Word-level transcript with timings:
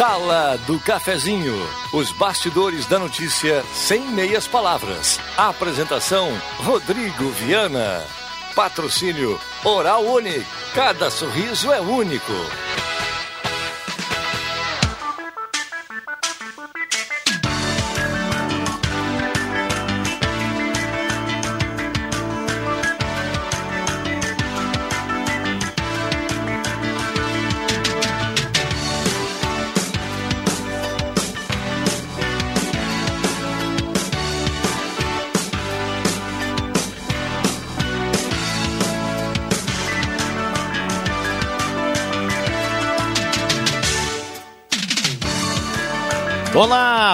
Sala 0.00 0.56
do 0.66 0.80
Cafezinho. 0.80 1.54
Os 1.92 2.10
bastidores 2.10 2.86
da 2.86 2.98
notícia 2.98 3.62
sem 3.74 4.00
meias 4.00 4.46
palavras. 4.46 5.20
Apresentação: 5.36 6.26
Rodrigo 6.56 7.28
Viana. 7.32 8.02
Patrocínio 8.54 9.38
Oral 9.62 10.02
Unique. 10.06 10.46
Cada 10.74 11.10
sorriso 11.10 11.70
é 11.70 11.82
único. 11.82 12.32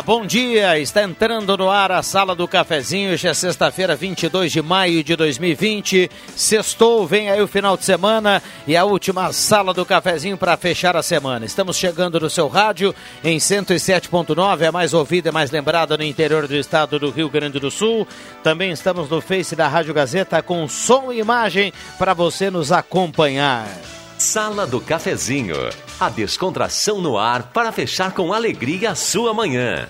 Bom 0.02 0.26
dia. 0.26 0.78
Está 0.78 1.02
entrando 1.02 1.56
no 1.56 1.70
ar 1.70 1.90
a 1.90 2.02
Sala 2.02 2.34
do 2.34 2.46
Cafezinho. 2.46 3.12
Hoje 3.12 3.28
é 3.28 3.32
sexta-feira, 3.34 3.96
22 3.96 4.52
de 4.52 4.60
maio 4.60 5.02
de 5.02 5.16
2020. 5.16 6.10
Sextou, 6.34 7.06
vem 7.06 7.30
aí 7.30 7.40
o 7.40 7.46
final 7.46 7.76
de 7.76 7.84
semana 7.84 8.42
e 8.66 8.76
a 8.76 8.84
última 8.84 9.32
Sala 9.32 9.72
do 9.72 9.86
Cafezinho 9.86 10.36
para 10.36 10.56
fechar 10.56 10.96
a 10.96 11.02
semana. 11.02 11.46
Estamos 11.46 11.76
chegando 11.76 12.20
no 12.20 12.28
seu 12.28 12.48
rádio 12.48 12.94
em 13.24 13.38
107.9, 13.38 14.62
é 14.62 14.70
mais 14.70 14.92
ouvida 14.92 15.30
e 15.30 15.32
mais 15.32 15.50
lembrada 15.50 15.96
no 15.96 16.04
interior 16.04 16.46
do 16.46 16.56
estado 16.56 16.98
do 16.98 17.10
Rio 17.10 17.30
Grande 17.30 17.58
do 17.58 17.70
Sul. 17.70 18.06
Também 18.42 18.70
estamos 18.70 19.08
no 19.08 19.20
Face 19.20 19.56
da 19.56 19.68
Rádio 19.68 19.94
Gazeta 19.94 20.42
com 20.42 20.68
som 20.68 21.12
e 21.12 21.20
imagem 21.20 21.72
para 21.98 22.12
você 22.12 22.50
nos 22.50 22.70
acompanhar. 22.70 23.66
Sala 24.18 24.66
do 24.66 24.80
Cafezinho. 24.80 25.56
A 25.98 26.10
descontração 26.10 27.00
no 27.00 27.16
ar 27.16 27.44
para 27.44 27.72
fechar 27.72 28.12
com 28.12 28.30
alegria 28.30 28.90
a 28.90 28.94
sua 28.94 29.32
manhã. 29.32 29.88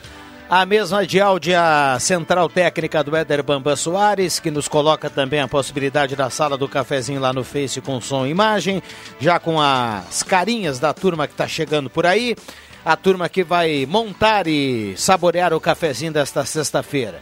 A 0.48 0.64
mesma 0.64 1.04
de 1.04 1.20
áudio, 1.20 1.56
central 1.98 2.48
técnica 2.48 3.02
do 3.02 3.16
Éder 3.16 3.42
Bamba 3.42 3.74
Soares, 3.74 4.38
que 4.38 4.48
nos 4.48 4.68
coloca 4.68 5.10
também 5.10 5.40
a 5.40 5.48
possibilidade 5.48 6.14
da 6.14 6.30
sala 6.30 6.56
do 6.56 6.68
cafezinho 6.68 7.20
lá 7.20 7.32
no 7.32 7.42
Face 7.42 7.80
com 7.80 8.00
som 8.00 8.24
e 8.24 8.30
imagem, 8.30 8.80
já 9.18 9.40
com 9.40 9.60
as 9.60 10.22
carinhas 10.22 10.78
da 10.78 10.94
turma 10.94 11.26
que 11.26 11.34
está 11.34 11.48
chegando 11.48 11.90
por 11.90 12.06
aí, 12.06 12.36
a 12.84 12.96
turma 12.96 13.28
que 13.28 13.42
vai 13.42 13.84
montar 13.84 14.46
e 14.46 14.94
saborear 14.96 15.52
o 15.52 15.60
cafezinho 15.60 16.12
desta 16.12 16.44
sexta-feira. 16.44 17.20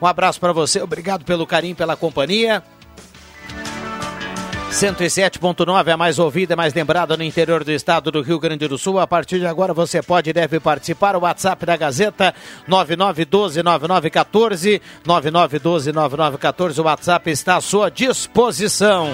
Um 0.00 0.06
abraço 0.06 0.40
para 0.40 0.54
você, 0.54 0.80
obrigado 0.80 1.22
pelo 1.26 1.46
carinho, 1.46 1.76
pela 1.76 1.96
companhia. 1.96 2.62
107.9, 4.72 5.92
a 5.92 5.96
mais 5.98 6.18
ouvida, 6.18 6.56
mais 6.56 6.72
lembrada 6.72 7.14
no 7.14 7.22
interior 7.22 7.62
do 7.62 7.70
estado 7.70 8.10
do 8.10 8.22
Rio 8.22 8.40
Grande 8.40 8.66
do 8.66 8.78
Sul. 8.78 8.98
A 8.98 9.06
partir 9.06 9.38
de 9.38 9.46
agora 9.46 9.74
você 9.74 10.02
pode 10.02 10.30
e 10.30 10.32
deve 10.32 10.58
participar. 10.58 11.14
O 11.14 11.20
WhatsApp 11.20 11.66
da 11.66 11.76
Gazeta 11.76 12.34
99129914. 12.66 14.80
99129914. 15.06 16.78
O 16.78 16.84
WhatsApp 16.84 17.30
está 17.30 17.56
à 17.56 17.60
sua 17.60 17.90
disposição. 17.90 19.10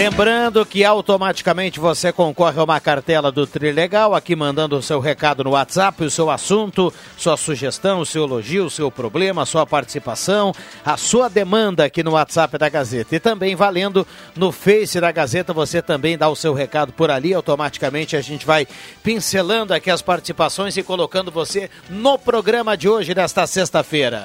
Lembrando 0.00 0.64
que 0.64 0.82
automaticamente 0.82 1.78
você 1.78 2.10
concorre 2.10 2.58
a 2.58 2.64
uma 2.64 2.80
cartela 2.80 3.30
do 3.30 3.46
Trilegal, 3.46 4.14
aqui 4.14 4.34
mandando 4.34 4.74
o 4.74 4.82
seu 4.82 4.98
recado 4.98 5.44
no 5.44 5.50
WhatsApp, 5.50 6.02
o 6.02 6.10
seu 6.10 6.30
assunto, 6.30 6.90
sua 7.18 7.36
sugestão, 7.36 8.00
o 8.00 8.06
seu 8.06 8.24
elogio, 8.24 8.64
o 8.64 8.70
seu 8.70 8.90
problema, 8.90 9.42
a 9.42 9.46
sua 9.46 9.66
participação, 9.66 10.54
a 10.82 10.96
sua 10.96 11.28
demanda 11.28 11.84
aqui 11.84 12.02
no 12.02 12.12
WhatsApp 12.12 12.56
da 12.56 12.70
Gazeta. 12.70 13.14
E 13.14 13.20
também 13.20 13.54
valendo 13.54 14.06
no 14.34 14.50
Face 14.50 14.98
da 14.98 15.12
Gazeta, 15.12 15.52
você 15.52 15.82
também 15.82 16.16
dá 16.16 16.30
o 16.30 16.34
seu 16.34 16.54
recado 16.54 16.94
por 16.94 17.10
ali, 17.10 17.34
automaticamente 17.34 18.16
a 18.16 18.22
gente 18.22 18.46
vai 18.46 18.66
pincelando 19.02 19.74
aqui 19.74 19.90
as 19.90 20.00
participações 20.00 20.78
e 20.78 20.82
colocando 20.82 21.30
você 21.30 21.68
no 21.90 22.18
programa 22.18 22.74
de 22.74 22.88
hoje, 22.88 23.12
desta 23.12 23.46
sexta-feira. 23.46 24.24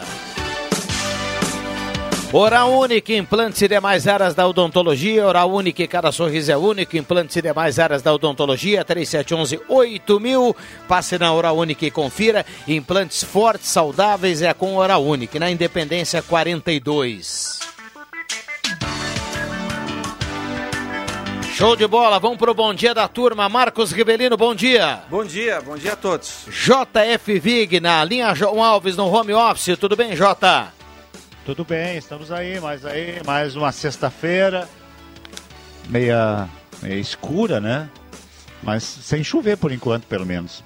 Oral 2.37 2.69
Unique, 2.69 3.15
implantes 3.15 3.61
e 3.61 3.67
demais 3.69 4.09
áreas 4.09 4.35
da 4.35 4.45
odontologia. 4.45 5.25
Oral 5.25 5.49
Unique, 5.49 5.87
cada 5.87 6.11
sorriso 6.11 6.51
é 6.51 6.57
único. 6.57 6.97
Implantes 6.97 7.33
e 7.37 7.41
demais 7.41 7.79
áreas 7.79 8.01
da 8.01 8.13
odontologia. 8.13 8.83
3711-8000. 8.83 10.53
Passe 10.85 11.17
na 11.17 11.33
Oral 11.33 11.57
Unique 11.57 11.85
e 11.85 11.91
confira. 11.91 12.45
Implantes 12.67 13.23
fortes, 13.23 13.69
saudáveis 13.69 14.41
é 14.41 14.53
com 14.53 14.75
Oral 14.75 15.01
Unique. 15.05 15.39
Na 15.39 15.49
Independência 15.49 16.21
42. 16.21 17.59
Show 21.53 21.77
de 21.77 21.87
bola, 21.87 22.19
vamos 22.19 22.37
pro 22.37 22.53
bom 22.53 22.73
dia 22.73 22.93
da 22.93 23.07
turma. 23.07 23.47
Marcos 23.47 23.93
Ribelino, 23.93 24.35
bom 24.35 24.53
dia. 24.53 25.03
Bom 25.09 25.23
dia, 25.23 25.61
bom 25.61 25.77
dia 25.77 25.93
a 25.93 25.95
todos. 25.95 26.47
JF 26.49 27.39
Vig 27.39 27.79
na 27.79 28.03
linha 28.03 28.35
João 28.35 28.61
Alves 28.61 28.97
no 28.97 29.07
home 29.07 29.31
office. 29.31 29.77
Tudo 29.77 29.95
bem, 29.95 30.17
Jota? 30.17 30.74
Tudo 31.45 31.63
bem, 31.63 31.97
estamos 31.97 32.31
aí, 32.31 32.59
mais 32.59 32.83
aí, 32.85 33.21
mais 33.23 33.55
uma 33.55 33.71
sexta-feira, 33.71 34.67
meia, 35.87 36.49
meia 36.81 36.95
escura, 36.99 37.59
né? 37.61 37.87
Mas 38.63 38.83
sem 38.83 39.23
chover 39.23 39.55
por 39.57 39.71
enquanto, 39.71 40.07
pelo 40.07 40.25
menos. 40.25 40.63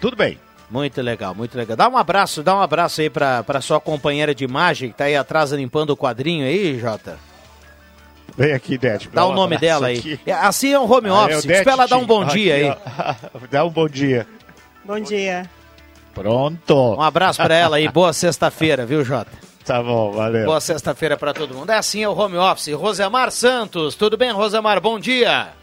Tudo 0.00 0.16
bem. 0.16 0.38
Muito 0.68 1.00
legal, 1.00 1.32
muito 1.34 1.56
legal. 1.56 1.76
Dá 1.76 1.88
um 1.88 1.96
abraço, 1.96 2.42
dá 2.42 2.56
um 2.56 2.60
abraço 2.60 3.00
aí 3.00 3.08
pra, 3.10 3.42
pra 3.44 3.60
sua 3.60 3.80
companheira 3.80 4.34
de 4.34 4.42
imagem 4.44 4.90
que 4.90 4.96
tá 4.96 5.04
aí 5.04 5.16
atrás 5.16 5.52
limpando 5.52 5.90
o 5.90 5.96
quadrinho 5.96 6.44
aí, 6.44 6.78
Jota. 6.78 7.16
Vem 8.36 8.52
aqui, 8.52 8.78
Dete. 8.78 9.08
Dá 9.10 9.24
o 9.26 9.32
nome 9.32 9.58
dela 9.58 9.88
aí. 9.88 10.18
É, 10.26 10.32
Assim 10.32 10.72
é 10.72 10.78
um 10.78 10.90
home 10.90 11.08
Ah, 11.08 11.12
é 11.12 11.14
office. 11.36 11.36
Espera 11.44 11.72
ela 11.72 11.86
dar 11.86 11.98
um 11.98 12.06
bom 12.06 12.24
dia 12.24 12.54
aí. 12.54 12.68
aí. 12.68 12.76
Dá 13.50 13.64
um 13.64 13.70
bom 13.70 13.88
dia. 13.88 14.26
Bom 14.84 14.98
dia. 15.00 15.48
Pronto. 16.14 16.74
Um 16.96 17.02
abraço 17.02 17.42
pra 17.42 17.54
ela 17.54 17.76
aí. 17.76 17.88
Boa 17.88 18.12
sexta-feira, 18.12 18.86
viu, 18.86 19.04
Jota? 19.04 19.49
Tá 19.64 19.82
bom, 19.82 20.12
valeu. 20.12 20.46
Boa 20.46 20.60
sexta-feira 20.60 21.16
pra 21.16 21.32
todo 21.32 21.54
mundo. 21.54 21.70
É 21.70 21.76
assim 21.76 22.02
é 22.02 22.08
o 22.08 22.16
home 22.16 22.36
office. 22.36 22.72
Rosemar 22.72 23.30
Santos, 23.30 23.94
tudo 23.94 24.16
bem, 24.16 24.32
Rosemar? 24.32 24.80
Bom 24.80 24.98
dia. 24.98 25.60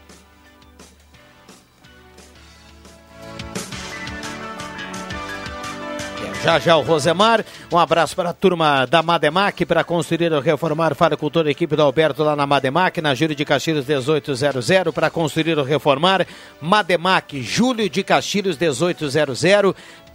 Já 6.44 6.58
já 6.58 6.76
o 6.76 6.82
Rosemar, 6.82 7.44
um 7.70 7.76
abraço 7.76 8.14
para 8.14 8.30
a 8.30 8.32
turma 8.32 8.86
da 8.86 9.02
Mademac 9.02 9.66
para 9.66 9.82
construir 9.82 10.32
ou 10.32 10.40
reformar. 10.40 10.94
Fala 10.94 11.16
com 11.16 11.28
toda 11.28 11.48
a 11.48 11.52
equipe 11.52 11.74
do 11.74 11.82
Alberto 11.82 12.22
lá 12.22 12.36
na 12.36 12.46
Mademac, 12.46 13.00
na 13.02 13.12
Júlio 13.12 13.34
de 13.34 13.44
Castilhos 13.44 13.84
1800 13.84 14.94
para 14.94 15.10
construir 15.10 15.58
ou 15.58 15.64
reformar. 15.64 16.24
Mademac, 16.60 17.42
Júlio 17.42 17.90
de 17.90 18.04
Castilhos 18.04 18.56
1800 18.56 19.44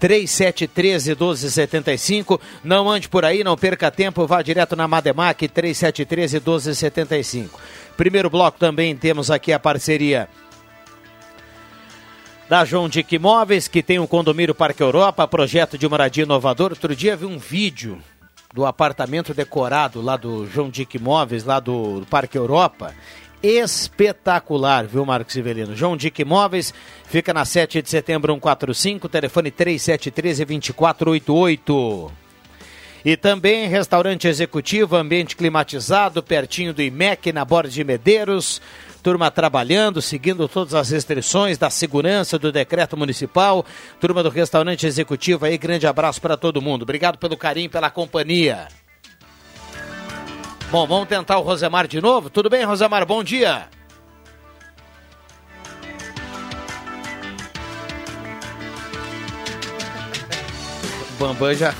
3713 0.04 1.12
1275. 1.12 2.42
Não 2.62 2.90
ande 2.90 3.08
por 3.08 3.24
aí, 3.24 3.42
não 3.42 3.56
perca 3.56 3.90
tempo, 3.90 4.28
vá 4.28 4.42
direto 4.42 4.76
na 4.76 4.86
Mademac 4.86 5.48
3713 5.48 6.42
1275. 6.42 7.58
Primeiro 7.96 8.30
bloco 8.30 8.60
também 8.60 8.98
temos 8.98 9.32
aqui 9.32 9.54
a 9.54 9.60
parceria 9.60 10.28
da 12.50 12.66
João 12.66 12.90
Dick 12.90 13.16
Imóveis, 13.16 13.70
que 13.70 13.82
tem 13.82 13.98
o 13.98 14.04
um 14.04 14.08
condomínio 14.08 14.54
Parque 14.54 14.84
Europa, 14.84 15.26
projeto 15.26 15.78
de 15.78 15.88
moradia 15.88 16.26
inovador. 16.26 16.72
Outro 16.72 16.94
dia 16.94 17.16
vi 17.16 17.26
um 17.26 17.38
vídeo 17.38 17.98
do 18.54 18.66
apartamento 18.66 19.34
decorado 19.34 20.02
lá 20.02 20.18
do 20.18 20.46
João 20.48 20.70
Dick 20.70 20.98
Imóveis, 20.98 21.46
lá 21.46 21.62
do, 21.62 22.02
do 22.02 22.06
Parque 22.08 22.38
Europa. 22.38 22.94
Espetacular, 23.44 24.88
viu, 24.88 25.06
Marcos 25.06 25.34
Sivelino? 25.34 25.76
João 25.76 25.98
Dick 25.98 26.22
Imóveis 26.22 26.74
fica 27.04 27.34
na 27.34 27.44
7 27.44 27.82
de 27.82 27.90
setembro 27.90 28.34
145, 28.34 29.10
telefone 29.10 29.52
3713-2488. 29.52 32.10
E 33.04 33.18
também 33.18 33.68
restaurante 33.68 34.30
executivo, 34.30 34.96
ambiente 34.96 35.36
climatizado, 35.36 36.24
pertinho 36.24 36.74
do 36.74 36.82
IMEC, 36.82 37.34
na 37.34 37.44
Borda 37.44 37.70
de 37.70 37.84
Medeiros 37.84 38.62
turma 39.04 39.30
trabalhando, 39.30 40.02
seguindo 40.02 40.48
todas 40.48 40.74
as 40.74 40.90
restrições 40.90 41.58
da 41.58 41.70
segurança 41.70 42.40
do 42.40 42.54
decreto 42.54 42.96
municipal. 42.96 43.66
Turma 44.00 44.24
do 44.24 44.30
restaurante 44.30 44.88
executivo 44.88 45.46
aí, 45.46 45.58
grande 45.58 45.86
abraço 45.86 46.22
para 46.22 46.38
todo 46.38 46.62
mundo. 46.62 46.84
Obrigado 46.84 47.18
pelo 47.18 47.36
carinho, 47.36 47.70
pela 47.70 47.92
companhia. 47.92 48.70
Bom, 50.74 50.88
vamos 50.88 51.08
tentar 51.08 51.38
o 51.38 51.44
Rosemar 51.44 51.88
de 51.88 52.02
novo. 52.02 52.32
Tudo 52.32 52.50
bem, 52.50 52.64
Rosemar? 52.64 53.06
Bom 53.06 53.24
dia. 53.24 53.70
Bambam 61.20 61.54
já. 61.54 61.76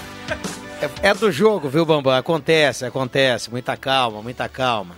É, 0.80 1.10
é 1.10 1.14
do 1.16 1.32
jogo, 1.32 1.70
viu, 1.70 1.84
Bambam? 1.84 2.16
Acontece, 2.16 2.86
acontece. 2.86 3.50
Muita 3.50 3.76
calma, 3.76 4.22
muita 4.22 4.48
calma. 4.48 4.96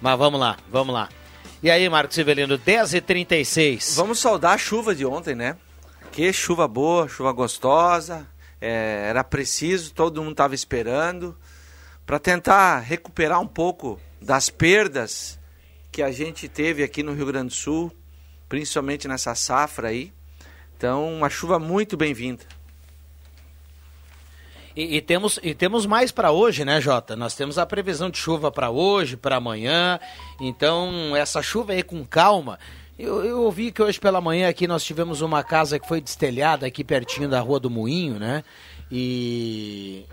Mas 0.00 0.18
vamos 0.18 0.40
lá, 0.40 0.56
vamos 0.70 0.94
lá. 0.94 1.10
E 1.62 1.70
aí, 1.70 1.86
Marcos 1.90 2.14
Sivelino, 2.14 2.58
10h36. 2.58 3.94
Vamos 3.94 4.18
saudar 4.18 4.54
a 4.54 4.58
chuva 4.58 4.94
de 4.94 5.04
ontem, 5.04 5.34
né? 5.34 5.58
Que 6.10 6.32
chuva 6.32 6.66
boa, 6.66 7.06
chuva 7.06 7.30
gostosa. 7.32 8.26
É, 8.58 9.04
era 9.10 9.22
preciso, 9.22 9.92
todo 9.92 10.22
mundo 10.22 10.32
estava 10.32 10.54
esperando. 10.54 11.36
Para 12.06 12.20
tentar 12.20 12.78
recuperar 12.78 13.40
um 13.40 13.48
pouco 13.48 14.00
das 14.22 14.48
perdas 14.48 15.40
que 15.90 16.00
a 16.00 16.12
gente 16.12 16.48
teve 16.48 16.84
aqui 16.84 17.02
no 17.02 17.12
Rio 17.12 17.26
Grande 17.26 17.48
do 17.48 17.54
Sul, 17.54 17.90
principalmente 18.48 19.08
nessa 19.08 19.34
safra 19.34 19.88
aí. 19.88 20.12
Então, 20.76 21.12
uma 21.12 21.28
chuva 21.28 21.58
muito 21.58 21.96
bem-vinda. 21.96 22.44
E, 24.76 24.98
e, 24.98 25.00
temos, 25.00 25.40
e 25.42 25.52
temos 25.52 25.84
mais 25.84 26.12
para 26.12 26.30
hoje, 26.30 26.64
né, 26.64 26.80
Jota? 26.80 27.16
Nós 27.16 27.34
temos 27.34 27.58
a 27.58 27.66
previsão 27.66 28.08
de 28.08 28.18
chuva 28.18 28.52
para 28.52 28.70
hoje, 28.70 29.16
para 29.16 29.36
amanhã. 29.36 29.98
Então, 30.38 31.16
essa 31.16 31.42
chuva 31.42 31.72
aí 31.72 31.82
com 31.82 32.04
calma. 32.04 32.56
Eu, 32.96 33.24
eu 33.24 33.42
ouvi 33.42 33.72
que 33.72 33.82
hoje 33.82 33.98
pela 33.98 34.20
manhã 34.20 34.48
aqui 34.48 34.68
nós 34.68 34.84
tivemos 34.84 35.22
uma 35.22 35.42
casa 35.42 35.78
que 35.78 35.88
foi 35.88 36.00
destelhada 36.00 36.66
aqui 36.66 36.84
pertinho 36.84 37.28
da 37.28 37.40
Rua 37.40 37.58
do 37.58 37.68
Moinho, 37.68 38.18
né? 38.18 38.44
E. 38.92 40.04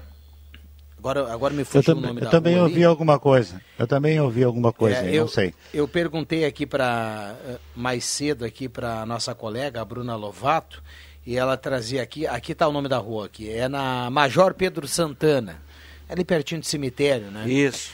Agora, 1.03 1.33
agora 1.33 1.53
me 1.53 1.65
fugiu 1.65 1.93
eu 1.95 1.97
o 1.97 2.01
nome 2.01 2.21
eu 2.21 2.25
da 2.25 2.31
também 2.31 2.57
ouvi 2.57 2.75
ali. 2.75 2.85
alguma 2.85 3.19
coisa. 3.19 3.61
Eu 3.77 3.85
também 3.85 4.17
ouvi 4.21 4.41
alguma 4.41 4.71
coisa, 4.71 4.99
É, 4.99 5.09
aí, 5.09 5.19
não 5.19 5.27
sei. 5.27 5.53
Eu 5.73 5.85
perguntei 5.85 6.45
aqui 6.45 6.65
para 6.65 7.35
mais 7.75 8.05
cedo 8.05 8.45
aqui 8.45 8.69
para 8.69 9.05
nossa 9.05 9.35
colega, 9.35 9.81
a 9.81 9.85
Bruna 9.85 10.15
Lovato, 10.15 10.81
e 11.27 11.35
ela 11.35 11.57
trazia 11.57 12.01
aqui, 12.01 12.25
aqui 12.25 12.53
está 12.53 12.69
o 12.69 12.71
nome 12.71 12.87
da 12.87 12.99
rua 12.99 13.25
aqui, 13.25 13.49
é 13.49 13.67
na 13.67 14.09
Major 14.09 14.53
Pedro 14.53 14.87
Santana, 14.87 15.61
ali 16.07 16.23
pertinho 16.23 16.61
do 16.61 16.65
cemitério, 16.67 17.29
né? 17.31 17.49
Isso. 17.49 17.91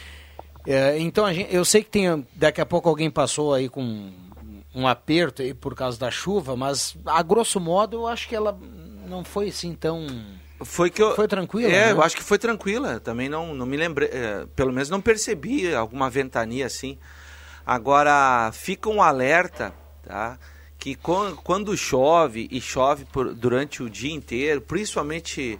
É, 0.67 0.99
então 0.99 1.25
a 1.25 1.33
gente, 1.33 1.51
eu 1.51 1.65
sei 1.65 1.81
que 1.83 1.89
tem, 1.89 2.27
daqui 2.35 2.61
a 2.61 2.65
pouco 2.65 2.87
alguém 2.87 3.09
passou 3.09 3.55
aí 3.55 3.67
com 3.67 4.11
um 4.75 4.87
aperto 4.87 5.41
aí 5.41 5.51
por 5.51 5.73
causa 5.73 5.97
da 5.97 6.11
chuva, 6.11 6.55
mas 6.55 6.95
a 7.07 7.23
grosso 7.23 7.59
modo 7.59 7.97
eu 7.97 8.07
acho 8.07 8.27
que 8.29 8.35
ela 8.35 8.55
não 9.07 9.23
foi 9.23 9.47
assim 9.49 9.73
tão 9.73 10.05
Foi 10.61 10.89
que 10.89 11.01
eu. 11.01 11.15
Foi 11.15 11.27
tranquila, 11.27 11.67
É, 11.71 11.85
né? 11.87 11.91
eu 11.91 12.01
acho 12.01 12.15
que 12.15 12.23
foi 12.23 12.37
tranquila. 12.37 12.99
Também 12.99 13.29
não, 13.29 13.53
não 13.55 13.65
me 13.65 13.77
lembrei. 13.77 14.09
é, 14.11 14.45
pelo 14.55 14.71
menos 14.73 14.89
não 14.89 14.99
percebi 15.01 15.73
alguma 15.73 16.09
ventania 16.09 16.65
assim. 16.65 16.97
Agora, 17.65 18.51
fica 18.51 18.89
um 18.89 19.01
alerta, 19.01 19.73
tá? 20.03 20.37
Que 20.77 20.95
quan- 20.95 21.35
quando 21.35 21.75
chove, 21.77 22.47
e 22.51 22.59
chove 22.59 23.05
por- 23.05 23.33
durante 23.33 23.83
o 23.83 23.89
dia 23.89 24.13
inteiro, 24.13 24.61
principalmente 24.61 25.59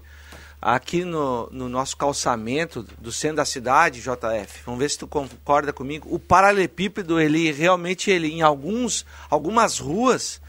aqui 0.62 1.04
no, 1.06 1.48
no 1.52 1.70
nosso 1.70 1.96
calçamento 1.96 2.84
do 2.98 3.12
centro 3.12 3.38
da 3.38 3.46
cidade, 3.46 4.02
JF, 4.02 4.62
vamos 4.66 4.80
ver 4.80 4.90
se 4.90 4.98
tu 4.98 5.08
concorda 5.08 5.72
comigo, 5.72 6.08
o 6.12 6.20
paralelepípedo, 6.20 7.20
ele 7.20 7.52
realmente, 7.52 8.10
ele 8.12 8.30
em 8.30 8.42
alguns, 8.42 9.06
algumas 9.30 9.78
ruas, 9.80 10.42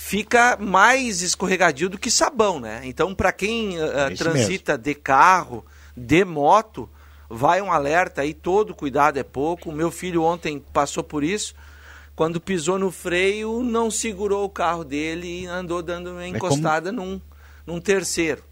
fica 0.00 0.56
mais 0.60 1.22
escorregadio 1.22 1.88
do 1.88 1.98
que 1.98 2.08
sabão, 2.08 2.60
né? 2.60 2.82
Então, 2.84 3.12
para 3.16 3.32
quem 3.32 3.76
É 3.80 4.12
isso 4.12 4.22
transita 4.22 4.78
de 4.78 4.94
carro, 4.94 5.66
de 5.96 6.24
moto, 6.24 6.88
vai 7.28 7.60
um 7.60 7.72
alerta 7.72 8.20
aí, 8.22 8.32
todo 8.32 8.76
cuidado 8.76 9.18
é 9.18 9.24
pouco. 9.24 9.70
O 9.70 9.72
meu 9.72 9.90
filho 9.90 10.22
ontem 10.22 10.64
passou 10.72 11.02
por 11.02 11.24
isso. 11.24 11.52
Quando 12.14 12.40
pisou 12.40 12.78
no 12.78 12.92
freio, 12.92 13.64
não 13.64 13.90
segurou 13.90 14.44
o 14.44 14.48
carro 14.48 14.84
dele 14.84 15.40
e 15.42 15.46
andou 15.46 15.82
dando 15.82 16.10
uma 16.12 16.22
como- 16.22 16.36
encostada 16.36 16.92
num, 16.92 17.20
num 17.66 17.80
terceiro. 17.80 18.44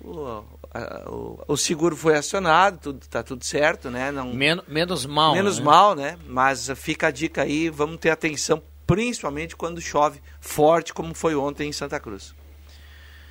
O, 0.00 0.42
a- 0.72 1.04
o- 1.10 1.44
o 1.48 1.56
seguro 1.58 1.94
foi 1.94 2.16
acionado, 2.16 2.78
tudo, 2.78 3.06
tá 3.08 3.22
tudo 3.22 3.44
certo, 3.44 3.90
né? 3.90 4.10
Não, 4.10 4.32
men 4.32 4.60
menos 4.66 5.04
mal. 5.04 5.34
menos 5.34 5.58
né? 5.58 5.64
mal, 5.64 5.94
né? 5.94 6.18
Mas 6.26 6.70
fica 6.76 7.08
a 7.08 7.10
dica 7.10 7.42
aí, 7.42 7.68
vamos 7.68 7.98
ter 7.98 8.08
atenção, 8.10 8.62
principalmente 8.86 9.56
quando 9.56 9.80
chove 9.80 10.20
forte, 10.40 10.94
como 10.94 11.14
foi 11.14 11.34
ontem 11.34 11.68
em 11.68 11.72
Santa 11.72 11.98
Cruz. 11.98 12.34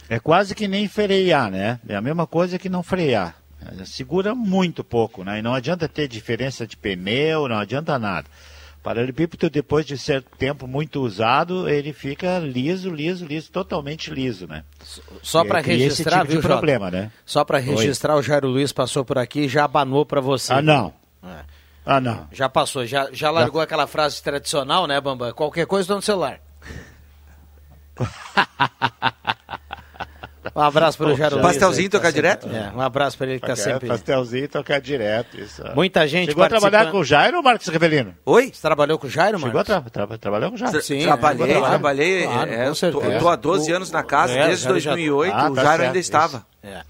É 0.10 0.20
quase 0.20 0.54
que 0.54 0.68
nem 0.68 0.88
frear, 0.88 1.50
né? 1.50 1.80
É 1.88 1.96
a 1.96 2.02
mesma 2.02 2.28
coisa 2.28 2.60
que 2.60 2.70
não 2.70 2.84
frear. 2.84 3.36
É, 3.62 3.86
Segura 3.86 4.36
muito 4.36 4.84
pouco, 4.84 5.24
né? 5.24 5.40
E 5.40 5.42
não 5.42 5.54
adianta 5.54 5.88
ter 5.88 6.08
diferença 6.08 6.68
de 6.68 6.78
pneu, 6.78 7.48
não 7.48 7.58
adianta 7.58 7.98
nada. 7.98 8.28
Paralelepípedo, 8.84 9.50
depois 9.50 9.84
de 9.84 9.98
certo 9.98 10.30
tempo 10.38 10.68
muito 10.68 11.02
usado, 11.02 11.68
ele 11.68 11.92
fica 11.92 12.38
liso, 12.38 12.92
liso, 12.92 13.26
liso, 13.26 13.52
totalmente 13.52 14.12
liso, 14.12 14.46
né? 14.46 14.64
Só 15.24 15.44
para 15.44 15.60
esse 15.62 15.70
registrar, 15.70 16.20
tipo 16.20 16.34
viu, 16.34 16.42
Jota? 16.42 16.54
problema, 16.54 16.92
né? 16.92 17.12
Só 17.26 17.44
para 17.44 17.58
registrar, 17.58 18.16
o 18.16 18.22
Jairo 18.22 18.48
Luiz 18.48 18.72
passou 18.72 19.04
por 19.04 19.18
aqui 19.18 19.46
e 19.46 19.50
já 19.50 19.64
abanou 19.64 20.06
para 20.06 20.22
você. 20.22 20.54
Ah, 20.54 20.62
não. 20.62 20.94
É. 21.24 21.55
Ah, 21.86 22.02
não. 22.02 22.28
Já 22.32 22.50
passou, 22.50 22.86
já, 22.86 23.10
já 23.12 23.30
largou 23.30 23.62
aquela 23.62 23.86
frase 23.88 24.22
tradicional, 24.24 24.88
né, 24.88 25.00
Bambam? 25.00 25.32
Qualquer 25.34 25.66
coisa 25.68 25.88
tô 25.88 25.96
no 25.96 26.02
celular. 26.02 26.40
Um 30.56 30.62
abraço 30.62 30.98
para 30.98 31.08
o 31.08 31.16
Jairo. 31.18 31.42
Pastelzinho 31.42 31.90
tá 31.90 31.98
tocar 31.98 32.14
sempre- 32.14 32.22
direto? 32.22 32.48
É, 32.48 32.72
um 32.74 32.80
abraço 32.80 33.18
para 33.18 33.28
ele 33.28 33.40
que 33.42 33.46
está 33.52 33.58
sempre... 33.62 33.90
Pastelzinho 33.90 34.48
tocar 34.48 34.80
direto. 34.80 35.38
Isso. 35.38 35.62
Muita 35.76 36.08
gente 36.08 36.30
Chegou 36.30 36.46
a 36.46 36.48
trabalhar 36.48 36.92
com 36.92 37.00
o 37.00 37.04
Jairo 37.04 37.44
Marcos 37.44 37.68
Revelino? 37.68 38.16
Oi? 38.26 38.52
Você 38.54 38.62
trabalhou 38.62 38.98
com 38.98 39.06
o 39.06 39.10
Jairo, 39.10 39.38
Chegou 39.38 39.52
a 39.60 39.66
Marcos? 39.66 39.92
tra 39.92 40.06
tra 40.06 40.18
trabalhar 40.18 40.48
com 40.50 40.56
o 40.56 40.58
Jairo. 40.58 40.82
Sim, 40.82 41.04
trabalhei, 41.04 41.52
é, 41.52 41.60
trabalhei. 41.60 42.24
Claro, 42.24 42.52
é, 42.54 42.72
tô, 42.72 43.02
tô 43.20 43.28
há 43.30 43.36
12 43.36 43.70
O- 43.72 43.76
anos 43.76 43.92
na 43.92 44.02
casa, 44.04 44.32
é, 44.34 44.48
desde 44.48 44.64
o 44.66 44.80
Jairo 44.80 44.80
já- 44.80 44.92
2008, 44.92 45.34
Ah, 45.34 45.38
o 45.50 45.56
tá 45.56 45.62
Jairo 45.64 45.68
certo, 45.78 45.82
ainda 45.82 46.00
isso. 46.00 46.08
estava. 46.08 46.46
É. 46.64 46.82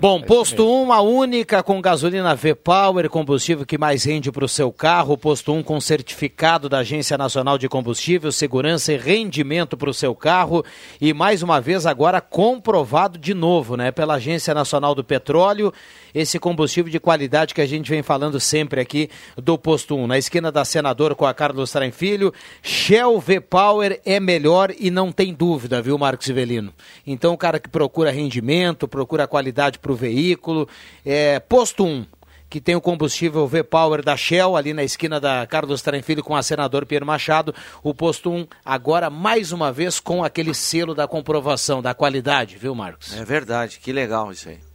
Bom, 0.00 0.22
posto 0.22 0.64
1, 0.64 0.92
a 0.92 1.00
única 1.00 1.60
com 1.60 1.82
gasolina 1.82 2.32
V-Power, 2.32 3.10
combustível 3.10 3.66
que 3.66 3.76
mais 3.76 4.04
rende 4.04 4.30
para 4.30 4.44
o 4.44 4.48
seu 4.48 4.70
carro. 4.70 5.18
Posto 5.18 5.52
1 5.52 5.64
com 5.64 5.80
certificado 5.80 6.68
da 6.68 6.78
Agência 6.78 7.18
Nacional 7.18 7.58
de 7.58 7.68
Combustível, 7.68 8.30
segurança 8.30 8.92
e 8.92 8.96
rendimento 8.96 9.76
para 9.76 9.90
o 9.90 9.94
seu 9.94 10.14
carro. 10.14 10.64
E 11.00 11.12
mais 11.12 11.42
uma 11.42 11.60
vez, 11.60 11.84
agora 11.84 12.20
comprovado 12.20 13.18
de 13.18 13.34
novo, 13.34 13.76
né, 13.76 13.90
pela 13.90 14.14
Agência 14.14 14.54
Nacional 14.54 14.94
do 14.94 15.02
Petróleo. 15.02 15.74
Esse 16.14 16.38
combustível 16.38 16.90
de 16.90 17.00
qualidade 17.00 17.54
que 17.54 17.60
a 17.60 17.66
gente 17.66 17.90
vem 17.90 18.02
falando 18.02 18.38
sempre 18.40 18.80
aqui 18.80 19.10
do 19.36 19.58
posto 19.58 19.96
1. 19.96 20.06
Na 20.06 20.18
esquina 20.18 20.50
da 20.50 20.64
Senador 20.64 21.14
com 21.14 21.26
a 21.26 21.34
Carlos 21.34 21.70
Traem 21.70 21.90
Filho, 21.90 22.32
Shell 22.62 23.20
V-Power 23.20 24.00
é 24.04 24.20
melhor 24.20 24.72
e 24.78 24.90
não 24.90 25.12
tem 25.12 25.34
dúvida, 25.34 25.82
viu, 25.82 25.98
Marcos 25.98 26.28
Ivelino? 26.28 26.72
Então, 27.06 27.34
o 27.34 27.38
cara 27.38 27.58
que 27.58 27.68
procura 27.68 28.10
rendimento, 28.10 28.88
procura 28.88 29.26
qualidade 29.26 29.78
para 29.78 29.92
o 29.92 29.96
veículo, 29.96 30.68
é 31.04 31.40
posto 31.40 31.84
1 31.84 32.06
que 32.48 32.60
tem 32.60 32.74
o 32.74 32.80
combustível 32.80 33.46
V-Power 33.46 34.02
da 34.02 34.16
Shell, 34.16 34.56
ali 34.56 34.72
na 34.72 34.82
esquina 34.82 35.20
da 35.20 35.46
Carlos 35.46 35.82
Traem 35.82 36.02
Filho 36.02 36.24
com 36.24 36.34
a 36.34 36.42
senador 36.42 36.86
Pierre 36.86 37.04
Machado. 37.04 37.54
O 37.82 37.94
posto 37.94 38.30
1, 38.30 38.46
agora 38.64 39.10
mais 39.10 39.52
uma 39.52 39.70
vez 39.70 40.00
com 40.00 40.24
aquele 40.24 40.54
selo 40.54 40.94
da 40.94 41.06
comprovação, 41.06 41.82
da 41.82 41.92
qualidade, 41.92 42.56
viu, 42.56 42.74
Marcos? 42.74 43.14
É 43.16 43.24
verdade, 43.24 43.78
que 43.80 43.92
legal 43.92 44.32
isso 44.32 44.48
aí. 44.48 44.67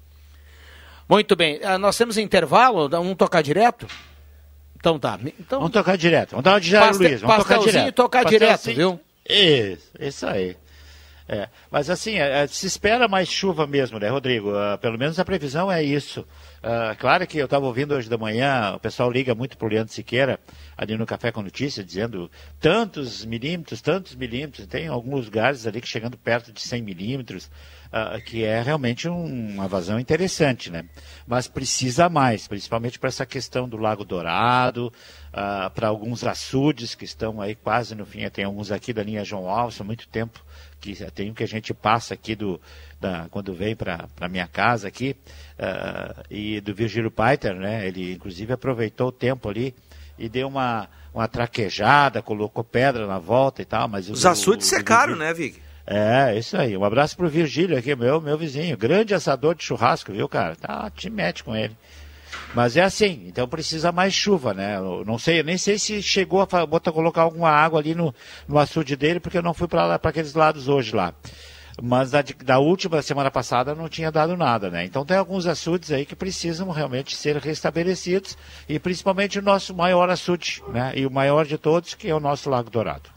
Muito 1.08 1.36
bem. 1.36 1.60
Ah, 1.64 1.78
Nós 1.78 1.98
temos 1.98 2.18
intervalo, 2.18 2.88
vamos 2.90 3.16
tocar 3.16 3.42
direto? 3.42 3.88
Então 4.76 5.00
tá. 5.00 5.18
Então, 5.40 5.60
Vamos 5.60 5.74
tocar 5.74 5.98
direto. 5.98 6.32
Vamos 6.32 6.44
dar 6.44 6.52
uma 6.54 6.60
de 6.62 6.72
Pastel- 6.72 7.08
Luiz. 7.08 7.22
Vamos 7.22 7.38
tocar 7.38 7.60
direto. 7.60 7.96
tocar 7.96 8.26
direto, 8.26 8.74
viu? 8.74 9.00
Isso, 9.30 9.90
isso 10.00 10.26
aí. 10.28 10.58
É, 11.26 11.48
mas 11.72 11.90
assim, 11.90 12.16
é, 12.16 12.44
é, 12.44 12.48
se 12.48 12.68
espera 12.68 13.08
mais 13.08 13.30
chuva 13.30 13.66
mesmo, 13.66 13.98
né, 13.98 14.10
Rodrigo? 14.10 14.54
Ah, 14.58 14.78
pelo 14.78 14.98
menos 14.98 15.18
a 15.18 15.24
previsão 15.24 15.72
é 15.72 15.82
isso. 15.82 16.28
Ah, 16.62 16.94
claro 17.00 17.26
que 17.26 17.38
eu 17.38 17.46
estava 17.46 17.66
ouvindo 17.66 17.96
hoje 17.96 18.10
da 18.10 18.18
manhã, 18.18 18.74
o 18.76 18.80
pessoal 18.80 19.10
liga 19.10 19.34
muito 19.34 19.58
pro 19.58 19.70
Leandro 19.70 19.94
Siqueira, 19.94 20.38
ali 20.78 20.98
no 20.98 21.06
Café 21.06 21.32
com 21.32 21.42
Notícia, 21.42 21.82
dizendo 21.82 22.30
tantos 22.60 23.24
milímetros, 23.24 23.82
tantos 23.82 24.16
milímetros. 24.16 24.68
Tem 24.68 24.88
alguns 24.90 25.26
lugares 25.26 25.66
ali 25.66 25.80
que 25.80 25.88
chegando 25.88 26.18
perto 26.18 26.52
de 26.52 26.60
100 26.60 26.82
milímetros, 26.82 27.50
ah, 27.94 28.20
que 28.20 28.44
é 28.44 28.60
realmente 28.62 29.08
um- 29.08 29.54
uma 29.54 29.68
vazão 29.68 30.00
interessante, 30.00 30.72
né? 30.72 30.84
Mas 31.28 31.48
precisa 31.48 32.10
mais, 32.10 32.48
principalmente 32.48 32.98
para 32.98 33.10
essa 33.10 33.26
questão 33.26 33.70
do 33.70 33.78
Lago 33.78 34.04
Dourado, 34.04 34.92
para 35.76 35.88
alguns 35.88 36.24
açudes 36.24 36.96
que 36.96 37.06
estão 37.06 37.40
aí 37.40 37.56
quase 37.56 37.94
no 37.96 38.06
fim. 38.06 38.28
Tem 38.30 38.46
alguns 38.46 38.72
aqui 38.72 38.92
da 38.94 39.04
linha 39.04 39.24
João 39.24 39.48
Alves, 39.48 39.80
há 39.80 39.84
muito 39.84 40.08
tempo 40.08 40.44
que 40.82 40.94
tem 41.12 41.32
um 41.32 41.34
que 41.34 41.44
a 41.44 41.48
gente 41.48 41.74
passa 41.74 42.14
aqui 42.14 42.36
do 42.36 42.60
da, 43.00 43.28
quando 43.32 43.54
vem 43.54 43.76
para 43.76 44.08
a 44.20 44.28
minha 44.28 44.48
casa 44.48 44.88
aqui 44.88 45.16
ah, 45.60 46.24
e 46.30 46.60
do 46.62 46.74
Virgílio 46.74 47.12
Paiter, 47.12 47.56
né? 47.56 47.88
Ele 47.88 48.12
inclusive 48.14 48.52
aproveitou 48.54 49.08
o 49.10 49.12
tempo 49.12 49.48
ali 49.50 49.74
e 50.18 50.28
deu 50.28 50.48
uma 50.48 50.90
uma 51.14 51.28
traquejada, 51.28 52.24
colocou 52.24 52.64
pedra 52.64 53.06
na 53.06 53.20
volta 53.20 53.62
e 53.62 53.66
tal, 53.66 53.88
mas 53.88 54.10
Os 54.10 54.24
o- 54.26 54.30
açudes 54.30 54.66
o- 54.66 54.70
secaram, 54.72 55.14
o- 55.14 55.16
né, 55.16 55.32
Vig? 55.32 55.62
É, 55.86 56.38
isso 56.38 56.56
aí. 56.56 56.78
Um 56.78 56.86
abraço 56.86 57.16
pro 57.18 57.30
Virgílio 57.30 57.78
aqui, 57.78 57.96
meu, 57.96 58.22
meu 58.22 58.38
vizinho. 58.38 58.78
Grande 58.78 59.14
assador 59.14 59.54
de 59.54 59.64
churrasco, 59.64 60.12
viu, 60.12 60.30
cara? 60.30 60.56
Tá, 60.56 60.90
te 60.90 61.10
mete 61.10 61.44
com 61.44 61.56
ele. 61.56 61.76
Mas 62.54 62.78
é 62.78 62.82
assim, 62.82 63.26
então 63.28 63.48
precisa 63.48 63.92
mais 63.92 64.14
chuva, 64.14 64.54
né? 64.54 64.78
Eu 64.78 65.04
não 65.06 65.18
sei, 65.18 65.40
eu 65.40 65.44
nem 65.44 65.58
sei 65.58 65.78
se 65.78 66.02
chegou 66.02 66.42
a 66.42 66.66
botar, 66.66 66.92
colocar 66.92 67.24
alguma 67.24 67.50
água 67.50 67.80
ali 67.80 67.94
no, 67.94 68.14
no 68.48 68.58
açude 68.58 68.96
dele, 68.96 69.20
porque 69.20 69.38
eu 69.38 69.44
não 69.44 69.54
fui 69.54 69.68
para 69.68 69.96
aqueles 69.96 70.34
lados 70.34 70.68
hoje 70.68 70.96
lá. 70.96 71.14
mas 71.82 72.12
da, 72.12 72.24
da, 72.44 72.60
última 72.60 73.02
semana 73.02 73.30
passada 73.30 73.76
não 73.76 73.90
tinha 73.90 74.12
dado 74.12 74.38
nada, 74.38 74.70
né? 74.70 74.86
Então 74.86 75.06
tem 75.06 75.18
alguns 75.18 75.46
açudes 75.48 75.92
aí 75.92 76.06
que 76.06 76.16
precisam 76.16 76.70
realmente 76.70 77.16
ser 77.16 77.38
restabelecidos 77.38 78.38
e 78.70 78.80
principalmente 78.80 79.40
o 79.40 79.42
nosso 79.42 79.74
maior 79.76 80.10
açude, 80.10 80.64
né? 80.70 80.94
E 80.96 81.06
o 81.06 81.12
maior 81.12 81.46
de 81.46 81.58
todos 81.58 81.94
que 81.94 82.08
é 82.08 82.16
o 82.16 82.20
nosso 82.20 82.50
Lago 82.50 82.70
Dourado. 82.70 83.10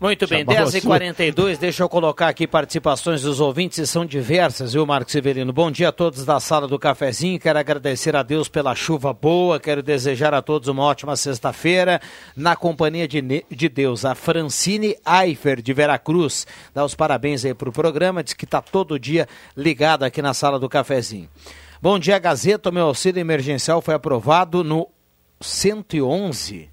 Muito 0.00 0.28
bem, 0.28 0.44
10h42, 0.44 1.58
deixa 1.58 1.82
eu 1.82 1.88
colocar 1.88 2.28
aqui 2.28 2.46
participações 2.46 3.22
dos 3.22 3.40
ouvintes, 3.40 3.78
e 3.78 3.86
são 3.86 4.06
diversas, 4.06 4.72
viu, 4.72 4.86
Marcos 4.86 5.10
Severino? 5.10 5.52
Bom 5.52 5.72
dia 5.72 5.88
a 5.88 5.92
todos 5.92 6.24
da 6.24 6.38
sala 6.38 6.68
do 6.68 6.78
cafezinho, 6.78 7.40
quero 7.40 7.58
agradecer 7.58 8.14
a 8.14 8.22
Deus 8.22 8.48
pela 8.48 8.76
chuva 8.76 9.12
boa, 9.12 9.58
quero 9.58 9.82
desejar 9.82 10.32
a 10.32 10.40
todos 10.40 10.68
uma 10.68 10.84
ótima 10.84 11.16
sexta-feira, 11.16 12.00
na 12.36 12.54
companhia 12.54 13.08
de, 13.08 13.44
de 13.50 13.68
Deus, 13.68 14.04
a 14.04 14.14
Francine 14.14 14.94
Eifer, 15.04 15.60
de 15.60 15.72
Veracruz, 15.72 16.46
dá 16.72 16.84
os 16.84 16.94
parabéns 16.94 17.44
aí 17.44 17.52
pro 17.52 17.72
programa, 17.72 18.22
diz 18.22 18.34
que 18.34 18.44
está 18.44 18.62
todo 18.62 19.00
dia 19.00 19.26
ligado 19.56 20.04
aqui 20.04 20.22
na 20.22 20.32
sala 20.32 20.60
do 20.60 20.68
cafezinho. 20.68 21.28
Bom 21.82 21.98
dia, 21.98 22.20
Gazeta, 22.20 22.70
o 22.70 22.72
meu 22.72 22.84
auxílio 22.84 23.18
emergencial 23.20 23.82
foi 23.82 23.94
aprovado 23.94 24.62
no 24.62 24.88
111, 25.40 26.70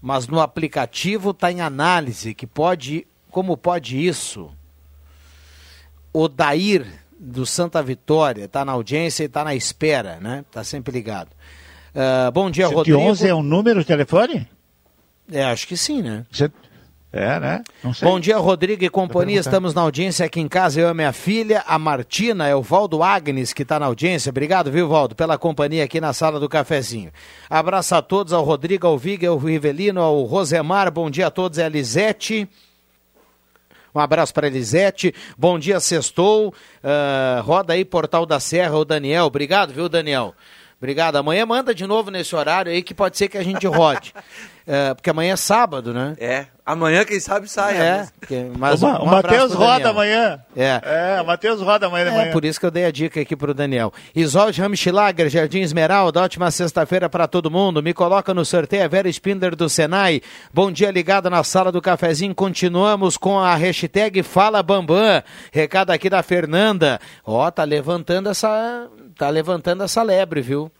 mas 0.00 0.26
no 0.26 0.40
aplicativo 0.40 1.30
está 1.30 1.50
em 1.50 1.60
análise 1.60 2.34
que 2.34 2.46
pode, 2.46 3.06
como 3.30 3.56
pode 3.56 4.04
isso? 4.04 4.50
O 6.12 6.28
Dair 6.28 6.86
do 7.18 7.44
Santa 7.44 7.82
Vitória 7.82 8.44
está 8.44 8.64
na 8.64 8.72
audiência 8.72 9.24
e 9.24 9.26
está 9.26 9.42
na 9.44 9.54
espera, 9.54 10.18
né? 10.20 10.44
Está 10.46 10.62
sempre 10.62 10.92
ligado. 10.92 11.30
Uh, 11.94 12.30
bom 12.32 12.50
dia, 12.50 12.68
111 12.68 12.74
Rodrigo. 12.74 12.98
111 12.98 13.28
é 13.28 13.34
um 13.34 13.42
número 13.42 13.80
de 13.80 13.86
telefone? 13.86 14.48
É, 15.30 15.44
acho 15.44 15.66
que 15.66 15.76
sim, 15.76 16.00
né? 16.02 16.24
Você... 16.30 16.50
É, 17.10 17.40
né? 17.40 17.62
Bom 18.02 18.20
dia, 18.20 18.36
Rodrigo 18.36 18.84
e 18.84 18.90
companhia. 18.90 19.40
Estamos 19.40 19.72
na 19.72 19.80
audiência 19.80 20.26
aqui 20.26 20.40
em 20.40 20.48
casa. 20.48 20.78
Eu 20.78 20.90
e 20.90 20.94
minha 20.94 21.12
filha, 21.12 21.64
a 21.66 21.78
Martina, 21.78 22.46
é 22.46 22.54
o 22.54 22.60
Valdo 22.60 23.02
Agnes 23.02 23.54
que 23.54 23.62
está 23.62 23.80
na 23.80 23.86
audiência. 23.86 24.28
Obrigado, 24.28 24.70
viu, 24.70 24.86
Valdo, 24.86 25.14
pela 25.14 25.38
companhia 25.38 25.84
aqui 25.84 26.02
na 26.02 26.12
sala 26.12 26.38
do 26.38 26.48
cafezinho. 26.50 27.10
Abraço 27.48 27.94
a 27.94 28.02
todos, 28.02 28.34
ao 28.34 28.44
Rodrigo, 28.44 28.86
ao 28.86 28.98
Viga, 28.98 29.28
ao 29.28 29.38
Rivelino, 29.38 30.02
ao 30.02 30.22
Rosemar. 30.24 30.90
Bom 30.92 31.08
dia 31.08 31.28
a 31.28 31.30
todos, 31.30 31.58
é 31.58 31.64
a 31.64 31.68
Lisete. 31.68 32.46
Um 33.94 34.00
abraço 34.00 34.34
para 34.34 34.46
Elisete. 34.46 35.14
Bom 35.36 35.58
dia, 35.58 35.80
Sextou. 35.80 36.48
Uh, 36.48 37.42
roda 37.42 37.72
aí, 37.72 37.86
Portal 37.86 38.26
da 38.26 38.38
Serra, 38.38 38.76
o 38.76 38.84
Daniel. 38.84 39.24
Obrigado, 39.24 39.72
viu, 39.72 39.88
Daniel? 39.88 40.34
Obrigado. 40.78 41.16
Amanhã 41.16 41.44
manda 41.44 41.74
de 41.74 41.86
novo 41.86 42.10
nesse 42.10 42.36
horário 42.36 42.70
aí 42.70 42.82
que 42.82 42.94
pode 42.94 43.18
ser 43.18 43.28
que 43.28 43.36
a 43.36 43.42
gente 43.42 43.66
rode. 43.66 44.14
É, 44.70 44.92
porque 44.92 45.08
amanhã 45.08 45.32
é 45.32 45.36
sábado, 45.36 45.94
né? 45.94 46.14
É. 46.20 46.44
Amanhã, 46.64 47.02
quem 47.02 47.18
sabe, 47.18 47.48
sai. 47.48 47.78
É. 47.78 48.06
Mas 48.58 48.82
o, 48.82 48.86
um, 48.86 48.96
o 48.96 49.06
Matheus 49.06 49.54
roda 49.54 49.88
amanhã. 49.88 50.38
É. 50.54 51.16
É, 51.16 51.22
o 51.22 51.26
Matheus 51.26 51.62
roda 51.62 51.86
amanhã 51.86 52.04
de 52.04 52.10
é, 52.10 52.14
manhã. 52.14 52.32
por 52.32 52.44
isso 52.44 52.60
que 52.60 52.66
eu 52.66 52.70
dei 52.70 52.84
a 52.84 52.90
dica 52.90 53.18
aqui 53.18 53.34
pro 53.34 53.54
Daniel. 53.54 53.90
Isolde 54.14 54.60
Ramschlager, 54.60 55.30
Jardim 55.30 55.60
Esmeralda, 55.60 56.20
ótima 56.20 56.50
sexta-feira 56.50 57.08
para 57.08 57.26
todo 57.26 57.50
mundo. 57.50 57.82
Me 57.82 57.94
coloca 57.94 58.34
no 58.34 58.44
sorteio 58.44 58.84
a 58.84 58.88
Vera 58.88 59.08
Spindler 59.08 59.56
do 59.56 59.66
Senai. 59.70 60.20
Bom 60.52 60.70
dia 60.70 60.90
ligado 60.90 61.30
na 61.30 61.42
sala 61.42 61.72
do 61.72 61.80
cafezinho. 61.80 62.34
Continuamos 62.34 63.16
com 63.16 63.38
a 63.38 63.54
hashtag 63.54 64.22
Fala 64.22 64.62
Bambam. 64.62 65.22
Recado 65.50 65.90
aqui 65.92 66.10
da 66.10 66.22
Fernanda. 66.22 67.00
Ó, 67.24 67.50
tá 67.50 67.64
levantando 67.64 68.28
essa. 68.28 68.86
Tá 69.16 69.30
levantando 69.30 69.82
essa 69.82 70.02
lebre, 70.02 70.42
viu? 70.42 70.70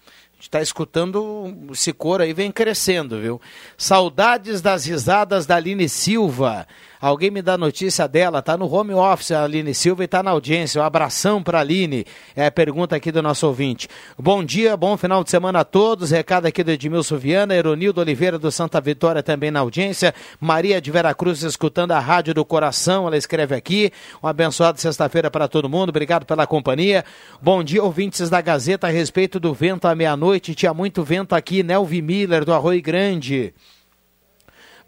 Está 0.41 0.63
escutando 0.63 1.53
esse 1.73 1.93
coro 1.93 2.23
aí, 2.23 2.33
vem 2.33 2.53
crescendo, 2.53 3.21
viu? 3.21 3.41
Saudades 3.77 4.61
das 4.61 4.87
risadas 4.87 5.47
da 5.47 5.57
Aline 5.57 5.89
Silva. 5.89 6.67
Alguém 7.01 7.31
me 7.31 7.41
dá 7.41 7.57
notícia 7.57 8.09
dela, 8.09 8.43
tá 8.43 8.57
no 8.57 8.73
home 8.73 8.93
office 8.93 9.31
a 9.31 9.45
Aline 9.45 9.73
Silva 9.73 10.03
e 10.03 10.09
tá 10.09 10.21
na 10.21 10.33
audiência. 10.33 10.81
Um 10.81 10.85
abração 10.85 11.43
para 11.43 11.61
Aline. 11.61 12.05
É 12.35 12.47
a 12.47 12.51
pergunta 12.51 12.97
aqui 12.97 13.13
do 13.13 13.23
nosso 13.23 13.47
ouvinte. 13.47 13.89
Bom 14.19 14.43
dia, 14.43 14.77
bom 14.77 14.97
final 14.97 15.23
de 15.23 15.31
semana 15.31 15.61
a 15.61 15.65
todos. 15.65 16.11
Recado 16.11 16.47
aqui 16.47 16.65
do 16.65 16.73
Edmilson 16.73 17.17
Viana, 17.17 17.55
Eronildo 17.55 18.01
Oliveira 18.01 18.39
do 18.39 18.51
Santa 18.51 18.81
Vitória 18.81 19.23
também 19.23 19.51
na 19.51 19.61
audiência. 19.61 20.13
Maria 20.41 20.81
de 20.81 20.91
Veracruz 20.91 21.43
escutando 21.43 21.93
a 21.93 22.01
Rádio 22.01 22.35
do 22.35 22.45
Coração, 22.45 23.07
ela 23.07 23.17
escreve 23.17 23.55
aqui. 23.55 23.93
Um 24.21 24.27
abençoado 24.27 24.81
sexta-feira 24.81 25.31
para 25.31 25.47
todo 25.47 25.69
mundo. 25.69 25.91
Obrigado 25.91 26.27
pela 26.27 26.49
companhia. 26.49 27.05
Bom 27.41 27.63
dia, 27.63 27.83
ouvintes 27.83 28.29
da 28.29 28.41
Gazeta 28.41 28.89
a 28.89 28.91
respeito 28.91 29.39
do 29.39 29.55
vento 29.55 29.87
à 29.87 29.95
meia-noite. 29.95 30.55
Tinha 30.55 30.75
muito 30.75 31.05
vento 31.05 31.35
aqui, 31.35 31.63
Nelvi 31.63 32.03
Miller 32.03 32.45
do 32.45 32.53
Arroio 32.53 32.83
Grande. 32.83 33.55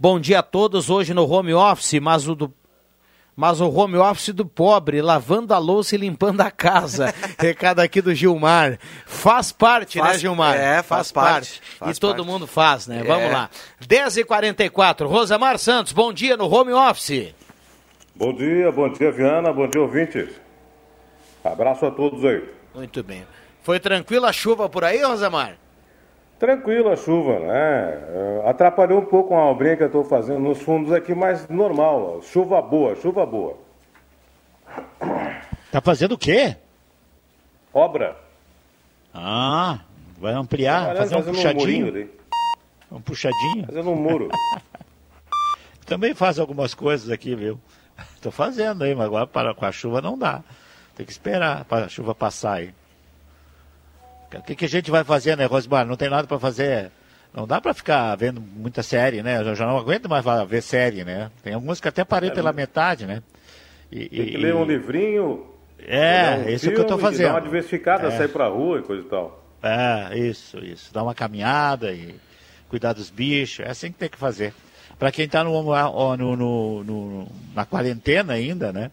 Bom 0.03 0.19
dia 0.19 0.39
a 0.39 0.43
todos 0.43 0.89
hoje 0.89 1.13
no 1.13 1.31
home 1.31 1.53
office, 1.53 2.01
mas 2.01 2.27
o 2.27 2.35
do 2.35 2.51
mas 3.37 3.61
o 3.61 3.69
home 3.71 3.97
office 3.99 4.31
do 4.35 4.47
pobre, 4.47 5.03
lavando 5.03 5.53
a 5.53 5.59
louça 5.59 5.95
e 5.95 5.99
limpando 5.99 6.41
a 6.41 6.51
casa. 6.51 7.15
Recado 7.39 7.81
aqui 7.81 8.01
do 8.01 8.15
Gilmar. 8.15 8.79
Faz 9.05 9.53
parte, 9.53 9.99
né, 9.99 10.05
Faz- 10.05 10.15
né, 10.17 10.21
Gilmar? 10.21 10.57
é, 10.57 10.83
faz 10.83 11.13
parte, 11.13 11.61
faz 11.79 11.97
e 11.97 12.01
todo 12.01 12.17
parte. 12.17 12.27
mundo 12.27 12.47
faz, 12.47 12.87
né? 12.87 13.01
É. 13.01 13.05
Vamos 13.05 13.31
lá. 13.31 13.51
10h44, 13.87 15.07
Rosamar 15.07 15.59
Santos, 15.59 15.93
bom 15.93 16.15
dia 16.15 16.35
no 16.35 16.51
home 16.53 16.73
office. 16.73 17.35
Bom 18.15 18.35
dia, 18.35 18.73
bom 18.73 18.89
dia, 18.91 19.13
Viana, 19.13 19.53
bom 19.53 19.69
dia, 19.69 19.83
ouvintes. 19.83 20.29
Abraço 21.45 21.85
a 21.85 21.91
todos 21.91 22.25
aí. 22.25 22.43
Muito 22.75 23.03
bem. 23.03 23.27
Foi 23.63 23.79
tranquila 23.79 24.29
a 24.31 24.33
chuva 24.33 24.67
por 24.67 24.83
aí, 24.83 25.03
Rosamar? 25.03 25.57
Tranquilo 26.41 26.91
a 26.91 26.97
chuva, 26.97 27.39
né? 27.39 27.53
É, 27.53 28.43
Atrapalhou 28.47 28.99
um 29.03 29.05
pouco 29.05 29.35
a 29.35 29.51
obrinha 29.51 29.77
que 29.77 29.83
eu 29.83 29.89
estou 29.89 30.03
fazendo 30.03 30.41
nos 30.41 30.63
fundos 30.63 30.91
aqui, 30.91 31.15
mas 31.15 31.47
normal. 31.51 32.17
ó. 32.17 32.23
Chuva 32.23 32.63
boa, 32.63 32.97
chuva 32.97 33.27
boa. 33.27 33.59
Tá 35.71 35.83
fazendo 35.83 36.13
o 36.13 36.19
quê? 36.19 36.57
Obra. 37.75 38.17
Ah, 39.13 39.81
vai 40.19 40.33
ampliar, 40.33 40.97
fazer 40.97 41.15
um 41.15 41.19
fazendo 41.19 41.35
um 41.35 41.37
puxadinho. 41.37 41.87
ali. 41.89 42.11
Um 42.91 43.01
puxadinho. 43.03 43.67
Fazendo 43.67 43.91
um 43.91 43.97
muro. 43.97 44.31
Também 45.85 46.15
faço 46.15 46.41
algumas 46.41 46.73
coisas 46.73 47.11
aqui, 47.11 47.35
viu? 47.35 47.61
Tô 48.23 48.31
fazendo 48.31 48.83
aí, 48.83 48.95
mas 48.95 49.05
agora 49.05 49.27
para, 49.27 49.55
com 49.55 49.67
a 49.67 49.73
chuva 49.73 50.01
não 50.01 50.17
dá. 50.17 50.43
Tem 50.97 51.05
que 51.05 51.13
esperar 51.13 51.67
para 51.67 51.85
a 51.85 51.89
chuva 51.89 52.15
passar 52.15 52.55
aí. 52.55 52.80
O 54.39 54.43
que, 54.43 54.55
que 54.55 54.65
a 54.65 54.69
gente 54.69 54.91
vai 54.91 55.03
fazer, 55.05 55.37
né, 55.37 55.45
Rosmar? 55.47 55.87
Não 55.87 55.97
tem 55.97 56.09
nada 56.09 56.27
para 56.27 56.39
fazer. 56.39 56.91
Não 57.35 57.47
dá 57.47 57.61
para 57.61 57.73
ficar 57.75 58.15
vendo 58.17 58.41
muita 58.41 58.83
série, 58.83 59.23
né? 59.23 59.41
Eu 59.41 59.55
já 59.55 59.67
não 59.67 59.77
aguento 59.79 60.09
mais 60.09 60.25
ver 60.49 60.63
série, 60.63 61.05
né? 61.05 61.31
Tem 61.43 61.55
algumas 61.55 61.81
que 61.81 61.89
até 61.89 62.05
parei 62.05 62.31
pela 62.31 62.53
metade, 62.53 63.07
né? 63.07 63.23
E, 63.91 64.09
Tem 64.09 64.09
que 64.27 64.35
e- 64.35 64.37
ler 64.37 64.55
um 64.55 64.65
livrinho. 64.65 65.47
É, 65.87 66.45
um 66.47 66.49
isso 66.51 66.71
que 66.71 66.77
eu 66.79 66.85
tô 66.85 66.97
filme 66.99 67.03
e 67.03 67.07
fazendo. 67.07 67.27
Dar 67.29 67.35
uma 67.35 67.41
diversificada, 67.41 68.09
É. 68.09 68.11
sair 68.11 68.29
pra 68.29 68.47
rua 68.49 68.81
e 68.81 68.83
coisa 68.83 69.03
e 69.03 69.09
tal. 69.09 69.45
É, 69.63 70.19
isso, 70.19 70.59
isso. 70.59 70.93
Dar 70.93 71.03
uma 71.03 71.15
caminhada 71.15 71.93
e 71.93 72.15
cuidar 72.69 72.93
dos 72.93 73.11
bichos. 73.11 73.65
É 73.65 73.71
assim 73.71 73.91
que 73.93 73.99
tem 73.99 74.09
que 74.09 74.19
fazer. 74.19 74.53
Para 74.99 75.11
quem 75.11 75.25
está 75.25 75.43
no, 75.43 75.63
no- 75.63 76.17
no- 76.17 76.85
no- 76.85 77.29
na 77.55 77.65
quarentena 77.65 78.35
ainda, 78.35 78.73
né? 78.73 78.91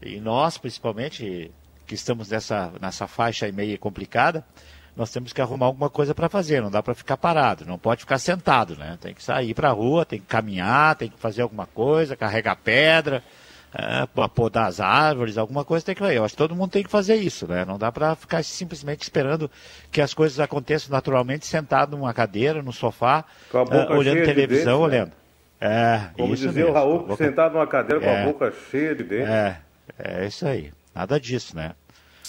E 0.00 0.18
nós, 0.20 0.56
principalmente, 0.56 1.50
que 1.86 1.94
estamos 1.94 2.30
nessa, 2.30 2.72
nessa 2.80 3.06
faixa 3.06 3.46
aí 3.46 3.52
meio 3.52 3.78
complicada, 3.78 4.44
nós 5.00 5.10
temos 5.10 5.32
que 5.32 5.40
arrumar 5.40 5.66
alguma 5.66 5.90
coisa 5.90 6.14
para 6.14 6.28
fazer. 6.28 6.60
Não 6.62 6.70
dá 6.70 6.82
para 6.82 6.94
ficar 6.94 7.16
parado, 7.16 7.64
não 7.66 7.78
pode 7.78 8.00
ficar 8.00 8.18
sentado, 8.18 8.76
né? 8.76 8.96
Tem 9.00 9.14
que 9.14 9.22
sair 9.22 9.54
para 9.54 9.70
a 9.70 9.72
rua, 9.72 10.04
tem 10.04 10.20
que 10.20 10.26
caminhar, 10.26 10.94
tem 10.94 11.08
que 11.08 11.18
fazer 11.18 11.42
alguma 11.42 11.66
coisa, 11.66 12.14
carregar 12.14 12.56
pedra, 12.56 13.22
é, 13.74 14.04
po- 14.06 14.28
podar 14.28 14.66
as 14.66 14.80
árvores, 14.80 15.38
alguma 15.38 15.64
coisa 15.64 15.84
tem 15.86 15.94
que 15.94 16.00
fazer. 16.00 16.16
Eu 16.18 16.24
acho 16.24 16.34
que 16.34 16.38
todo 16.38 16.54
mundo 16.54 16.70
tem 16.70 16.82
que 16.82 16.90
fazer 16.90 17.14
isso, 17.16 17.46
né? 17.48 17.64
Não 17.64 17.78
dá 17.78 17.90
para 17.90 18.14
ficar 18.14 18.42
simplesmente 18.44 19.02
esperando 19.02 19.50
que 19.90 20.00
as 20.00 20.12
coisas 20.12 20.38
aconteçam 20.38 20.90
naturalmente 20.90 21.46
sentado 21.46 21.96
numa 21.96 22.12
cadeira, 22.12 22.62
no 22.62 22.72
sofá, 22.72 23.24
Com 23.50 23.58
a 23.58 23.64
boca 23.64 23.76
é, 23.94 23.96
olhando 23.96 24.14
cheia 24.16 24.26
de 24.26 24.34
televisão, 24.34 24.80
dentes, 24.88 24.92
né? 24.92 24.98
olhando. 24.98 25.12
É, 25.62 26.00
Como 26.16 26.34
isso 26.34 26.46
dizia 26.46 26.62
mesmo. 26.64 26.70
o 26.70 26.74
Raul, 26.74 26.98
boca- 27.06 27.16
sentado 27.24 27.52
numa 27.54 27.66
cadeira 27.66 28.00
com 28.00 28.06
É. 28.10 28.22
a 28.22 28.26
boca 28.26 28.52
cheia 28.70 28.94
de 28.94 29.04
dentes. 29.04 29.28
É, 29.28 29.58
é 29.98 30.26
isso 30.26 30.46
aí. 30.46 30.72
Nada 30.94 31.20
disso, 31.20 31.54
né? 31.54 31.72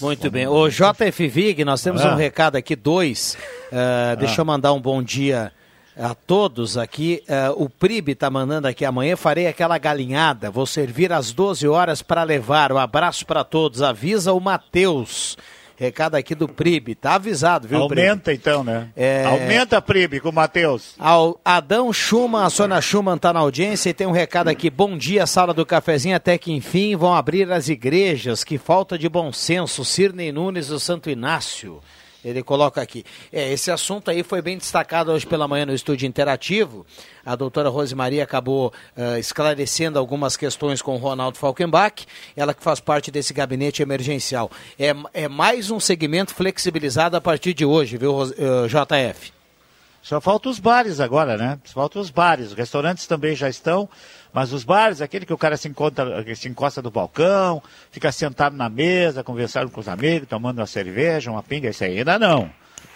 Muito 0.01 0.29
bem. 0.31 0.47
O 0.47 0.67
JF 0.69 1.27
Vig, 1.27 1.63
nós 1.63 1.81
temos 1.81 2.01
Ah. 2.03 2.13
um 2.13 2.15
recado 2.15 2.55
aqui, 2.55 2.75
dois. 2.75 3.37
Ah, 3.71 4.15
Deixa 4.15 4.41
eu 4.41 4.45
mandar 4.45 4.73
um 4.73 4.81
bom 4.81 5.01
dia 5.03 5.51
a 5.97 6.15
todos 6.15 6.77
aqui. 6.77 7.23
Ah, 7.29 7.51
o 7.55 7.69
Pribe 7.69 8.13
está 8.13 8.29
mandando 8.29 8.67
aqui 8.67 8.83
amanhã, 8.83 9.15
farei 9.15 9.47
aquela 9.47 9.77
galinhada. 9.77 10.49
Vou 10.49 10.65
servir 10.65 11.11
às 11.13 11.31
12 11.31 11.67
horas 11.67 12.01
para 12.01 12.23
levar. 12.23 12.71
Um 12.71 12.77
abraço 12.77 13.25
para 13.25 13.43
todos. 13.43 13.81
Avisa 13.81 14.33
o 14.33 14.39
Matheus. 14.39 15.37
Recado 15.81 16.13
aqui 16.13 16.35
do 16.35 16.47
Pribe. 16.47 16.93
Tá 16.93 17.15
avisado, 17.15 17.67
viu, 17.67 17.87
Pribe? 17.87 18.07
Aumenta 18.07 18.31
então, 18.31 18.63
né? 18.63 18.89
É. 18.95 19.25
Aumenta, 19.25 19.81
Pribe, 19.81 20.19
com 20.19 20.29
o 20.29 20.31
Matheus. 20.31 20.93
Adão 21.43 21.91
Schumann, 21.91 22.45
a 22.45 22.51
Sônia 22.51 22.79
Schumann 22.79 23.15
está 23.15 23.33
na 23.33 23.39
audiência 23.39 23.89
e 23.89 23.93
tem 23.93 24.05
um 24.05 24.11
recado 24.11 24.49
aqui. 24.49 24.69
Bom 24.69 24.95
dia, 24.95 25.25
sala 25.25 25.55
do 25.55 25.65
cafezinho. 25.65 26.15
Até 26.15 26.37
que 26.37 26.51
enfim 26.51 26.95
vão 26.95 27.15
abrir 27.15 27.51
as 27.51 27.67
igrejas. 27.67 28.43
Que 28.43 28.59
falta 28.59 28.95
de 28.95 29.09
bom 29.09 29.33
senso. 29.33 29.83
Cirnei 29.83 30.31
Nunes 30.31 30.67
do 30.67 30.79
Santo 30.79 31.09
Inácio. 31.09 31.81
Ele 32.23 32.43
coloca 32.43 32.81
aqui. 32.81 33.03
É, 33.31 33.51
esse 33.51 33.71
assunto 33.71 34.11
aí 34.11 34.23
foi 34.23 34.41
bem 34.41 34.57
destacado 34.57 35.11
hoje 35.11 35.25
pela 35.25 35.47
manhã 35.47 35.65
no 35.65 35.73
estúdio 35.73 36.07
interativo. 36.07 36.85
A 37.25 37.35
doutora 37.35 37.69
Rosemaria 37.69 38.23
acabou 38.23 38.73
uh, 38.95 39.17
esclarecendo 39.17 39.97
algumas 39.97 40.37
questões 40.37 40.81
com 40.81 40.95
o 40.95 40.97
Ronaldo 40.97 41.37
Falkenbach, 41.37 42.05
ela 42.35 42.53
que 42.53 42.63
faz 42.63 42.79
parte 42.79 43.11
desse 43.11 43.33
gabinete 43.33 43.81
emergencial. 43.81 44.51
É, 44.79 44.93
é 45.13 45.27
mais 45.27 45.71
um 45.71 45.79
segmento 45.79 46.33
flexibilizado 46.33 47.17
a 47.17 47.21
partir 47.21 47.53
de 47.53 47.65
hoje, 47.65 47.97
viu, 47.97 48.23
eh, 48.23 48.67
JF? 48.67 49.31
Só 50.01 50.19
falta 50.19 50.49
os 50.49 50.59
bares 50.59 50.99
agora, 50.99 51.37
né? 51.37 51.59
Só 51.63 51.87
os 51.95 52.09
bares. 52.09 52.47
Os 52.47 52.53
restaurantes 52.53 53.05
também 53.05 53.35
já 53.35 53.47
estão. 53.47 53.87
Mas 54.33 54.53
os 54.53 54.63
bares, 54.63 55.01
aquele 55.01 55.25
que 55.25 55.33
o 55.33 55.37
cara 55.37 55.57
se, 55.57 55.67
encontra, 55.67 56.23
se 56.35 56.47
encosta 56.47 56.81
do 56.81 56.89
balcão, 56.89 57.61
fica 57.91 58.11
sentado 58.11 58.55
na 58.55 58.69
mesa, 58.69 59.23
conversando 59.23 59.69
com 59.69 59.79
os 59.79 59.87
amigos, 59.87 60.27
tomando 60.27 60.59
uma 60.59 60.67
cerveja, 60.67 61.31
uma 61.31 61.43
pinga, 61.43 61.69
isso 61.69 61.83
aí 61.83 61.99
ainda 61.99 62.17
não. 62.17 62.49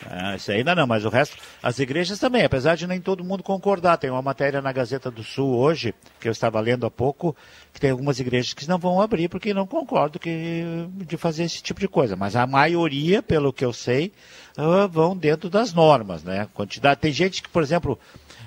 É, 0.10 0.36
isso 0.36 0.52
ainda 0.52 0.76
não, 0.76 0.86
mas 0.86 1.04
o 1.04 1.10
resto, 1.10 1.38
as 1.64 1.80
igrejas 1.80 2.20
também, 2.20 2.44
apesar 2.44 2.76
de 2.76 2.86
nem 2.86 3.02
todo 3.02 3.24
mundo 3.24 3.42
concordar. 3.42 3.98
Tem 3.98 4.10
uma 4.10 4.22
matéria 4.22 4.62
na 4.62 4.72
Gazeta 4.72 5.10
do 5.10 5.24
Sul 5.24 5.56
hoje, 5.56 5.96
que 6.20 6.28
eu 6.28 6.32
estava 6.32 6.60
lendo 6.60 6.86
há 6.86 6.92
pouco, 6.92 7.36
que 7.74 7.80
tem 7.80 7.92
algumas 7.92 8.20
igrejas 8.20 8.54
que 8.54 8.68
não 8.68 8.78
vão 8.78 9.02
abrir 9.02 9.30
porque 9.30 9.54
não 9.54 9.66
concordam 9.66 10.20
que, 10.20 10.88
de 10.92 11.18
fazer 11.18 11.44
esse 11.44 11.62
tipo 11.62 11.80
de 11.80 11.88
coisa. 11.88 12.16
Mas 12.16 12.36
a 12.36 12.46
maioria, 12.46 13.24
pelo 13.24 13.54
que 13.54 13.66
eu 13.66 13.74
sei, 13.74 14.12
uh, 14.58 14.88
vão 14.88 15.18
dentro 15.18 15.50
das 15.50 15.74
normas, 15.74 16.24
né? 16.24 16.48
Quantidade. 16.54 17.02
Tem 17.02 17.12
gente 17.12 17.42
que, 17.42 17.50
por 17.50 17.64
exemplo, 17.64 18.00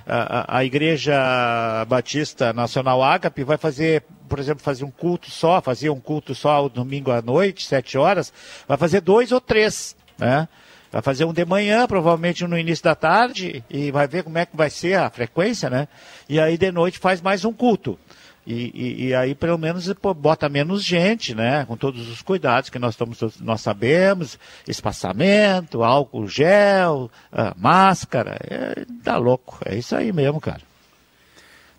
a, 0.09 0.59
a 0.59 0.65
Igreja 0.65 1.85
Batista 1.87 2.53
Nacional 2.53 3.03
Ágape 3.03 3.45
vai 3.45 3.59
fazer, 3.59 4.03
por 4.29 4.39
exemplo, 4.39 4.63
fazer 4.63 4.85
um 4.85 4.91
culto 4.91 5.31
só, 5.31 5.61
fazia 5.61 5.93
um 5.93 6.01
culto 6.01 6.35
só 6.35 6.65
o 6.65 6.69
domingo 6.69 7.11
à 7.11 7.21
noite, 7.21 7.67
sete 7.67 7.99
horas, 7.99 8.33
vai 8.67 8.79
fazer 8.79 9.03
dois 9.03 9.31
ou 9.33 9.41
três, 9.41 9.95
né? 10.19 10.49
Vai 10.91 11.03
fazer 11.03 11.27
um 11.27 11.35
de 11.35 11.45
manhã, 11.45 11.87
provavelmente 11.87 12.47
no 12.47 12.59
início 12.59 12.83
da 12.83 12.95
tarde, 12.95 13.63
e 13.69 13.91
vai 13.91 14.09
ver 14.09 14.23
como 14.25 14.39
é 14.39 14.47
que 14.47 14.57
vai 14.57 14.71
ser 14.71 14.95
a 14.95 15.11
frequência, 15.11 15.69
né? 15.69 15.87
E 16.27 16.41
aí 16.41 16.57
de 16.57 16.73
noite 16.73 16.99
faz 16.99 17.21
mais 17.21 17.45
um 17.45 17.53
culto. 17.53 17.99
E, 18.51 18.73
e, 18.75 19.07
e, 19.09 19.15
aí, 19.15 19.35
pelo 19.35 19.59
menos, 19.59 19.93
bota 20.17 20.49
menos 20.49 20.83
gente, 20.83 21.35
né? 21.35 21.67
Com 21.67 21.77
todos 21.77 22.09
os 22.09 22.23
cuidados 22.23 22.71
que 22.71 22.79
nós, 22.79 22.95
estamos, 22.95 23.39
nós 23.41 23.61
sabemos, 23.61 24.39
espaçamento, 24.67 25.85
álcool 25.85 26.27
gel, 26.27 27.11
ah, 27.31 27.55
máscara. 27.59 28.39
É, 28.41 28.87
tá 29.05 29.19
louco. 29.19 29.59
É 29.67 29.77
isso 29.77 29.95
aí 29.95 30.11
mesmo, 30.15 30.41
cara. 30.41 30.63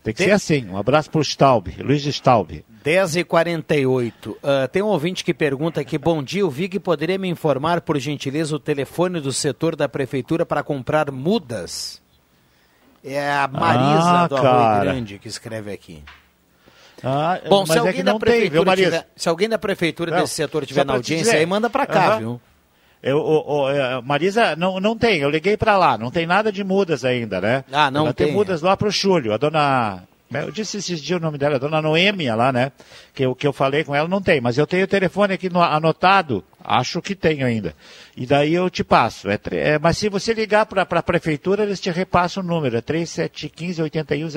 Tem 0.04 0.14
que 0.14 0.20
tem... 0.20 0.28
ser 0.28 0.34
assim. 0.34 0.70
Um 0.70 0.78
abraço 0.78 1.10
pro 1.10 1.24
Staub, 1.24 1.76
Luiz 1.80 2.06
Staub. 2.06 2.64
10h48. 2.86 4.28
Uh, 4.28 4.38
tem 4.72 4.84
um 4.84 4.90
ouvinte 4.90 5.24
que 5.24 5.34
pergunta 5.34 5.82
aqui: 5.82 5.98
Bom 5.98 6.22
dia, 6.22 6.46
o 6.46 6.52
Vig 6.52 6.80
poderia 6.80 7.18
me 7.18 7.28
informar, 7.28 7.82
por 7.82 7.98
gentileza, 7.98 8.56
o 8.56 8.60
telefone 8.60 9.20
do 9.20 9.34
setor 9.34 9.76
da 9.76 9.90
prefeitura 9.90 10.46
para 10.46 10.62
comprar 10.62 11.10
mudas? 11.10 12.00
É 13.04 13.32
a 13.32 13.48
Marisa 13.48 14.24
ah, 14.24 14.28
do 14.28 14.36
Arroio 14.38 14.82
Grande 14.82 15.18
que 15.18 15.28
escreve 15.28 15.72
aqui. 15.72 16.04
Ah, 17.04 17.40
Bom, 17.48 17.66
se 17.66 17.76
é 17.76 17.80
alguém, 17.80 18.02
é 18.02 18.04
da 18.04 18.20
prefeitura 18.20 18.76
tem, 18.76 18.86
tiver, 18.86 19.08
se 19.16 19.30
alguém 19.30 19.50
da 19.50 19.58
prefeitura 19.58 20.12
não, 20.12 20.20
desse 20.20 20.34
setor 20.34 20.66
tiver 20.66 20.86
na 20.86 20.94
audiência, 20.94 21.26
dizer, 21.26 21.38
aí 21.38 21.46
manda 21.46 21.70
para 21.70 21.86
cá, 21.86 22.14
uhum. 22.14 22.20
viu? 22.20 22.42
Eu, 23.02 23.18
o, 23.18 23.62
o, 23.62 23.70
é, 23.70 24.02
Marisa, 24.02 24.56
não, 24.58 24.80
não 24.80 24.98
tem, 24.98 25.22
eu 25.22 25.30
liguei 25.30 25.56
para 25.56 25.78
lá, 25.78 25.98
não 25.98 26.12
tem 26.12 26.28
nada 26.28 26.52
de 26.52 26.64
mudas 26.64 27.06
ainda, 27.06 27.40
né? 27.40 27.64
Ah, 27.72 27.90
não 27.90 28.12
tem. 28.12 28.28
Tem 28.28 28.36
mudas 28.36 28.62
lá 28.62 28.76
pro 28.76 28.92
Chúlio, 28.92 29.34
a 29.34 29.38
dona 29.38 30.04
eu 30.32 30.52
disse 30.52 30.78
esses 30.78 31.02
dias 31.02 31.20
o 31.20 31.22
nome 31.22 31.40
dela, 31.40 31.56
a 31.56 31.60
dona 31.60 31.82
Noêmia 31.82 32.36
lá, 32.36 32.52
né? 32.52 32.72
Que 33.16 33.26
eu, 33.26 33.34
que 33.34 33.48
eu 33.48 33.54
falei 33.54 33.84
com 33.84 33.96
ela, 33.96 34.08
não 34.08 34.22
tem, 34.22 34.40
mas 34.40 34.58
eu 34.58 34.68
tenho 34.68 34.84
o 34.84 34.88
telefone 34.88 35.34
aqui 35.34 35.50
no, 35.50 35.62
anotado, 35.62 36.44
acho 36.64 37.02
que 37.02 37.16
tenho 37.16 37.46
ainda. 37.46 37.76
E 38.16 38.26
daí 38.26 38.54
eu 38.54 38.70
te 38.70 38.84
passo. 38.84 39.30
É, 39.30 39.40
é, 39.52 39.80
mas 39.80 39.98
se 39.98 40.10
você 40.10 40.34
ligar 40.34 40.66
para 40.66 40.82
a 40.82 41.04
prefeitura, 41.04 41.64
eles 41.64 41.80
te 41.80 41.90
repassam 41.90 42.44
o 42.44 42.46
número, 42.46 42.78
é 42.78 42.82
3715 42.82 43.82
81, 43.82 44.28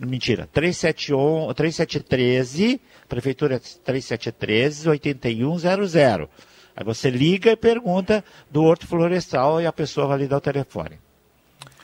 mentira, 0.00 0.48
3711, 0.52 1.54
3713, 1.54 2.80
prefeitura 3.08 3.60
3713 3.60 4.88
8100. 4.88 6.28
Aí 6.76 6.84
você 6.84 7.10
liga 7.10 7.50
e 7.50 7.56
pergunta 7.56 8.24
do 8.50 8.62
Horto 8.62 8.86
Florestal 8.86 9.60
e 9.60 9.66
a 9.66 9.72
pessoa 9.72 10.06
vai 10.06 10.18
lhe 10.18 10.28
dar 10.28 10.36
o 10.36 10.40
telefone. 10.40 10.98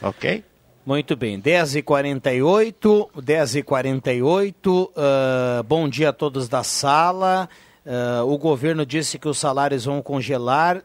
Ok? 0.00 0.44
Muito 0.86 1.16
bem, 1.16 1.40
10h48, 1.40 3.08
10h48, 3.16 4.66
uh, 4.66 5.62
bom 5.64 5.88
dia 5.88 6.10
a 6.10 6.12
todos 6.12 6.46
da 6.46 6.62
sala. 6.62 7.48
Uh, 7.84 8.24
o 8.24 8.38
governo 8.38 8.86
disse 8.86 9.18
que 9.18 9.28
os 9.28 9.38
salários 9.38 9.84
vão 9.84 10.00
congelar. 10.00 10.82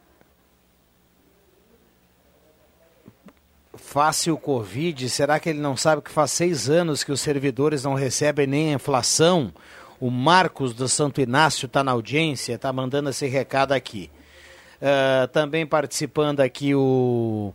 Fácil 3.73 4.37
Covid, 4.37 5.09
será 5.09 5.39
que 5.39 5.49
ele 5.49 5.59
não 5.59 5.75
sabe 5.75 6.01
que 6.01 6.11
faz 6.11 6.31
seis 6.31 6.69
anos 6.69 7.03
que 7.03 7.11
os 7.11 7.21
servidores 7.21 7.83
não 7.83 7.93
recebem 7.93 8.45
nem 8.45 8.71
a 8.71 8.75
inflação? 8.75 9.53
O 9.99 10.11
Marcos 10.11 10.73
do 10.73 10.87
Santo 10.87 11.21
Inácio 11.21 11.65
está 11.65 11.83
na 11.83 11.91
audiência, 11.91 12.53
está 12.53 12.71
mandando 12.71 13.09
esse 13.09 13.27
recado 13.27 13.71
aqui. 13.71 14.11
Uh, 14.81 15.27
também 15.29 15.65
participando 15.65 16.41
aqui 16.41 16.75
o 16.75 17.53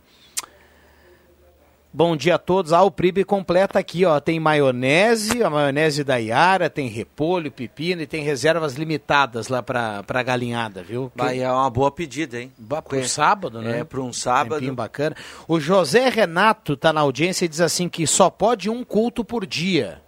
Bom 1.95 2.17
dia 2.17 2.35
a 2.35 2.37
todos. 2.37 2.73
Ah, 2.73 2.83
o 2.83 2.91
Pribe 2.91 3.23
completa 3.23 3.79
aqui, 3.79 4.03
ó. 4.03 4.19
Tem 4.19 4.37
maionese, 4.37 5.41
a 5.41 5.49
maionese 5.49 6.03
da 6.03 6.17
Iara, 6.17 6.69
tem 6.69 6.89
repolho, 6.89 7.49
pepino 7.49 8.01
e 8.01 8.05
tem 8.05 8.21
reservas 8.21 8.73
limitadas 8.73 9.47
lá 9.47 9.63
pra, 9.63 10.03
pra 10.03 10.21
galinhada, 10.21 10.83
viu? 10.83 11.09
Vai, 11.15 11.39
é 11.39 11.49
uma 11.49 11.69
boa 11.69 11.89
pedida, 11.89 12.41
hein? 12.41 12.51
Para 12.67 12.97
um 12.97 13.03
sábado, 13.07 13.61
né? 13.61 13.79
É, 13.79 13.83
para 13.85 14.01
um 14.01 14.11
sábado. 14.11 14.55
Tempinho 14.55 14.75
bacana. 14.75 15.15
O 15.47 15.57
José 15.57 16.09
Renato 16.09 16.75
tá 16.75 16.91
na 16.91 16.99
audiência 16.99 17.45
e 17.45 17.47
diz 17.47 17.61
assim 17.61 17.87
que 17.87 18.05
só 18.05 18.29
pode 18.29 18.69
um 18.69 18.83
culto 18.83 19.23
por 19.23 19.45
dia. 19.45 20.01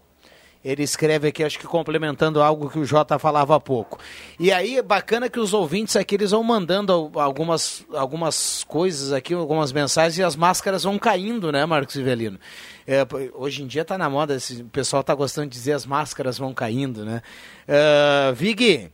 Ele 0.67 0.83
escreve 0.83 1.29
aqui, 1.29 1.45
acho 1.45 1.57
que 1.57 1.65
complementando 1.65 2.41
algo 2.41 2.69
que 2.69 2.77
o 2.77 2.83
Jota 2.83 3.17
falava 3.17 3.55
há 3.55 3.59
pouco. 3.59 3.97
E 4.37 4.51
aí, 4.51 4.81
bacana 4.81 5.29
que 5.29 5.39
os 5.39 5.53
ouvintes 5.53 5.95
aqui, 5.95 6.15
eles 6.15 6.31
vão 6.31 6.43
mandando 6.43 7.09
algumas, 7.15 7.85
algumas 7.93 8.65
coisas 8.65 9.13
aqui, 9.13 9.33
algumas 9.33 9.71
mensagens, 9.71 10.17
e 10.17 10.23
as 10.23 10.35
máscaras 10.35 10.83
vão 10.83 10.99
caindo, 10.99 11.53
né, 11.53 11.65
Marcos 11.65 11.95
Ivelino? 11.95 12.37
É, 12.85 13.07
hoje 13.33 13.63
em 13.63 13.67
dia 13.67 13.83
está 13.83 13.97
na 13.97 14.09
moda, 14.09 14.37
o 14.59 14.65
pessoal 14.65 14.99
está 14.99 15.15
gostando 15.15 15.47
de 15.47 15.53
dizer 15.53 15.71
as 15.71 15.85
máscaras 15.85 16.37
vão 16.37 16.53
caindo, 16.53 17.05
né? 17.05 17.21
Uh, 17.67 18.35
Vig, 18.35 18.91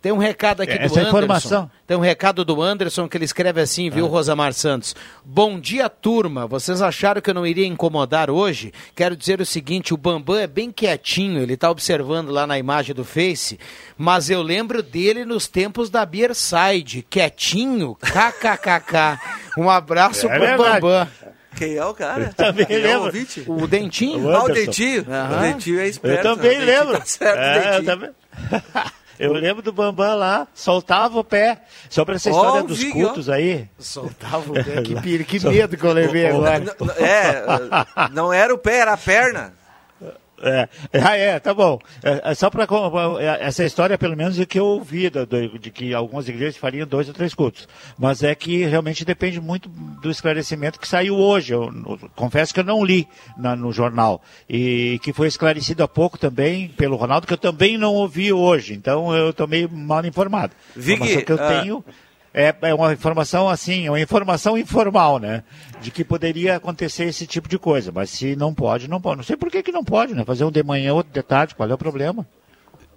tem 0.00 0.12
um 0.12 0.18
recado 0.18 0.62
aqui 0.62 0.72
é, 0.72 0.78
do 0.78 0.84
Anderson. 0.84 1.08
Informação. 1.08 1.70
Tem 1.86 1.96
um 1.96 2.00
recado 2.00 2.44
do 2.44 2.62
Anderson 2.62 3.06
que 3.06 3.16
ele 3.16 3.24
escreve 3.24 3.60
assim, 3.60 3.90
viu, 3.90 4.06
ah. 4.06 4.08
Rosamar 4.08 4.54
Santos? 4.54 4.96
Bom 5.24 5.60
dia, 5.60 5.90
turma. 5.90 6.46
Vocês 6.46 6.80
acharam 6.80 7.20
que 7.20 7.28
eu 7.28 7.34
não 7.34 7.46
iria 7.46 7.66
incomodar 7.66 8.30
hoje? 8.30 8.72
Quero 8.94 9.14
dizer 9.14 9.40
o 9.40 9.46
seguinte: 9.46 9.92
o 9.92 9.98
Bambam 9.98 10.38
é 10.38 10.46
bem 10.46 10.72
quietinho, 10.72 11.42
ele 11.42 11.54
está 11.54 11.70
observando 11.70 12.30
lá 12.30 12.46
na 12.46 12.58
imagem 12.58 12.94
do 12.94 13.04
Face, 13.04 13.58
mas 13.98 14.30
eu 14.30 14.40
lembro 14.42 14.82
dele 14.82 15.24
nos 15.24 15.46
tempos 15.46 15.90
da 15.90 16.06
Beerside. 16.06 17.06
Quietinho, 17.10 17.94
kkkk. 17.96 19.18
Um 19.58 19.68
abraço 19.68 20.26
é 20.26 20.30
pro 20.30 20.40
verdade. 20.40 20.80
Bambam. 20.80 21.08
Quem 21.56 21.74
é 21.74 21.84
o 21.84 21.92
cara? 21.92 22.26
Eu 22.26 22.34
também 22.34 22.64
Quem 22.64 22.78
lembro. 22.78 23.08
É 23.18 23.40
o, 23.46 23.52
o 23.64 23.66
Dentinho. 23.66 24.24
O 24.24 24.30
ah, 24.30 24.44
o 24.44 24.48
Dentinho. 24.48 25.04
Uhum. 25.06 25.36
O 25.36 25.40
Dentinho 25.40 25.80
é 25.80 25.88
esperto. 25.88 26.26
Eu 26.26 26.36
também 26.36 26.58
lembro. 26.58 26.98
Tá 26.98 27.04
certo, 27.04 27.38
é, 27.38 27.78
eu 27.78 27.84
também. 27.84 28.10
Eu 29.20 29.34
lembro 29.34 29.62
do 29.62 29.70
Bambam 29.70 30.16
lá, 30.16 30.48
soltava 30.54 31.18
o 31.18 31.22
pé. 31.22 31.60
Sobre 31.90 32.14
essa 32.14 32.30
história 32.30 32.62
oh, 32.62 32.66
dos 32.66 32.78
vi, 32.78 32.90
cultos 32.90 33.28
ó. 33.28 33.32
aí. 33.34 33.68
Soltava 33.78 34.50
o 34.50 34.54
pé, 34.54 34.80
que, 34.80 35.24
que 35.24 35.46
medo 35.46 35.76
que 35.76 35.84
eu 35.84 35.92
levei 35.92 36.28
agora. 36.28 36.74
É, 36.96 38.08
não 38.12 38.32
era 38.32 38.54
o 38.54 38.56
pé, 38.56 38.78
era 38.78 38.94
a 38.94 38.96
perna. 38.96 39.59
É, 40.42 40.68
ah, 41.04 41.16
é, 41.16 41.38
tá 41.38 41.52
bom. 41.52 41.78
É, 42.02 42.30
é 42.30 42.34
só 42.34 42.48
para 42.48 42.66
é, 43.20 43.46
essa 43.46 43.64
história, 43.64 43.98
pelo 43.98 44.16
menos, 44.16 44.38
é 44.38 44.46
que 44.46 44.58
eu 44.58 44.64
ouvi 44.64 45.10
de, 45.10 45.26
de, 45.58 45.70
que 45.70 45.94
algumas 45.94 46.28
igrejas 46.28 46.56
fariam 46.56 46.86
dois 46.86 47.08
ou 47.08 47.14
três 47.14 47.34
cultos. 47.34 47.68
Mas 47.98 48.22
é 48.22 48.34
que 48.34 48.64
realmente 48.64 49.04
depende 49.04 49.40
muito 49.40 49.68
do 49.68 50.10
esclarecimento 50.10 50.80
que 50.80 50.88
saiu 50.88 51.16
hoje. 51.16 51.52
Eu, 51.52 51.64
eu 51.64 52.10
confesso 52.16 52.54
que 52.54 52.60
eu 52.60 52.64
não 52.64 52.84
li 52.84 53.06
na, 53.36 53.54
no 53.54 53.72
jornal. 53.72 54.22
E 54.48 54.98
que 55.02 55.12
foi 55.12 55.28
esclarecido 55.28 55.82
há 55.82 55.88
pouco 55.88 56.18
também 56.18 56.68
pelo 56.68 56.96
Ronaldo, 56.96 57.26
que 57.26 57.32
eu 57.32 57.38
também 57.38 57.76
não 57.76 57.94
ouvi 57.94 58.32
hoje. 58.32 58.74
Então 58.74 59.14
eu 59.14 59.30
estou 59.30 59.46
meio 59.46 59.70
mal 59.70 60.04
informado. 60.04 60.54
Vig, 60.74 61.24
que 61.24 61.32
eu 61.32 61.36
uh... 61.36 61.48
tenho 61.48 61.84
é, 62.32 62.54
é 62.62 62.74
uma 62.74 62.92
informação 62.92 63.48
assim, 63.48 63.88
uma 63.88 64.00
informação 64.00 64.56
informal, 64.56 65.18
né? 65.18 65.42
De 65.80 65.90
que 65.90 66.04
poderia 66.04 66.56
acontecer 66.56 67.04
esse 67.04 67.26
tipo 67.26 67.48
de 67.48 67.58
coisa. 67.58 67.90
Mas 67.90 68.10
se 68.10 68.36
não 68.36 68.54
pode, 68.54 68.88
não 68.88 69.00
pode. 69.00 69.16
Não 69.16 69.24
sei 69.24 69.36
por 69.36 69.50
que, 69.50 69.62
que 69.62 69.72
não 69.72 69.84
pode, 69.84 70.14
né? 70.14 70.24
Fazer 70.24 70.44
um 70.44 70.50
de 70.50 70.62
manhã, 70.62 70.94
outro 70.94 71.12
de 71.12 71.22
tarde, 71.22 71.54
qual 71.54 71.68
é 71.68 71.74
o 71.74 71.78
problema? 71.78 72.26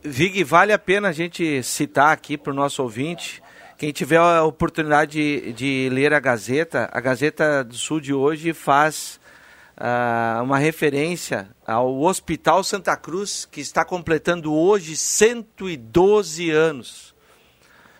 Vig, 0.03 0.43
vale 0.43 0.71
a 0.71 0.79
pena 0.79 1.09
a 1.09 1.11
gente 1.11 1.63
citar 1.63 2.11
aqui 2.11 2.37
para 2.37 2.51
o 2.51 2.55
nosso 2.55 2.83
ouvinte. 2.83 3.41
Quem 3.77 3.91
tiver 3.91 4.17
a 4.17 4.43
oportunidade 4.43 5.13
de, 5.13 5.53
de, 5.53 5.89
ler 5.91 6.13
a 6.13 6.19
Gazeta, 6.19 6.89
a 6.91 7.01
Gazeta 7.01 7.63
do 7.63 7.75
Sul 7.75 7.99
de 7.99 8.13
hoje 8.13 8.53
faz 8.53 9.19
uh, 9.77 10.43
uma 10.43 10.59
referência 10.59 11.49
ao 11.65 12.01
Hospital 12.01 12.63
Santa 12.63 12.95
Cruz, 12.95 13.47
que 13.49 13.61
está 13.61 13.83
completando 13.83 14.53
hoje 14.53 14.95
112 14.95 16.51
anos 16.51 17.02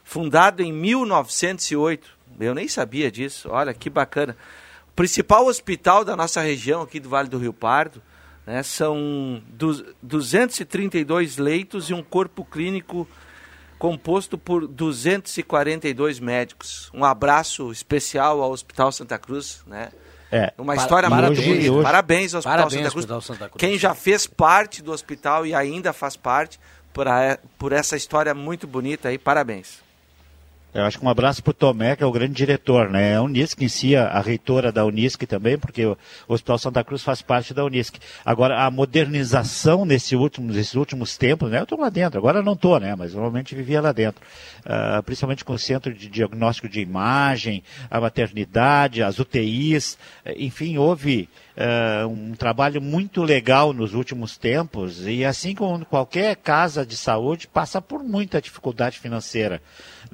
fundado 0.03 0.61
em 0.61 0.71
1908, 0.71 2.07
Eu 2.39 2.53
nem 2.53 2.67
sabia 2.67 3.11
disso. 3.11 3.49
Olha 3.51 3.73
que 3.73 3.89
bacana. 3.89 4.35
O 4.89 4.93
principal 4.95 5.45
hospital 5.47 6.03
da 6.03 6.15
nossa 6.15 6.41
região 6.41 6.81
aqui 6.81 6.99
do 6.99 7.09
Vale 7.09 7.29
do 7.29 7.37
Rio 7.37 7.53
Pardo, 7.53 8.01
né, 8.45 8.61
são 8.61 9.41
232 10.01 11.37
leitos 11.37 11.89
e 11.89 11.93
um 11.93 12.03
corpo 12.03 12.43
clínico 12.43 13.07
composto 13.79 14.37
por 14.37 14.67
242 14.67 16.19
médicos. 16.19 16.89
Um 16.93 17.03
abraço 17.03 17.71
especial 17.71 18.41
ao 18.41 18.51
Hospital 18.51 18.91
Santa 18.91 19.17
Cruz, 19.17 19.61
né? 19.67 19.89
É. 20.31 20.51
Uma 20.57 20.75
história 20.75 21.09
muito 21.09 21.41
bonita. 21.41 21.83
Parabéns 21.83 22.33
ao 22.33 22.39
Hospital, 22.39 22.57
Parabéns, 22.57 22.73
Santa, 22.73 22.91
Cruz. 22.91 22.95
Hospital 23.03 23.21
Santa 23.21 23.49
Cruz. 23.49 23.59
Quem 23.59 23.77
já 23.77 23.93
fez 23.93 24.25
parte 24.25 24.81
do 24.81 24.91
hospital 24.91 25.45
e 25.45 25.53
ainda 25.53 25.93
faz 25.93 26.15
parte 26.15 26.59
por, 26.91 27.07
a, 27.07 27.37
por 27.57 27.71
essa 27.71 27.95
história 27.95 28.33
muito 28.33 28.65
bonita 28.65 29.09
aí, 29.09 29.17
parabéns. 29.17 29.82
Eu 30.73 30.83
acho 30.86 30.97
que 30.97 31.05
um 31.05 31.09
abraço 31.09 31.43
para 31.43 31.51
o 31.51 31.53
Tomé, 31.53 31.95
que 31.95 32.03
é 32.03 32.05
o 32.05 32.12
grande 32.12 32.33
diretor, 32.33 32.89
né? 32.89 33.15
A 33.15 33.21
Unisc 33.21 33.62
em 33.62 33.67
si, 33.67 33.95
a, 33.95 34.07
a 34.07 34.19
reitora 34.19 34.71
da 34.71 34.83
Unisc 34.83 35.23
também, 35.27 35.55
porque 35.55 35.86
o, 35.86 35.95
o, 36.27 36.33
Hospital 36.33 36.57
Santa 36.57 36.83
Cruz 36.83 37.03
faz 37.03 37.21
parte 37.21 37.53
da 37.53 37.63
Unisc. 37.63 37.97
Agora, 38.25 38.65
a 38.65 38.71
modernização 38.71 39.86
nesse 39.86 40.15
último, 40.15 40.51
nesses 40.51 40.73
últimos 40.73 41.15
tempos, 41.15 41.51
né? 41.51 41.59
Eu 41.59 41.63
estou 41.63 41.79
lá 41.79 41.89
dentro, 41.89 42.17
agora 42.17 42.41
não 42.41 42.53
estou, 42.53 42.79
né? 42.79 42.95
Mas 42.95 43.13
normalmente 43.13 43.53
vivia 43.53 43.81
lá 43.81 43.91
dentro. 43.91 44.19
Uh, 44.65 45.03
principalmente 45.03 45.45
com 45.45 45.53
o 45.53 45.59
centro 45.59 45.93
de 45.93 46.09
diagnóstico 46.09 46.67
de 46.67 46.81
imagem, 46.81 47.62
a 47.91 48.01
maternidade, 48.01 49.03
as 49.03 49.19
UTIs, 49.19 49.95
enfim, 50.36 50.77
houve 50.77 51.29
uh, 51.55 52.07
um 52.07 52.33
trabalho 52.33 52.81
muito 52.81 53.21
legal 53.21 53.73
nos 53.73 53.93
últimos 53.93 54.38
tempos 54.38 55.05
e 55.07 55.23
assim 55.23 55.53
como 55.53 55.86
qualquer 55.86 56.36
casa 56.38 56.86
de 56.86 56.97
saúde 56.97 57.47
passa 57.47 57.81
por 57.81 58.03
muita 58.03 58.41
dificuldade 58.41 58.99
financeira, 58.99 59.62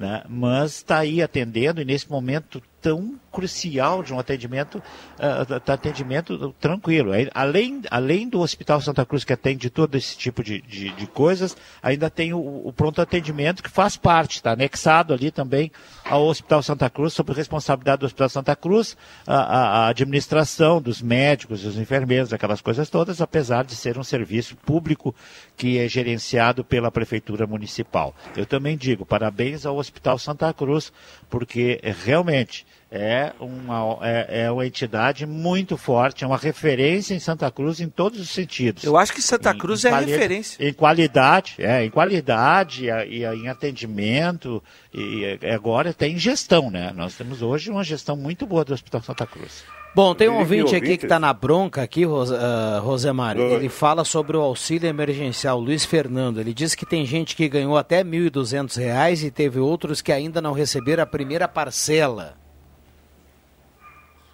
né? 0.00 0.24
mas 0.26 0.76
está 0.76 1.00
aí 1.00 1.22
atendendo 1.22 1.82
e 1.82 1.84
nesse 1.84 2.10
momento 2.10 2.62
tão 2.80 3.20
crucial 3.30 4.02
de 4.02 4.12
um 4.12 4.18
atendimento, 4.18 4.78
uh, 4.78 5.72
atendimento 5.72 6.54
tranquilo. 6.60 7.12
Além, 7.34 7.82
além 7.90 8.28
do 8.28 8.40
Hospital 8.40 8.80
Santa 8.80 9.04
Cruz, 9.06 9.24
que 9.24 9.32
atende 9.32 9.70
todo 9.70 9.94
esse 9.94 10.16
tipo 10.16 10.42
de, 10.42 10.60
de, 10.62 10.90
de 10.90 11.06
coisas, 11.06 11.56
ainda 11.82 12.10
tem 12.10 12.32
o, 12.32 12.38
o, 12.38 12.72
pronto 12.72 13.00
atendimento, 13.00 13.62
que 13.62 13.70
faz 13.70 13.96
parte, 13.96 14.36
está 14.36 14.52
anexado 14.52 15.14
ali 15.14 15.30
também 15.30 15.70
ao 16.04 16.26
Hospital 16.26 16.62
Santa 16.62 16.90
Cruz, 16.90 17.12
sob 17.12 17.32
responsabilidade 17.32 18.00
do 18.00 18.06
Hospital 18.06 18.28
Santa 18.28 18.56
Cruz, 18.56 18.96
a, 19.26 19.34
a, 19.34 19.86
a 19.86 19.88
administração 19.88 20.80
dos 20.80 21.00
médicos, 21.00 21.62
dos 21.62 21.76
enfermeiros, 21.76 22.32
aquelas 22.32 22.60
coisas 22.60 22.90
todas, 22.90 23.20
apesar 23.20 23.64
de 23.64 23.76
ser 23.76 23.98
um 23.98 24.04
serviço 24.04 24.56
público 24.56 25.14
que 25.56 25.78
é 25.78 25.88
gerenciado 25.88 26.64
pela 26.64 26.90
Prefeitura 26.90 27.46
Municipal. 27.46 28.14
Eu 28.36 28.46
também 28.46 28.76
digo 28.76 29.06
parabéns 29.06 29.64
ao 29.64 29.76
Hospital 29.76 30.18
Santa 30.18 30.52
Cruz, 30.52 30.92
porque 31.28 31.80
realmente 32.04 32.66
é 32.90 33.32
uma, 33.38 33.98
é, 34.02 34.42
é, 34.42 34.50
uma 34.50 34.66
entidade 34.66 35.24
muito 35.24 35.76
forte, 35.76 36.24
é 36.24 36.26
uma 36.26 36.36
referência 36.36 37.14
em 37.14 37.20
Santa 37.20 37.48
Cruz 37.50 37.80
em 37.80 37.88
todos 37.88 38.18
os 38.18 38.30
sentidos. 38.30 38.82
Eu 38.82 38.96
acho 38.96 39.12
que 39.12 39.22
Santa 39.22 39.54
Cruz 39.54 39.84
em, 39.84 39.88
em 39.88 39.90
é 39.90 39.92
quali... 39.92 40.10
referência. 40.10 40.68
Em 40.68 40.72
qualidade, 40.72 41.54
é, 41.58 41.84
em 41.84 41.90
qualidade 41.90 42.86
e, 42.86 43.24
em 43.24 43.48
atendimento, 43.48 44.62
e 44.92 45.38
agora 45.52 45.94
tem 45.94 46.18
gestão, 46.18 46.68
né? 46.68 46.92
Nós 46.96 47.14
temos 47.14 47.42
hoje 47.42 47.70
uma 47.70 47.84
gestão 47.84 48.16
muito 48.16 48.44
boa 48.44 48.64
do 48.64 48.74
Hospital 48.74 49.02
Santa 49.02 49.26
Cruz. 49.26 49.62
Bom, 49.92 50.14
tem 50.14 50.28
um 50.28 50.38
ouvinte 50.38 50.74
aqui 50.74 50.96
que 50.96 51.04
está 51.04 51.18
na 51.18 51.32
bronca 51.32 51.82
aqui, 51.82 52.04
Ros, 52.04 52.30
uh, 52.30 52.80
Rosemar. 52.80 53.36
Ele 53.36 53.68
fala 53.68 54.04
sobre 54.04 54.36
o 54.36 54.40
auxílio 54.40 54.88
emergencial, 54.88 55.58
Luiz 55.58 55.84
Fernando. 55.84 56.40
Ele 56.40 56.54
diz 56.54 56.76
que 56.76 56.86
tem 56.86 57.04
gente 57.04 57.34
que 57.34 57.48
ganhou 57.48 57.76
até 57.76 57.98
R$ 57.98 58.04
1.200 58.04 59.24
e 59.24 59.30
teve 59.32 59.58
outros 59.58 60.00
que 60.00 60.12
ainda 60.12 60.40
não 60.40 60.52
receberam 60.52 61.02
a 61.02 61.06
primeira 61.06 61.48
parcela. 61.48 62.39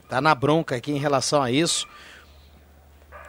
Está 0.07 0.21
na 0.21 0.37
bronca 0.37 0.77
aqui 0.77 0.93
em 0.93 0.99
relação 0.99 1.43
a 1.43 1.51
isso. 1.51 1.85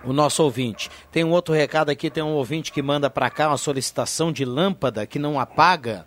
O 0.04 0.14
nosso 0.14 0.44
ouvinte. 0.44 0.92
Tem 1.12 1.24
um 1.24 1.32
outro 1.32 1.52
recado 1.52 1.90
aqui, 1.90 2.08
tem 2.08 2.22
um 2.22 2.36
ouvinte 2.36 2.72
que 2.72 2.84
manda 2.84 3.10
para 3.10 3.32
cá 3.32 3.48
uma 3.48 3.58
solicitação 3.58 4.32
de 4.32 4.46
lâmpada 4.46 5.04
que 5.08 5.18
não 5.18 5.40
apaga, 5.40 6.06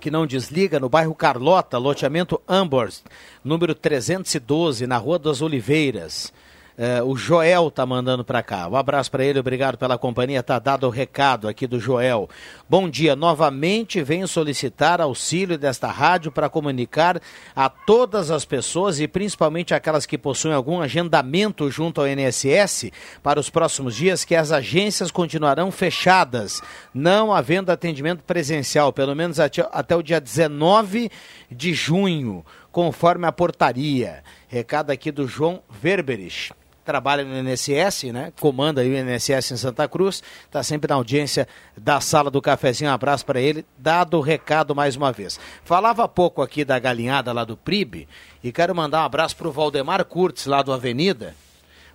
que 0.00 0.10
não 0.10 0.26
desliga, 0.26 0.80
no 0.80 0.88
bairro 0.88 1.14
Carlota, 1.14 1.78
loteamento 1.78 2.42
Amborst, 2.48 3.04
número 3.44 3.76
312, 3.76 4.88
na 4.88 4.98
Rua 4.98 5.20
das 5.20 5.40
Oliveiras. 5.40 6.32
É, 6.76 7.00
o 7.00 7.14
Joel 7.14 7.70
tá 7.70 7.86
mandando 7.86 8.24
para 8.24 8.42
cá. 8.42 8.68
Um 8.68 8.74
abraço 8.74 9.08
para 9.08 9.24
ele, 9.24 9.38
obrigado 9.38 9.78
pela 9.78 9.96
companhia. 9.96 10.42
Tá 10.42 10.58
dado 10.58 10.88
o 10.88 10.90
recado 10.90 11.46
aqui 11.46 11.68
do 11.68 11.78
Joel. 11.78 12.28
Bom 12.68 12.90
dia. 12.90 13.14
Novamente 13.14 14.02
venho 14.02 14.26
solicitar 14.26 15.00
auxílio 15.00 15.56
desta 15.56 15.86
rádio 15.86 16.32
para 16.32 16.48
comunicar 16.48 17.20
a 17.54 17.68
todas 17.68 18.28
as 18.32 18.44
pessoas 18.44 18.98
e 18.98 19.06
principalmente 19.06 19.72
aquelas 19.72 20.04
que 20.04 20.18
possuem 20.18 20.52
algum 20.52 20.80
agendamento 20.80 21.70
junto 21.70 22.00
ao 22.00 22.08
INSS 22.08 22.90
para 23.22 23.38
os 23.38 23.48
próximos 23.48 23.94
dias 23.94 24.24
que 24.24 24.34
as 24.34 24.50
agências 24.50 25.12
continuarão 25.12 25.70
fechadas, 25.70 26.60
não 26.92 27.32
havendo 27.32 27.70
atendimento 27.70 28.24
presencial, 28.24 28.92
pelo 28.92 29.14
menos 29.14 29.38
até, 29.38 29.64
até 29.70 29.94
o 29.94 30.02
dia 30.02 30.20
19 30.20 31.08
de 31.48 31.72
junho, 31.72 32.44
conforme 32.72 33.28
a 33.28 33.32
portaria. 33.32 34.24
Recado 34.48 34.90
aqui 34.90 35.12
do 35.12 35.28
João 35.28 35.62
Verberich 35.70 36.52
trabalha 36.84 37.24
no 37.24 37.36
INSS, 37.36 38.12
né? 38.12 38.32
Comanda 38.38 38.82
o 38.82 38.84
INSS 38.84 39.52
em 39.52 39.56
Santa 39.56 39.88
Cruz, 39.88 40.22
está 40.44 40.62
sempre 40.62 40.88
na 40.88 40.96
audiência 40.96 41.48
da 41.76 42.00
sala 42.00 42.30
do 42.30 42.42
cafezinho. 42.42 42.90
Um 42.90 42.94
abraço 42.94 43.24
para 43.24 43.40
ele, 43.40 43.64
dado 43.76 44.18
o 44.18 44.20
recado 44.20 44.74
mais 44.74 44.94
uma 44.94 45.10
vez. 45.10 45.40
Falava 45.64 46.06
pouco 46.06 46.42
aqui 46.42 46.64
da 46.64 46.78
galinhada 46.78 47.32
lá 47.32 47.44
do 47.44 47.56
PRIB 47.56 48.06
e 48.42 48.52
quero 48.52 48.74
mandar 48.74 49.02
um 49.02 49.06
abraço 49.06 49.36
para 49.36 49.48
o 49.48 49.52
Valdemar 49.52 50.04
Curtis, 50.04 50.46
lá 50.46 50.62
do 50.62 50.72
Avenida. 50.72 51.34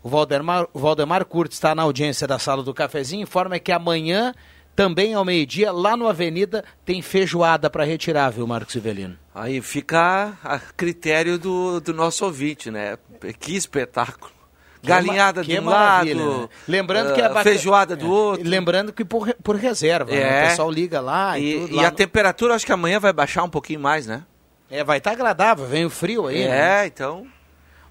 O 0.02 0.10
Valdemar, 0.10 0.68
o 0.74 0.80
Valdemar 0.80 1.26
Curtis 1.26 1.58
está 1.58 1.76
na 1.76 1.84
audiência 1.84 2.26
da 2.26 2.40
sala 2.40 2.64
do 2.64 2.74
cafezinho, 2.74 3.24
informa 3.24 3.60
que 3.60 3.72
amanhã, 3.72 4.34
também 4.76 5.14
ao 5.14 5.26
meio-dia, 5.26 5.72
lá 5.72 5.96
no 5.96 6.08
Avenida, 6.08 6.64
tem 6.86 7.02
feijoada 7.02 7.70
para 7.70 7.84
retirar, 7.84 8.30
viu, 8.30 8.48
Marcos 8.48 8.76
Ivelino? 8.76 9.18
Aí 9.36 9.62
fica 9.62 10.38
a 10.44 10.58
critério 10.58 11.38
do, 11.38 11.80
do 11.82 11.94
nosso 11.94 12.26
ouvinte, 12.26 12.72
né? 12.72 12.98
Que 13.40 13.56
espetáculo 13.56 14.39
galinhada 14.84 15.44
de 15.44 15.60
um 15.60 15.66
lado, 15.66 16.16
né? 16.16 16.50
lembrando 16.68 17.12
uh, 17.12 17.14
que 17.14 17.22
é 17.22 17.26
ah, 17.26 17.44
feijoada 17.44 17.96
do 17.96 18.06
é. 18.06 18.10
outro. 18.10 18.50
Lembrando 18.50 18.94
que 18.94 19.04
por, 19.04 19.34
por 19.44 19.56
reserva, 19.56 20.12
é. 20.12 20.24
né? 20.24 20.46
o 20.46 20.50
pessoal 20.50 20.72
liga 20.72 21.02
lá 21.02 21.38
e, 21.38 21.56
e, 21.56 21.60
tudo, 21.60 21.74
e 21.74 21.76
lá 21.76 21.88
a 21.88 21.92
no... 21.92 21.98
temperatura 21.98 22.56
acho 22.56 22.66
que 22.66 22.72
amanhã 22.72 23.00
vai 23.00 23.14
baixar 23.14 23.44
um 23.44 23.50
pouquinho 23.50 23.80
mais, 23.80 24.08
né? 24.08 24.24
É, 24.70 24.84
vai 24.84 25.00
estar 25.00 25.12
tá 25.12 25.16
agradável, 25.16 25.66
vem 25.66 25.86
o 25.86 25.90
frio 25.90 26.28
aí. 26.28 26.44
É, 26.44 26.48
né? 26.48 26.88
então. 26.88 27.28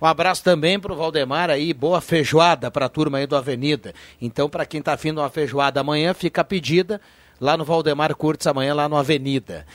Um 0.01 0.07
abraço 0.07 0.45
também 0.45 0.79
para 0.79 0.93
o 0.93 0.97
Valdemar 0.97 1.51
aí, 1.51 1.75
boa 1.75 2.01
feijoada 2.01 2.71
para 2.71 2.87
a 2.87 2.89
turma 2.89 3.19
aí 3.19 3.27
do 3.27 3.35
Avenida. 3.35 3.93
Então, 4.21 4.49
para 4.49 4.65
quem 4.65 4.79
está 4.79 4.93
afim 4.93 5.13
de 5.13 5.19
uma 5.19 5.29
feijoada 5.29 5.81
amanhã, 5.81 6.15
fica 6.15 6.41
a 6.41 6.45
pedida 6.45 7.01
lá 7.41 7.57
no 7.57 7.65
Valdemar 7.65 8.15
Curtis 8.15 8.47
amanhã 8.47 8.75
lá 8.75 8.89
no 8.89 8.97
Avenida. 8.97 9.67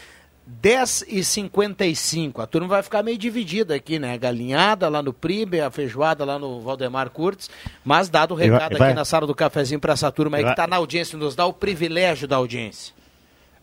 10 0.45 1.05
e 1.07 1.23
55 1.23 2.41
A 2.41 2.47
turma 2.47 2.67
vai 2.67 2.83
ficar 2.83 3.01
meio 3.01 3.17
dividida 3.17 3.75
aqui, 3.75 3.97
né? 3.97 4.13
A 4.13 4.17
galinhada 4.17 4.89
lá 4.89 5.01
no 5.01 5.13
Pribe, 5.13 5.61
a 5.61 5.71
feijoada 5.71 6.25
lá 6.25 6.37
no 6.37 6.59
Valdemar 6.59 7.09
Curtis. 7.09 7.49
Mas 7.83 8.09
dado 8.09 8.33
o 8.33 8.35
recado 8.35 8.77
vai, 8.77 8.89
aqui 8.89 8.95
na 8.95 9.05
sala 9.05 9.25
do 9.25 9.33
cafezinho 9.33 9.79
para 9.79 9.93
essa 9.93 10.11
turma 10.11 10.37
aí 10.37 10.43
vai, 10.43 10.53
que 10.53 10.59
está 10.59 10.67
na 10.67 10.75
audiência, 10.75 11.17
nos 11.17 11.35
dá 11.35 11.45
o 11.45 11.53
privilégio 11.53 12.27
da 12.27 12.35
audiência. 12.35 12.93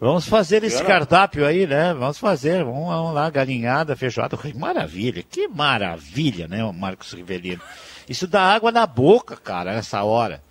Vamos 0.01 0.27
fazer 0.27 0.65
esse 0.65 0.83
cardápio 0.83 1.45
aí, 1.45 1.67
né? 1.67 1.93
Vamos 1.93 2.19
fazer. 2.19 2.65
Vamos, 2.65 2.87
vamos 2.87 3.15
lá, 3.15 3.29
galinhada, 3.29 3.95
feijoada. 3.95 4.35
Que 4.39 4.57
maravilha, 4.57 5.23
que 5.23 5.47
maravilha, 5.47 6.49
né, 6.49 6.65
o 6.65 6.73
Marcos 6.73 7.13
Rivelino? 7.13 7.61
Isso 8.09 8.27
dá 8.27 8.43
água 8.43 8.73
na 8.73 8.87
boca, 8.87 9.37
cara, 9.37 9.75
nessa 9.75 10.03
hora. 10.03 10.43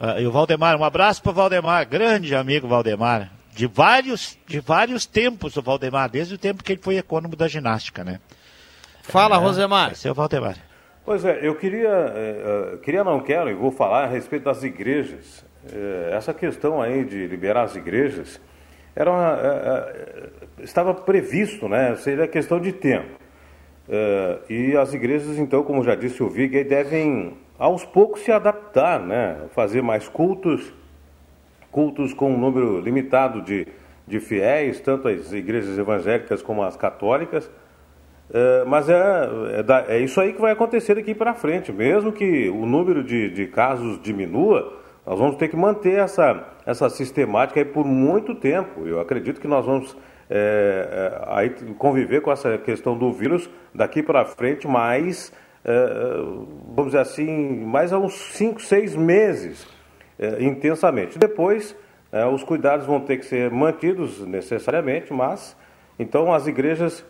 Uh, 0.00 0.20
e 0.20 0.26
o 0.26 0.32
Valdemar, 0.32 0.76
um 0.76 0.82
abraço 0.82 1.22
para 1.22 1.30
o 1.30 1.34
Valdemar, 1.34 1.86
grande 1.88 2.34
amigo 2.34 2.66
Valdemar 2.66 3.37
de 3.58 3.66
vários, 3.66 4.38
de 4.46 4.60
vários 4.60 5.04
tempos 5.04 5.56
o 5.56 5.62
Valdemar, 5.62 6.08
desde 6.08 6.32
o 6.32 6.38
tempo 6.38 6.62
que 6.62 6.70
ele 6.70 6.80
foi 6.80 6.96
econômico 6.96 7.34
da 7.34 7.48
ginástica, 7.48 8.04
né? 8.04 8.20
Fala, 9.02 9.34
é, 9.34 9.38
Rosemar. 9.40 9.90
Esse 9.90 10.06
é 10.06 10.12
Valdemar. 10.12 10.54
Pois 11.04 11.24
é, 11.24 11.40
eu 11.42 11.56
queria, 11.56 11.88
é, 11.88 12.74
é, 12.74 12.76
queria 12.76 13.02
não 13.02 13.18
quero, 13.18 13.50
e 13.50 13.54
vou 13.54 13.72
falar 13.72 14.04
a 14.04 14.06
respeito 14.06 14.44
das 14.44 14.62
igrejas. 14.62 15.44
É, 15.72 16.10
essa 16.12 16.32
questão 16.32 16.80
aí 16.80 17.04
de 17.04 17.26
liberar 17.26 17.64
as 17.64 17.74
igrejas 17.74 18.40
era 18.94 19.10
uma, 19.10 19.32
é, 19.32 19.48
é, 20.60 20.62
estava 20.62 20.94
previsto, 20.94 21.68
né? 21.68 21.96
Seria 21.96 22.28
questão 22.28 22.60
de 22.60 22.70
tempo. 22.70 23.18
e 24.48 24.76
as 24.76 24.94
igrejas, 24.94 25.36
então, 25.36 25.64
como 25.64 25.82
já 25.82 25.96
disse 25.96 26.22
o 26.22 26.30
Vig, 26.30 26.62
devem 26.62 27.36
aos 27.58 27.84
poucos 27.84 28.20
se 28.20 28.30
adaptar, 28.30 29.00
né? 29.00 29.36
Fazer 29.52 29.82
mais 29.82 30.06
cultos, 30.06 30.72
cultos 31.70 32.12
com 32.12 32.32
um 32.32 32.38
número 32.38 32.80
limitado 32.80 33.42
de, 33.42 33.66
de 34.06 34.20
fiéis, 34.20 34.80
tanto 34.80 35.08
as 35.08 35.32
igrejas 35.32 35.78
evangélicas 35.78 36.42
como 36.42 36.62
as 36.62 36.76
católicas. 36.76 37.50
É, 38.32 38.64
mas 38.66 38.88
é, 38.88 38.94
é, 38.94 39.96
é, 39.96 40.00
isso 40.00 40.20
aí 40.20 40.32
que 40.32 40.40
vai 40.40 40.52
acontecer 40.52 40.94
daqui 40.94 41.14
para 41.14 41.34
frente. 41.34 41.72
Mesmo 41.72 42.12
que 42.12 42.48
o 42.48 42.66
número 42.66 43.02
de, 43.02 43.30
de 43.30 43.46
casos 43.46 44.00
diminua, 44.02 44.78
nós 45.06 45.18
vamos 45.18 45.36
ter 45.36 45.48
que 45.48 45.56
manter 45.56 45.98
essa, 45.98 46.46
essa 46.66 46.90
sistemática 46.90 47.60
aí 47.60 47.64
por 47.64 47.84
muito 47.84 48.34
tempo. 48.34 48.86
Eu 48.86 49.00
acredito 49.00 49.40
que 49.40 49.48
nós 49.48 49.64
vamos 49.64 49.96
é, 50.28 50.88
é, 50.90 51.24
aí 51.28 51.50
conviver 51.78 52.20
com 52.20 52.30
essa 52.30 52.58
questão 52.58 52.96
do 52.96 53.12
vírus 53.12 53.48
daqui 53.74 54.02
para 54.02 54.24
frente 54.26 54.68
mais, 54.68 55.32
é, 55.64 56.20
vamos 56.74 56.92
dizer 56.92 56.98
assim, 56.98 57.64
mais 57.64 57.92
uns 57.92 58.14
5, 58.34 58.60
6 58.60 58.96
meses 58.96 59.77
é, 60.18 60.42
intensamente. 60.42 61.18
Depois, 61.18 61.76
é, 62.10 62.24
os 62.26 62.42
cuidados 62.42 62.86
vão 62.86 63.00
ter 63.00 63.18
que 63.18 63.26
ser 63.26 63.50
mantidos 63.50 64.20
necessariamente, 64.26 65.12
mas 65.12 65.56
então 65.98 66.32
as 66.32 66.46
igrejas, 66.46 67.04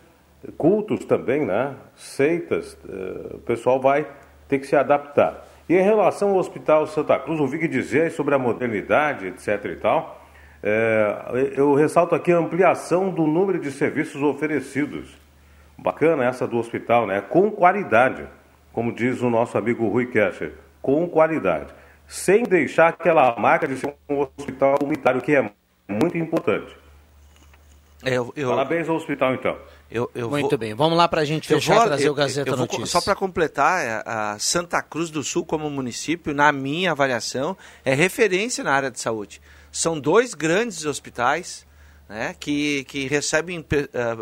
cultos 0.57 1.05
também, 1.05 1.45
né, 1.45 1.75
seitas, 1.95 2.77
é, 2.87 3.35
o 3.35 3.39
pessoal 3.39 3.79
vai 3.79 4.07
ter 4.47 4.59
que 4.59 4.67
se 4.67 4.75
adaptar. 4.75 5.45
E 5.69 5.75
em 5.75 5.81
relação 5.81 6.29
ao 6.31 6.37
Hospital 6.37 6.87
Santa 6.87 7.19
Cruz, 7.19 7.39
ouvi 7.39 7.59
que 7.59 7.67
dizer 7.67 8.11
sobre 8.11 8.33
a 8.33 8.39
modernidade, 8.39 9.27
etc. 9.27 9.65
e 9.65 9.75
tal. 9.75 10.19
É, 10.63 11.53
eu 11.55 11.75
ressalto 11.75 12.15
aqui 12.15 12.31
a 12.31 12.37
ampliação 12.37 13.11
do 13.11 13.27
número 13.27 13.59
de 13.59 13.71
serviços 13.71 14.21
oferecidos. 14.21 15.15
Bacana 15.77 16.25
essa 16.25 16.47
do 16.47 16.57
hospital, 16.57 17.05
né? 17.05 17.21
Com 17.21 17.51
qualidade, 17.51 18.25
como 18.73 18.91
diz 18.91 19.21
o 19.21 19.29
nosso 19.29 19.57
amigo 19.57 19.87
Rui 19.87 20.07
Kescher, 20.07 20.53
com 20.81 21.07
qualidade. 21.07 21.73
Sem 22.09 22.43
deixar 22.43 22.89
aquela 22.89 23.39
marca 23.39 23.67
de 23.67 23.77
ser 23.77 23.93
um 24.09 24.19
hospital 24.19 24.79
comunitário, 24.79 25.21
que 25.21 25.35
é 25.35 25.49
muito 25.87 26.17
importante. 26.17 26.75
Eu, 28.03 28.33
eu... 28.35 28.49
Parabéns 28.49 28.89
ao 28.89 28.95
hospital, 28.95 29.35
então. 29.35 29.57
Eu, 29.91 30.09
eu 30.13 30.29
Muito 30.29 30.49
vou... 30.49 30.57
bem, 30.57 30.73
vamos 30.73 30.97
lá 30.97 31.07
para 31.07 31.21
a 31.21 31.25
gente 31.25 31.47
fechar 31.47 31.75
vou, 31.75 31.85
trazer 31.85 32.09
o 32.09 32.13
Gazeta 32.13 32.55
Notícias. 32.55 32.89
Só 32.91 33.01
para 33.01 33.15
completar, 33.15 33.83
é, 33.83 34.03
a 34.05 34.37
Santa 34.39 34.81
Cruz 34.83 35.09
do 35.09 35.23
Sul 35.23 35.43
como 35.43 35.69
município, 35.69 36.33
na 36.33 36.51
minha 36.51 36.91
avaliação, 36.91 37.57
é 37.83 37.93
referência 37.93 38.63
na 38.63 38.71
área 38.71 38.91
de 38.91 38.99
saúde. 38.99 39.41
São 39.71 39.99
dois 39.99 40.33
grandes 40.33 40.85
hospitais 40.85 41.65
né, 42.07 42.35
que, 42.39 42.83
que 42.85 43.07
recebem 43.07 43.59
uh, 43.59 43.63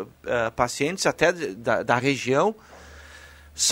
uh, 0.02 0.52
pacientes 0.56 1.06
até 1.06 1.32
da, 1.32 1.84
da, 1.84 1.96
região. 1.98 2.56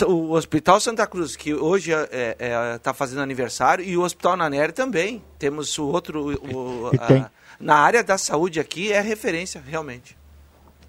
O 0.06 0.32
Hospital 0.32 0.80
Santa 0.80 1.06
Cruz, 1.06 1.36
que 1.36 1.54
hoje 1.54 1.92
está 1.92 2.08
é, 2.10 2.36
é, 2.38 2.78
tá 2.78 2.92
fazendo 2.92 3.20
aniversário, 3.20 3.84
e 3.84 3.96
o 3.96 4.02
Hospital 4.02 4.36
Nanere 4.36 4.72
também. 4.72 5.22
Temos 5.38 5.78
o 5.78 5.86
outro. 5.86 6.34
O, 6.52 6.90
a, 6.98 7.30
na 7.60 7.76
área 7.76 8.02
da 8.02 8.18
saúde 8.18 8.58
aqui 8.58 8.92
é 8.92 9.00
referência, 9.00 9.62
realmente. 9.64 10.16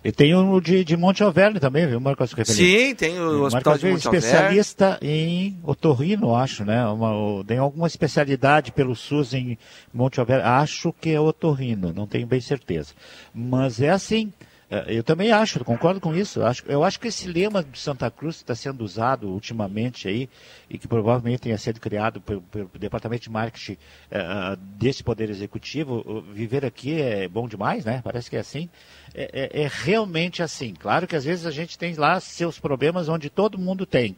E 0.03 0.11
tem 0.11 0.33
o 0.33 0.61
de, 0.61 0.83
de 0.83 0.95
Monte 0.95 1.21
Alverne 1.21 1.59
também, 1.59 1.85
viu, 1.85 1.99
Marcos 1.99 2.33
Sim, 2.45 2.95
tem 2.95 3.19
o 3.19 3.43
Hospital 3.43 3.77
de 3.77 3.91
Monte 3.91 4.07
Alverne. 4.07 4.25
especialista 4.25 4.97
em 5.01 5.59
otorrino, 5.63 6.33
acho, 6.33 6.63
né? 6.63 6.85
Uma, 6.87 7.43
tem 7.43 7.57
alguma 7.57 7.87
especialidade 7.87 8.71
pelo 8.71 8.95
SUS 8.95 9.33
em 9.33 9.57
Monte 9.93 10.19
Alverne. 10.19 10.43
Acho 10.43 10.93
que 10.93 11.09
é 11.09 11.19
otorrino, 11.19 11.91
não 11.93 12.07
tenho 12.07 12.25
bem 12.25 12.39
certeza. 12.39 12.93
Mas 13.33 13.81
é 13.81 13.89
assim, 13.89 14.31
é, 14.31 14.56
eu 14.87 15.01
também 15.01 15.31
acho, 15.31 15.63
concordo 15.63 16.01
com 16.01 16.13
isso. 16.13 16.41
Eu 16.67 16.83
acho, 16.83 16.99
que 16.99 17.07
esse 17.07 17.27
lema 17.27 17.63
de 17.63 17.79
Santa 17.79 18.11
Cruz 18.11 18.37
está 18.37 18.53
sendo 18.53 18.83
usado 18.83 19.29
ultimamente 19.29 20.09
aí, 20.09 20.29
e 20.69 20.77
que 20.77 20.87
provavelmente 20.87 21.41
tenha 21.41 21.57
sido 21.57 21.79
criado 21.79 22.19
pelo, 22.19 22.41
pelo 22.41 22.69
Departamento 22.77 23.23
de 23.23 23.29
Marketing 23.29 23.73
uh, 23.73 24.57
desse 24.77 25.03
Poder 25.03 25.29
Executivo, 25.29 26.21
viver 26.33 26.65
aqui 26.65 27.01
é 27.01 27.29
bom 27.29 27.47
demais, 27.47 27.85
né? 27.85 28.01
Parece 28.03 28.29
que 28.29 28.35
é 28.35 28.39
assim. 28.39 28.69
É, 29.15 29.51
é, 29.53 29.63
é 29.63 29.71
realmente 29.71 30.43
assim. 30.43 30.73
Claro 30.73 31.07
que 31.07 31.15
às 31.15 31.23
vezes 31.23 31.45
a 31.45 31.51
gente 31.51 31.77
tem 31.77 31.95
lá 31.95 32.19
seus 32.19 32.59
problemas 32.59 33.07
onde 33.07 33.29
todo 33.29 33.57
mundo 33.57 33.85
tem 33.85 34.17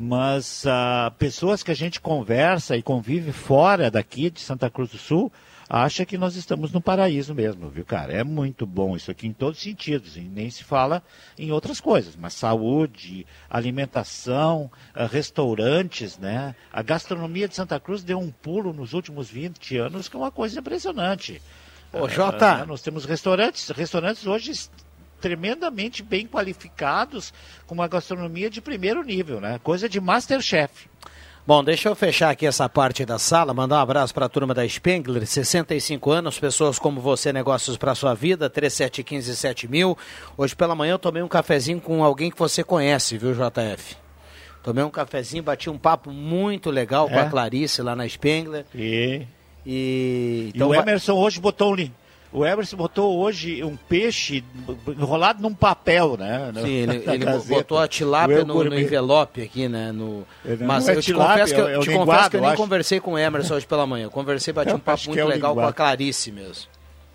mas 0.00 0.64
uh, 0.64 1.10
pessoas 1.18 1.64
que 1.64 1.72
a 1.72 1.74
gente 1.74 2.00
conversa 2.00 2.76
e 2.76 2.82
convive 2.82 3.32
fora 3.32 3.90
daqui 3.90 4.30
de 4.30 4.38
Santa 4.38 4.70
Cruz 4.70 4.92
do 4.92 4.96
Sul 4.96 5.32
acha 5.68 6.06
que 6.06 6.16
nós 6.16 6.34
estamos 6.34 6.72
no 6.72 6.80
paraíso 6.80 7.34
mesmo, 7.34 7.68
viu, 7.68 7.84
cara? 7.84 8.12
É 8.12 8.24
muito 8.24 8.66
bom 8.66 8.96
isso 8.96 9.10
aqui 9.10 9.26
em 9.26 9.32
todos 9.32 9.58
os 9.58 9.64
sentidos, 9.64 10.16
e 10.16 10.20
nem 10.20 10.48
se 10.48 10.64
fala 10.64 11.02
em 11.38 11.52
outras 11.52 11.80
coisas, 11.80 12.16
mas 12.16 12.32
saúde, 12.34 13.26
alimentação, 13.50 14.70
ah, 14.94 15.06
restaurantes, 15.06 16.16
né? 16.18 16.54
A 16.72 16.82
gastronomia 16.82 17.46
de 17.46 17.54
Santa 17.54 17.78
Cruz 17.78 18.02
deu 18.02 18.18
um 18.18 18.30
pulo 18.30 18.72
nos 18.72 18.94
últimos 18.94 19.28
20 19.28 19.76
anos, 19.76 20.08
que 20.08 20.16
é 20.16 20.18
uma 20.18 20.30
coisa 20.30 20.58
impressionante. 20.58 21.42
Ô, 21.92 22.08
Jota. 22.08 22.62
Uh, 22.62 22.66
nós 22.66 22.82
temos 22.82 23.04
restaurantes, 23.04 23.68
restaurantes 23.70 24.26
hoje 24.26 24.52
tremendamente 25.20 26.02
bem 26.02 26.26
qualificados, 26.26 27.32
com 27.66 27.74
uma 27.74 27.88
gastronomia 27.88 28.48
de 28.48 28.60
primeiro 28.60 29.02
nível, 29.02 29.40
né? 29.40 29.58
Coisa 29.62 29.88
de 29.88 30.00
Masterchef. 30.00 30.88
Bom, 31.48 31.64
deixa 31.64 31.88
eu 31.88 31.94
fechar 31.96 32.28
aqui 32.28 32.44
essa 32.44 32.68
parte 32.68 33.06
da 33.06 33.18
sala, 33.18 33.54
mandar 33.54 33.76
um 33.76 33.80
abraço 33.80 34.12
para 34.12 34.26
a 34.26 34.28
turma 34.28 34.52
da 34.52 34.68
Spengler, 34.68 35.26
65 35.26 36.10
anos, 36.10 36.38
pessoas 36.38 36.78
como 36.78 37.00
você, 37.00 37.32
negócios 37.32 37.78
para 37.78 37.94
sua 37.94 38.12
vida, 38.12 38.50
3715 38.50 39.66
mil. 39.66 39.96
Hoje 40.36 40.54
pela 40.54 40.74
manhã 40.74 40.92
eu 40.92 40.98
tomei 40.98 41.22
um 41.22 41.26
cafezinho 41.26 41.80
com 41.80 42.04
alguém 42.04 42.30
que 42.30 42.38
você 42.38 42.62
conhece, 42.62 43.16
viu, 43.16 43.32
JF? 43.32 43.96
Tomei 44.62 44.84
um 44.84 44.90
cafezinho, 44.90 45.42
bati 45.42 45.70
um 45.70 45.78
papo 45.78 46.10
muito 46.10 46.68
legal 46.68 47.08
é? 47.08 47.12
com 47.14 47.18
a 47.18 47.22
é? 47.22 47.30
Clarice 47.30 47.80
lá 47.80 47.96
na 47.96 48.06
Spengler. 48.06 48.66
E, 48.74 49.22
e, 49.64 50.52
então, 50.54 50.74
e 50.74 50.76
o 50.76 50.78
Emerson 50.78 51.14
hoje 51.14 51.40
botou 51.40 51.72
um 51.72 51.76
o 52.32 52.44
Everson 52.44 52.76
botou 52.76 53.18
hoje 53.18 53.64
um 53.64 53.76
peixe 53.76 54.44
enrolado 54.86 55.40
num 55.40 55.54
papel, 55.54 56.16
né? 56.18 56.52
Sim, 56.54 56.68
ele, 56.68 57.04
ele 57.10 57.26
botou 57.48 57.78
a 57.78 57.88
tilápia 57.88 58.44
no, 58.44 58.64
no, 58.64 58.78
envelope 58.78 59.40
aqui, 59.40 59.68
né? 59.68 59.92
No... 59.92 60.26
Mas 60.60 60.88
é 60.88 60.96
eu 60.96 61.02
te 61.02 61.14
confesso 61.14 61.54
que, 61.54 61.60
eu, 61.60 61.68
é 61.68 61.78
te 61.78 61.90
confesso 61.90 62.30
que 62.30 62.36
eu 62.36 62.40
nem 62.42 62.54
conversei 62.54 63.00
com 63.00 63.12
o 63.12 63.18
Emerson 63.18 63.54
hoje 63.54 63.66
pela 63.66 63.86
manhã. 63.86 64.04
Eu 64.04 64.10
conversei, 64.10 64.52
bati 64.52 64.72
um 64.72 64.78
papo 64.78 65.04
muito 65.06 65.20
é 65.20 65.24
legal 65.24 65.52
linguado. 65.52 65.60
com 65.60 65.70
a 65.70 65.72
Clarice 65.72 66.30
mesmo. 66.30 66.66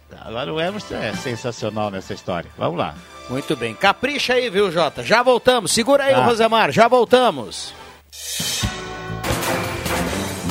Tá, 0.10 0.24
agora 0.26 0.54
o 0.54 0.60
Emerson 0.60 0.96
é 0.96 1.14
sensacional 1.14 1.92
nessa 1.92 2.14
história. 2.14 2.50
Vamos 2.58 2.78
lá. 2.78 2.96
Muito 3.30 3.56
bem. 3.56 3.74
Capricha 3.74 4.34
aí, 4.34 4.50
viu, 4.50 4.72
Jota? 4.72 5.04
Já 5.04 5.24
voltamos. 5.24 5.72
Segura 5.72 6.06
aí, 6.06 6.14
tá. 6.14 6.26
Rosemar. 6.26 6.72
Já 6.72 6.88
voltamos. 6.88 7.74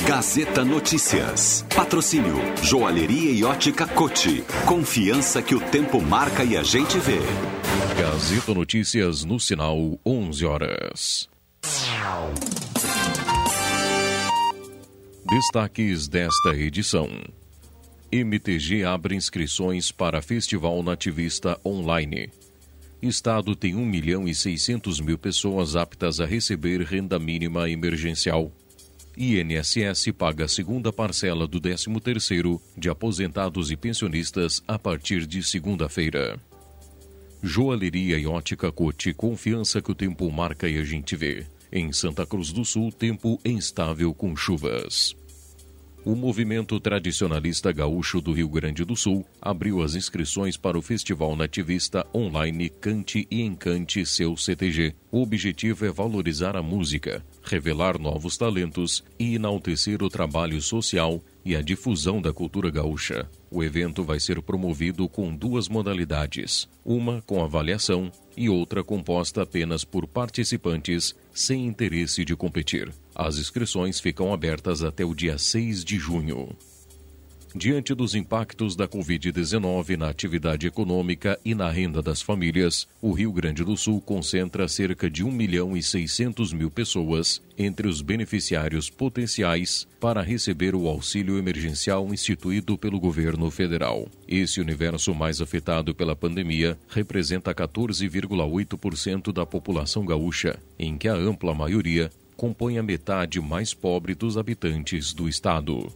Gazeta 0.05 0.65
Notícias. 0.65 1.65
Patrocínio 1.73 2.35
Joalheria 2.61 3.31
e 3.31 3.41
Ótica 3.45 3.87
Cote. 3.87 4.43
Confiança 4.65 5.41
que 5.41 5.55
o 5.55 5.61
tempo 5.61 6.01
marca 6.01 6.43
e 6.43 6.57
a 6.57 6.63
gente 6.63 6.99
vê. 6.99 7.19
Gazeta 7.97 8.53
Notícias 8.53 9.23
no 9.23 9.39
sinal 9.39 9.97
11 10.05 10.45
horas. 10.45 11.29
Destaques 15.25 16.09
desta 16.09 16.53
edição. 16.53 17.09
MTG 18.11 18.83
abre 18.83 19.15
inscrições 19.15 19.89
para 19.89 20.21
Festival 20.21 20.83
Nativista 20.83 21.57
Online. 21.65 22.29
Estado 23.01 23.55
tem 23.55 23.73
1 23.73 23.85
milhão 23.85 24.27
e 24.27 24.35
600 24.35 24.99
mil 24.99 25.17
pessoas 25.17 25.77
aptas 25.77 26.19
a 26.19 26.25
receber 26.25 26.81
renda 26.81 27.17
mínima 27.17 27.69
emergencial. 27.69 28.51
INSS 29.17 30.11
paga 30.17 30.45
a 30.45 30.47
segunda 30.47 30.91
parcela 30.91 31.47
do 31.47 31.61
13º 31.61 32.59
de 32.75 32.89
aposentados 32.89 33.69
e 33.69 33.77
pensionistas 33.77 34.63
a 34.67 34.79
partir 34.79 35.27
de 35.27 35.43
segunda-feira. 35.43 36.39
Joalheria 37.41 38.17
e 38.17 38.25
ótica 38.25 38.71
Cote, 38.71 39.13
confiança 39.13 39.81
que 39.81 39.91
o 39.91 39.95
tempo 39.95 40.31
marca 40.31 40.67
e 40.67 40.77
a 40.79 40.83
gente 40.83 41.15
vê. 41.15 41.45
Em 41.71 41.91
Santa 41.91 42.25
Cruz 42.25 42.51
do 42.51 42.63
Sul, 42.63 42.91
tempo 42.91 43.39
instável 43.45 44.13
com 44.13 44.35
chuvas. 44.35 45.15
O 46.05 46.15
movimento 46.15 46.79
tradicionalista 46.79 47.71
gaúcho 47.71 48.19
do 48.19 48.33
Rio 48.33 48.49
Grande 48.49 48.83
do 48.83 48.95
Sul 48.95 49.25
abriu 49.41 49.81
as 49.81 49.95
inscrições 49.95 50.57
para 50.57 50.77
o 50.77 50.81
Festival 50.81 51.35
Nativista 51.35 52.05
Online 52.13 52.69
Cante 52.69 53.25
e 53.31 53.41
Encante 53.41 54.05
Seu 54.05 54.35
CTG. 54.35 54.95
O 55.11 55.21
objetivo 55.21 55.85
é 55.85 55.91
valorizar 55.91 56.57
a 56.57 56.61
música, 56.61 57.23
revelar 57.43 57.99
novos 57.99 58.37
talentos 58.37 59.03
e 59.19 59.35
enaltecer 59.35 60.01
o 60.01 60.09
trabalho 60.09 60.61
social 60.61 61.21
e 61.45 61.55
a 61.55 61.61
difusão 61.61 62.21
da 62.21 62.31
cultura 62.31 62.69
gaúcha. 62.71 63.29
O 63.51 63.63
evento 63.63 64.03
vai 64.03 64.19
ser 64.19 64.41
promovido 64.41 65.07
com 65.09 65.35
duas 65.35 65.67
modalidades: 65.67 66.67
uma 66.83 67.21
com 67.21 67.43
avaliação 67.43 68.11
e 68.35 68.49
outra 68.49 68.83
composta 68.83 69.43
apenas 69.43 69.83
por 69.83 70.07
participantes 70.07 71.15
sem 71.31 71.65
interesse 71.65 72.25
de 72.25 72.35
competir. 72.35 72.91
As 73.13 73.37
inscrições 73.37 73.99
ficam 73.99 74.33
abertas 74.33 74.83
até 74.83 75.05
o 75.05 75.13
dia 75.13 75.37
6 75.37 75.83
de 75.83 75.97
junho. 75.99 76.55
Diante 77.55 77.93
dos 77.93 78.15
impactos 78.15 78.75
da 78.75 78.87
Covid-19 78.87 79.95
na 79.95 80.09
atividade 80.09 80.65
econômica 80.65 81.39
e 81.45 81.53
na 81.53 81.69
renda 81.69 82.01
das 82.01 82.19
famílias, 82.19 82.87
o 82.99 83.11
Rio 83.11 83.31
Grande 83.31 83.63
do 83.63 83.77
Sul 83.77 84.01
concentra 84.01 84.67
cerca 84.67 85.07
de 85.07 85.23
1 85.23 85.31
milhão 85.31 85.77
e 85.77 85.83
600 85.83 86.51
mil 86.51 86.71
pessoas 86.71 87.43
entre 87.55 87.87
os 87.87 88.01
beneficiários 88.01 88.89
potenciais 88.89 89.87
para 89.99 90.23
receber 90.23 90.73
o 90.73 90.87
auxílio 90.87 91.37
emergencial 91.37 92.11
instituído 92.11 92.75
pelo 92.75 92.99
governo 92.99 93.51
federal. 93.51 94.07
Esse 94.27 94.59
universo 94.59 95.13
mais 95.13 95.39
afetado 95.39 95.93
pela 95.93 96.15
pandemia 96.15 96.75
representa 96.89 97.53
14,8% 97.53 99.31
da 99.31 99.45
população 99.45 100.03
gaúcha, 100.03 100.57
em 100.79 100.97
que 100.97 101.07
a 101.07 101.13
ampla 101.13 101.53
maioria 101.53 102.09
compõe 102.35 102.79
a 102.79 102.83
metade 102.83 103.39
mais 103.39 103.75
pobre 103.75 104.15
dos 104.15 104.39
habitantes 104.39 105.13
do 105.13 105.29
estado. 105.29 105.93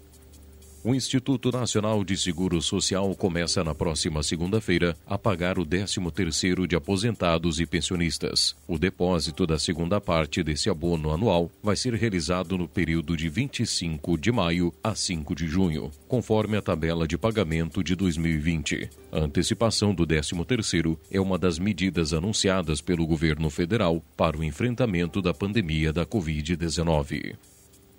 O 0.84 0.94
Instituto 0.94 1.52
Nacional 1.52 2.04
de 2.04 2.16
Seguro 2.16 2.62
Social 2.62 3.14
começa 3.16 3.64
na 3.64 3.74
próxima 3.74 4.22
segunda-feira 4.22 4.96
a 5.06 5.18
pagar 5.18 5.58
o 5.58 5.66
13º 5.66 6.68
de 6.68 6.76
aposentados 6.76 7.60
e 7.60 7.66
pensionistas. 7.66 8.56
O 8.68 8.78
depósito 8.78 9.46
da 9.48 9.58
segunda 9.58 10.00
parte 10.00 10.44
desse 10.44 10.70
abono 10.70 11.12
anual 11.12 11.52
vai 11.64 11.76
ser 11.76 11.94
realizado 11.96 12.58
no 12.58 12.68
período 12.68 13.18
de 13.18 13.28
25 13.28 14.18
de 14.18 14.32
maio 14.32 14.74
a 14.84 14.94
5 14.94 15.36
de 15.36 15.48
junho, 15.48 15.92
conforme 16.08 16.56
a 16.56 16.62
tabela 16.62 17.08
de 17.08 17.18
pagamento 17.18 17.84
de 17.84 17.96
2020. 17.96 18.90
A 19.12 19.20
antecipação 19.20 19.94
do 19.94 20.06
13º 20.06 20.98
é 21.12 21.20
uma 21.20 21.40
das 21.40 21.58
medidas 21.58 22.14
anunciadas 22.14 22.82
pelo 22.82 23.06
governo 23.06 23.50
federal 23.50 24.02
para 24.16 24.38
o 24.38 24.44
enfrentamento 24.44 25.22
da 25.22 25.34
pandemia 25.34 25.92
da 25.92 26.06
Covid-19. 26.06 27.36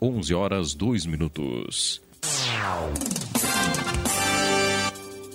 11 0.01 0.33
horas 0.33 0.75
2 0.75 1.07
minutos. 1.07 2.01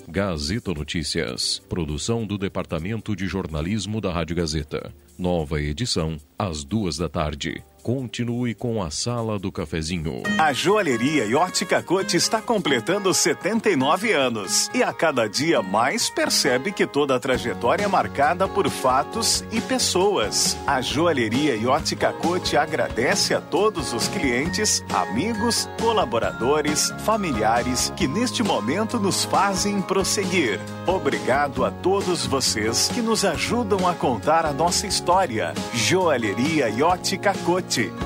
Gazeta 0.08 0.74
Notícias. 0.74 1.60
Produção 1.67 2.26
do 2.26 2.38
Departamento 2.38 3.15
de 3.15 3.26
Jornalismo 3.28 4.00
da 4.00 4.12
Rádio 4.13 4.36
Gazeta. 4.36 4.93
Nova 5.17 5.60
edição, 5.60 6.17
às 6.38 6.63
duas 6.63 6.98
da 6.98 7.10
tarde. 7.10 7.63
Continue 7.84 8.56
com 8.56 8.82
a 8.82 8.89
Sala 8.89 9.38
do 9.38 9.52
Cafezinho. 9.52 10.24
A 10.39 10.54
joalheria 10.54 11.38
ótica 11.38 11.84
Cote 11.84 12.15
está 12.15 12.41
completando 12.41 13.13
79 13.13 14.13
anos 14.13 14.72
e 14.74 14.82
a 14.82 14.93
cada 14.93 15.28
dia 15.28 15.62
mais 15.62 16.10
percebe 16.10 16.72
que 16.72 16.88
toda 16.88 17.13
a 17.13 17.19
trajetória 17.19 17.84
é 17.84 17.88
marcada 17.88 18.48
por 18.48 18.69
fatos 18.69 19.43
e 19.52 19.60
pessoas. 19.60 20.56
A 20.65 20.80
joalheria 20.80 21.69
ótica 21.69 22.13
Cote 22.13 22.56
agradece 22.56 23.34
a 23.34 23.41
todos 23.41 23.91
os 23.91 24.08
clientes, 24.08 24.82
amigos, 24.93 25.67
colaboradores, 25.82 26.89
familiares 27.00 27.91
que 27.98 28.08
neste 28.08 28.41
momento 28.43 28.98
nos 28.98 29.26
fazem 29.26 29.82
prosseguir. 29.82 30.58
Obrigado 30.88 31.65
a 31.65 31.72
todos 31.72 32.26
vocês 32.26 32.88
que 32.88 33.02
nos 33.02 33.26
ajudam 33.26 33.86
a 33.86 33.93
contar 33.93 34.46
a 34.46 34.54
nossa 34.54 34.88
história. 34.88 35.54
Joalheria 35.74 36.69
e 36.69 36.82
ótica 36.82 37.34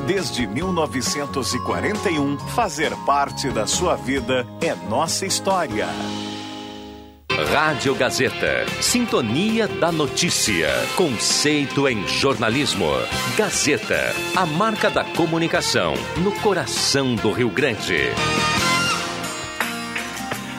Desde 0.05 0.47
1941, 0.47 2.37
fazer 2.55 2.95
parte 3.05 3.49
da 3.49 3.67
sua 3.67 3.95
vida 3.95 4.47
é 4.61 4.73
nossa 4.89 5.25
história. 5.25 5.87
Rádio 7.51 7.93
Gazeta. 7.93 8.65
Sintonia 8.81 9.67
da 9.67 9.91
Notícia. 9.91 10.69
Conceito 10.95 11.87
em 11.87 12.07
jornalismo. 12.07 12.89
Gazeta. 13.37 14.13
A 14.35 14.45
marca 14.45 14.89
da 14.89 15.03
comunicação 15.03 15.93
no 16.17 16.31
coração 16.39 17.15
do 17.15 17.31
Rio 17.31 17.49
Grande. 17.49 18.09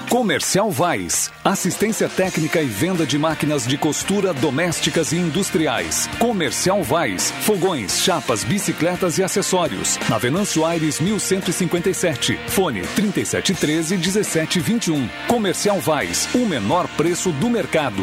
Comercial 0.08 0.70
Vais. 0.70 1.30
Assistência 1.44 2.08
técnica 2.08 2.62
e 2.62 2.64
venda 2.64 3.04
de 3.04 3.18
máquinas 3.18 3.66
de 3.66 3.76
costura 3.76 4.32
domésticas 4.32 5.12
e 5.12 5.16
industriais. 5.16 6.08
Comercial 6.18 6.82
Vais. 6.82 7.30
Fogões, 7.42 8.00
chapas, 8.00 8.42
bicicletas 8.42 9.18
e 9.18 9.22
acessórios. 9.22 9.98
Na 10.08 10.16
Venâncio 10.16 10.64
Aires 10.64 10.98
1157. 10.98 12.38
Fone 12.48 12.80
3713 12.96 13.98
1721. 13.98 15.08
Comercial 15.28 15.78
Vais. 15.78 16.26
O 16.34 16.46
menor 16.46 16.88
preço 16.96 17.30
do 17.32 17.50
mercado. 17.50 18.02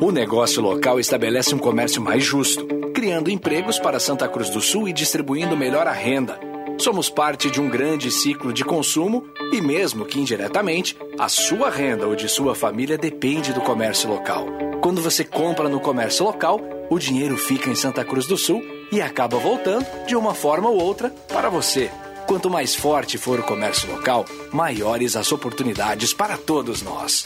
O 0.00 0.12
negócio 0.12 0.62
local 0.62 1.00
estabelece 1.00 1.52
um 1.52 1.58
comércio 1.58 2.00
mais 2.00 2.22
justo, 2.22 2.64
criando 2.94 3.28
empregos 3.28 3.80
para 3.80 3.98
Santa 3.98 4.28
Cruz 4.28 4.50
do 4.50 4.60
Sul 4.60 4.88
e 4.88 4.92
distribuindo 4.92 5.56
melhor 5.56 5.88
a 5.88 5.92
renda. 5.92 6.55
Somos 6.78 7.08
parte 7.08 7.50
de 7.50 7.60
um 7.60 7.68
grande 7.68 8.10
ciclo 8.10 8.52
de 8.52 8.64
consumo 8.64 9.26
e, 9.52 9.60
mesmo 9.60 10.04
que 10.04 10.20
indiretamente, 10.20 10.96
a 11.18 11.28
sua 11.28 11.70
renda 11.70 12.06
ou 12.06 12.14
de 12.14 12.28
sua 12.28 12.54
família 12.54 12.98
depende 12.98 13.52
do 13.52 13.60
comércio 13.60 14.08
local. 14.08 14.46
Quando 14.80 15.00
você 15.00 15.24
compra 15.24 15.68
no 15.68 15.80
comércio 15.80 16.24
local, 16.24 16.60
o 16.90 16.98
dinheiro 16.98 17.36
fica 17.36 17.70
em 17.70 17.74
Santa 17.74 18.04
Cruz 18.04 18.26
do 18.26 18.36
Sul 18.36 18.62
e 18.92 19.00
acaba 19.00 19.38
voltando, 19.38 19.86
de 20.06 20.14
uma 20.14 20.34
forma 20.34 20.68
ou 20.68 20.80
outra, 20.80 21.10
para 21.28 21.48
você. 21.48 21.90
Quanto 22.26 22.50
mais 22.50 22.74
forte 22.74 23.16
for 23.18 23.40
o 23.40 23.42
comércio 23.42 23.90
local, 23.90 24.24
maiores 24.52 25.16
as 25.16 25.32
oportunidades 25.32 26.12
para 26.12 26.36
todos 26.36 26.82
nós. 26.82 27.24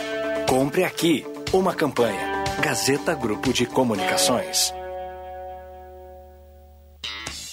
Compre 0.48 0.84
aqui. 0.84 1.26
Uma 1.52 1.74
campanha. 1.74 2.44
Gazeta 2.60 3.14
Grupo 3.14 3.52
de 3.52 3.66
Comunicações. 3.66 4.72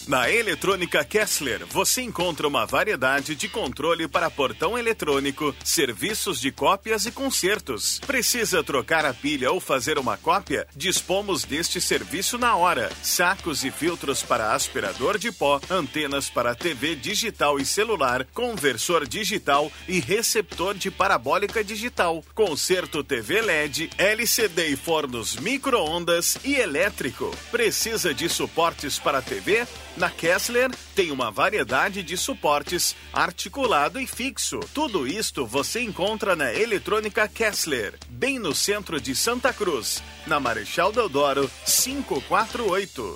Na 0.07 0.31
Eletrônica 0.31 1.03
Kessler, 1.03 1.65
você 1.65 2.01
encontra 2.01 2.47
uma 2.47 2.65
variedade 2.65 3.35
de 3.35 3.49
controle 3.49 4.07
para 4.07 4.31
portão 4.31 4.77
eletrônico, 4.77 5.53
serviços 5.65 6.39
de 6.39 6.49
cópias 6.49 7.05
e 7.05 7.11
consertos. 7.11 7.99
Precisa 8.07 8.63
trocar 8.63 9.03
a 9.03 9.13
pilha 9.13 9.51
ou 9.51 9.59
fazer 9.59 9.99
uma 9.99 10.15
cópia? 10.15 10.65
Dispomos 10.73 11.43
deste 11.43 11.81
serviço 11.81 12.37
na 12.37 12.55
hora. 12.55 12.89
Sacos 13.03 13.65
e 13.65 13.69
filtros 13.69 14.23
para 14.23 14.53
aspirador 14.53 15.17
de 15.17 15.29
pó, 15.29 15.59
antenas 15.69 16.29
para 16.29 16.55
TV 16.55 16.95
digital 16.95 17.59
e 17.59 17.65
celular, 17.65 18.25
conversor 18.33 19.05
digital 19.05 19.69
e 19.89 19.99
receptor 19.99 20.75
de 20.75 20.89
parabólica 20.89 21.61
digital. 21.61 22.23
Conserto 22.33 23.03
TV 23.03 23.41
LED, 23.41 23.89
LCD 23.97 24.67
e 24.67 24.77
fornos 24.77 25.35
micro-ondas 25.35 26.37
e 26.45 26.55
elétrico. 26.55 27.35
Precisa 27.51 28.13
de 28.13 28.29
suportes 28.29 28.97
para 28.97 29.21
TV? 29.21 29.67
Na 29.97 30.11
Kessler 30.11 30.69
tem 30.93 31.09
uma 31.09 31.31
variedade 31.31 32.03
de 32.03 32.15
suportes 32.15 32.95
articulado 33.11 33.99
e 33.99 34.05
fixo. 34.05 34.59
Tudo 34.71 35.07
isto 35.07 35.43
você 35.43 35.81
encontra 35.81 36.35
na 36.35 36.53
Eletrônica 36.53 37.27
Kessler, 37.27 37.95
bem 38.07 38.37
no 38.37 38.53
centro 38.53 39.01
de 39.01 39.15
Santa 39.15 39.51
Cruz, 39.51 40.03
na 40.27 40.39
Marechal 40.39 40.91
Deodoro 40.91 41.49
548. 41.65 43.15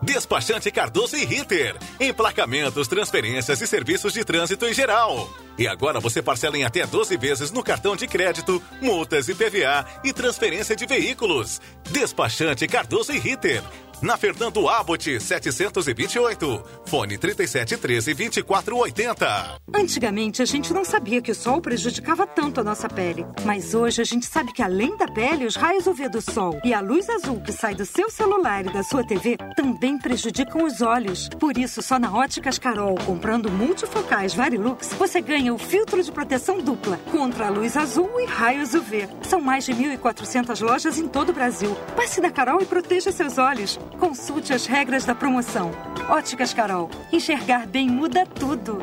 Despachante 0.00 0.70
Cardoso 0.70 1.16
e 1.16 1.24
Ritter. 1.24 1.76
Emplacamentos, 1.98 2.86
transferências 2.86 3.60
e 3.60 3.66
serviços 3.66 4.12
de 4.12 4.24
trânsito 4.24 4.66
em 4.66 4.72
geral. 4.72 5.28
E 5.58 5.66
agora 5.66 5.98
você 5.98 6.22
parcela 6.22 6.56
em 6.56 6.64
até 6.64 6.86
12 6.86 7.16
vezes 7.16 7.50
no 7.50 7.64
cartão 7.64 7.96
de 7.96 8.06
crédito, 8.06 8.62
multas 8.80 9.28
e 9.28 9.34
PVA 9.34 9.84
e 10.04 10.12
transferência 10.12 10.76
de 10.76 10.86
veículos. 10.86 11.60
Despachante 11.90 12.66
Cardoso 12.68 13.12
e 13.12 13.18
Ritter. 13.18 13.62
Na 14.00 14.16
Fernando 14.16 14.68
Abbott, 14.68 15.18
728. 15.20 16.62
Fone 16.86 17.18
3713 17.18 18.14
2480. 18.14 19.60
Antigamente 19.74 20.40
a 20.40 20.44
gente 20.44 20.72
não 20.72 20.84
sabia 20.84 21.20
que 21.20 21.32
o 21.32 21.34
sol 21.34 21.60
prejudicava 21.60 22.24
tanto 22.24 22.60
a 22.60 22.64
nossa 22.64 22.88
pele. 22.88 23.26
Mas 23.44 23.74
hoje 23.74 24.00
a 24.00 24.04
gente 24.04 24.24
sabe 24.24 24.52
que 24.52 24.62
além 24.62 24.96
da 24.96 25.08
pele, 25.08 25.46
os 25.46 25.56
raios 25.56 25.88
UV 25.88 26.08
do 26.10 26.22
sol 26.22 26.60
e 26.64 26.72
a 26.72 26.80
luz 26.80 27.10
azul 27.10 27.40
que 27.40 27.50
sai 27.50 27.74
do 27.74 27.84
seu 27.84 28.08
celular 28.08 28.64
e 28.64 28.72
da 28.72 28.84
sua 28.84 29.04
TV 29.04 29.36
também 29.56 29.98
prejudicam 29.98 30.64
os 30.64 30.80
olhos. 30.80 31.28
Por 31.40 31.58
isso, 31.58 31.82
só 31.82 31.98
na 31.98 32.14
Óticas 32.14 32.56
Carol, 32.56 32.94
comprando 33.04 33.50
multifocais 33.50 34.32
Varilux, 34.32 34.92
você 34.96 35.20
ganha 35.20 35.52
o 35.52 35.58
filtro 35.58 36.00
de 36.00 36.12
proteção 36.12 36.58
dupla 36.58 37.00
contra 37.10 37.48
a 37.48 37.50
luz 37.50 37.76
azul 37.76 38.08
e 38.20 38.26
raios 38.26 38.74
UV. 38.74 39.08
São 39.22 39.40
mais 39.40 39.64
de 39.64 39.72
1.400 39.74 40.64
lojas 40.64 40.98
em 40.98 41.08
todo 41.08 41.30
o 41.30 41.34
Brasil. 41.34 41.76
Passe 41.96 42.20
na 42.20 42.30
Carol 42.30 42.62
e 42.62 42.64
proteja 42.64 43.10
seus 43.10 43.38
olhos. 43.38 43.76
Consulte 43.98 44.52
as 44.52 44.66
regras 44.66 45.04
da 45.04 45.14
promoção. 45.14 45.70
Óticas 46.08 46.52
Carol. 46.52 46.90
Enxergar 47.12 47.66
bem 47.66 47.88
muda 47.88 48.26
tudo. 48.26 48.78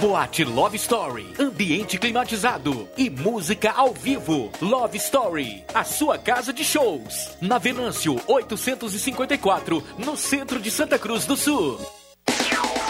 Boate 0.00 0.44
Love 0.44 0.76
Story, 0.76 1.26
ambiente 1.40 1.96
climatizado 1.96 2.86
e 2.98 3.08
música 3.08 3.72
ao 3.72 3.94
vivo. 3.94 4.52
Love 4.60 4.98
Story, 4.98 5.64
a 5.72 5.84
sua 5.84 6.18
casa 6.18 6.52
de 6.52 6.62
shows. 6.62 7.36
Na 7.40 7.56
Venâncio 7.56 8.20
854, 8.26 9.82
no 9.98 10.14
centro 10.14 10.60
de 10.60 10.70
Santa 10.70 10.98
Cruz 10.98 11.24
do 11.24 11.34
Sul. 11.34 11.80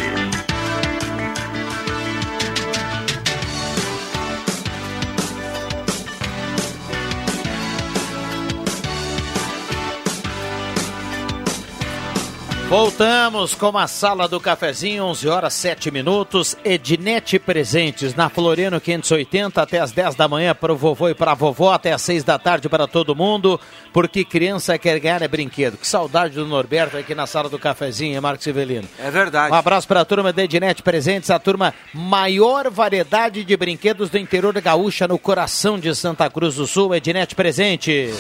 Voltamos 12.70 13.56
com 13.56 13.76
a 13.80 13.88
sala 13.88 14.28
do 14.28 14.40
cafezinho, 14.40 15.04
11 15.06 15.28
horas 15.28 15.56
7 15.56 15.90
minutos. 15.90 16.56
Ednet 16.64 17.40
Presentes 17.40 18.14
na 18.14 18.30
Floriano 18.30 18.80
580 18.80 19.60
até 19.60 19.80
as 19.80 19.92
10 19.92 20.14
da 20.14 20.28
manhã 20.28 20.54
para 20.54 20.72
o 20.72 20.78
vovô 20.78 21.10
e 21.10 21.16
para 21.16 21.32
a 21.32 21.34
vovó, 21.34 21.74
até 21.74 21.92
as 21.92 22.04
6 22.04 22.24
da 22.24 22.38
tarde 22.38 22.70
para 22.70 22.86
todo 22.86 23.16
mundo, 23.16 23.60
porque 23.92 24.24
criança 24.24 24.78
quer 24.78 25.00
ganhar 25.00 25.24
é 25.24 25.28
brinquedo. 25.28 25.78
Que 25.78 25.88
saudade 25.88 26.36
do 26.36 26.46
Norberto 26.46 26.96
aqui 26.96 27.16
na 27.16 27.26
sala 27.26 27.50
do 27.50 27.58
cafezinho, 27.58 28.14
hein, 28.14 28.22
Marcos 28.22 28.44
Civelino? 28.44 28.88
É 29.00 29.10
verdade. 29.10 29.52
Um 29.52 29.58
abraço 29.58 29.88
para 29.88 30.02
a 30.02 30.06
turma 30.06 30.32
da 30.32 30.44
Ednet 30.44 30.84
Presentes, 30.84 31.32
a 31.32 31.40
turma 31.40 31.74
maior 31.92 32.70
variedade 32.70 33.44
de 33.44 33.58
brinquedos 33.58 34.12
do 34.12 34.20
interior 34.20 34.54
da 34.54 34.62
Gaúcha, 34.62 35.08
no 35.08 35.18
coração 35.18 35.80
de 35.80 35.96
Santa 35.96 36.30
Cruz 36.30 36.54
do 36.54 36.68
Sul. 36.68 36.94
Ednet 36.94 37.34
Presentes. 37.34 38.16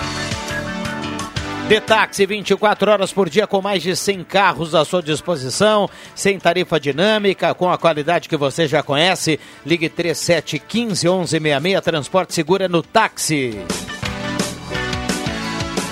De 1.68 1.80
táxi 1.82 2.24
24 2.24 2.90
horas 2.90 3.12
por 3.12 3.28
dia 3.28 3.46
com 3.46 3.60
mais 3.60 3.82
de 3.82 3.94
100 3.94 4.24
carros 4.24 4.74
à 4.74 4.86
sua 4.86 5.02
disposição, 5.02 5.86
sem 6.14 6.38
tarifa 6.38 6.80
dinâmica, 6.80 7.52
com 7.52 7.70
a 7.70 7.76
qualidade 7.76 8.26
que 8.26 8.38
você 8.38 8.66
já 8.66 8.82
conhece. 8.82 9.38
Ligue 9.66 9.90
3715 9.90 11.06
1166, 11.06 11.82
transporte 11.82 12.32
seguro 12.32 12.64
é 12.64 12.68
no 12.68 12.82
táxi. 12.82 13.60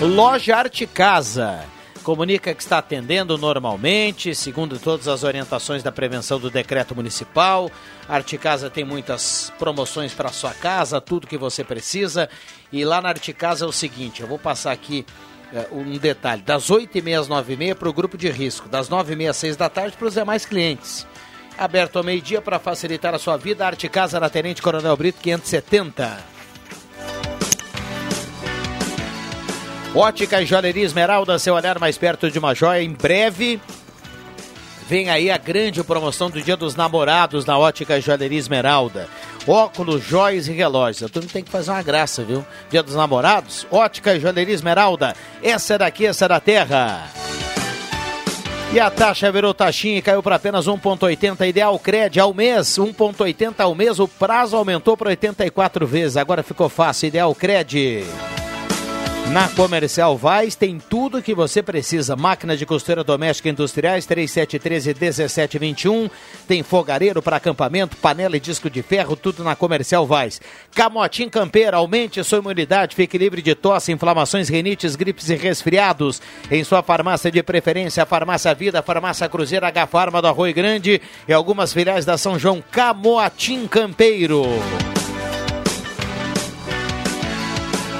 Loja 0.00 0.56
Arte 0.56 0.86
Casa 0.86 1.73
comunica 2.04 2.54
que 2.54 2.62
está 2.62 2.78
atendendo 2.78 3.36
normalmente, 3.38 4.34
segundo 4.34 4.78
todas 4.78 5.08
as 5.08 5.24
orientações 5.24 5.82
da 5.82 5.90
prevenção 5.90 6.38
do 6.38 6.50
decreto 6.50 6.94
municipal. 6.94 7.70
A 8.06 8.14
Arte 8.14 8.36
Casa 8.38 8.70
tem 8.70 8.84
muitas 8.84 9.52
promoções 9.58 10.12
para 10.12 10.28
sua 10.28 10.52
casa, 10.52 11.00
tudo 11.00 11.26
que 11.26 11.38
você 11.38 11.64
precisa. 11.64 12.28
E 12.70 12.84
lá 12.84 13.00
na 13.00 13.08
Arte 13.08 13.32
Casa 13.32 13.64
é 13.64 13.68
o 13.68 13.72
seguinte, 13.72 14.20
eu 14.20 14.28
vou 14.28 14.38
passar 14.38 14.70
aqui 14.70 15.04
é, 15.52 15.66
um 15.72 15.98
detalhe, 15.98 16.42
das 16.42 16.70
8h30 16.70 17.20
às 17.20 17.28
9h30 17.28 17.74
para 17.74 17.88
o 17.88 17.92
grupo 17.92 18.18
de 18.18 18.30
risco, 18.30 18.68
das 18.68 18.88
9h30 18.88 19.30
às 19.30 19.36
6 19.38 19.56
da 19.56 19.68
tarde 19.70 19.96
para 19.96 20.08
os 20.08 20.14
demais 20.14 20.44
clientes. 20.44 21.06
Aberto 21.56 21.96
ao 21.96 22.04
meio-dia 22.04 22.42
para 22.42 22.58
facilitar 22.58 23.14
a 23.14 23.18
sua 23.18 23.36
vida, 23.36 23.64
a 23.64 23.68
Arte 23.68 23.88
Casa 23.88 24.20
na 24.20 24.28
Tenente 24.28 24.60
Coronel 24.60 24.96
Brito 24.96 25.20
570. 25.22 26.33
Ótica 29.94 30.42
e 30.42 30.46
Joalheria 30.46 30.84
Esmeralda, 30.84 31.38
seu 31.38 31.54
olhar 31.54 31.78
mais 31.78 31.96
perto 31.96 32.28
de 32.28 32.36
uma 32.36 32.52
joia. 32.52 32.82
Em 32.82 32.90
breve, 32.90 33.60
vem 34.88 35.08
aí 35.08 35.30
a 35.30 35.38
grande 35.38 35.84
promoção 35.84 36.28
do 36.28 36.42
Dia 36.42 36.56
dos 36.56 36.74
Namorados 36.74 37.44
na 37.44 37.56
Ótica 37.56 38.00
Joalheria 38.00 38.40
Esmeralda. 38.40 39.08
Óculos, 39.46 40.02
joias 40.02 40.48
e 40.48 40.52
relógios. 40.52 41.08
Tu 41.12 41.20
não 41.20 41.28
tem 41.28 41.44
que 41.44 41.50
fazer 41.50 41.70
uma 41.70 41.82
graça, 41.82 42.24
viu? 42.24 42.44
Dia 42.68 42.82
dos 42.82 42.96
Namorados, 42.96 43.68
Ótica 43.70 44.18
Joalheria 44.18 44.52
Esmeralda. 44.52 45.14
Essa 45.40 45.74
é 45.74 45.78
daqui, 45.78 46.06
essa 46.06 46.24
é 46.24 46.28
da 46.28 46.40
terra. 46.40 47.08
E 48.72 48.80
a 48.80 48.90
taxa 48.90 49.30
virou 49.30 49.54
taxinha 49.54 49.98
e 49.98 50.02
caiu 50.02 50.24
para 50.24 50.34
apenas 50.34 50.66
1,80. 50.66 51.48
Ideal 51.48 51.78
Cred 51.78 52.18
ao 52.18 52.34
mês, 52.34 52.66
1,80 52.80 53.60
ao 53.60 53.76
mês. 53.76 54.00
O 54.00 54.08
prazo 54.08 54.56
aumentou 54.56 54.96
para 54.96 55.10
84 55.10 55.86
vezes. 55.86 56.16
Agora 56.16 56.42
ficou 56.42 56.68
fácil. 56.68 57.06
Ideal 57.06 57.32
Cred. 57.32 58.04
Na 59.32 59.48
Comercial 59.48 60.16
Vaz 60.16 60.54
tem 60.54 60.78
tudo 60.78 61.22
que 61.22 61.34
você 61.34 61.62
precisa. 61.62 62.14
Máquina 62.14 62.56
de 62.56 62.64
costura 62.64 63.02
doméstica 63.02 63.48
industriais 63.48 64.06
3713-1721. 64.06 66.10
Tem 66.46 66.62
fogareiro 66.62 67.20
para 67.20 67.36
acampamento, 67.36 67.96
panela 67.96 68.36
e 68.36 68.40
disco 68.40 68.70
de 68.70 68.82
ferro, 68.82 69.16
tudo 69.16 69.42
na 69.42 69.56
Comercial 69.56 70.06
Vaz. 70.06 70.40
Camotim 70.74 71.28
Campeira, 71.28 71.78
aumente 71.78 72.22
sua 72.22 72.38
imunidade, 72.38 72.94
fique 72.94 73.18
livre 73.18 73.42
de 73.42 73.54
tosse, 73.54 73.90
inflamações, 73.90 74.48
rinites, 74.48 74.94
gripes 74.94 75.28
e 75.30 75.34
resfriados. 75.34 76.22
Em 76.50 76.62
sua 76.62 76.82
farmácia 76.82 77.30
de 77.30 77.42
preferência, 77.42 78.04
a 78.04 78.06
Farmácia 78.06 78.54
Vida, 78.54 78.80
a 78.80 78.82
Farmácia 78.82 79.28
Cruzeira, 79.28 79.68
H 79.68 79.86
Farma 79.86 80.22
do 80.22 80.28
Arroio 80.28 80.54
Grande 80.54 81.00
e 81.26 81.32
algumas 81.32 81.72
filiais 81.72 82.04
da 82.04 82.16
São 82.16 82.38
João 82.38 82.62
Camotim 82.70 83.66
Campeiro. 83.66 84.44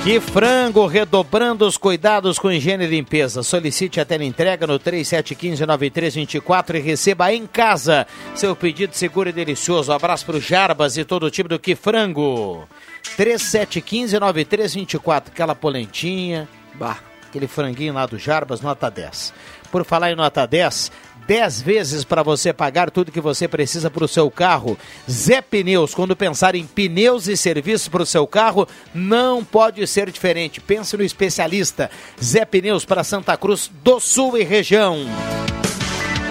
Que 0.04 0.20
frango, 0.20 0.86
redobrando 0.86 1.66
os 1.66 1.76
cuidados 1.78 2.38
com 2.38 2.52
higiene 2.52 2.84
e 2.84 2.88
limpeza. 2.88 3.42
Solicite 3.42 3.98
a 3.98 4.06
entrega 4.22 4.66
no 4.66 4.78
3715-9324 4.78 6.74
e 6.74 6.80
receba 6.80 7.32
em 7.32 7.46
casa 7.46 8.06
seu 8.34 8.54
pedido 8.54 8.94
seguro 8.94 9.30
e 9.30 9.32
delicioso. 9.32 9.90
Um 9.90 9.94
abraço 9.94 10.26
para 10.26 10.36
o 10.36 10.40
Jarbas 10.42 10.98
e 10.98 11.06
todo 11.06 11.24
o 11.24 11.30
time 11.30 11.48
do 11.48 11.58
Que 11.58 11.74
Frango. 11.74 12.68
3715-9324. 13.16 15.28
Aquela 15.28 15.54
polentinha, 15.54 16.46
bah, 16.74 16.98
aquele 17.26 17.48
franguinho 17.48 17.94
lá 17.94 18.04
do 18.04 18.18
Jarbas, 18.18 18.60
nota 18.60 18.90
10. 18.90 19.32
Por 19.72 19.86
falar 19.86 20.12
em 20.12 20.16
nota 20.16 20.44
10, 20.44 20.92
10 21.26 21.62
vezes 21.62 22.04
para 22.04 22.22
você 22.22 22.52
pagar 22.52 22.90
tudo 22.90 23.12
que 23.12 23.20
você 23.20 23.48
precisa 23.48 23.90
para 23.90 24.04
o 24.04 24.08
seu 24.08 24.30
carro. 24.30 24.78
Zé 25.10 25.40
Pneus, 25.40 25.94
quando 25.94 26.16
pensar 26.16 26.54
em 26.54 26.66
pneus 26.66 27.28
e 27.28 27.36
serviços 27.36 27.88
para 27.88 28.02
o 28.02 28.06
seu 28.06 28.26
carro, 28.26 28.68
não 28.94 29.44
pode 29.44 29.86
ser 29.86 30.10
diferente. 30.10 30.60
Pense 30.60 30.96
no 30.96 31.02
especialista. 31.02 31.90
Zé 32.22 32.44
Pneus 32.44 32.84
para 32.84 33.04
Santa 33.04 33.36
Cruz 33.36 33.70
do 33.82 33.98
Sul 34.00 34.38
e 34.38 34.44
região. 34.44 34.98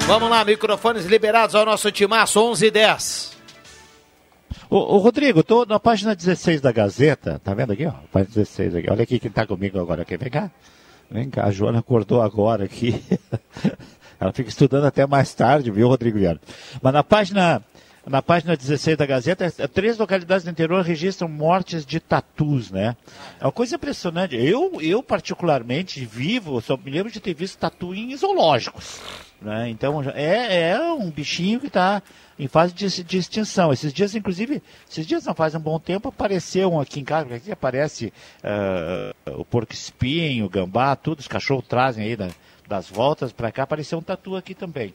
Vamos 0.06 0.30
lá, 0.30 0.44
microfones 0.44 1.06
liberados 1.06 1.56
ao 1.56 1.66
nosso 1.66 1.91
timaço 1.91 2.39
11 2.39 2.66
e 2.66 2.72
10. 2.72 3.34
Ô, 4.70 4.96
ô 4.96 4.98
Rodrigo, 4.98 5.44
tô 5.44 5.66
na 5.66 5.80
página 5.80 6.16
16 6.16 6.60
da 6.60 6.72
Gazeta, 6.72 7.39
tá 7.44 7.54
vendo 7.54 7.74
aqui, 7.74 7.86
ó? 7.86 7.94
Página 8.12 8.34
16 8.34 8.76
aqui. 8.76 8.89
Olha 8.89 9.04
aqui 9.04 9.20
quem 9.20 9.32
tá 9.32 9.46
comigo 9.46 9.80
agora. 9.80 10.04
Quer 10.04 10.18
pegar? 10.18 10.52
Vem 11.10 11.30
cá, 11.30 11.46
a 11.46 11.52
Joana 11.52 11.80
acordou 11.80 12.22
agora 12.22 12.66
aqui. 12.66 13.02
Ela 14.24 14.32
fica 14.32 14.47
estudando 14.47 14.86
até 14.86 15.05
mais 15.05 15.34
tarde, 15.34 15.69
viu, 15.69 15.89
Rodrigo 15.89 16.17
Vieira? 16.17 16.39
Mas 16.82 16.93
na 16.93 17.03
página 17.03 17.61
na 18.05 18.21
página 18.21 18.55
16 18.55 18.97
da 18.97 19.05
Gazeta, 19.05 19.49
três 19.67 19.97
localidades 19.97 20.43
do 20.43 20.51
interior 20.51 20.84
registram 20.84 21.30
mortes 21.30 21.86
de 21.86 22.01
tatus, 22.01 22.69
né? 22.69 22.97
É 23.39 23.45
uma 23.45 23.51
coisa 23.51 23.76
impressionante. 23.76 24.36
Eu, 24.36 24.82
eu 24.82 25.01
particularmente, 25.01 26.05
vivo, 26.05 26.61
só 26.61 26.76
me 26.78 26.91
lembro 26.91 27.11
de 27.11 27.19
ter 27.21 27.34
visto 27.34 27.57
tatu 27.57 27.93
em 27.93 28.15
zoológicos. 28.15 28.99
Né? 29.41 29.69
Então, 29.69 30.01
é, 30.15 30.71
é 30.71 30.82
um 30.93 31.09
bichinho 31.09 31.61
que 31.61 31.67
está 31.67 32.01
em 32.38 32.47
fase 32.47 32.74
de, 32.74 33.03
de, 33.03 33.17
extinção. 33.17 33.71
Esses 33.71 33.93
dias, 33.93 34.15
inclusive, 34.15 34.61
esses 34.89 35.05
dias 35.05 35.26
não 35.26 35.34
faz 35.34 35.55
um 35.55 35.59
bom 35.59 35.80
tempo, 35.80 36.09
apareceu 36.09 36.74
um 36.74 36.80
aqui 36.80 36.99
em 36.99 37.05
casa, 37.05 37.36
aqui 37.36 37.51
aparece 37.51 38.11
uh, 38.43 39.39
o 39.39 39.45
porco 39.45 39.74
espinho, 39.74 40.45
o 40.45 40.49
gambá, 40.49 40.95
tudo, 40.95 41.19
os 41.19 41.28
cachorros 41.28 41.67
trazem 41.67 42.05
aí 42.05 42.15
da, 42.17 42.30
das 42.68 42.89
voltas 42.89 43.32
para 43.32 43.51
cá, 43.51 43.64
apareceu 43.64 43.97
um 43.97 44.01
tatu 44.01 44.36
aqui 44.36 44.53
também. 44.53 44.93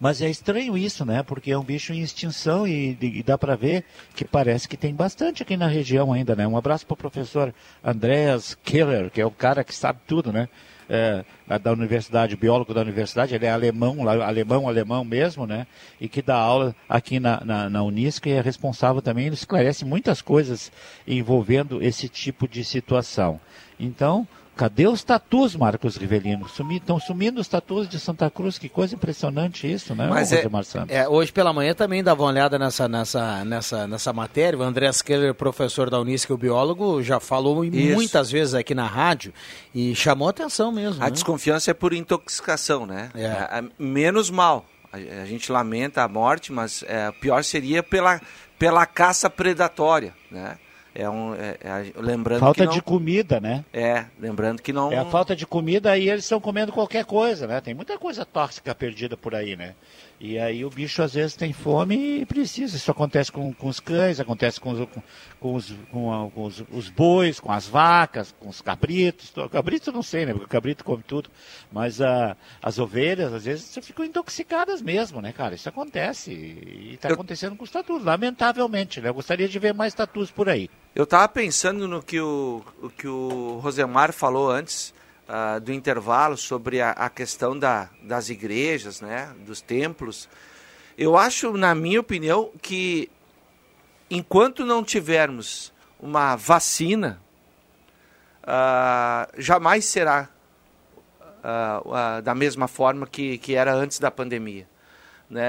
Mas 0.00 0.22
é 0.22 0.30
estranho 0.30 0.78
isso, 0.78 1.04
né? 1.04 1.22
Porque 1.22 1.50
é 1.50 1.58
um 1.58 1.64
bicho 1.64 1.92
em 1.92 2.00
extinção 2.00 2.66
e, 2.68 2.96
e 3.00 3.22
dá 3.22 3.36
para 3.36 3.56
ver 3.56 3.84
que 4.14 4.24
parece 4.24 4.68
que 4.68 4.76
tem 4.76 4.94
bastante 4.94 5.42
aqui 5.42 5.56
na 5.56 5.66
região 5.66 6.12
ainda, 6.12 6.36
né? 6.36 6.46
Um 6.46 6.56
abraço 6.56 6.86
para 6.86 6.94
o 6.94 6.96
professor 6.96 7.52
Andreas 7.82 8.56
Keller, 8.62 9.10
que 9.10 9.20
é 9.20 9.26
o 9.26 9.30
cara 9.30 9.64
que 9.64 9.74
sabe 9.74 9.98
tudo, 10.06 10.32
né? 10.32 10.48
É, 10.90 11.22
da 11.58 11.70
universidade, 11.70 12.34
biólogo 12.34 12.72
da 12.72 12.80
universidade, 12.80 13.34
ele 13.34 13.44
é 13.44 13.50
alemão, 13.50 14.08
alemão, 14.08 14.66
alemão 14.66 15.04
mesmo, 15.04 15.46
né? 15.46 15.66
E 16.00 16.08
que 16.08 16.22
dá 16.22 16.36
aula 16.36 16.74
aqui 16.88 17.20
na, 17.20 17.44
na, 17.44 17.68
na 17.68 17.80
e 17.90 18.30
é 18.30 18.40
responsável 18.40 19.02
também, 19.02 19.26
ele 19.26 19.34
esclarece 19.34 19.84
muitas 19.84 20.22
coisas 20.22 20.72
envolvendo 21.06 21.82
esse 21.82 22.08
tipo 22.08 22.48
de 22.48 22.64
situação. 22.64 23.38
Então, 23.78 24.26
Cadê 24.58 24.88
os 24.88 25.04
tatus, 25.04 25.54
Marcos 25.54 25.96
Rivelino? 25.96 26.44
Estão 26.44 26.98
sumindo 26.98 27.40
os 27.40 27.46
tatus 27.46 27.88
de 27.88 27.96
Santa 28.00 28.28
Cruz, 28.28 28.58
que 28.58 28.68
coisa 28.68 28.92
impressionante 28.92 29.72
isso, 29.72 29.94
né, 29.94 30.08
Mas 30.10 30.32
é, 30.32 30.44
é, 30.88 31.08
hoje 31.08 31.30
pela 31.30 31.52
manhã 31.52 31.72
também 31.74 32.02
dava 32.02 32.24
uma 32.24 32.28
olhada 32.28 32.58
nessa, 32.58 32.88
nessa, 32.88 33.44
nessa, 33.44 33.86
nessa 33.86 34.12
matéria. 34.12 34.58
O 34.58 34.62
André 34.62 34.90
Keller, 35.04 35.32
professor 35.32 35.88
da 35.88 36.00
Unisc, 36.00 36.28
o 36.32 36.36
biólogo, 36.36 37.00
já 37.04 37.20
falou 37.20 37.64
isso. 37.64 37.94
muitas 37.94 38.32
vezes 38.32 38.52
aqui 38.52 38.74
na 38.74 38.84
rádio 38.84 39.32
e 39.72 39.94
chamou 39.94 40.28
atenção 40.28 40.72
mesmo. 40.72 41.00
A 41.04 41.06
né? 41.06 41.12
desconfiança 41.12 41.70
é 41.70 41.74
por 41.74 41.92
intoxicação, 41.92 42.84
né? 42.84 43.10
É. 43.14 43.26
É, 43.26 43.64
menos 43.78 44.28
mal. 44.28 44.66
A, 44.92 44.96
a, 44.96 45.24
gente 45.24 45.52
lamenta 45.52 46.02
a 46.02 46.08
morte, 46.08 46.50
mas 46.50 46.82
é, 46.88 47.12
pior 47.12 47.44
seria 47.44 47.80
pela, 47.80 48.20
pela 48.58 48.84
caça 48.86 49.30
predatória, 49.30 50.12
né? 50.28 50.58
É 50.98 51.08
um, 51.08 51.32
é, 51.32 51.56
é, 51.60 51.92
lembrando 51.94 52.40
falta 52.40 52.64
não, 52.64 52.72
de 52.72 52.82
comida, 52.82 53.38
né? 53.38 53.64
É, 53.72 54.06
lembrando 54.18 54.60
que 54.60 54.72
não. 54.72 54.90
É 54.90 54.98
a 54.98 55.04
falta 55.04 55.36
de 55.36 55.46
comida 55.46 55.96
e 55.96 56.10
eles 56.10 56.24
estão 56.24 56.40
comendo 56.40 56.72
qualquer 56.72 57.04
coisa, 57.04 57.46
né? 57.46 57.60
Tem 57.60 57.72
muita 57.72 57.96
coisa 57.96 58.26
tóxica 58.26 58.74
perdida 58.74 59.16
por 59.16 59.32
aí, 59.32 59.54
né? 59.54 59.76
E 60.20 60.36
aí 60.36 60.64
o 60.64 60.70
bicho 60.70 61.00
às 61.00 61.14
vezes 61.14 61.36
tem 61.36 61.52
fome 61.52 62.20
e 62.20 62.26
precisa. 62.26 62.76
Isso 62.76 62.90
acontece 62.90 63.30
com, 63.30 63.52
com 63.52 63.68
os 63.68 63.78
cães, 63.78 64.18
acontece 64.18 64.60
com, 64.60 64.72
os, 64.72 64.88
com, 65.38 65.54
os, 65.54 65.72
com, 65.92 66.30
com 66.34 66.44
os, 66.44 66.64
os, 66.72 66.88
bois, 66.88 67.38
com 67.38 67.52
as 67.52 67.68
vacas, 67.68 68.34
com 68.40 68.48
os 68.48 68.60
cabritos. 68.60 69.32
Cabritos 69.52 69.86
eu 69.86 69.92
não 69.92 70.02
sei, 70.02 70.26
né? 70.26 70.32
Porque 70.32 70.46
o 70.46 70.48
cabrito 70.48 70.84
come 70.84 71.04
tudo. 71.04 71.30
Mas 71.70 72.00
uh, 72.00 72.36
as 72.60 72.80
ovelhas 72.80 73.32
às 73.32 73.44
vezes 73.44 73.78
ficam 73.80 74.04
intoxicadas 74.04 74.82
mesmo, 74.82 75.20
né, 75.20 75.32
cara? 75.32 75.54
Isso 75.54 75.68
acontece. 75.68 76.32
E 76.32 76.94
está 76.94 77.08
acontecendo 77.08 77.54
com 77.54 77.62
os 77.62 77.70
tatus, 77.70 78.02
lamentavelmente, 78.02 79.00
né? 79.00 79.10
Eu 79.10 79.14
gostaria 79.14 79.48
de 79.48 79.58
ver 79.58 79.72
mais 79.72 79.94
tatus 79.94 80.32
por 80.32 80.48
aí. 80.48 80.68
Eu 80.96 81.04
estava 81.04 81.28
pensando 81.28 81.86
no 81.86 82.02
que 82.02 82.20
o, 82.20 82.60
o 82.82 82.90
que 82.90 83.06
o 83.06 83.60
Rosemar 83.62 84.12
falou 84.12 84.50
antes 84.50 84.92
uh, 85.28 85.60
do 85.60 85.72
intervalo 85.72 86.36
sobre 86.36 86.80
a, 86.80 86.90
a 86.90 87.10
questão 87.10 87.58
da, 87.58 87.90
das 88.02 88.30
igrejas, 88.30 89.00
né, 89.00 89.32
dos 89.46 89.60
templos. 89.60 90.28
Eu 90.96 91.16
acho, 91.16 91.52
na 91.56 91.74
minha 91.74 92.00
opinião, 92.00 92.50
que 92.60 93.10
enquanto 94.10 94.64
não 94.64 94.82
tivermos 94.82 95.72
uma 96.00 96.34
vacina, 96.36 97.20
uh, 98.42 99.30
jamais 99.40 99.84
será 99.84 100.28
uh, 101.20 102.22
da 102.22 102.34
mesma 102.34 102.66
forma 102.66 103.06
que, 103.06 103.38
que 103.38 103.54
era 103.54 103.72
antes 103.74 103.98
da 103.98 104.10
pandemia. 104.10 104.66
Né, 105.30 105.44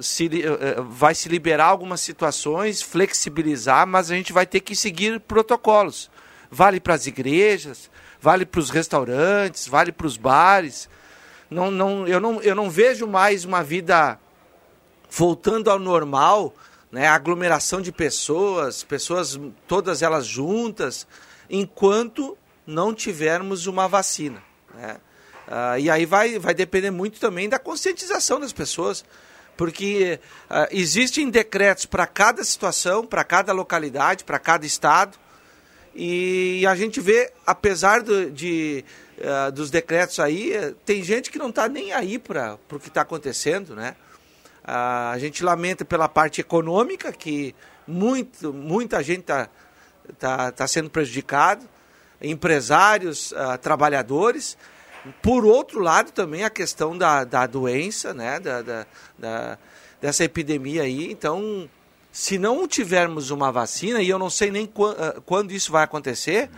se, 0.00 0.26
uh, 0.26 0.84
vai 0.84 1.14
se 1.14 1.28
liberar 1.28 1.66
algumas 1.66 2.00
situações, 2.00 2.80
flexibilizar, 2.80 3.86
mas 3.86 4.10
a 4.10 4.14
gente 4.14 4.32
vai 4.32 4.46
ter 4.46 4.60
que 4.60 4.76
seguir 4.76 5.18
protocolos. 5.20 6.10
Vale 6.48 6.78
para 6.78 6.94
as 6.94 7.06
igrejas, 7.08 7.90
vale 8.26 8.44
para 8.44 8.58
os 8.58 8.70
restaurantes, 8.70 9.68
vale 9.68 9.92
para 9.92 10.04
os 10.04 10.16
bares. 10.16 10.88
Não, 11.48 11.70
não, 11.70 12.08
eu, 12.08 12.18
não, 12.18 12.42
eu 12.42 12.56
não 12.56 12.68
vejo 12.68 13.06
mais 13.06 13.44
uma 13.44 13.62
vida 13.62 14.18
voltando 15.08 15.70
ao 15.70 15.78
normal, 15.78 16.52
né? 16.90 17.06
aglomeração 17.06 17.80
de 17.80 17.92
pessoas, 17.92 18.82
pessoas 18.82 19.38
todas 19.68 20.02
elas 20.02 20.26
juntas, 20.26 21.06
enquanto 21.48 22.36
não 22.66 22.92
tivermos 22.92 23.68
uma 23.68 23.86
vacina. 23.86 24.42
Né? 24.74 24.96
Ah, 25.46 25.78
e 25.78 25.88
aí 25.88 26.04
vai, 26.04 26.36
vai 26.36 26.52
depender 26.52 26.90
muito 26.90 27.20
também 27.20 27.48
da 27.48 27.60
conscientização 27.60 28.40
das 28.40 28.52
pessoas, 28.52 29.04
porque 29.56 30.18
ah, 30.50 30.66
existem 30.72 31.30
decretos 31.30 31.86
para 31.86 32.08
cada 32.08 32.42
situação, 32.42 33.06
para 33.06 33.22
cada 33.22 33.52
localidade, 33.52 34.24
para 34.24 34.40
cada 34.40 34.66
estado, 34.66 35.16
e 35.98 36.66
a 36.66 36.74
gente 36.74 37.00
vê, 37.00 37.32
apesar 37.46 38.02
do, 38.02 38.30
de, 38.30 38.84
uh, 39.16 39.50
dos 39.50 39.70
decretos 39.70 40.20
aí, 40.20 40.52
tem 40.84 41.02
gente 41.02 41.30
que 41.30 41.38
não 41.38 41.48
está 41.48 41.66
nem 41.70 41.90
aí 41.90 42.18
para 42.18 42.58
o 42.70 42.78
que 42.78 42.88
está 42.88 43.00
acontecendo, 43.00 43.74
né? 43.74 43.96
Uh, 44.62 45.12
a 45.12 45.18
gente 45.18 45.42
lamenta 45.42 45.86
pela 45.86 46.06
parte 46.06 46.42
econômica, 46.42 47.10
que 47.12 47.54
muito, 47.86 48.52
muita 48.52 49.02
gente 49.02 49.20
está 49.20 49.48
tá, 50.18 50.52
tá 50.52 50.66
sendo 50.66 50.90
prejudicado, 50.90 51.66
empresários, 52.20 53.32
uh, 53.32 53.56
trabalhadores. 53.62 54.58
Por 55.22 55.46
outro 55.46 55.80
lado, 55.80 56.12
também 56.12 56.44
a 56.44 56.50
questão 56.50 56.98
da, 56.98 57.24
da 57.24 57.46
doença, 57.46 58.12
né? 58.12 58.38
Da, 58.38 58.60
da, 58.60 58.86
da, 59.18 59.58
dessa 59.98 60.24
epidemia 60.24 60.82
aí. 60.82 61.10
Então, 61.10 61.70
se 62.16 62.38
não 62.38 62.66
tivermos 62.66 63.30
uma 63.30 63.52
vacina, 63.52 64.00
e 64.00 64.08
eu 64.08 64.18
não 64.18 64.30
sei 64.30 64.50
nem 64.50 64.66
ah, 64.96 65.20
quando 65.26 65.50
isso 65.50 65.70
vai 65.70 65.84
acontecer, 65.84 66.48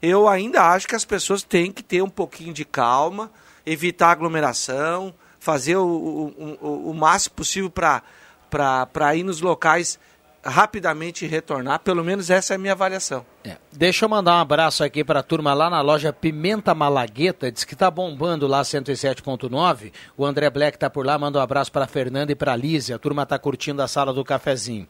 eu 0.00 0.28
ainda 0.28 0.62
acho 0.62 0.86
que 0.86 0.94
as 0.94 1.04
pessoas 1.04 1.42
têm 1.42 1.72
que 1.72 1.82
ter 1.82 2.00
um 2.00 2.08
pouquinho 2.08 2.54
de 2.54 2.64
calma, 2.64 3.28
evitar 3.66 4.12
aglomeração, 4.12 5.12
fazer 5.40 5.74
o, 5.74 5.84
o, 5.84 6.58
o, 6.60 6.90
o 6.90 6.94
máximo 6.94 7.34
possível 7.34 7.68
para 7.68 9.16
ir 9.16 9.24
nos 9.24 9.40
locais 9.40 9.98
rapidamente 10.42 11.26
retornar. 11.26 11.80
Pelo 11.80 12.02
menos 12.02 12.30
essa 12.30 12.54
é 12.54 12.56
a 12.56 12.58
minha 12.58 12.72
avaliação. 12.72 13.24
É. 13.44 13.56
Deixa 13.72 14.04
eu 14.04 14.08
mandar 14.08 14.36
um 14.36 14.40
abraço 14.40 14.82
aqui 14.82 15.04
para 15.04 15.20
a 15.20 15.22
turma 15.22 15.52
lá 15.52 15.68
na 15.68 15.80
loja 15.80 16.12
Pimenta 16.12 16.74
Malagueta, 16.74 17.50
diz 17.50 17.64
que 17.64 17.74
está 17.74 17.90
bombando 17.90 18.46
lá 18.46 18.62
107.9. 18.62 19.92
O 20.16 20.24
André 20.24 20.48
Black 20.50 20.76
está 20.76 20.88
por 20.88 21.04
lá, 21.04 21.18
manda 21.18 21.38
um 21.38 21.42
abraço 21.42 21.70
para 21.70 21.86
Fernanda 21.86 22.32
e 22.32 22.34
para 22.34 22.56
Lízia. 22.56 22.96
A 22.96 22.98
turma 22.98 23.22
está 23.22 23.38
curtindo 23.38 23.82
a 23.82 23.88
sala 23.88 24.12
do 24.12 24.24
cafezinho. 24.24 24.88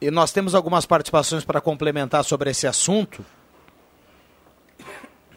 E 0.00 0.10
nós 0.10 0.32
temos 0.32 0.54
algumas 0.54 0.86
participações 0.86 1.44
para 1.44 1.60
complementar 1.60 2.24
sobre 2.24 2.50
esse 2.50 2.66
assunto. 2.66 3.24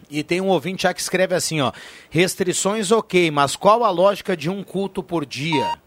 E 0.10 0.24
tem 0.24 0.40
um 0.40 0.48
ouvinte 0.48 0.84
já 0.84 0.94
que 0.94 1.02
escreve 1.02 1.36
assim, 1.36 1.60
ó: 1.60 1.72
restrições 2.10 2.92
ok, 2.92 3.30
mas 3.32 3.56
qual 3.56 3.84
a 3.84 3.90
lógica 3.90 4.38
de 4.38 4.50
um 4.50 4.64
culto 4.64 5.04
por 5.04 5.26
dia? 5.26 5.78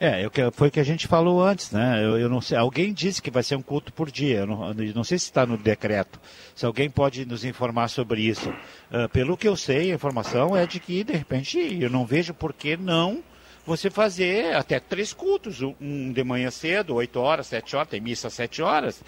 É, 0.00 0.24
eu, 0.24 0.30
foi 0.52 0.68
o 0.68 0.70
que 0.70 0.78
a 0.78 0.84
gente 0.84 1.08
falou 1.08 1.42
antes, 1.42 1.72
né? 1.72 2.04
Eu, 2.04 2.16
eu, 2.16 2.28
não 2.28 2.40
sei, 2.40 2.56
alguém 2.56 2.92
disse 2.92 3.20
que 3.20 3.32
vai 3.32 3.42
ser 3.42 3.56
um 3.56 3.62
culto 3.62 3.92
por 3.92 4.08
dia. 4.12 4.38
Eu 4.38 4.46
não, 4.46 4.68
eu 4.70 4.94
não 4.94 5.02
sei 5.02 5.18
se 5.18 5.24
está 5.24 5.44
no 5.44 5.56
decreto. 5.56 6.20
Se 6.54 6.64
alguém 6.64 6.88
pode 6.88 7.26
nos 7.26 7.44
informar 7.44 7.88
sobre 7.88 8.20
isso. 8.20 8.48
Uh, 8.92 9.08
pelo 9.12 9.36
que 9.36 9.48
eu 9.48 9.56
sei, 9.56 9.90
a 9.90 9.94
informação 9.94 10.56
é 10.56 10.66
de 10.66 10.78
que, 10.78 11.02
de 11.02 11.14
repente, 11.14 11.58
eu 11.80 11.90
não 11.90 12.06
vejo 12.06 12.32
por 12.32 12.52
que 12.52 12.76
não 12.76 13.24
você 13.66 13.90
fazer 13.90 14.54
até 14.54 14.78
três 14.78 15.12
cultos. 15.12 15.62
Um 15.62 16.12
de 16.12 16.22
manhã 16.22 16.50
cedo, 16.52 16.94
oito 16.94 17.18
horas, 17.18 17.48
sete 17.48 17.74
horas, 17.74 17.88
tem 17.88 18.00
missa 18.00 18.28
às 18.28 18.34
sete 18.34 18.62
horas. 18.62 19.02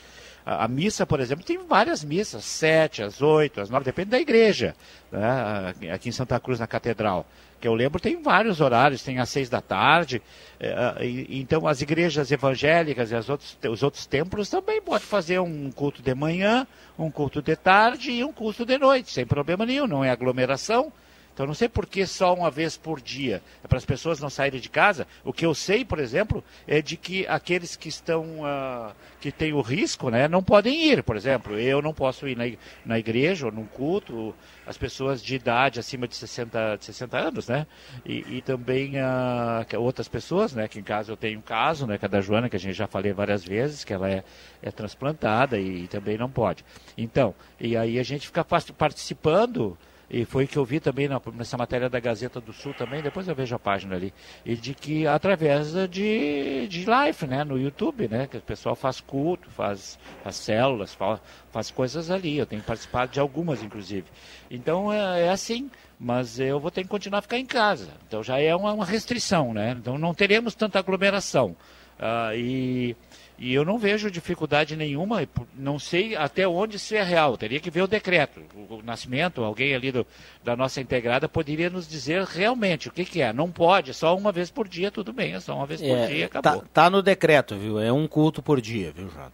A, 0.45 0.65
a, 0.65 0.69
missa, 0.69 1.07
por 1.07 1.21
exemplo, 1.21 1.45
tem 1.45 1.59
várias 1.69 2.03
missas, 2.03 2.45
sete, 2.45 3.01
às 3.01 3.23
oito, 3.23 3.61
às 3.61 3.71
nove, 3.71 3.85
depende 3.85 4.11
da 4.11 4.19
igreja. 4.19 4.75
Né? 5.13 5.93
Aqui 5.93 6.09
em 6.09 6.13
Santa 6.13 6.41
Cruz, 6.41 6.59
na 6.59 6.67
Catedral 6.67 7.25
que 7.61 7.69
eu 7.69 7.75
lembro 7.75 8.01
tem 8.01 8.23
vários 8.23 8.61
horários, 8.61 9.03
tem 9.03 9.19
às 9.19 9.29
seis 9.29 9.49
da 9.49 9.61
tarde. 9.61 10.23
É, 10.59 10.97
então 11.29 11.67
as 11.67 11.81
igrejas 11.81 12.31
evangélicas 12.33 13.13
e 13.13 13.15
outros, 13.31 13.59
os 13.69 13.83
outros 13.83 14.07
templos 14.07 14.49
também 14.49 14.81
podem 14.81 15.07
fazer 15.07 15.39
um 15.39 15.71
culto 15.71 16.03
de 16.03 16.15
manhã, 16.15 16.67
um 16.99 17.11
culto 17.11 17.43
de 17.43 17.55
tarde 17.57 18.11
e 18.11 18.25
um 18.25 18.33
culto 18.33 18.65
de 18.65 18.79
noite, 18.79 19.11
sem 19.11 19.27
problema 19.27 19.67
nenhum, 19.67 19.87
não 19.87 20.05
é 20.05 20.11
aglomeração. 20.11 20.93
Então 21.41 21.47
não 21.47 21.55
sei 21.55 21.71
por 21.71 21.87
que 21.87 22.07
só 22.07 22.35
uma 22.35 22.51
vez 22.51 22.77
por 22.77 23.01
dia. 23.01 23.43
É 23.65 23.67
para 23.67 23.79
as 23.79 23.85
pessoas 23.87 24.21
não 24.21 24.29
saírem 24.29 24.61
de 24.61 24.69
casa. 24.69 25.07
O 25.25 25.33
que 25.33 25.47
eu 25.47 25.55
sei, 25.55 25.87
por 25.87 25.99
exemplo, 25.99 26.45
é 26.69 26.83
de 26.83 26.99
que 26.99 27.27
aqueles 27.27 27.77
que 27.77 27.89
estão 27.89 28.41
uh, 28.41 28.93
que 29.19 29.33
têm 29.33 29.55
o 29.55 29.63
risco, 29.63 30.11
né, 30.11 30.29
não 30.29 30.43
podem 30.43 30.91
ir. 30.91 31.03
Por 31.03 31.17
exemplo, 31.17 31.59
eu 31.59 31.81
não 31.81 31.95
posso 31.95 32.29
ir 32.29 32.37
na, 32.85 32.99
igreja 32.99 33.47
ou 33.47 33.53
num 33.53 33.65
culto. 33.65 34.35
As 34.67 34.77
pessoas 34.77 35.23
de 35.23 35.35
idade 35.35 35.81
acima 35.81 36.07
de 36.07 36.15
60, 36.15 36.77
de 36.77 36.85
60 36.85 37.17
anos, 37.17 37.49
né? 37.49 37.67
E, 38.05 38.37
e 38.37 38.43
também 38.43 38.97
uh, 38.97 39.81
outras 39.81 40.09
pessoas, 40.09 40.55
né? 40.55 40.69
Que 40.69 40.79
em 40.79 40.83
casa 40.83 41.11
eu 41.11 41.17
tenho 41.17 41.39
um 41.39 41.43
caso, 41.43 41.87
né? 41.87 41.97
Que 41.97 42.05
é 42.05 42.09
da 42.09 42.21
Joana, 42.21 42.51
que 42.51 42.57
a 42.57 42.61
gente 42.61 42.75
já 42.75 42.87
falei 42.87 43.15
várias 43.15 43.43
vezes, 43.43 43.83
que 43.83 43.95
ela 43.95 44.11
é, 44.11 44.23
é 44.61 44.71
transplantada 44.71 45.59
e, 45.59 45.85
e 45.85 45.89
também 45.89 46.19
não 46.19 46.31
pode. 46.31 46.67
Então, 46.99 47.35
e 47.59 47.79
aí 47.79 47.99
a 47.99 48.03
gente 48.03 48.27
fica 48.27 48.45
participando 48.45 49.79
e 50.11 50.25
foi 50.25 50.47
que 50.47 50.57
eu 50.57 50.65
vi 50.65 50.81
também 50.81 51.07
na, 51.07 51.21
nessa 51.35 51.57
matéria 51.57 51.89
da 51.89 52.01
Gazeta 52.01 52.41
do 52.41 52.53
Sul 52.53 52.75
também, 52.75 53.01
depois 53.01 53.29
eu 53.29 53.35
vejo 53.35 53.55
a 53.55 53.59
página 53.59 53.95
ali, 53.95 54.13
e 54.45 54.57
de 54.57 54.75
que 54.75 55.07
através 55.07 55.73
de, 55.89 56.67
de 56.69 56.85
live, 56.85 57.27
né, 57.29 57.45
no 57.45 57.57
YouTube, 57.57 58.09
né, 58.09 58.27
que 58.27 58.39
o 58.39 58.43
pessoal 58.43 58.75
faz 58.75 59.01
culto, 59.01 59.49
faz, 59.51 59.99
faz 60.25 60.35
células, 60.35 60.93
faz, 60.93 61.21
faz 61.53 61.71
coisas 61.71 62.11
ali, 62.11 62.39
eu 62.39 62.47
tenho 62.47 62.63
participado 62.63 63.13
de 63.13 63.21
algumas, 63.21 63.63
inclusive. 63.63 64.07
Então 64.51 64.93
é, 64.93 65.27
é 65.27 65.29
assim, 65.31 65.71
mas 65.99 66.41
eu 66.41 66.59
vou 66.59 66.73
ter 66.73 66.83
que 66.83 66.89
continuar 66.89 67.21
a 67.21 67.23
ficar 67.23 67.39
em 67.39 67.47
casa, 67.47 67.91
então 68.09 68.21
já 68.21 68.41
é 68.41 68.55
uma, 68.55 68.73
uma 68.73 68.85
restrição, 68.85 69.55
né, 69.55 69.77
então 69.79 69.97
não 69.97 70.13
teremos 70.13 70.57
tanta 70.57 70.81
aglomeração. 70.81 71.57
Uh, 72.01 72.35
e 72.35 72.97
e 73.41 73.55
eu 73.55 73.65
não 73.65 73.79
vejo 73.79 74.11
dificuldade 74.11 74.77
nenhuma, 74.77 75.27
não 75.55 75.79
sei 75.79 76.15
até 76.15 76.47
onde 76.47 76.77
isso 76.77 76.95
é 76.95 77.03
real. 77.03 77.39
Teria 77.39 77.59
que 77.59 77.71
ver 77.71 77.81
o 77.81 77.87
decreto. 77.87 78.43
O, 78.55 78.75
o 78.75 78.83
Nascimento, 78.83 79.43
alguém 79.43 79.75
ali 79.75 79.91
do, 79.91 80.07
da 80.45 80.55
nossa 80.55 80.79
integrada, 80.79 81.27
poderia 81.27 81.71
nos 81.71 81.89
dizer 81.89 82.23
realmente 82.25 82.89
o 82.89 82.93
que, 82.93 83.03
que 83.03 83.23
é. 83.23 83.33
Não 83.33 83.51
pode, 83.51 83.95
só 83.95 84.15
uma 84.15 84.31
vez 84.31 84.51
por 84.51 84.69
dia, 84.69 84.91
tudo 84.91 85.11
bem, 85.11 85.33
é 85.33 85.41
só 85.41 85.57
uma 85.57 85.65
vez 85.65 85.81
por 85.81 85.89
é, 85.89 86.07
dia, 86.07 86.27
acabou. 86.27 86.61
Tá, 86.61 86.67
tá, 86.71 86.91
no 86.91 87.01
decreto, 87.01 87.57
viu? 87.57 87.81
É 87.81 87.91
um 87.91 88.07
culto 88.07 88.43
por 88.43 88.61
dia, 88.61 88.93
viu, 88.93 89.09
Jota? 89.09 89.33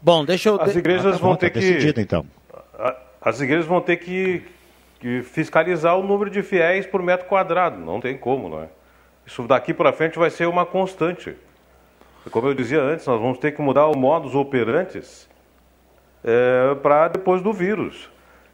Bom, 0.00 0.24
deixa 0.24 0.48
eu. 0.48 0.62
As 0.62 0.76
igrejas 0.76 1.16
ah, 1.16 1.18
tá 1.18 1.18
vão 1.18 1.34
ter 1.34 1.50
tá 1.50 1.58
que. 1.58 1.66
Decidido, 1.66 2.00
então. 2.00 2.24
As 3.20 3.40
igrejas 3.40 3.66
vão 3.66 3.80
ter 3.80 3.96
que, 3.96 4.44
que 5.00 5.22
fiscalizar 5.24 5.98
o 5.98 6.02
número 6.04 6.30
de 6.30 6.44
fiéis 6.44 6.86
por 6.86 7.02
metro 7.02 7.26
quadrado. 7.26 7.76
Não 7.76 8.00
tem 8.00 8.16
como, 8.16 8.48
não 8.48 8.62
é? 8.62 8.68
Isso 9.26 9.42
daqui 9.48 9.74
para 9.74 9.92
frente 9.92 10.16
vai 10.16 10.30
ser 10.30 10.46
uma 10.46 10.64
constante. 10.64 11.34
Como 12.30 12.48
eu 12.48 12.54
dizia 12.54 12.82
antes, 12.82 13.06
nós 13.06 13.20
vamos 13.20 13.38
ter 13.38 13.52
que 13.52 13.62
mudar 13.62 13.86
o 13.86 13.96
modus 13.96 14.34
operantes 14.34 15.28
é, 16.22 16.74
para 16.82 17.08
depois 17.08 17.42
do 17.42 17.52
vírus. 17.52 18.10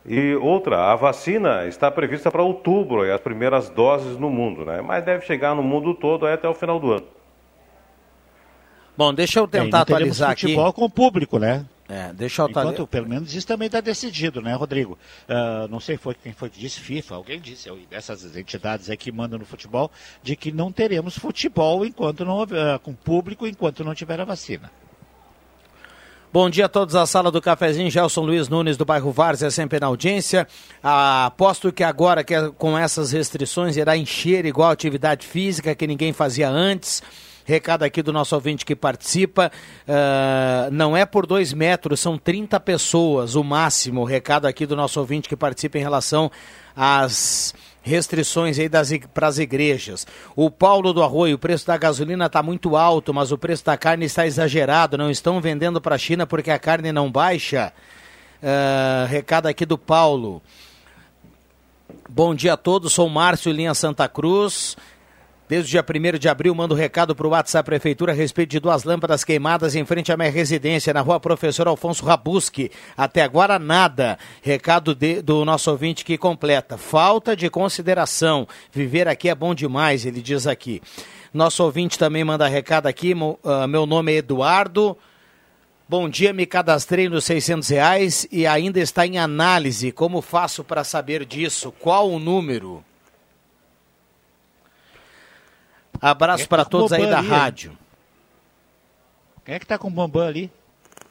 E 0.09 0.37
outra, 0.37 0.93
a 0.93 0.95
vacina 0.95 1.67
está 1.67 1.91
prevista 1.91 2.31
para 2.31 2.43
outubro, 2.43 3.05
e 3.05 3.11
as 3.11 3.21
primeiras 3.21 3.69
doses 3.69 4.17
no 4.17 4.31
mundo, 4.31 4.65
né? 4.65 4.81
Mas 4.81 5.05
deve 5.05 5.27
chegar 5.27 5.55
no 5.55 5.65
mundo 5.65 5.95
todo 5.95 6.27
até 6.27 6.49
o 6.49 6.55
final 6.55 6.79
do 6.79 6.93
ano. 6.93 7.07
Bom, 8.97 9.13
deixa 9.13 9.41
eu 9.41 9.49
tentar 9.49 9.79
é, 9.79 9.83
atualizar 9.83 10.31
aqui. 10.31 10.43
futebol 10.43 10.73
com 10.73 10.85
o 10.85 10.91
público, 10.91 11.39
né? 11.39 11.67
É, 11.89 12.13
deixa 12.13 12.43
eu 12.43 12.49
Enquanto, 12.49 12.87
pelo 12.87 13.09
menos 13.09 13.33
isso 13.35 13.47
também 13.47 13.67
está 13.67 13.81
decidido, 13.81 14.41
né, 14.41 14.55
Rodrigo? 14.55 14.99
Uh, 15.29 15.69
não 15.69 15.79
sei 15.79 15.97
foi 15.97 16.15
quem 16.15 16.33
foi 16.33 16.51
que 16.51 16.59
disse, 16.59 16.81
FIFA, 16.81 17.15
alguém 17.15 17.41
disse, 17.41 17.71
dessas 17.89 18.37
entidades 18.37 18.91
aí 18.91 18.97
que 18.97 19.13
mandam 19.13 19.39
no 19.39 19.45
futebol, 19.45 19.91
de 20.23 20.35
que 20.35 20.51
não 20.51 20.73
teremos 20.73 21.17
futebol 21.17 21.87
enquanto 21.87 22.25
não 22.25 22.43
uh, 22.43 22.79
com 22.83 22.93
público 22.93 23.47
enquanto 23.47 23.85
não 23.85 23.95
tiver 23.95 24.21
a 24.21 24.25
vacina. 24.25 24.71
Bom 26.33 26.51
dia 26.51 26.67
a 26.67 26.69
todos 26.69 26.95
a 26.95 27.07
sala 27.07 27.31
do 27.31 27.41
cafezinho, 27.41 27.91
Gelson 27.91 28.21
Luiz 28.23 28.49
Nunes 28.49 28.77
do 28.77 28.85
bairro 28.85 29.11
Várzea, 29.11 29.51
sempre 29.51 29.81
na 29.81 29.87
audiência. 29.87 30.47
Ah, 30.83 31.27
aposto 31.27 31.73
que 31.73 31.83
agora 31.83 32.23
que 32.23 32.35
é 32.35 32.51
com 32.51 32.77
essas 32.77 33.13
restrições 33.13 33.77
irá 33.77 33.97
encher 33.97 34.45
igual 34.45 34.71
atividade 34.71 35.27
física 35.27 35.75
que 35.75 35.87
ninguém 35.87 36.13
fazia 36.13 36.51
antes. 36.51 37.03
Recado 37.47 37.85
aqui 37.85 38.03
do 38.03 38.13
nosso 38.13 38.35
ouvinte 38.35 38.67
que 38.67 38.75
participa. 38.75 39.53
Uh, 39.87 40.69
não 40.73 40.97
é 40.97 41.07
por 41.07 41.27
dois 41.27 41.53
metros, 41.53 42.01
são 42.01 42.19
30 42.19 42.59
pessoas 42.59 43.37
o 43.37 43.45
máximo. 43.45 44.03
Recado 44.03 44.47
aqui 44.47 44.67
do 44.67 44.75
nosso 44.75 44.99
ouvinte 44.99 45.29
que 45.29 45.37
participa 45.37 45.79
em 45.79 45.81
relação 45.81 46.29
às 46.75 47.55
restrições 47.85 48.59
aí 48.59 48.69
para 49.15 49.29
as 49.29 49.39
igrejas. 49.39 50.09
O 50.35 50.51
Paulo 50.51 50.93
do 50.93 51.05
Arroio, 51.05 51.37
o 51.37 51.39
preço 51.39 51.65
da 51.65 51.77
gasolina 51.77 52.27
está 52.27 52.43
muito 52.43 52.77
alto, 52.77 53.15
mas 53.15 53.31
o 53.31 53.39
preço 53.39 53.65
da 53.65 53.77
carne 53.77 54.07
está 54.07 54.27
exagerado. 54.27 54.99
Não 54.99 55.09
estão 55.09 55.41
vendendo 55.41 55.81
para 55.81 55.95
a 55.95 55.99
China 55.99 56.27
porque 56.27 56.51
a 56.51 56.59
carne 56.59 56.91
não 56.91 57.13
baixa. 57.13 57.73
Uh, 58.43 59.07
recado 59.07 59.47
aqui 59.47 59.65
do 59.65 59.79
Paulo. 59.79 60.43
Bom 62.09 62.35
dia 62.35 62.55
a 62.55 62.57
todos, 62.57 62.93
sou 62.93 63.09
Márcio 63.09 63.53
Linha 63.53 63.73
Santa 63.73 64.09
Cruz. 64.09 64.77
Desde 65.49 65.69
o 65.69 65.71
dia 65.71 66.13
1 66.15 66.19
de 66.19 66.29
abril, 66.29 66.53
mando 66.57 66.75
um 66.75 66.77
recado 66.77 67.15
para 67.15 67.25
o 67.25 67.31
WhatsApp 67.31 67.65
Prefeitura 67.65 68.11
a 68.11 68.15
respeito 68.15 68.51
de 68.51 68.59
duas 68.59 68.83
lâmpadas 68.83 69.23
queimadas 69.23 69.77
em 69.77 69.85
frente 69.85 70.11
à 70.11 70.17
minha 70.17 70.29
residência, 70.29 70.93
na 70.93 71.01
rua 71.01 71.21
Professor 71.21 71.69
Alfonso 71.69 72.05
Rabuski. 72.05 72.69
Até 72.97 73.23
agora, 73.23 73.57
nada. 73.57 74.19
Recado 74.43 74.93
de, 74.93 75.23
do 75.23 75.45
nosso 75.45 75.71
ouvinte 75.71 76.05
que 76.05 76.19
completa. 76.19 76.77
Falta 76.77 77.37
de 77.37 77.49
consideração. 77.49 78.49
Viver 78.73 79.07
aqui 79.07 79.29
é 79.29 79.37
bom 79.37 79.55
demais, 79.55 80.05
ele 80.05 80.21
diz 80.21 80.49
aqui. 80.49 80.83
Nosso 81.33 81.63
ouvinte 81.63 81.97
também 81.97 82.25
manda 82.25 82.49
recado 82.49 82.89
aqui. 82.89 83.15
Uh, 83.15 83.69
meu 83.69 83.87
nome 83.87 84.15
é 84.15 84.17
Eduardo. 84.17 84.99
Bom 85.89 86.09
dia, 86.09 86.33
me 86.33 86.45
cadastrei 86.45 87.09
nos 87.09 87.25
600 87.25 87.69
reais 87.69 88.27
e 88.33 88.49
ainda 88.49 88.81
está 88.81 89.07
em 89.07 89.17
análise. 89.17 89.93
Como 89.93 90.21
faço 90.21 90.65
para 90.65 90.83
saber 90.83 91.25
disso? 91.25 91.71
Qual 91.71 92.11
o 92.11 92.19
número? 92.19 92.83
Abraço 96.01 96.45
é 96.45 96.47
para 96.47 96.65
tá 96.65 96.71
todos 96.71 96.93
aí 96.93 97.07
da 97.07 97.19
ali, 97.19 97.29
rádio. 97.29 97.79
Quem 99.45 99.55
é 99.55 99.59
que 99.59 99.67
tá 99.67 99.79
com 99.79 99.89
o 99.89 99.91
Bambam 99.91 100.27
ali? 100.27 100.51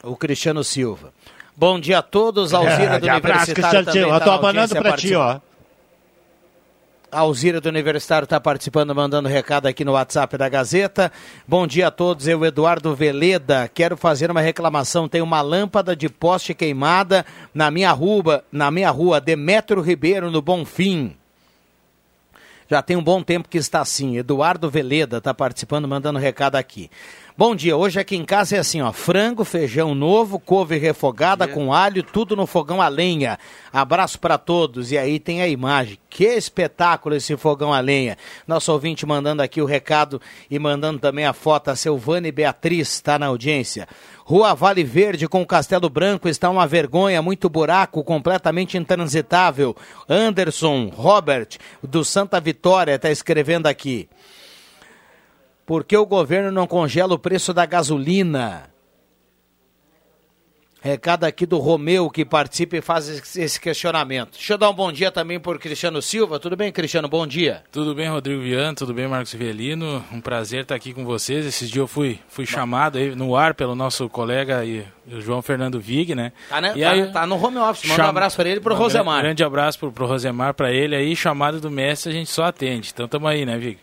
O 0.02 0.16
Cristiano 0.16 0.62
Silva. 0.62 1.12
Bom 1.56 1.80
dia 1.80 1.98
a 1.98 2.02
todos. 2.02 2.52
Alzira 2.52 2.96
é, 2.96 2.98
do 3.00 3.06
Universitário 3.06 3.54
Cristiano 3.54 3.84
também 3.86 4.02
Silva. 4.02 4.10
Tá 4.10 4.18
Estou 4.18 4.32
abanando 4.34 4.74
para 4.76 4.96
ti, 4.96 5.14
ó. 5.14 5.40
A 7.10 7.20
Alzira 7.20 7.60
do 7.60 7.68
Universitário 7.68 8.24
está 8.24 8.38
participando, 8.38 8.94
mandando 8.94 9.28
recado 9.28 9.66
aqui 9.66 9.84
no 9.84 9.92
WhatsApp 9.92 10.36
da 10.36 10.48
Gazeta. 10.48 11.10
Bom 11.48 11.66
dia 11.66 11.86
a 11.86 11.90
todos, 11.90 12.28
eu, 12.28 12.44
Eduardo 12.44 12.94
Veleda. 12.94 13.70
Quero 13.72 13.96
fazer 13.96 14.30
uma 14.30 14.40
reclamação. 14.40 15.08
Tem 15.08 15.22
uma 15.22 15.40
lâmpada 15.40 15.96
de 15.96 16.08
poste 16.08 16.52
queimada 16.52 17.24
na 17.54 17.70
minha 17.70 17.90
rua, 17.92 18.44
na 18.52 18.70
minha 18.70 18.90
rua, 18.90 19.20
Demetrio 19.20 19.80
Ribeiro, 19.80 20.30
no 20.30 20.42
Bonfim. 20.42 21.16
Já 22.68 22.82
tem 22.82 22.96
um 22.96 23.02
bom 23.02 23.22
tempo 23.22 23.48
que 23.48 23.58
está 23.58 23.80
assim. 23.80 24.16
Eduardo 24.16 24.70
Veleda 24.70 25.18
está 25.18 25.32
participando, 25.32 25.86
mandando 25.86 26.18
recado 26.18 26.56
aqui. 26.56 26.90
Bom 27.38 27.54
dia, 27.54 27.76
hoje 27.76 28.00
aqui 28.00 28.16
em 28.16 28.24
casa 28.24 28.56
é 28.56 28.58
assim, 28.58 28.80
ó, 28.80 28.90
frango, 28.94 29.44
feijão 29.44 29.94
novo, 29.94 30.38
couve 30.38 30.78
refogada 30.78 31.46
com 31.46 31.70
alho, 31.70 32.02
tudo 32.02 32.34
no 32.34 32.46
fogão 32.46 32.80
a 32.80 32.88
lenha. 32.88 33.38
Abraço 33.70 34.18
para 34.18 34.38
todos. 34.38 34.90
E 34.90 34.96
aí 34.96 35.20
tem 35.20 35.42
a 35.42 35.46
imagem. 35.46 35.98
Que 36.08 36.24
espetáculo 36.24 37.14
esse 37.14 37.36
fogão 37.36 37.74
a 37.74 37.80
lenha. 37.80 38.16
Nosso 38.48 38.72
ouvinte 38.72 39.04
mandando 39.04 39.42
aqui 39.42 39.60
o 39.60 39.66
recado 39.66 40.18
e 40.50 40.58
mandando 40.58 40.98
também 40.98 41.26
a 41.26 41.34
foto. 41.34 41.68
A 41.68 41.76
Silvane 41.76 42.32
Beatriz 42.32 42.88
está 42.88 43.18
na 43.18 43.26
audiência. 43.26 43.86
Rua 44.24 44.54
Vale 44.54 44.82
Verde 44.82 45.28
com 45.28 45.44
Castelo 45.44 45.90
Branco 45.90 46.30
está 46.30 46.48
uma 46.48 46.66
vergonha, 46.66 47.20
muito 47.20 47.50
buraco, 47.50 48.02
completamente 48.02 48.78
intransitável. 48.78 49.76
Anderson 50.08 50.88
Robert, 50.88 51.58
do 51.82 52.02
Santa 52.02 52.40
Vitória, 52.40 52.94
está 52.94 53.10
escrevendo 53.10 53.66
aqui. 53.66 54.08
Por 55.66 55.82
que 55.82 55.96
o 55.96 56.06
governo 56.06 56.52
não 56.52 56.66
congela 56.66 57.14
o 57.14 57.18
preço 57.18 57.52
da 57.52 57.66
gasolina? 57.66 58.70
Recado 60.80 61.24
aqui 61.24 61.44
do 61.44 61.58
Romeu, 61.58 62.08
que 62.08 62.24
participa 62.24 62.76
e 62.76 62.80
faz 62.80 63.36
esse 63.36 63.60
questionamento. 63.60 64.34
Deixa 64.34 64.52
eu 64.52 64.58
dar 64.58 64.70
um 64.70 64.74
bom 64.74 64.92
dia 64.92 65.10
também 65.10 65.40
por 65.40 65.58
Cristiano 65.58 66.00
Silva. 66.00 66.38
Tudo 66.38 66.54
bem, 66.54 66.70
Cristiano? 66.70 67.08
Bom 67.08 67.26
dia. 67.26 67.64
Tudo 67.72 67.92
bem, 67.92 68.08
Rodrigo 68.08 68.40
Viana. 68.40 68.76
Tudo 68.76 68.94
bem, 68.94 69.08
Marcos 69.08 69.34
Velino. 69.34 70.04
Um 70.12 70.20
prazer 70.20 70.62
estar 70.62 70.76
aqui 70.76 70.94
com 70.94 71.04
vocês. 71.04 71.44
Esses 71.44 71.68
dias 71.68 71.80
eu 71.80 71.88
fui, 71.88 72.20
fui 72.28 72.46
chamado 72.46 72.98
aí 72.98 73.16
no 73.16 73.34
ar 73.34 73.52
pelo 73.52 73.74
nosso 73.74 74.08
colega 74.08 74.58
aí, 74.58 74.86
o 75.10 75.20
João 75.20 75.42
Fernando 75.42 75.80
Vig, 75.80 76.14
né? 76.14 76.32
Tá, 76.48 76.60
né? 76.60 76.68
Tá, 76.68 76.90
aí, 76.90 77.10
tá, 77.10 77.26
no 77.26 77.34
home 77.44 77.58
office. 77.58 77.88
Manda 77.88 77.96
cham... 77.96 78.06
um 78.06 78.10
abraço 78.10 78.36
para 78.36 78.48
ele 78.48 78.60
e 78.60 78.62
pro 78.62 78.72
um 78.72 78.78
Rosemar. 78.78 79.22
grande 79.22 79.42
abraço 79.42 79.80
pro, 79.80 79.90
pro 79.90 80.06
Rosemar, 80.06 80.54
para 80.54 80.72
ele 80.72 80.94
aí. 80.94 81.16
Chamado 81.16 81.60
do 81.60 81.70
mestre 81.70 82.12
a 82.12 82.14
gente 82.14 82.30
só 82.30 82.44
atende. 82.44 82.92
Então 82.94 83.08
tamo 83.08 83.26
aí, 83.26 83.44
né, 83.44 83.58
Vig? 83.58 83.80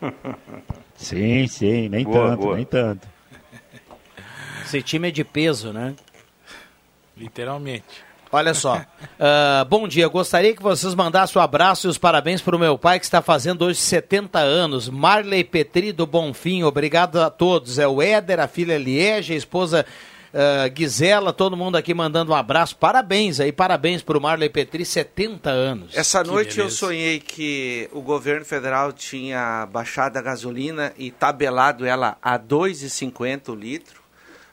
sim, 0.96 1.46
sim, 1.46 1.88
nem 1.88 2.04
boa, 2.04 2.30
tanto, 2.30 2.40
boa. 2.40 2.56
nem 2.56 2.64
tanto. 2.64 3.08
Esse 4.64 4.82
time 4.82 5.08
é 5.08 5.10
de 5.10 5.24
peso, 5.24 5.72
né? 5.72 5.94
Literalmente. 7.16 8.08
Olha 8.30 8.52
só. 8.52 8.76
Uh, 8.76 9.64
bom 9.68 9.88
dia. 9.88 10.06
Gostaria 10.08 10.54
que 10.54 10.62
vocês 10.62 10.94
mandassem 10.94 11.40
um 11.40 11.42
abraço 11.42 11.86
e 11.86 11.90
os 11.90 11.98
parabéns 11.98 12.42
para 12.42 12.54
o 12.54 12.58
meu 12.58 12.76
pai, 12.76 12.98
que 12.98 13.04
está 13.04 13.22
fazendo 13.22 13.64
hoje 13.64 13.80
70 13.80 14.38
anos. 14.38 14.88
Marley 14.88 15.42
Petri 15.42 15.92
do 15.92 16.06
Bonfim. 16.06 16.62
Obrigado 16.62 17.20
a 17.20 17.30
todos. 17.30 17.78
É 17.78 17.88
o 17.88 18.02
Éder, 18.02 18.40
a 18.40 18.46
filha 18.46 18.76
Liege, 18.76 19.32
a 19.32 19.36
esposa 19.36 19.86
uh, 20.34 20.76
Gisela, 20.76 21.32
todo 21.32 21.56
mundo 21.56 21.76
aqui 21.76 21.92
mandando 21.94 22.32
um 22.32 22.34
abraço. 22.34 22.76
Parabéns 22.76 23.40
aí, 23.40 23.52
parabéns 23.52 24.02
para 24.02 24.16
o 24.16 24.20
Marley 24.20 24.48
Petri, 24.48 24.84
70 24.84 25.50
anos. 25.50 25.94
Essa 25.96 26.22
Que 26.22 26.28
noite 26.30 26.50
eu 26.58 26.64
beleza. 26.64 26.76
sonhei 26.76 27.20
que 27.20 27.88
o 27.92 28.00
governo 28.00 28.44
federal 28.44 28.92
tinha 28.92 29.66
baixado 29.66 30.16
a 30.16 30.22
gasolina 30.22 30.92
e 30.96 31.10
tabelado 31.10 31.84
ela 31.86 32.16
a 32.22 32.38
2,50 32.38 33.48
o 33.50 33.54
litro. 33.54 34.00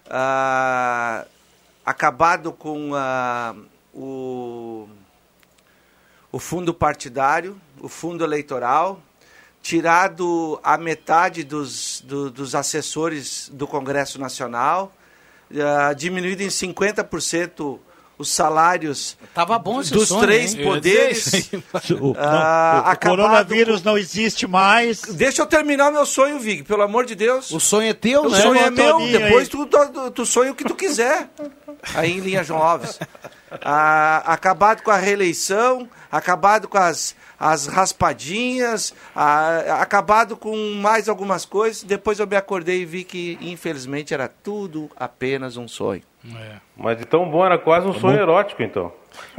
Ah, 0.09 1.25
acabado 1.85 2.51
com 2.51 2.91
ah, 2.95 3.55
o, 3.93 4.87
o 6.31 6.39
fundo 6.39 6.73
partidário, 6.73 7.59
o 7.79 7.89
fundo 7.89 8.23
eleitoral, 8.23 9.01
tirado 9.61 10.59
a 10.63 10.77
metade 10.77 11.43
dos, 11.43 12.01
do- 12.05 12.29
dos 12.29 12.53
assessores 12.53 13.49
do 13.51 13.65
Congresso 13.67 14.19
Nacional, 14.19 14.93
ah, 15.59 15.93
diminuído 15.93 16.43
em 16.43 16.47
50% 16.47 17.79
os 18.17 18.29
salários 18.29 19.17
Tava 19.33 19.59
bom 19.59 19.81
esse 19.81 19.91
dos 19.91 20.07
sonho, 20.07 20.21
três 20.21 20.53
hein? 20.55 20.63
Poderes. 20.63 21.49
O, 21.99 22.13
não, 22.13 22.15
Ah, 22.17 22.85
o- 22.87 22.93
o 22.93 23.09
coronavírus 23.09 23.83
não 23.83 23.97
existe 23.97 24.47
mais. 24.47 25.01
Deixa 25.01 25.41
eu 25.41 25.45
terminar 25.45 25.91
meu 25.91 26.05
sonho, 26.05 26.39
Vig, 26.39 26.63
pelo 26.63 26.81
amor 26.81 27.05
de 27.05 27.13
Deus. 27.13 27.51
O 27.51 27.59
sonho 27.59 27.89
é 27.89 27.93
teu, 27.93 28.21
o 28.23 28.29
né? 28.29 28.41
sonho 28.41 28.59
é 28.61 28.69
meu, 28.69 28.99
depois 28.99 29.49
tu, 29.49 29.65
tu, 29.65 30.11
tu 30.11 30.25
sonha 30.25 30.51
o 30.51 30.55
que 30.55 30.63
tu 30.63 30.75
quiser. 30.75 31.27
Aí 31.93 32.13
em 32.13 32.19
linha 32.21 32.41
João 32.43 32.63
Alves. 32.63 32.97
Ah, 33.61 34.23
acabado 34.25 34.81
com 34.81 34.91
a 34.91 34.97
reeleição, 34.97 35.87
acabado 36.11 36.69
com 36.69 36.77
as, 36.77 37.15
as 37.45 37.67
raspadinhas, 37.67 38.93
ah, 39.15 39.79
acabado 39.79 40.35
com 40.35 40.55
mais 40.75 41.07
algumas 41.07 41.45
coisas. 41.45 41.83
Depois 41.83 42.17
eu 42.19 42.25
me 42.25 42.35
acordei 42.35 42.81
e 42.81 42.85
vi 42.85 43.03
que, 43.03 43.37
infelizmente, 43.39 44.13
era 44.13 44.27
tudo 44.27 44.89
apenas 44.95 45.55
um 45.55 45.67
sonho. 45.67 46.01
É. 46.35 46.55
Mas 46.75 46.97
de 46.97 47.05
tão 47.05 47.29
bom 47.29 47.45
era 47.45 47.57
quase 47.59 47.85
um 47.87 47.93
sonho 47.93 48.19
erótico, 48.19 48.63
então. 48.63 48.91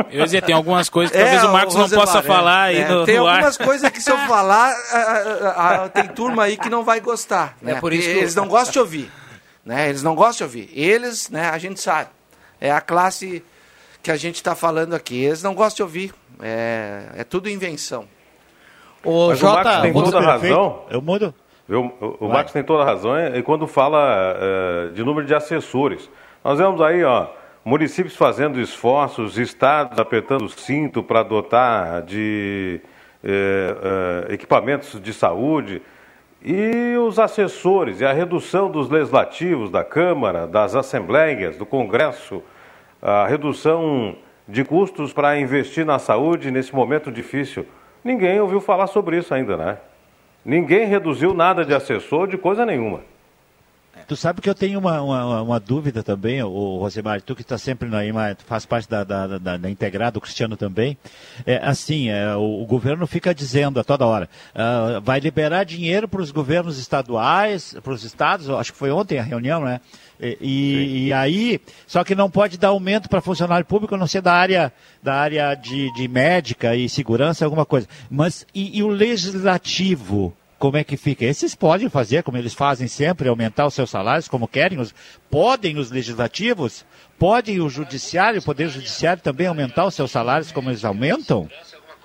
Eu 0.09 0.20
ia 0.20 0.24
dizer, 0.24 0.42
tem 0.42 0.54
algumas 0.54 0.88
coisas 0.88 1.11
que 1.11 1.18
É, 1.20 1.22
talvez 1.24 1.42
o 1.44 1.52
Marcos 1.52 1.74
não 1.74 1.82
Rosemar, 1.82 2.07
possa 2.07 2.18
é, 2.20 2.22
falar 2.22 2.62
aí 2.62 2.78
é, 2.78 2.88
no, 2.88 3.04
Tem 3.04 3.16
no 3.16 3.26
algumas 3.26 3.57
coisas 3.57 3.90
que 3.90 4.00
se 4.00 4.11
eu 4.11 4.18
falar, 4.18 4.72
tem 5.92 6.07
turma 6.07 6.44
aí 6.44 6.57
que 6.57 6.70
não 6.70 6.84
vai 6.84 7.00
gostar. 7.00 7.57
É 7.61 7.72
né? 7.72 7.80
por 7.80 7.92
isso 7.92 8.09
que 8.09 8.14
eu- 8.14 8.18
Eles 8.18 8.36
não 8.36 8.46
gostam 8.46 8.72
de 8.72 8.78
ouvir. 8.78 9.12
Né? 9.64 9.88
Eles 9.88 10.02
não 10.04 10.14
gostam 10.14 10.46
de 10.46 10.59
ouvir. 10.59 10.70
Eles, 10.72 11.28
né, 11.28 11.50
a 11.50 11.59
gente 11.59 11.80
sabe. 11.80 12.11
É 12.61 12.70
a 12.70 12.80
classe 12.80 13.42
que 14.00 14.12
a 14.12 14.16
gente 14.16 14.36
está 14.36 14.54
falando 14.54 14.94
aqui. 14.94 15.24
Eles 15.24 15.42
não 15.42 15.54
gostam 15.57 15.78
de 15.78 15.82
ouvir. 15.82 16.14
É, 16.43 17.03
é 17.16 17.24
tudo 17.24 17.49
invenção. 17.49 18.05
Mas 19.05 19.12
o 19.12 19.26
Marcos 19.26 19.39
Jota, 19.41 19.80
tem 19.82 19.93
você- 19.93 20.05
toda 20.12 20.18
a 20.18 20.30
razão. 20.32 20.82
Eu 20.91 21.01
mudo. 21.03 21.34
O, 21.68 22.26
o. 22.26 22.28
Marcos 22.28 22.53
tem 22.53 22.62
toda 22.62 22.82
a 22.82 22.87
razão 22.87 23.16
é, 23.16 23.39
é 23.39 23.43
quando 23.43 23.66
fala 23.66 24.37
é, 24.39 24.89
de 24.93 25.03
número 25.03 25.26
de 25.26 25.34
assessores. 25.34 26.09
Nós 26.45 26.59
vemos 26.59 26.80
aí, 26.80 27.03
ó, 27.03 27.26
municípios 27.64 28.14
fazendo 28.16 28.61
esforços, 28.61 29.37
estados 29.37 29.99
apertando 29.99 30.43
o 30.43 30.49
cinto 30.49 31.03
para 31.03 31.22
dotar 31.24 32.03
de 32.03 32.80
é, 33.24 34.26
é, 34.30 34.34
equipamentos 34.34 35.01
de 35.01 35.12
saúde. 35.12 35.82
E 36.45 36.97
os 36.97 37.18
assessores, 37.18 38.01
e 38.01 38.05
a 38.05 38.12
redução 38.12 38.70
dos 38.70 38.89
legislativos, 38.89 39.68
da 39.68 39.82
Câmara, 39.82 40.47
das 40.47 40.76
Assembleias, 40.76 41.57
do 41.57 41.66
Congresso, 41.66 42.41
a 43.03 43.26
redução 43.26 44.16
de 44.49 44.64
custos 44.64 45.12
para 45.12 45.38
investir 45.38 45.84
na 45.84 45.99
saúde 45.99 46.51
nesse 46.51 46.74
momento 46.74 47.11
difícil. 47.11 47.66
Ninguém 48.05 48.40
ouviu 48.40 48.61
falar 48.61 48.86
sobre 48.86 49.18
isso 49.18 49.34
ainda, 49.34 49.57
né? 49.57 49.78
Ninguém 50.44 50.86
reduziu 50.86 51.34
nada 51.34 51.64
de 51.64 51.74
assessor 51.74 52.28
de 52.28 52.38
coisa 52.38 52.64
nenhuma. 52.64 53.01
Tu 54.07 54.14
sabe 54.14 54.40
que 54.40 54.49
eu 54.49 54.55
tenho 54.55 54.78
uma, 54.78 55.01
uma, 55.03 55.42
uma 55.42 55.61
dúvida 55.61 56.03
também, 56.03 56.42
o 56.42 56.78
Rosemar, 56.78 57.20
tu 57.22 57.34
que 57.34 57.42
está 57.42 57.59
sempre 57.59 57.88
na 57.88 58.01
faz 58.47 58.64
parte 58.64 58.88
da, 58.88 59.03
da, 59.03 59.38
da, 59.38 59.57
da 59.57 59.70
integrada, 59.70 60.18
o 60.18 60.20
Cristiano 60.20 60.57
também. 60.57 60.97
É, 61.44 61.57
assim, 61.57 62.09
é, 62.09 62.36
o, 62.36 62.62
o 62.62 62.66
governo 62.66 63.07
fica 63.07 63.34
dizendo 63.34 63.80
a 63.80 63.84
toda 63.84 64.07
hora, 64.07 64.28
ah, 64.55 65.01
vai 65.03 65.18
liberar 65.18 65.64
dinheiro 65.64 66.07
para 66.07 66.20
os 66.20 66.30
governos 66.30 66.78
estaduais, 66.78 67.76
para 67.82 67.92
os 67.92 68.05
estados, 68.05 68.49
acho 68.49 68.72
que 68.72 68.78
foi 68.78 68.90
ontem 68.92 69.18
a 69.18 69.22
reunião, 69.22 69.64
né? 69.64 69.80
E, 70.20 70.38
e- 70.40 71.07
e 71.09 71.12
aí, 71.12 71.61
só 71.86 72.03
que 72.05 72.14
não 72.14 72.30
pode 72.30 72.57
dar 72.59 72.68
aumento 72.68 73.09
para 73.09 73.20
funcionário 73.20 73.66
público, 73.66 73.94
a 73.94 73.99
não 73.99 74.07
ser 74.07 74.22
da 74.22 74.32
área, 74.32 74.72
da 75.03 75.14
área 75.14 75.55
de, 75.55 75.92
de 75.94 76.09
médica 76.09 76.74
e 76.76 76.88
segurança, 76.88 77.44
alguma 77.44 77.66
coisa. 77.66 77.88
Mas 78.11 78.47
e, 78.55 78.78
e 78.78 78.82
o 78.82 78.88
legislativo? 78.88 80.32
Como 80.59 80.76
é 80.76 80.84
que 80.84 80.96
fica? 80.96 81.24
Esses 81.24 81.54
podem 81.54 81.88
fazer, 81.88 82.22
como 82.22 82.38
eles 82.38 82.54
fazem 82.54 82.88
sempre, 82.88 83.28
aumentar 83.28 83.66
os 83.66 83.74
seus 83.74 83.90
salários, 83.90 84.28
como 84.28 84.48
querem. 84.48 84.78
Os, 84.78 84.94
podem 85.30 85.78
os 85.78 85.90
legislativos? 85.90 86.84
Podem 87.18 87.61
o 87.61 87.68
judiciário, 87.68 88.40
o 88.40 88.44
poder 88.44 88.68
judiciário 88.70 89.22
também 89.22 89.46
aumentar 89.46 89.86
os 89.86 89.94
seus 89.94 90.11
salários 90.11 90.50
como 90.52 90.70
eles 90.70 90.84
aumentam? 90.84 91.48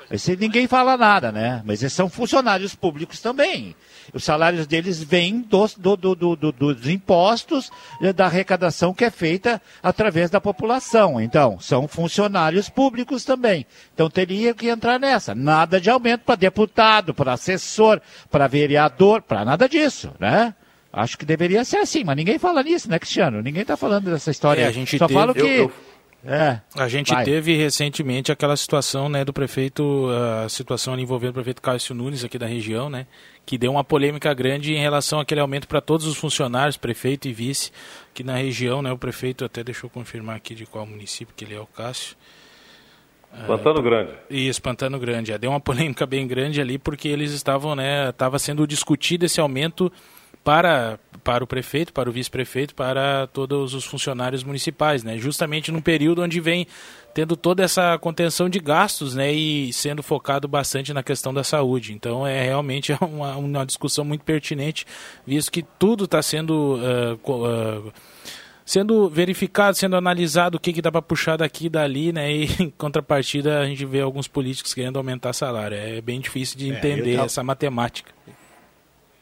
Esse 0.10 0.36
ninguém 0.36 0.68
fala 0.68 0.98
nada, 0.98 1.32
né? 1.32 1.62
Mas 1.66 1.82
eles 1.82 1.94
são 1.94 2.10
funcionários 2.10 2.76
públicos 2.76 3.22
também. 3.22 3.74
Os 4.14 4.24
salários 4.24 4.68
deles 4.68 5.02
vêm 5.02 5.42
dos, 5.42 5.76
do- 5.76 5.96
do- 5.96 6.16
do- 6.16 6.36
do- 6.36 6.52
dos 6.52 6.88
impostos, 6.88 7.70
da 8.16 8.26
arrecadação 8.26 8.94
que 8.94 9.06
é 9.06 9.10
feita 9.12 9.62
através 9.82 10.30
da 10.30 10.42
população. 10.42 11.20
Então, 11.22 11.60
são 11.60 11.88
funcionários 11.88 12.70
públicos 12.70 13.24
também. 13.26 13.66
Então, 13.94 14.10
teria 14.10 14.54
que 14.54 14.68
entrar 14.70 15.00
nessa. 15.00 15.34
Nada 15.36 15.80
de 15.80 15.90
aumento 15.90 16.22
para 16.22 16.36
deputado, 16.36 17.14
para 17.14 17.34
assessor, 17.34 18.02
para 18.30 18.48
vereador, 18.48 19.22
para 19.22 19.46
nada 19.46 19.68
disso, 19.68 20.12
né? 20.20 20.54
Acho 20.94 21.18
que 21.18 21.26
deveria 21.26 21.64
ser 21.64 21.78
assim, 21.78 22.04
mas 22.04 22.18
ninguém 22.18 22.38
fala 22.38 22.62
nisso, 22.62 22.90
né, 22.90 23.00
Cristiano? 23.00 23.42
Ninguém 23.42 23.62
está 23.62 23.78
falando 23.78 24.12
dessa 24.12 24.30
história. 24.30 24.64
É, 24.64 24.68
a 24.68 24.72
gente 24.72 24.98
Só 24.98 25.08
teve- 25.08 25.20
fala 25.20 25.34
que... 25.34 25.40
eu- 25.40 25.48
eu- 25.48 25.72
É, 26.24 26.60
A 26.76 26.88
gente 26.88 27.12
vai. 27.12 27.26
teve 27.26 27.56
recentemente 27.56 28.32
aquela 28.32 28.56
situação 28.56 29.10
né, 29.10 29.26
do 29.26 29.34
prefeito, 29.34 30.08
a 30.44 30.48
situação 30.48 30.94
ali 30.94 31.02
envolvendo 31.02 31.32
o 31.32 31.34
prefeito 31.34 31.62
Cássio 31.62 31.96
Nunes 31.96 32.24
aqui 32.24 32.38
da 32.38 32.46
região, 32.46 32.90
né, 32.90 33.08
que 33.46 33.58
deu 33.58 33.72
uma 33.72 33.84
polêmica 33.84 34.32
grande 34.34 34.74
em 34.74 34.80
relação 34.80 35.20
àquele 35.20 35.42
aumento 35.42 35.68
para 35.68 35.82
todos 35.82 36.06
os 36.06 36.16
funcionários, 36.16 36.78
prefeito 36.78 37.28
e 37.28 37.34
vice, 37.34 37.72
que 38.14 38.24
na 38.24 38.36
região, 38.36 38.84
né, 38.84 38.92
o 38.92 38.98
prefeito, 38.98 39.44
até 39.44 39.64
deixa 39.64 39.86
eu 39.86 39.90
confirmar 39.90 40.36
aqui 40.36 40.54
de 40.54 40.66
qual 40.66 40.86
município 40.86 41.34
que 41.36 41.44
ele 41.44 41.56
é 41.56 41.60
o 41.60 41.66
Cássio. 41.66 42.16
Pantano 43.48 43.82
Grande. 43.82 44.12
Isso, 44.30 44.62
Pantano 44.62 45.00
Grande. 45.00 45.32
É, 45.32 45.38
Deu 45.38 45.50
uma 45.50 45.60
polêmica 45.62 46.06
bem 46.06 46.28
grande 46.28 46.62
ali 46.62 46.78
porque 46.78 47.08
eles 47.08 47.32
estavam, 47.32 47.76
né, 47.76 48.10
estava 48.10 48.38
sendo 48.38 48.68
discutido 48.68 49.26
esse 49.26 49.40
aumento 49.40 49.92
para, 50.44 51.00
para 51.24 51.44
o 51.44 51.48
prefeito, 51.48 51.94
para 51.94 52.10
o 52.10 52.12
vice-prefeito, 52.12 52.74
para 52.74 53.28
todos 53.28 53.74
os 53.76 53.86
funcionários 53.86 54.44
municipais, 54.44 55.04
né? 55.04 55.18
Justamente 55.18 55.72
num 55.72 55.82
período 55.82 56.22
onde 56.24 56.40
vem 56.40 56.66
tendo 57.14 57.36
toda 57.36 57.62
essa 57.64 57.98
contenção 58.00 58.48
de 58.50 58.58
gastos, 58.58 59.14
né, 59.16 59.34
e 59.34 59.72
sendo 59.74 60.02
focado 60.02 60.48
bastante 60.48 60.94
na 60.94 61.04
questão 61.04 61.34
da 61.34 61.44
saúde. 61.44 61.94
Então 61.94 62.26
é 62.26 62.42
realmente 62.44 62.92
uma, 63.02 63.36
uma 63.36 63.66
discussão 63.66 64.04
muito 64.06 64.24
pertinente, 64.24 64.86
visto 65.28 65.52
que 65.52 65.62
tudo 65.78 66.06
está 66.06 66.22
sendo 66.22 66.80
co- 67.22 67.44
ah, 67.46 67.92
sendo 68.66 69.10
verificado, 69.10 69.76
sendo 69.76 69.96
analisado 69.98 70.56
o 70.56 70.60
que, 70.60 70.72
que 70.72 70.82
dá 70.82 70.90
para 70.92 71.02
puxar 71.02 71.36
daqui 71.38 71.66
e 71.66 71.70
dali, 71.70 72.14
né? 72.14 72.32
E 72.32 72.46
em 72.64 72.70
contrapartida 72.70 73.60
a 73.60 73.66
gente 73.66 73.86
vê 73.86 74.00
alguns 74.02 74.28
políticos 74.30 74.74
querendo 74.74 74.98
aumentar 74.98 75.34
salário. 75.34 75.76
É 75.78 76.00
bem 76.02 76.20
difícil 76.22 76.58
de 76.58 76.72
É, 76.72 76.78
entender 76.78 77.12
eu 77.12 77.16
tava- 77.18 77.26
essa 77.26 77.44
matemática. 77.44 78.12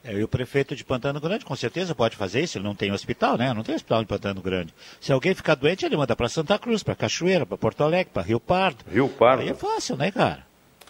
É, 0.03 0.13
e 0.13 0.23
o 0.23 0.27
prefeito 0.27 0.75
de 0.75 0.83
Pantano 0.83 1.19
Grande 1.19 1.43
com 1.43 1.55
certeza 1.55 1.93
pode 1.93 2.15
fazer 2.15 2.41
isso, 2.41 2.57
ele 2.57 2.65
não 2.65 2.73
tem 2.73 2.91
hospital, 2.91 3.37
né? 3.37 3.53
Não 3.53 3.63
tem 3.63 3.75
hospital 3.75 4.01
em 4.01 4.05
Pantano 4.05 4.41
Grande. 4.41 4.73
Se 5.01 5.11
alguém 5.11 5.33
ficar 5.35 5.55
doente, 5.55 5.85
ele 5.85 5.97
manda 5.97 6.15
para 6.15 6.29
Santa 6.29 6.57
Cruz, 6.57 6.83
para 6.83 6.95
Cachoeira, 6.95 7.45
para 7.45 7.57
Porto 7.57 7.83
Alegre, 7.83 8.11
para 8.13 8.23
Rio 8.23 8.39
Pardo. 8.39 8.85
Rio 8.89 9.09
Pardo. 9.09 9.41
Aí 9.43 9.49
é 9.49 9.53
fácil, 9.53 9.97
né, 9.97 10.09
cara? 10.11 10.45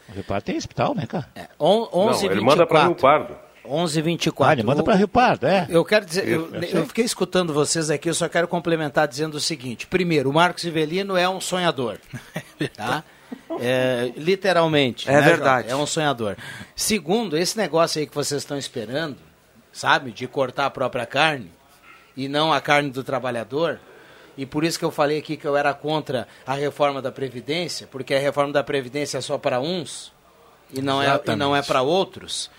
O 0.07 0.14
Rio 0.14 0.24
Pardo 0.24 0.43
tem 0.43 0.57
hospital, 0.57 0.93
né, 0.93 1.07
cara? 1.07 1.28
On, 1.57 1.88
11 1.91 2.26
Não, 2.26 2.32
ele 2.32 2.41
manda 2.41 2.68
para 2.68 2.82
Rio 2.82 2.89
24. 2.89 3.28
Pardo. 3.28 3.49
11 3.66 4.01
24 4.01 4.49
Ah, 4.49 4.53
ele 4.53 4.64
manda 4.64 4.84
para 4.84 4.95
Rio 4.95 5.07
Pardo, 5.07 5.45
é. 5.45 5.68
Eu 5.70 5.86
quero 5.86 6.05
dizer, 6.05 6.28
eu, 6.28 6.53
eu 6.53 6.62
sei. 6.62 6.80
eu 6.80 6.86
fiquei 6.88 7.05
escutando 7.05 7.53
vocês 7.53 7.89
aqui, 7.89 8.10
eu 8.10 8.14
só 8.14 8.28
quero 8.28 8.47
complementar 8.47 9.07
dizendo 9.07 9.36
o 9.36 9.39
seguinte: 9.39 9.86
primeiro, 9.86 10.30
o 10.30 10.34
Marcos 10.34 10.64
Ivelino 10.64 11.16
é 11.16 11.30
um 11.30 11.39
sonhador, 11.39 11.99
tá? 12.76 13.03
É, 13.59 14.11
literalmente. 14.15 15.09
É 15.09 15.13
né, 15.13 15.21
verdade. 15.21 15.69
É 15.69 15.75
um 15.75 15.86
sonhador. 15.86 16.38
Segundo, 16.75 17.38
esse 17.38 17.57
negócio 17.57 17.99
aí 17.99 18.07
que 18.07 18.15
vocês 18.15 18.41
estão 18.41 18.57
esperando, 18.57 19.17
sabe, 19.71 20.11
de 20.11 20.27
cortar 20.27 20.65
a 20.65 20.69
própria 20.69 21.05
carne 21.05 21.51
e 22.15 22.27
não 22.27 22.53
a 22.53 22.61
carne 22.61 22.89
do 22.89 23.03
trabalhador. 23.03 23.80
E 24.38 24.45
por 24.45 24.63
isso 24.63 24.80
que 24.80 24.86
eu 24.86 24.91
falei 24.91 25.19
aqui 25.19 25.36
que 25.36 25.45
eu 25.45 25.57
era 25.57 25.73
contra 25.73 26.27
a 26.45 26.53
reforma 26.53 27.01
da 27.01 27.11
Previdência, 27.11 27.88
porque 27.91 28.13
a 28.13 28.19
reforma 28.19 28.53
da 28.53 28.63
Previdência 28.63 29.17
é 29.17 29.21
só 29.21 29.38
para 29.38 29.59
uns 29.59 30.13
e 30.73 30.82
não 30.82 31.01
é, 31.01 31.05
e 31.05 31.36
não 31.36 31.55
é 31.55 31.59
Exatamente. 31.59 31.67
para 31.67 31.82
outros. 31.82 32.49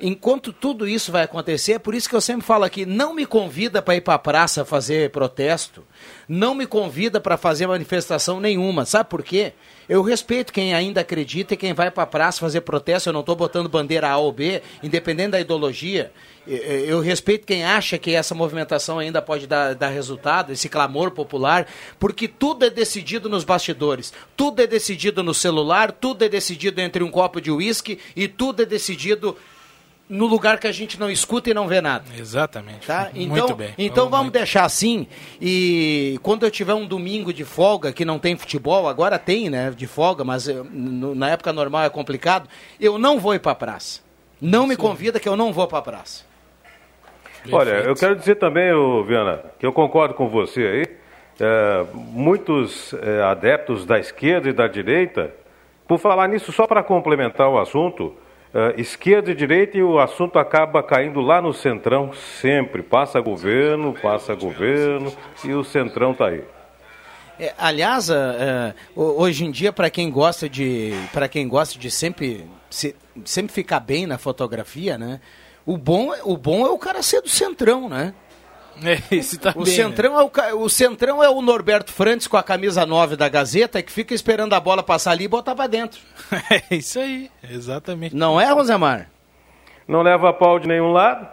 Enquanto 0.00 0.52
tudo 0.52 0.86
isso 0.86 1.10
vai 1.10 1.24
acontecer, 1.24 1.72
é 1.72 1.78
por 1.78 1.94
isso 1.94 2.08
que 2.08 2.14
eu 2.14 2.20
sempre 2.20 2.46
falo 2.46 2.64
aqui, 2.64 2.86
não 2.86 3.14
me 3.14 3.26
convida 3.26 3.82
para 3.82 3.96
ir 3.96 4.00
para 4.00 4.14
a 4.14 4.18
praça 4.18 4.64
fazer 4.64 5.10
protesto, 5.10 5.84
não 6.28 6.54
me 6.54 6.66
convida 6.66 7.20
para 7.20 7.36
fazer 7.36 7.66
manifestação 7.66 8.40
nenhuma. 8.40 8.84
Sabe 8.84 9.08
por 9.08 9.22
quê? 9.22 9.52
Eu 9.88 10.02
respeito 10.02 10.52
quem 10.52 10.74
ainda 10.74 11.00
acredita 11.00 11.54
e 11.54 11.56
quem 11.56 11.72
vai 11.72 11.90
para 11.90 12.02
a 12.02 12.06
praça 12.06 12.40
fazer 12.40 12.60
protesto, 12.60 13.08
eu 13.08 13.12
não 13.12 13.20
estou 13.20 13.34
botando 13.34 13.68
bandeira 13.68 14.08
A 14.08 14.18
ou 14.18 14.30
B, 14.30 14.62
independente 14.82 15.30
da 15.30 15.40
ideologia. 15.40 16.12
Eu 16.46 17.00
respeito 17.00 17.46
quem 17.46 17.64
acha 17.64 17.98
que 17.98 18.14
essa 18.14 18.34
movimentação 18.34 18.98
ainda 18.98 19.20
pode 19.20 19.46
dar, 19.46 19.74
dar 19.74 19.88
resultado, 19.88 20.52
esse 20.52 20.68
clamor 20.68 21.10
popular, 21.10 21.66
porque 21.98 22.28
tudo 22.28 22.64
é 22.64 22.70
decidido 22.70 23.28
nos 23.28 23.44
bastidores, 23.44 24.12
tudo 24.36 24.60
é 24.60 24.66
decidido 24.66 25.22
no 25.22 25.34
celular, 25.34 25.92
tudo 25.92 26.24
é 26.24 26.28
decidido 26.28 26.80
entre 26.80 27.02
um 27.02 27.10
copo 27.10 27.40
de 27.40 27.50
uísque 27.50 27.98
e 28.16 28.28
tudo 28.28 28.62
é 28.62 28.66
decidido 28.66 29.36
no 30.08 30.26
lugar 30.26 30.58
que 30.58 30.66
a 30.66 30.72
gente 30.72 30.98
não 30.98 31.10
escuta 31.10 31.50
e 31.50 31.54
não 31.54 31.68
vê 31.68 31.80
nada. 31.80 32.04
Exatamente. 32.18 32.86
Tá? 32.86 33.10
Então, 33.14 33.28
muito 33.28 33.54
bem. 33.54 33.74
Então 33.76 34.08
vamos 34.08 34.26
muito- 34.26 34.34
deixar 34.34 34.64
assim. 34.64 35.06
E 35.40 36.18
quando 36.22 36.44
eu 36.44 36.50
tiver 36.50 36.74
um 36.74 36.86
domingo 36.86 37.32
de 37.32 37.44
folga, 37.44 37.92
que 37.92 38.04
não 38.04 38.18
tem 38.18 38.36
futebol, 38.36 38.88
agora 38.88 39.18
tem, 39.18 39.50
né, 39.50 39.70
de 39.70 39.86
folga, 39.86 40.24
mas 40.24 40.48
eu- 40.48 40.64
no- 40.64 41.14
na 41.14 41.30
época 41.30 41.52
normal 41.52 41.82
é 41.84 41.90
complicado, 41.90 42.48
eu 42.80 42.98
não 42.98 43.18
vou 43.18 43.34
ir 43.34 43.38
para 43.38 43.54
praça. 43.54 44.00
Não 44.40 44.66
me 44.66 44.76
convida 44.76 45.18
que 45.20 45.28
eu 45.28 45.36
não 45.36 45.52
vou 45.52 45.66
para 45.66 45.82
praça. 45.82 46.24
Olha, 47.52 47.70
eu 47.70 47.94
quero 47.94 48.16
dizer 48.16 48.34
também, 48.36 48.72
ô, 48.72 49.02
Viana, 49.04 49.42
que 49.58 49.64
eu 49.64 49.72
concordo 49.72 50.14
com 50.14 50.28
você 50.28 50.60
aí. 50.60 50.96
É, 51.40 51.84
muitos 51.94 52.92
é, 52.94 53.22
adeptos 53.22 53.84
da 53.86 53.98
esquerda 53.98 54.48
e 54.48 54.52
da 54.52 54.66
direita, 54.66 55.32
por 55.86 55.98
falar 55.98 56.26
nisso, 56.28 56.50
só 56.50 56.66
para 56.66 56.82
complementar 56.82 57.48
o 57.48 57.58
assunto, 57.58 58.12
é, 58.54 58.80
esquerda 58.80 59.30
e 59.30 59.34
direita 59.34 59.76
e 59.76 59.82
o 59.82 59.98
assunto 59.98 60.38
acaba 60.38 60.82
caindo 60.82 61.20
lá 61.20 61.40
no 61.42 61.52
centrão 61.52 62.12
sempre. 62.40 62.82
Passa 62.82 63.20
governo, 63.20 63.94
passa 64.00 64.34
governo 64.34 65.12
e 65.44 65.52
o 65.52 65.62
centrão 65.64 66.14
tá 66.14 66.26
aí. 66.28 66.42
É, 67.40 67.54
aliás, 67.56 68.10
é, 68.10 68.74
ho- 68.96 69.20
hoje 69.22 69.44
em 69.44 69.50
dia, 69.50 69.72
para 69.72 69.88
quem 69.90 70.10
gosta 70.10 70.48
de, 70.48 70.92
para 71.12 71.28
quem 71.28 71.46
gosta 71.46 71.78
de 71.78 71.90
sempre, 71.90 72.44
se- 72.68 72.96
sempre 73.24 73.52
ficar 73.52 73.80
bem 73.80 74.06
na 74.06 74.18
fotografia, 74.18 74.98
né? 74.98 75.20
O 75.64 75.76
bom, 75.76 76.10
o 76.24 76.36
bom 76.36 76.66
é 76.66 76.70
o 76.70 76.78
cara 76.78 77.02
ser 77.02 77.20
do 77.20 77.28
centrão, 77.28 77.88
né? 77.88 78.12
É, 78.84 79.16
esse 79.16 79.38
tá 79.38 79.52
O 79.56 79.64
bem, 79.64 79.74
centrão, 79.74 80.18
é 80.18 80.22
o, 80.22 80.28
ca- 80.30 80.54
o 80.54 80.68
centrão 80.68 81.22
é 81.22 81.28
o 81.28 81.42
Norberto 81.42 81.92
Frantes 81.92 82.26
com 82.26 82.36
a 82.36 82.42
camisa 82.42 82.86
9 82.86 83.16
da 83.16 83.28
Gazeta 83.28 83.82
que 83.82 83.90
fica 83.90 84.14
esperando 84.14 84.52
a 84.54 84.60
bola 84.60 84.82
passar 84.82 85.10
ali 85.12 85.24
e 85.24 85.28
botar 85.28 85.54
pra 85.54 85.66
dentro. 85.66 86.00
É 86.70 86.74
isso 86.76 86.98
aí, 86.98 87.30
exatamente. 87.50 88.14
Não 88.14 88.40
é, 88.40 88.50
Rosemar? 88.52 89.08
Não 89.86 90.02
leva 90.02 90.32
pau 90.32 90.58
de 90.58 90.68
nenhum 90.68 90.92
lado. 90.92 91.26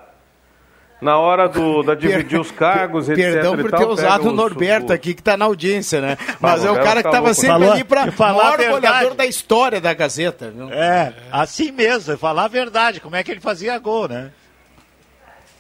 Na 1.01 1.17
hora 1.19 1.47
do, 1.49 1.83
da 1.83 1.93
dividir 1.93 2.39
os 2.39 2.49
cargos, 2.51 3.09
etc. 3.09 3.21
Perdão 3.33 3.53
e 3.55 3.61
por 3.61 3.69
tal, 3.69 3.79
ter 3.81 3.85
pega 3.85 3.93
usado 3.93 4.23
o 4.23 4.29
os- 4.29 4.33
Norberto 4.35 4.93
aqui, 4.93 5.13
que 5.13 5.21
tá 5.21 5.35
na 5.35 5.43
audiência, 5.45 5.99
né? 5.99 6.17
Mas 6.39 6.63
é 6.63 6.71
o 6.71 6.75
cara 6.75 6.97
que 6.97 7.03
tá 7.03 7.11
tava 7.11 7.25
louco. 7.27 7.33
sempre 7.35 7.47
Falou- 7.59 7.71
ali 7.73 7.83
pra 7.83 8.07
e 8.07 8.11
falar 8.11 8.57
verdade. 8.57 8.69
goleador 8.71 9.13
da 9.13 9.25
história 9.25 9.81
da 9.81 9.93
Gazeta. 9.93 10.49
viu? 10.51 10.69
É, 10.71 11.13
assim 11.31 11.69
mesmo, 11.71 12.17
falar 12.17 12.45
a 12.45 12.47
verdade, 12.47 13.01
como 13.01 13.15
é 13.15 13.23
que 13.23 13.29
ele 13.31 13.41
fazia 13.41 13.77
gol, 13.77 14.07
né? 14.07 14.31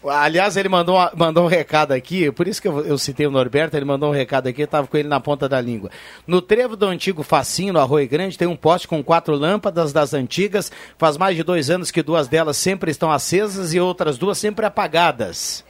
Aliás, 0.09 0.55
ele 0.57 0.69
mandou, 0.69 0.95
uma- 0.95 1.11
mandou 1.15 1.45
um 1.45 1.47
recado 1.47 1.91
aqui, 1.91 2.31
por 2.31 2.47
isso 2.47 2.61
que 2.61 2.67
eu, 2.67 2.85
eu 2.85 2.97
citei 2.97 3.25
o 3.25 3.31
Norberto, 3.31 3.75
ele 3.75 3.85
mandou 3.85 4.09
um 4.09 4.13
recado 4.13 4.47
aqui, 4.47 4.61
eu 4.61 4.67
tava 4.67 4.87
com 4.87 4.95
ele 4.97 5.07
na 5.07 5.19
ponta 5.19 5.47
da 5.49 5.59
língua. 5.59 5.89
No 6.27 6.41
trevo 6.41 6.75
do 6.75 6.85
antigo 6.85 7.23
Facinho, 7.23 7.73
no 7.73 7.79
Arroio 7.79 8.07
Grande, 8.07 8.37
tem 8.37 8.47
um 8.47 8.55
poste 8.55 8.87
com 8.87 9.03
quatro 9.03 9.35
lâmpadas 9.35 9.91
das 9.91 10.13
antigas, 10.13 10.71
faz 10.97 11.17
mais 11.17 11.35
de 11.35 11.43
dois 11.43 11.69
anos 11.69 11.91
que 11.91 12.03
duas 12.03 12.27
delas 12.27 12.57
sempre 12.57 12.91
estão 12.91 13.11
acesas 13.11 13.73
e 13.73 13.79
outras 13.79 14.17
duas 14.17 14.37
sempre 14.37 14.65
apagadas. 14.65 15.63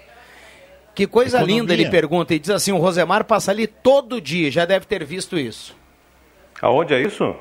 Que 0.93 1.05
coisa 1.07 1.38
Economia. 1.38 1.61
linda, 1.61 1.73
ele 1.73 1.89
pergunta, 1.89 2.33
e 2.33 2.39
diz 2.39 2.49
assim, 2.49 2.71
o 2.71 2.77
Rosemar 2.77 3.25
passa 3.25 3.51
ali 3.51 3.67
todo 3.67 4.21
dia, 4.21 4.49
já 4.49 4.65
deve 4.65 4.86
ter 4.86 5.03
visto 5.03 5.38
isso. 5.38 5.75
Aonde 6.61 6.93
é 6.93 7.01
isso? 7.01 7.36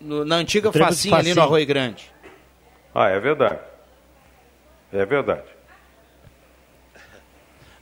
No- 0.00 0.24
na 0.24 0.36
antiga 0.36 0.70
de 0.70 0.78
Facinho, 0.78 1.14
ali 1.14 1.32
no. 1.32 1.42
Arroio 1.42 1.64
Grande. 1.66 2.12
Ah, 2.94 3.08
é 3.08 3.18
verdade. 3.20 3.58
É 4.92 5.04
verdade. 5.06 5.55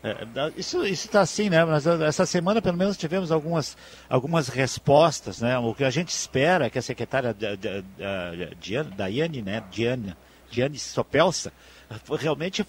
É, 0.04 0.52
isso 0.58 0.84
está 0.84 1.22
assim, 1.22 1.48
né? 1.48 1.64
Mas 1.64 1.86
ah, 1.86 2.04
essa 2.04 2.26
semana, 2.26 2.60
pelo 2.60 2.76
menos, 2.76 2.94
tivemos 2.94 3.32
algumas, 3.32 3.74
algumas 4.06 4.48
respostas, 4.48 5.40
né? 5.40 5.56
O 5.56 5.74
que 5.74 5.82
a 5.82 5.88
gente 5.88 6.10
espera 6.10 6.66
é 6.66 6.70
que 6.70 6.78
a 6.78 6.82
secretária 6.82 7.34
Diane, 8.60 8.90
Daiane, 8.90 9.40
né? 9.40 9.64
Diane, 9.70 10.14
Diane 10.50 10.78
Sopelsa, 10.78 11.50
realmente 12.18 12.66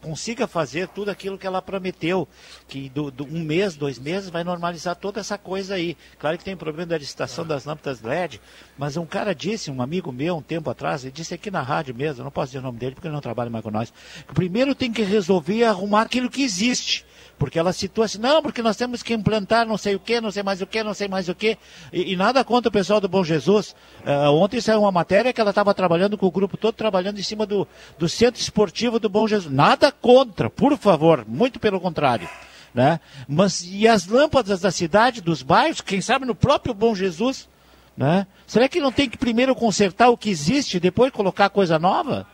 consiga 0.00 0.46
fazer 0.46 0.88
tudo 0.88 1.10
aquilo 1.10 1.38
que 1.38 1.46
ela 1.46 1.62
prometeu, 1.62 2.28
que 2.68 2.88
do, 2.88 3.10
do 3.10 3.24
um 3.24 3.42
mês, 3.42 3.76
dois 3.76 3.98
meses, 3.98 4.30
vai 4.30 4.44
normalizar 4.44 4.96
toda 4.96 5.20
essa 5.20 5.38
coisa 5.38 5.74
aí. 5.74 5.96
Claro 6.18 6.38
que 6.38 6.44
tem 6.44 6.56
problema 6.56 6.86
da 6.86 6.98
licitação 6.98 7.46
das 7.46 7.64
lâmpadas 7.64 8.02
LED, 8.02 8.40
mas 8.78 8.96
um 8.96 9.06
cara 9.06 9.34
disse, 9.34 9.70
um 9.70 9.82
amigo 9.82 10.12
meu, 10.12 10.36
um 10.36 10.42
tempo 10.42 10.70
atrás, 10.70 11.04
ele 11.04 11.12
disse 11.12 11.34
aqui 11.34 11.50
na 11.50 11.62
rádio 11.62 11.94
mesmo, 11.94 12.24
não 12.24 12.30
posso 12.30 12.48
dizer 12.48 12.58
o 12.58 12.62
nome 12.62 12.78
dele 12.78 12.94
porque 12.94 13.06
ele 13.06 13.14
não 13.14 13.20
trabalha 13.20 13.50
mais 13.50 13.64
com 13.64 13.70
nós, 13.70 13.92
que 14.26 14.34
primeiro 14.34 14.74
tem 14.74 14.92
que 14.92 15.02
resolver 15.02 15.64
arrumar 15.64 16.02
aquilo 16.02 16.30
que 16.30 16.42
existe. 16.42 17.04
Porque 17.38 17.58
ela 17.58 17.72
citou 17.72 18.02
assim, 18.02 18.18
não, 18.18 18.42
porque 18.42 18.62
nós 18.62 18.76
temos 18.76 19.02
que 19.02 19.12
implantar 19.12 19.66
não 19.66 19.76
sei 19.76 19.94
o 19.94 20.00
que, 20.00 20.20
não 20.20 20.30
sei 20.30 20.42
mais 20.42 20.62
o 20.62 20.66
que, 20.66 20.82
não 20.82 20.94
sei 20.94 21.06
mais 21.06 21.28
o 21.28 21.34
que. 21.34 21.58
E, 21.92 22.12
e 22.12 22.16
nada 22.16 22.42
contra 22.42 22.68
o 22.68 22.72
pessoal 22.72 23.00
do 23.00 23.08
Bom 23.08 23.22
Jesus. 23.22 23.76
Ah, 24.04 24.30
ontem 24.30 24.60
saiu 24.60 24.80
uma 24.80 24.92
matéria 24.92 25.32
que 25.32 25.40
ela 25.40 25.50
estava 25.50 25.74
trabalhando 25.74 26.16
com 26.16 26.26
o 26.26 26.30
grupo 26.30 26.56
todo, 26.56 26.74
trabalhando 26.74 27.18
em 27.18 27.22
cima 27.22 27.44
do, 27.44 27.68
do 27.98 28.08
centro 28.08 28.40
esportivo 28.40 28.98
do 28.98 29.08
Bom 29.08 29.28
Jesus. 29.28 29.52
Nada 29.52 29.92
contra, 29.92 30.48
por 30.48 30.76
favor, 30.78 31.24
muito 31.28 31.60
pelo 31.60 31.78
contrário. 31.78 32.28
Né? 32.74 33.00
Mas 33.28 33.62
e 33.62 33.86
as 33.86 34.06
lâmpadas 34.06 34.60
da 34.60 34.70
cidade, 34.70 35.20
dos 35.20 35.42
bairros, 35.42 35.80
quem 35.80 36.00
sabe 36.00 36.24
no 36.24 36.34
próprio 36.34 36.72
Bom 36.72 36.94
Jesus? 36.94 37.48
Né? 37.96 38.26
Será 38.46 38.68
que 38.68 38.80
não 38.80 38.92
tem 38.92 39.08
que 39.08 39.16
primeiro 39.18 39.54
consertar 39.54 40.08
o 40.08 40.16
que 40.16 40.30
existe 40.30 40.80
depois 40.80 41.12
colocar 41.12 41.50
coisa 41.50 41.78
nova? 41.78 42.26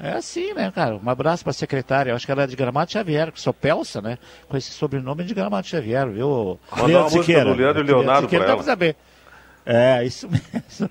É 0.00 0.12
assim, 0.12 0.52
né, 0.52 0.70
cara? 0.74 0.96
Um 0.96 1.08
abraço 1.08 1.42
para 1.42 1.50
a 1.50 1.54
secretária. 1.54 2.10
Eu 2.10 2.16
acho 2.16 2.26
que 2.26 2.32
ela 2.32 2.42
é 2.42 2.46
de 2.46 2.54
Gramado 2.56 2.90
Xavier, 2.90 3.32
que 3.32 3.40
sou 3.40 3.52
Pelsa, 3.52 4.02
né? 4.02 4.18
Com 4.48 4.56
esse 4.56 4.70
sobrenome 4.72 5.24
de 5.24 5.32
Gramado 5.34 5.66
Xavier, 5.66 6.08
viu? 6.08 6.58
Mandar 6.76 7.00
uma 7.00 7.10
música 7.10 7.44
do 7.44 7.54
Leandro 7.54 7.82
e 7.82 7.86
Leonardo 7.86 8.22
Siqueira 8.22 8.46
dá 8.46 8.52
ela. 8.52 8.62
saber. 8.62 8.96
É, 9.64 10.04
isso 10.04 10.28
mesmo. 10.28 10.90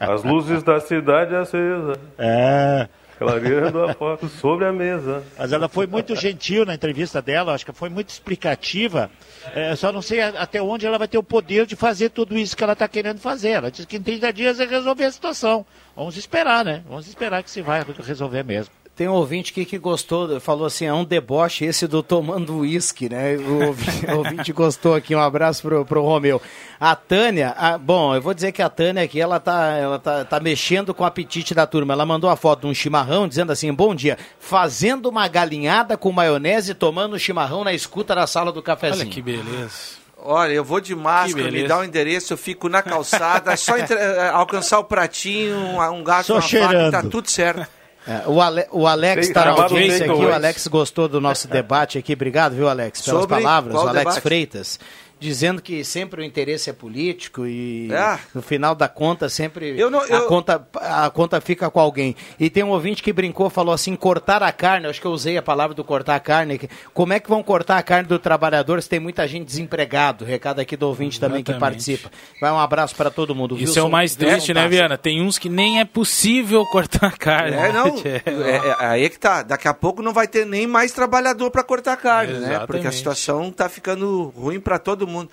As 0.00 0.22
luzes 0.24 0.62
da 0.62 0.80
cidade 0.80 1.34
acesa. 1.34 2.00
É. 2.16 2.88
Clareando 3.18 3.82
a 3.82 3.94
foto 3.94 4.28
sobre 4.28 4.66
a 4.66 4.72
mesa. 4.72 5.22
Mas 5.38 5.52
ela 5.52 5.68
foi 5.68 5.86
muito 5.86 6.14
gentil 6.14 6.66
na 6.66 6.74
entrevista 6.74 7.22
dela, 7.22 7.54
acho 7.54 7.64
que 7.64 7.72
foi 7.72 7.88
muito 7.88 8.10
explicativa. 8.10 9.10
É, 9.54 9.74
só 9.74 9.90
não 9.90 10.02
sei 10.02 10.20
até 10.20 10.60
onde 10.60 10.86
ela 10.86 10.98
vai 10.98 11.08
ter 11.08 11.18
o 11.18 11.22
poder 11.22 11.66
de 11.66 11.76
fazer 11.76 12.10
tudo 12.10 12.36
isso 12.36 12.56
que 12.56 12.62
ela 12.62 12.74
está 12.74 12.86
querendo 12.86 13.18
fazer. 13.18 13.50
Ela 13.50 13.70
disse 13.70 13.86
que 13.86 13.96
em 13.96 14.02
30 14.02 14.32
dias 14.32 14.60
é 14.60 14.66
resolver 14.66 15.04
a 15.04 15.12
situação. 15.12 15.64
Vamos 15.94 16.16
esperar, 16.16 16.64
né? 16.64 16.82
Vamos 16.88 17.08
esperar 17.08 17.42
que 17.42 17.50
se 17.50 17.62
vai 17.62 17.84
resolver 18.04 18.42
mesmo. 18.42 18.72
Tem 18.96 19.06
um 19.06 19.12
ouvinte 19.12 19.52
aqui 19.52 19.66
que 19.66 19.76
gostou, 19.78 20.40
falou 20.40 20.64
assim, 20.66 20.86
é 20.86 20.92
um 20.94 21.04
deboche 21.04 21.66
esse 21.66 21.86
do 21.86 22.02
tomando 22.02 22.56
uísque, 22.60 23.10
né? 23.10 23.36
O 23.36 23.66
ouvinte, 23.66 24.06
o 24.10 24.16
ouvinte 24.16 24.52
gostou 24.54 24.94
aqui, 24.94 25.14
um 25.14 25.20
abraço 25.20 25.60
pro, 25.60 25.84
pro 25.84 26.02
Romeu. 26.02 26.40
A 26.80 26.96
Tânia, 26.96 27.54
a- 27.58 27.76
bom, 27.76 28.14
eu 28.14 28.22
vou 28.22 28.32
dizer 28.32 28.52
que 28.52 28.62
a 28.62 28.70
Tânia 28.70 29.02
aqui, 29.02 29.20
ela 29.20 29.38
tá, 29.38 29.72
ela 29.72 29.98
tá, 29.98 30.24
tá 30.24 30.40
mexendo 30.40 30.94
com 30.94 31.02
o 31.02 31.06
apetite 31.06 31.54
da 31.54 31.66
turma. 31.66 31.92
Ela 31.92 32.06
mandou 32.06 32.30
a 32.30 32.36
foto 32.36 32.62
de 32.62 32.66
um 32.68 32.72
chimarrão, 32.74 33.28
dizendo 33.28 33.52
assim, 33.52 33.70
bom 33.70 33.94
dia, 33.94 34.16
fazendo 34.40 35.10
uma 35.10 35.28
galinhada 35.28 35.94
com 35.98 36.10
maionese 36.10 36.70
e 36.70 36.74
tomando 36.74 37.18
chimarrão 37.18 37.62
na 37.64 37.74
escuta 37.74 38.14
da 38.14 38.26
sala 38.26 38.50
do 38.50 38.62
cafezinho. 38.62 39.02
Olha 39.04 39.10
que 39.10 39.20
beleza. 39.20 40.06
Olha, 40.18 40.52
eu 40.54 40.64
vou 40.64 40.80
de 40.80 40.94
máscara, 40.94 41.50
me 41.50 41.68
dá 41.68 41.78
o 41.80 41.84
endereço, 41.84 42.32
eu 42.32 42.38
fico 42.38 42.66
na 42.66 42.82
calçada, 42.82 43.52
é 43.52 43.56
só 43.56 43.76
entre- 43.76 43.94
eh, 43.98 44.30
alcançar 44.32 44.78
o 44.78 44.84
pratinho, 44.84 45.54
um, 45.54 45.80
um 45.92 46.02
gato, 46.02 46.28
Só 46.28 46.34
uma 46.36 46.40
faca, 46.40 46.56
e 46.56 46.60
tá 46.62 46.68
cheirando. 46.70 47.10
tudo 47.10 47.30
certo. 47.30 47.68
É, 48.06 48.22
o, 48.28 48.40
Ale- 48.40 48.66
o 48.70 48.86
Alex 48.86 49.28
está 49.28 49.44
na 49.46 49.50
audiência 49.62 50.10
aqui, 50.10 50.24
o 50.24 50.32
Alex 50.32 50.66
gostou 50.68 51.08
do 51.08 51.20
nosso 51.20 51.48
debate 51.48 51.98
aqui. 51.98 52.12
Obrigado, 52.12 52.54
viu, 52.54 52.68
Alex, 52.68 53.02
pelas 53.02 53.20
Sobre 53.22 53.36
palavras. 53.36 53.74
o 53.74 53.80
Alex 53.80 53.98
debate? 53.98 54.20
Freitas. 54.20 54.78
Dizendo 55.18 55.62
que 55.62 55.82
sempre 55.82 56.20
o 56.20 56.24
interesse 56.24 56.68
é 56.68 56.72
político 56.72 57.46
e 57.46 57.88
Ah. 57.92 58.18
no 58.34 58.42
final 58.42 58.74
da 58.74 58.86
conta 58.88 59.28
sempre 59.28 59.78
Eu 59.78 59.90
não- 59.90 60.00
a, 60.00 60.06
eu- 60.08 60.26
conta, 60.26 60.66
a 60.74 61.08
conta 61.10 61.40
fica 61.40 61.70
com 61.70 61.80
alguém. 61.80 62.14
E 62.38 62.50
tem 62.50 62.62
um 62.62 62.68
ouvinte 62.68 63.02
que 63.02 63.12
brincou, 63.12 63.48
falou 63.48 63.74
assim, 63.74 63.96
cortar 63.96 64.42
a 64.42 64.52
carne, 64.52 64.86
acho 64.86 65.00
que 65.00 65.06
eu 65.06 65.10
usei 65.12 65.38
a 65.38 65.42
palavra 65.42 65.74
do 65.74 65.82
cortar 65.82 66.16
a 66.16 66.20
carne. 66.20 66.60
Como 66.92 67.12
é 67.14 67.18
que 67.20 67.28
vão 67.30 67.42
cortar 67.42 67.78
a 67.78 67.82
carne 67.82 68.06
do 68.08 68.18
trabalhador 68.18 68.82
se 68.82 68.88
tem 68.88 69.00
muita 69.00 69.26
gente 69.26 69.46
desempregado? 69.46 70.24
Recado 70.24 70.60
aqui 70.60 70.76
do 70.76 70.86
ouvinte 70.86 71.18
também 71.18 71.42
que 71.42 71.50
Exatamente. 71.50 71.72
participa. 71.76 72.10
Vai 72.40 72.50
um 72.52 72.58
abraço 72.58 72.94
para 72.94 73.10
todo 73.10 73.34
mundo. 73.34 73.54
Isso 73.56 73.64
Wilson 73.68 73.80
é 73.80 73.82
o 73.84 73.90
mais 73.90 74.14
triste, 74.14 74.52
né. 74.52 74.68
Viana? 74.68 74.98
Tem 74.98 75.22
uns 75.22 75.38
que 75.38 75.48
nem 75.48 75.80
é 75.80 75.84
possível 75.84 76.64
cortar 76.66 77.06
a 77.06 77.12
carne. 77.12 77.56
É, 77.56 77.72
não. 77.72 77.86
É. 78.06 78.22
É, 78.26 78.56
é, 78.56 78.76
aí 78.86 79.08
que 79.08 79.18
tá. 79.18 79.42
Daqui 79.42 79.66
a 79.66 79.74
pouco 79.74 80.02
não 80.02 80.12
vai 80.12 80.28
ter 80.28 80.44
nem 80.44 80.66
mais 80.66 80.92
trabalhador 80.92 81.50
para 81.50 81.62
cortar 81.62 81.96
carne, 81.96 82.34
né? 82.34 82.38
Exatamente. 82.38 82.66
Porque 82.66 82.86
a 82.86 82.92
situação 82.92 83.50
tá 83.50 83.68
ficando 83.68 84.32
ruim 84.36 84.60
para 84.60 84.78
todo 84.78 85.05
mundo. 85.06 85.30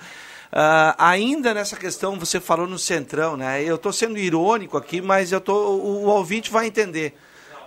Ah, 0.52 0.96
ainda 1.00 1.54
nessa 1.54 1.76
questão, 1.76 2.20
você 2.20 2.40
falou 2.40 2.68
no 2.68 2.78
Centrão, 2.78 3.36
né? 3.36 3.64
Eu 3.64 3.78
tô 3.78 3.92
sendo 3.92 4.20
irônico 4.20 4.78
aqui, 4.78 5.02
mas 5.02 5.32
eu 5.32 5.42
tô, 5.42 5.54
o, 5.54 6.04
o 6.04 6.06
ouvinte 6.06 6.52
vai 6.52 6.68
entender. 6.68 7.16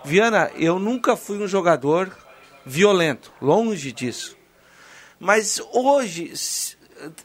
Viana, 0.05 0.49
eu 0.55 0.79
nunca 0.79 1.17
fui 1.17 1.37
um 1.37 1.47
jogador 1.47 2.15
violento, 2.65 3.33
longe 3.41 3.91
disso. 3.91 4.37
Mas 5.19 5.59
hoje, 5.73 6.33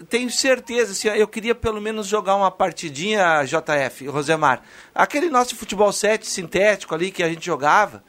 tenho 0.08 0.30
certeza, 0.30 0.92
assim, 0.92 1.08
eu 1.08 1.28
queria 1.28 1.54
pelo 1.54 1.80
menos 1.80 2.06
jogar 2.06 2.34
uma 2.34 2.50
partidinha, 2.50 3.44
JF, 3.44 4.06
Rosemar. 4.08 4.62
Aquele 4.94 5.30
nosso 5.30 5.54
futebol 5.54 5.92
7 5.92 6.26
sintético 6.26 6.94
ali 6.94 7.10
que 7.10 7.22
a 7.22 7.28
gente 7.28 7.46
jogava 7.46 8.02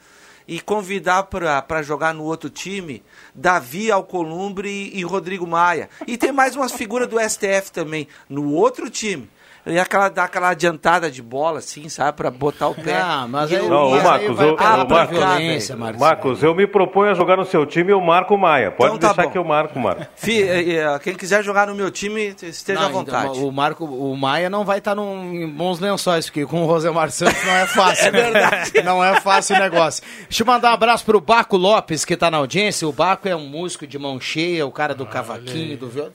e 0.46 0.60
convidar 0.60 1.24
para 1.24 1.82
jogar 1.82 2.14
no 2.14 2.24
outro 2.24 2.50
time 2.50 3.02
Davi 3.34 3.90
Alcolumbre 3.90 4.90
e, 4.92 5.02
Rodrigo 5.02 5.46
Maia. 5.46 5.88
E 6.06 6.16
tem 6.16 6.32
mais 6.32 6.54
umas 6.54 6.72
figuras 6.72 7.08
do 7.08 7.18
STF 7.18 7.72
também 7.72 8.06
no 8.28 8.52
outro 8.52 8.90
time. 8.90 9.28
E 9.66 9.78
aquela, 9.78 10.10
dar 10.10 10.24
aquela 10.24 10.50
adiantada 10.50 11.10
de 11.10 11.22
bola, 11.22 11.58
assim, 11.60 11.88
sabe? 11.88 12.16
Para 12.18 12.30
botar 12.30 12.68
o 12.68 12.74
pé. 12.74 13.00
Ah, 13.00 13.26
mas 13.26 13.50
aí- 13.50 13.58
eu 13.58 13.68
Não, 13.70 13.88
o 13.88 14.02
Marcos, 14.02 14.36
vai 14.36 14.48
eu, 14.50 14.56
pra 14.56 14.84
Marcos, 14.84 15.18
violência, 15.18 15.74
Marcos. 15.76 16.00
Marcos, 16.00 16.42
eu 16.42 16.54
me 16.54 16.66
proponho 16.66 17.10
a 17.12 17.14
jogar 17.14 17.38
no 17.38 17.46
seu 17.46 17.64
time 17.64 17.90
e 17.90 17.92
eu 17.94 18.00
marco 18.00 18.34
o 18.34 18.38
Maia. 18.38 18.70
Pode 18.70 18.88
Então 18.94 18.98
tá 18.98 19.06
deixar 19.14 19.22
bom. 19.24 19.30
que 19.32 19.38
eu 19.38 19.44
marco, 19.44 19.78
Marcos. 19.78 20.06
Fi, 20.16 20.42
eh, 20.42 20.74
eh, 20.76 20.98
quem 21.02 21.14
quiser 21.14 21.42
jogar 21.42 21.66
no 21.66 21.74
meu 21.74 21.90
time, 21.90 22.34
esteja 22.42 22.80
Não, 22.80 22.86
à 22.88 22.90
vontade. 22.90 23.28
então, 23.38 23.48
o 23.48 23.50
Marco, 23.52 23.84
o 23.86 24.14
Maia 24.16 24.50
não 24.50 24.64
vai 24.66 24.78
estar 24.78 24.94
num, 24.94 25.32
em 25.32 25.48
bons 25.48 25.80
lençóis, 25.80 26.26
porque 26.26 26.44
com 26.44 26.62
o 26.62 26.66
Rosemar 26.66 27.10
Santos 27.10 27.42
não 27.44 27.52
é 27.54 27.66
fácil. 27.66 28.04
É 28.08 28.10
verdade. 28.10 28.82
Não 28.84 29.02
é 29.02 29.18
fácil 29.20 29.56
o 29.56 29.58
negócio. 29.58 30.02
Deixa 30.28 30.42
eu 30.42 30.46
mandar 30.46 30.72
um 30.72 30.74
abraço 30.74 31.04
pro 31.06 31.20
Baco 31.22 31.56
Lopes, 31.56 32.04
que 32.04 32.16
tá 32.18 32.30
na 32.30 32.36
audiência. 32.36 32.86
O 32.86 32.92
Baco 32.92 33.26
é 33.28 33.34
um 33.34 33.46
músico 33.48 33.86
de 33.86 33.98
mão 33.98 34.20
cheia, 34.20 34.66
o 34.66 34.70
cara 34.70 34.94
do 34.94 35.06
cavaquinho, 35.06 35.76
do 35.78 35.88
violão. 35.88 36.12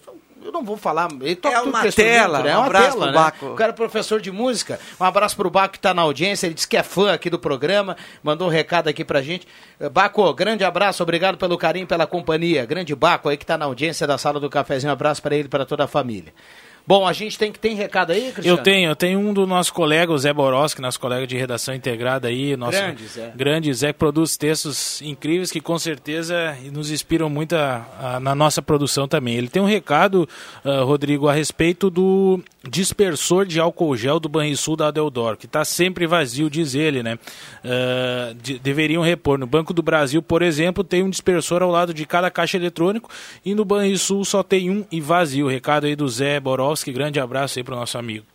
Eu 0.50 0.54
não 0.54 0.64
vou 0.64 0.76
falar, 0.78 1.08
ele 1.22 1.36
toca 1.36 1.56
É 1.56 1.62
uma 1.62 1.92
tela? 1.92 2.40
É 2.40 2.56
um 2.56 2.60
uma 2.62 2.66
abraço 2.66 2.92
tela, 2.92 3.06
pro 3.06 3.06
né? 3.06 3.12
Baco. 3.14 3.46
O 3.46 3.56
cara 3.56 3.72
é 3.72 3.76
professor 3.76 4.20
de 4.20 4.32
música. 4.32 4.80
Um 5.00 5.04
abraço 5.04 5.36
pro 5.36 5.48
Baco 5.48 5.74
que 5.74 5.80
tá 5.80 5.94
na 5.94 6.02
audiência, 6.02 6.48
ele 6.48 6.56
disse 6.56 6.68
que 6.68 6.76
é 6.76 6.82
fã 6.82 7.14
aqui 7.14 7.30
do 7.30 7.38
programa, 7.38 7.96
mandou 8.24 8.48
um 8.48 8.52
recado 8.52 8.88
aqui 8.88 9.06
pra 9.06 9.22
gente. 9.22 9.48
Baco, 9.92 10.34
grande 10.34 10.64
abraço, 10.64 11.04
obrigado 11.04 11.38
pelo 11.38 11.56
carinho, 11.56 11.86
pela 11.86 12.08
companhia. 12.08 12.66
Grande 12.66 12.96
Baco 12.96 13.30
aí 13.30 13.38
que 13.38 13.46
tá 13.46 13.60
na 13.60 13.66
audiência 13.66 14.08
da 14.08 14.18
sala 14.18 14.40
do 14.40 14.50
cafezinho, 14.50 14.90
um 14.90 14.94
abraço 14.94 15.22
pra 15.22 15.36
ele 15.36 15.46
e 15.46 15.50
pra 15.50 15.66
toda 15.66 15.84
a 15.84 15.88
família. 15.88 16.34
Bom, 16.90 17.06
a 17.06 17.14
gente 17.14 17.38
tem 17.38 17.52
que 17.52 17.60
tem 17.60 17.76
recado 17.76 18.12
aí, 18.12 18.32
Cristiano? 18.32 18.58
Eu 18.58 18.64
tenho, 18.64 18.90
eu 18.90 18.96
tenho 18.96 19.20
um 19.20 19.32
do 19.32 19.46
nosso 19.46 19.72
colega, 19.72 20.12
o 20.12 20.18
Zé 20.18 20.34
Boroski, 20.34 20.82
nosso 20.82 21.00
colega 21.00 21.28
de 21.28 21.38
redação 21.38 21.76
integrada 21.76 22.28
aí, 22.30 22.58
nosso 22.58 22.80
Grande 22.80 23.06
Zé. 23.08 23.32
grande 23.36 23.72
Zé 23.76 23.94
que 23.94 24.00
produz 24.00 24.36
textos 24.36 25.00
incríveis 25.04 25.52
que 25.52 25.62
com 25.62 25.78
certeza 25.78 26.58
nos 26.74 26.90
inspiram 26.90 27.30
muito 27.30 27.56
a- 27.56 27.86
a- 28.16 28.20
na 28.20 28.34
nossa 28.34 28.60
produção 28.60 29.08
também. 29.08 29.36
Ele 29.36 29.50
tem 29.50 29.62
um 29.62 29.68
recado, 29.68 30.28
ah, 30.66 30.82
Rodrigo, 30.82 31.28
a 31.28 31.34
respeito 31.34 31.92
do 31.92 32.42
dispersor 32.68 33.46
de 33.46 33.60
álcool 33.60 33.96
gel 33.96 34.20
do 34.20 34.28
Banrisul 34.28 34.76
da 34.76 34.88
Adeldor, 34.88 35.38
que 35.38 35.46
está 35.46 35.64
sempre 35.64 36.06
vazio, 36.06 36.50
diz 36.50 36.76
ele, 36.76 37.02
né? 37.02 37.18
Ah, 37.64 38.34
de- 38.42 38.60
deveriam 38.60 39.02
repor. 39.02 39.38
No 39.38 39.48
Banco 39.48 39.74
do 39.74 39.82
Brasil, 39.82 40.22
por 40.22 40.42
exemplo, 40.42 40.84
tem 40.84 41.02
um 41.04 41.10
dispersor 41.10 41.62
ao 41.64 41.70
lado 41.72 41.94
de 41.94 42.06
cada 42.06 42.30
caixa 42.30 42.58
eletrônico 42.58 43.10
e 43.46 43.56
no 43.56 43.64
Banrisul 43.64 44.26
só 44.26 44.44
tem 44.44 44.70
um 44.70 44.86
e 44.92 45.00
vazio. 45.00 45.48
Recado 45.48 45.86
aí 45.86 45.96
do 45.96 46.08
Zé 46.10 46.40
Borowski, 46.40 46.92
grande 46.92 47.20
abraço 47.20 47.60
aí 47.60 47.64
para 47.64 47.76
o 47.76 47.80
nosso 47.80 47.98
amigo. 47.98 48.26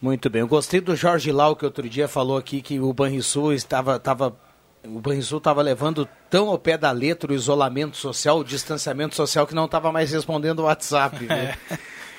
Muito 0.00 0.28
bem. 0.30 0.40
Eu 0.40 0.48
gostei 0.48 0.80
do 0.80 0.94
Jorge 0.94 1.32
Lau, 1.32 1.56
que 1.56 1.64
outro 1.64 1.88
dia 1.88 2.06
falou 2.06 2.36
aqui 2.36 2.60
que 2.62 2.78
o 2.78 2.92
Banrisul 2.92 3.52
estava. 3.52 3.96
estava 3.96 4.36
o 4.84 5.00
Banrisul 5.00 5.38
estava 5.38 5.62
levando 5.62 6.08
tão 6.30 6.48
ao 6.48 6.56
pé 6.58 6.78
da 6.78 6.92
letra 6.92 7.32
o 7.32 7.34
isolamento 7.34 7.96
social, 7.96 8.38
o 8.38 8.44
distanciamento 8.44 9.16
social, 9.16 9.44
que 9.44 9.54
não 9.54 9.64
estava 9.64 9.90
mais 9.90 10.12
respondendo 10.12 10.60
o 10.60 10.64
WhatsApp. 10.64 11.16
viu? 11.26 11.28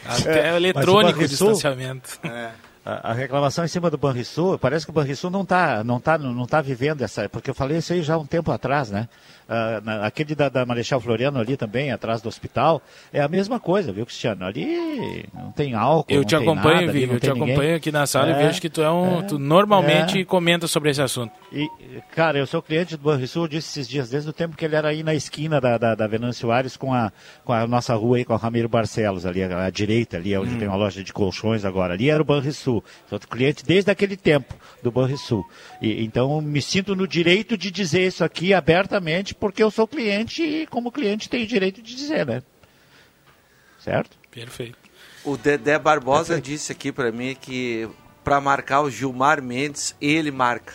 Até 0.05 0.49
É, 0.51 0.55
eletrônico 0.55 1.19
o 1.19 1.27
distanciamento. 1.27 2.19
A, 2.85 3.11
a 3.11 3.13
reclamação 3.13 3.65
em 3.65 3.67
cima 3.67 3.89
do 3.89 3.97
Banrisul, 3.97 4.57
parece 4.57 4.85
que 4.85 4.91
o 4.91 4.93
Banrisul 4.93 5.29
não 5.29 5.41
está 5.41 5.83
não 5.83 5.99
tá, 5.99 6.17
não 6.17 6.45
tá 6.45 6.61
vivendo 6.61 7.01
essa. 7.01 7.27
Porque 7.27 7.49
eu 7.49 7.55
falei 7.55 7.77
isso 7.79 7.91
aí 7.91 8.01
já 8.01 8.13
há 8.13 8.17
um 8.17 8.25
tempo 8.25 8.51
atrás, 8.51 8.89
né? 8.89 9.09
Ah, 9.49 9.81
na- 9.83 10.05
aquele 10.05 10.35
da, 10.35 10.49
da 10.49 10.65
Marechal 10.65 10.99
Floriano 10.99 11.39
ali 11.39 11.55
também, 11.55 11.91
atrás 11.91 12.21
do 12.21 12.27
hospital, 12.27 12.81
é 13.13 13.21
a 13.21 13.27
mesma 13.27 13.59
coisa, 13.59 13.91
viu, 13.93 14.05
Cristiano? 14.05 14.45
Ali 14.45 15.25
não 15.33 15.51
tem 15.51 15.73
álcool. 15.73 16.11
Eu 16.11 16.17
não 16.17 16.23
te 16.25 16.35
tem 16.35 16.39
acompanho, 16.39 16.81
nada, 16.81 16.91
Vivi, 16.91 17.13
eu 17.13 17.19
te 17.19 17.27
ninguém. 17.29 17.43
acompanho 17.53 17.75
aqui 17.77 17.91
na 17.91 18.05
sala 18.05 18.29
É, 18.29 18.31
e 18.43 18.45
vejo 18.47 18.59
que 18.61 18.69
tu 18.69 18.81
é 18.81 18.91
um. 18.91 19.19
é, 19.19 19.23
tu 19.23 19.39
normalmente 19.39 20.19
é. 20.19 20.25
comenta 20.25 20.67
sobre 20.67 20.89
esse 20.89 21.01
assunto. 21.01 21.31
E, 21.51 21.67
cara, 22.13 22.37
eu 22.37 22.45
sou 22.45 22.61
cliente 22.61 22.97
do 22.97 23.03
Banrisul, 23.03 23.43
eu 23.43 23.47
disse 23.47 23.79
esses 23.79 23.87
dias, 23.89 24.09
desde 24.09 24.29
o 24.29 24.33
tempo 24.33 24.57
que 24.57 24.65
ele 24.65 24.75
era 24.75 24.89
aí 24.89 25.01
na 25.01 25.13
esquina 25.15 25.61
da, 25.61 25.77
da, 25.77 25.95
da 25.95 26.07
Venâncio 26.07 26.41
Soares 26.41 26.75
com 26.75 26.93
a, 26.93 27.11
com 27.45 27.53
a 27.53 27.65
nossa 27.65 27.95
rua 27.95 28.17
aí, 28.17 28.25
com 28.25 28.33
a 28.33 28.37
Ramiro 28.37 28.67
Barcelos, 28.67 29.25
ali, 29.25 29.43
à, 29.43 29.65
à 29.65 29.69
direita, 29.69 30.17
ali, 30.17 30.35
onde 30.37 30.55
Hum. 30.55 30.57
tem 30.59 30.67
uma 30.67 30.75
loja 30.77 31.03
de 31.03 31.13
colchões 31.13 31.63
agora. 31.63 31.93
Ali 31.93 32.09
era 32.09 32.21
o 32.21 32.25
Banrisul. 32.25 32.83
Sou 33.09 33.17
cliente 33.19 33.65
desde 33.65 33.89
aquele 33.91 34.17
tempo 34.17 34.53
do 34.83 34.91
Banrisul. 34.91 35.45
E, 35.81 36.03
então, 36.03 36.41
me 36.41 36.61
sinto 36.61 36.95
no 36.95 37.07
direito 37.07 37.57
de 37.57 37.71
dizer 37.71 38.05
isso 38.07 38.23
aqui 38.23 38.53
abertamente, 38.53 39.33
porque 39.39 39.61
eu 39.61 39.71
sou 39.71 39.87
cliente 39.87 40.43
e, 40.43 40.67
como 40.67 40.91
cliente, 40.91 41.29
tenho 41.29 41.47
direito 41.47 41.81
de 41.81 41.95
dizer, 41.95 42.25
né? 42.25 42.41
Certo? 43.79 44.17
Perfeito. 44.31 44.77
O 45.23 45.37
Dedé 45.37 45.77
Barbosa 45.77 46.39
disse 46.41 46.71
aqui 46.71 46.91
pra 46.91 47.11
mim 47.11 47.35
que 47.39 47.87
pra 48.27 48.41
marcar 48.41 48.81
o 48.81 48.91
Gilmar 48.91 49.41
Mendes, 49.41 49.95
ele 50.01 50.31
marca. 50.31 50.73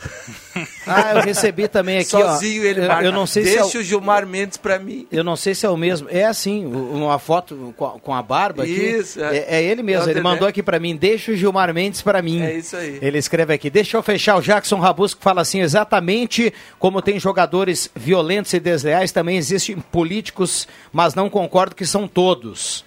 Ah, 0.87 1.13
eu 1.17 1.21
recebi 1.21 1.69
também 1.69 1.99
aqui, 1.99 2.09
Sozinho 2.09 2.63
ó. 2.63 2.65
ele 2.67 2.87
marca. 2.89 3.05
eu 3.05 3.13
não 3.13 3.27
sei 3.27 3.45
se 3.45 3.57
é 3.57 3.61
Deixa 3.61 3.77
o- 3.77 3.81
o 3.83 3.85
Gilmar 3.85 4.27
Mendes 4.27 4.57
pra 4.57 4.79
mim. 4.79 5.07
Eu 5.13 5.23
não 5.23 5.37
sei 5.37 5.55
se 5.55 5.67
é 5.67 5.69
o 5.69 5.77
mesmo. 5.77 6.09
É 6.11 6.25
assim, 6.25 6.65
uma 6.65 7.19
foto 7.19 7.75
com 7.77 8.15
a, 8.15 8.23
barba 8.23 8.63
aqui. 8.63 8.73
Isso, 8.73 9.23
é. 9.23 9.37
é. 9.37 9.47
é 9.57 9.63
ele 9.63 9.83
mesmo. 9.83 10.09
É 10.09 10.13
ele 10.13 10.23
mandou 10.23 10.49
aqui 10.49 10.63
pra 10.63 10.81
mim. 10.81 10.97
Deixa 10.97 11.31
o 11.31 11.37
Gilmar 11.37 11.75
Mendes 11.75 12.01
pra 12.01 12.23
mim. 12.23 12.41
É 12.41 12.57
isso 12.57 12.75
aí. 12.75 12.99
Ele 13.03 13.19
escreve 13.19 13.53
aqui. 13.53 13.69
Deixa 13.69 13.99
eu 13.99 14.03
fechar. 14.03 14.37
O 14.37 14.41
Jackson 14.41 14.79
Rabusco 14.79 15.23
fala 15.23 15.43
assim: 15.43 15.61
exatamente 15.61 16.55
como 16.79 17.03
tem 17.03 17.21
jogadores 17.21 17.91
violentos 17.95 18.55
e 18.55 18.61
desleais, 18.61 19.13
também 19.13 19.37
existem 19.37 19.77
políticos, 19.77 20.67
mas 20.91 21.15
não 21.15 21.29
concordo 21.29 21.75
que 21.77 21.85
são 21.85 22.09
todos. 22.09 22.83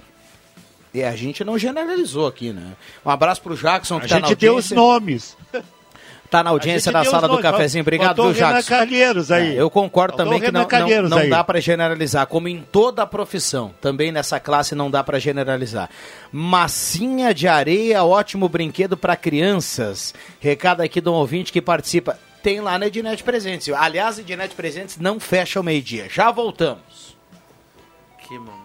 E 0.95 1.03
a 1.03 1.13
gente 1.13 1.43
não 1.43 1.57
generalizou 1.57 2.25
aqui, 2.25 2.53
né? 2.53 2.71
Um 3.05 3.09
abraço 3.09 3.41
pro 3.41 3.53
Jackson 3.53 3.99
que 3.99 4.05
A 4.05 4.07
tá 4.07 4.19
na 4.21 4.27
gente 4.29 4.37
deu 4.37 4.55
os 4.55 4.71
audiência. 4.71 4.75
nomes. 4.77 5.37
Tá 6.31 6.41
na 6.41 6.51
audiência 6.51 6.89
A 6.89 6.93
da 6.93 7.03
sala 7.03 7.27
do 7.27 7.37
cafezinho. 7.39 7.81
Obrigado, 7.81 8.23
viu, 8.23 8.31
Jackson? 8.31 8.69
Calheiros 8.69 9.29
aí. 9.29 9.57
É, 9.57 9.61
eu 9.61 9.69
concordo 9.69 10.15
também 10.15 10.39
o 10.39 10.41
que 10.41 10.51
não, 10.51 10.65
não, 10.65 11.09
não 11.09 11.29
dá 11.29 11.43
para 11.43 11.59
generalizar, 11.59 12.27
como 12.27 12.47
em 12.47 12.61
toda 12.61 13.03
a 13.03 13.05
profissão, 13.05 13.73
também 13.81 14.09
nessa 14.09 14.39
classe 14.39 14.73
não 14.73 14.89
dá 14.89 15.03
para 15.03 15.19
generalizar. 15.19 15.89
Massinha 16.31 17.33
de 17.33 17.45
areia, 17.45 18.01
ótimo 18.05 18.47
brinquedo 18.47 18.95
para 18.95 19.17
crianças. 19.17 20.13
Recado 20.39 20.79
aqui 20.79 21.01
de 21.01 21.09
um 21.09 21.13
ouvinte 21.13 21.51
que 21.51 21.61
participa. 21.61 22.17
Tem 22.41 22.61
lá 22.61 22.79
na 22.79 22.87
Ednet 22.87 23.21
Presentes. 23.21 23.67
Aliás, 23.73 24.17
a 24.17 24.21
Ednet 24.21 24.55
Presentes 24.55 24.97
não 24.97 25.19
fecha 25.19 25.59
ao 25.59 25.63
meio-dia. 25.63 26.07
Já 26.09 26.31
voltamos. 26.31 27.17
Que 28.27 28.39
momento. 28.39 28.64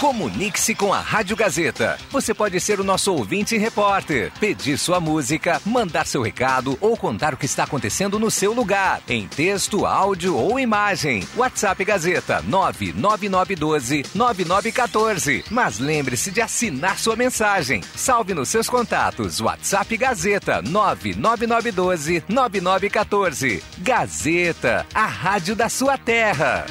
Comunique-se 0.00 0.76
com 0.76 0.94
a 0.94 1.00
Rádio 1.00 1.34
Gazeta. 1.34 1.98
Você 2.12 2.32
pode 2.32 2.60
ser 2.60 2.78
o 2.78 2.84
nosso 2.84 3.12
ouvinte 3.12 3.56
e 3.56 3.58
repórter, 3.58 4.30
pedir 4.38 4.78
sua 4.78 5.00
música, 5.00 5.60
mandar 5.66 6.06
seu 6.06 6.22
recado 6.22 6.78
ou 6.80 6.96
contar 6.96 7.34
o 7.34 7.36
que 7.36 7.46
está 7.46 7.64
acontecendo 7.64 8.16
no 8.16 8.30
seu 8.30 8.52
lugar, 8.52 9.02
em 9.08 9.26
texto, 9.26 9.84
áudio 9.84 10.36
ou 10.36 10.60
imagem. 10.60 11.26
WhatsApp 11.36 11.84
Gazeta 11.84 12.40
99912 12.42 14.04
9914. 14.14 15.44
Mas 15.50 15.80
lembre-se 15.80 16.30
de 16.30 16.40
assinar 16.40 16.96
sua 16.96 17.16
mensagem. 17.16 17.82
Salve 17.96 18.34
nos 18.34 18.48
seus 18.48 18.68
contatos. 18.68 19.40
WhatsApp 19.40 19.96
Gazeta 19.96 20.62
99912 20.62 22.22
9914. 22.28 23.64
Gazeta, 23.78 24.86
a 24.94 25.06
rádio 25.06 25.56
da 25.56 25.68
sua 25.68 25.98
terra. 25.98 26.66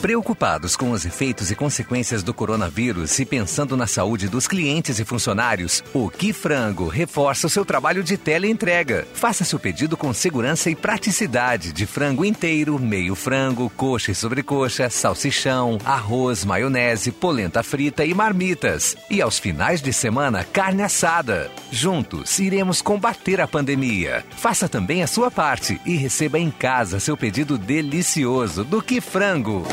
Preocupados 0.00 0.76
com 0.76 0.92
os 0.92 1.04
efeitos 1.04 1.50
e 1.50 1.54
consequências 1.54 2.22
do 2.22 2.32
coronavírus 2.32 3.18
e 3.18 3.26
pensando 3.26 3.76
na 3.76 3.86
saúde 3.86 4.28
dos 4.28 4.48
clientes 4.48 4.98
e 4.98 5.04
funcionários, 5.04 5.84
o 5.92 6.08
Que 6.08 6.32
Frango 6.32 6.88
reforça 6.88 7.46
o 7.46 7.50
seu 7.50 7.66
trabalho 7.66 8.02
de 8.02 8.16
teleentrega. 8.16 9.06
Faça 9.12 9.44
seu 9.44 9.58
pedido 9.58 9.98
com 9.98 10.14
segurança 10.14 10.70
e 10.70 10.74
praticidade 10.74 11.70
de 11.70 11.84
frango 11.84 12.24
inteiro, 12.24 12.78
meio 12.78 13.14
frango, 13.14 13.68
coxa 13.76 14.10
e 14.10 14.14
sobrecoxa, 14.14 14.88
salsichão, 14.88 15.76
arroz, 15.84 16.46
maionese, 16.46 17.12
polenta 17.12 17.62
frita 17.62 18.02
e 18.02 18.14
marmitas. 18.14 18.96
E 19.10 19.20
aos 19.20 19.38
finais 19.38 19.82
de 19.82 19.92
semana, 19.92 20.44
carne 20.44 20.82
assada. 20.82 21.50
Juntos, 21.70 22.38
iremos 22.38 22.80
combater 22.80 23.38
a 23.38 23.46
pandemia. 23.46 24.24
Faça 24.30 24.66
também 24.66 25.02
a 25.02 25.06
sua 25.06 25.30
parte 25.30 25.78
e 25.84 25.94
receba 25.94 26.38
em 26.38 26.50
casa 26.50 26.98
seu 26.98 27.18
pedido 27.18 27.58
delicioso 27.58 28.64
do 28.64 28.80
Que 28.80 28.98
Frango. 28.98 29.66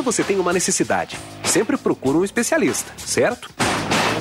Quando 0.00 0.14
você 0.14 0.24
tem 0.24 0.38
uma 0.38 0.54
necessidade, 0.54 1.14
sempre 1.44 1.76
procura 1.76 2.16
um 2.16 2.24
especialista, 2.24 2.90
certo? 2.96 3.50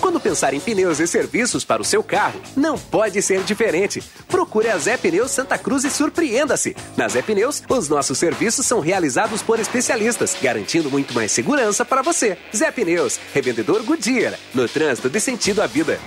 Quando 0.02 0.20
pensar 0.20 0.54
em 0.54 0.60
pneus 0.60 1.00
e 1.00 1.08
serviços 1.08 1.64
para 1.64 1.82
o 1.82 1.86
seu 1.86 2.04
carro, 2.04 2.38
não 2.54 2.78
pode 2.78 3.22
ser 3.22 3.44
diferente. 3.44 4.04
Procure 4.28 4.68
a 4.68 4.78
Zé 4.78 4.98
Pneus 4.98 5.32
Santa 5.32 5.58
Cruz 5.58 5.86
e 5.86 5.90
surpreenda-se. 5.90 6.76
Na 6.98 7.08
Zé 7.08 7.22
Pneus, 7.22 7.64
os 7.70 7.88
nossos 7.88 8.18
serviços 8.18 8.66
são 8.66 8.82
realizados 8.82 9.42
por 9.42 9.58
especialistas, 9.58 10.36
garantindo 10.42 10.92
muito 10.92 11.14
mais 11.14 11.32
segurança 11.32 11.86
para 11.86 12.02
você. 12.02 12.38
Zé 12.54 12.72
Pneus, 12.72 13.18
revendedor 13.34 13.82
Goodyear, 13.84 14.38
no 14.54 14.68
trânsito 14.68 15.10
de 15.10 15.22
sentido 15.22 15.62
à 15.62 15.66
vida. 15.66 15.98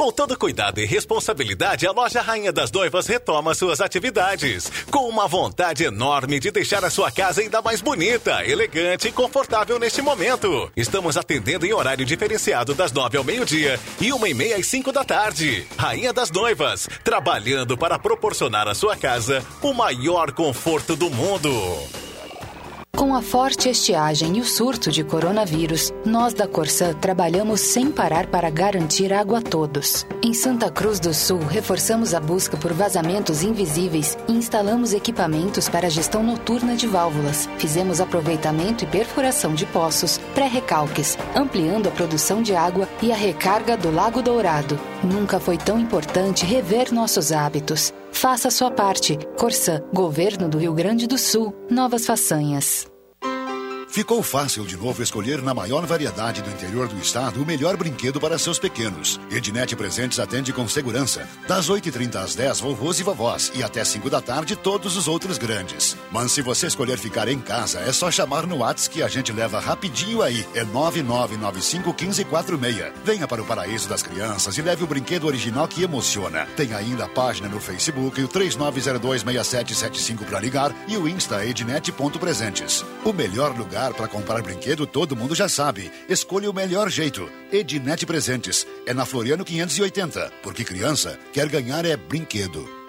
Com 0.00 0.10
todo 0.10 0.34
cuidado 0.34 0.80
e 0.80 0.86
responsabilidade, 0.86 1.86
a 1.86 1.92
loja 1.92 2.22
Rainha 2.22 2.50
das 2.50 2.72
Noivas 2.72 3.06
retoma 3.06 3.54
suas 3.54 3.82
atividades. 3.82 4.72
Com 4.90 5.06
uma 5.06 5.28
vontade 5.28 5.84
enorme 5.84 6.40
de 6.40 6.50
deixar 6.50 6.82
a 6.82 6.88
sua 6.88 7.12
casa 7.12 7.42
ainda 7.42 7.60
mais 7.60 7.82
bonita, 7.82 8.42
elegante 8.46 9.08
e 9.08 9.12
confortável 9.12 9.78
neste 9.78 10.00
momento. 10.00 10.72
Estamos 10.74 11.18
atendendo 11.18 11.66
em 11.66 11.74
horário 11.74 12.06
diferenciado 12.06 12.72
das 12.72 12.92
nove 12.92 13.18
ao 13.18 13.24
meio-dia 13.24 13.78
e 14.00 14.10
uma 14.10 14.26
e 14.26 14.32
meia 14.32 14.56
às 14.56 14.68
cinco 14.68 14.90
da 14.90 15.04
tarde. 15.04 15.66
Rainha 15.76 16.14
das 16.14 16.30
Noivas, 16.30 16.88
trabalhando 17.04 17.76
para 17.76 17.98
proporcionar 17.98 18.66
à 18.68 18.74
sua 18.74 18.96
casa 18.96 19.44
o 19.60 19.74
maior 19.74 20.32
conforto 20.32 20.96
do 20.96 21.10
mundo. 21.10 22.09
Com 22.96 23.14
a 23.14 23.22
forte 23.22 23.68
estiagem 23.68 24.36
e 24.36 24.40
o 24.40 24.44
surto 24.44 24.90
de 24.90 25.02
coronavírus, 25.02 25.90
nós 26.04 26.34
da 26.34 26.46
Corsã 26.46 26.92
trabalhamos 26.92 27.60
sem 27.60 27.90
parar 27.90 28.26
para 28.26 28.50
garantir 28.50 29.12
água 29.12 29.38
a 29.38 29.42
todos. 29.42 30.06
Em 30.22 30.34
Santa 30.34 30.70
Cruz 30.70 31.00
do 31.00 31.14
Sul, 31.14 31.38
reforçamos 31.38 32.14
a 32.14 32.20
busca 32.20 32.56
por 32.56 32.72
vazamentos 32.74 33.42
invisíveis 33.42 34.18
e 34.28 34.32
instalamos 34.32 34.92
equipamentos 34.92 35.68
para 35.68 35.88
gestão 35.88 36.22
noturna 36.22 36.76
de 36.76 36.86
válvulas. 36.86 37.48
Fizemos 37.58 38.00
aproveitamento 38.00 38.84
e 38.84 38.86
perfuração 38.86 39.54
de 39.54 39.64
poços, 39.66 40.18
pré-recalques, 40.34 41.16
ampliando 41.34 41.88
a 41.88 41.92
produção 41.92 42.42
de 42.42 42.54
água 42.54 42.88
e 43.00 43.10
a 43.10 43.16
recarga 43.16 43.76
do 43.76 43.90
Lago 43.90 44.20
Dourado. 44.20 44.78
Nunca 45.02 45.40
foi 45.40 45.56
tão 45.56 45.80
importante 45.80 46.44
rever 46.44 46.92
nossos 46.92 47.32
hábitos. 47.32 47.92
Faça 48.12 48.48
a 48.48 48.50
sua 48.50 48.70
parte. 48.70 49.18
Corsã, 49.38 49.82
Governo 49.92 50.48
do 50.48 50.58
Rio 50.58 50.74
Grande 50.74 51.06
do 51.06 51.16
Sul. 51.16 51.54
Novas 51.70 52.06
façanhas. 52.06 52.89
Ficou 53.90 54.22
fácil 54.22 54.64
de 54.64 54.76
novo 54.76 55.02
escolher 55.02 55.42
na 55.42 55.52
maior 55.52 55.84
variedade 55.84 56.40
do 56.42 56.50
interior 56.50 56.86
do 56.86 56.96
estado 56.96 57.42
o 57.42 57.46
melhor 57.46 57.76
brinquedo 57.76 58.20
para 58.20 58.38
seus 58.38 58.56
pequenos. 58.56 59.18
Ednet 59.32 59.74
Presentes 59.74 60.20
atende 60.20 60.52
com 60.52 60.68
segurança. 60.68 61.28
Das 61.48 61.68
8h30 61.68 62.14
às 62.14 62.36
10 62.36 62.60
vovôs 62.60 63.00
e 63.00 63.02
vovós. 63.02 63.50
E 63.52 63.64
até 63.64 63.84
5 63.84 64.08
da 64.08 64.20
tarde, 64.20 64.54
todos 64.54 64.96
os 64.96 65.08
outros 65.08 65.38
grandes. 65.38 65.96
Mas 66.12 66.30
se 66.30 66.40
você 66.40 66.68
escolher 66.68 66.98
ficar 66.98 67.26
em 67.26 67.40
casa, 67.40 67.80
é 67.80 67.92
só 67.92 68.12
chamar 68.12 68.46
no 68.46 68.58
WhatsApp 68.58 68.94
que 68.94 69.02
a 69.02 69.08
gente 69.08 69.32
leva 69.32 69.58
rapidinho 69.58 70.22
aí. 70.22 70.46
É 70.54 70.64
99951546. 70.64 72.92
Venha 73.04 73.26
para 73.26 73.42
o 73.42 73.44
Paraíso 73.44 73.88
das 73.88 74.04
Crianças 74.04 74.56
e 74.56 74.62
leve 74.62 74.84
o 74.84 74.86
brinquedo 74.86 75.26
original 75.26 75.66
que 75.66 75.82
emociona. 75.82 76.46
Tem 76.56 76.72
ainda 76.74 77.06
a 77.06 77.08
página 77.08 77.48
no 77.48 77.58
Facebook, 77.58 78.22
o 78.22 78.28
39026775 78.28 80.26
para 80.26 80.38
ligar 80.38 80.72
e 80.86 80.96
o 80.96 81.08
Insta 81.08 81.44
ednet.presentes. 81.44 82.84
O 83.04 83.12
melhor 83.12 83.58
lugar 83.58 83.79
para 83.94 84.06
comprar 84.06 84.42
brinquedo 84.42 84.86
todo 84.86 85.16
mundo 85.16 85.34
já 85.34 85.48
sabe. 85.48 85.90
Escolha 86.08 86.50
o 86.50 86.54
melhor 86.54 86.90
jeito. 86.90 87.30
Ednet 87.50 88.04
Presentes. 88.04 88.66
É 88.86 88.92
na 88.92 89.06
Floriano 89.06 89.44
580. 89.44 90.32
Porque 90.42 90.64
criança 90.64 91.18
quer 91.32 91.48
ganhar 91.48 91.84
é 91.86 91.96
brinquedo. 91.96 92.79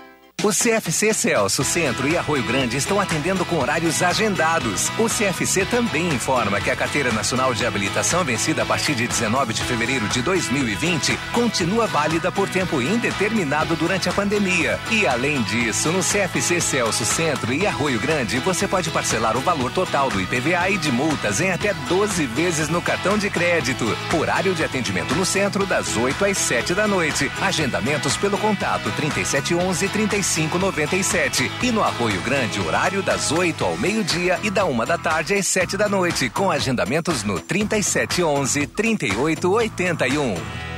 O 0.44 0.50
CFC 0.50 1.14
Celso 1.14 1.64
Centro 1.64 2.08
e 2.08 2.18
Arroio 2.18 2.42
Grande 2.42 2.76
estão 2.76 3.00
atendendo 3.00 3.46
com 3.46 3.58
horários 3.58 4.02
agendados. 4.02 4.90
O 4.98 5.08
CFC 5.08 5.66
também 5.66 6.08
informa 6.08 6.60
que 6.60 6.72
a 6.72 6.76
Carteira 6.76 7.12
Nacional 7.12 7.54
de 7.54 7.64
Habilitação 7.64 8.24
vencida 8.24 8.64
a 8.64 8.66
partir 8.66 8.96
de 8.96 9.08
19 9.08 9.54
de 9.54 9.64
fevereiro 9.64 10.08
de 10.08 10.20
2020 10.24 11.16
continua 11.32 11.86
válida 11.86 12.32
por 12.32 12.50
tempo 12.50 12.82
indeterminado 12.82 13.76
durante 13.76 14.10
a 14.10 14.14
pandemia. 14.14 14.80
E 14.90 15.06
além 15.06 15.44
disso, 15.44 15.92
no 15.92 16.00
CFC 16.00 16.60
Celso 16.60 17.06
Centro 17.06 17.54
e 17.54 17.68
Arroio 17.68 18.00
Grande, 18.00 18.40
você 18.40 18.68
pode 18.68 18.90
parcelar 18.90 19.38
o 19.38 19.42
valor 19.42 19.72
total 19.72 20.10
do 20.10 20.20
IPVA 20.20 20.72
e 20.72 20.78
de 20.80 20.92
multas 20.92 21.40
em 21.40 21.52
até 21.52 21.72
12 21.88 22.26
vezes 22.26 22.68
no 22.68 22.82
cartão 22.82 23.16
de 23.16 23.30
crédito. 23.30 23.96
Horário 24.12 24.56
de 24.56 24.64
atendimento 24.64 25.14
no 25.14 25.24
centro 25.24 25.68
das 25.68 25.96
8 25.96 26.26
às 26.26 26.38
7 26.40 26.74
da 26.74 26.88
noite. 26.88 27.32
Agendamentos 27.40 28.18
pelo 28.18 28.40
contato 28.40 28.90
3711 28.94 29.88
35 29.88 30.31
3597. 30.34 31.52
E 31.62 31.72
no 31.72 31.84
Arroio 31.84 32.22
Grande, 32.22 32.60
horário 32.60 33.04
das 33.04 33.32
8 33.32 33.64
ao 33.64 33.78
meio-dia 33.78 34.40
e 34.44 34.50
da 34.50 34.66
uma 34.66 34.86
da 34.86 34.98
tarde 34.98 35.34
às 35.34 35.48
7 35.48 35.76
da 35.76 35.90
noite, 35.90 36.30
com 36.30 36.50
agendamentos 36.50 37.24
no 37.24 37.40
3711 37.40 38.68
3881. 38.68 40.71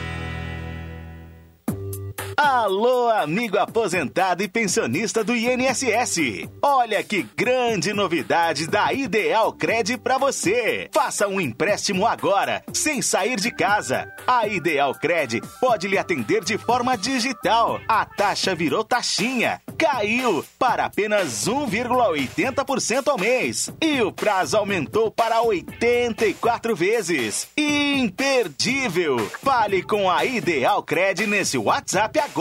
Alô, 2.46 3.08
amigo 3.10 3.58
aposentado 3.58 4.44
e 4.44 4.50
pensionista 4.50 5.24
do 5.24 5.34
INSS. 5.34 6.50
Olha 6.62 7.02
que 7.02 7.24
grande 7.38 7.94
novidade 7.94 8.68
da 8.68 8.92
Ideal 8.92 9.54
Cred 9.54 9.98
para 9.98 10.18
você. 10.18 10.90
Faça 10.94 11.26
um 11.26 11.40
empréstimo 11.40 12.06
agora, 12.06 12.62
sem 12.74 13.02
sair 13.02 13.40
de 13.40 13.50
casa. 13.50 14.12
A 14.28 14.46
Ideal 14.46 14.94
Cred 14.94 15.42
pode 15.62 15.88
lhe 15.88 15.98
atender 15.98 16.44
de 16.44 16.58
forma 16.58 16.98
digital. 16.98 17.80
A 17.88 18.06
taxa 18.06 18.54
virou 18.54 18.84
taxinha. 18.84 19.62
Caiu 19.78 20.44
para 20.60 20.84
apenas 20.84 21.48
1,80% 21.48 23.08
ao 23.08 23.18
mês. 23.18 23.72
E 23.82 24.02
o 24.02 24.12
prazo 24.12 24.58
aumentou 24.58 25.10
para 25.10 25.42
84 25.42 26.76
vezes. 26.76 27.48
Imperdível. 27.56 29.18
Fale 29.42 29.82
com 29.82 30.12
a 30.12 30.26
Ideal 30.26 30.84
Cred 30.84 31.26
nesse 31.26 31.58
WhatsApp 31.58 32.20
agora. 32.20 32.33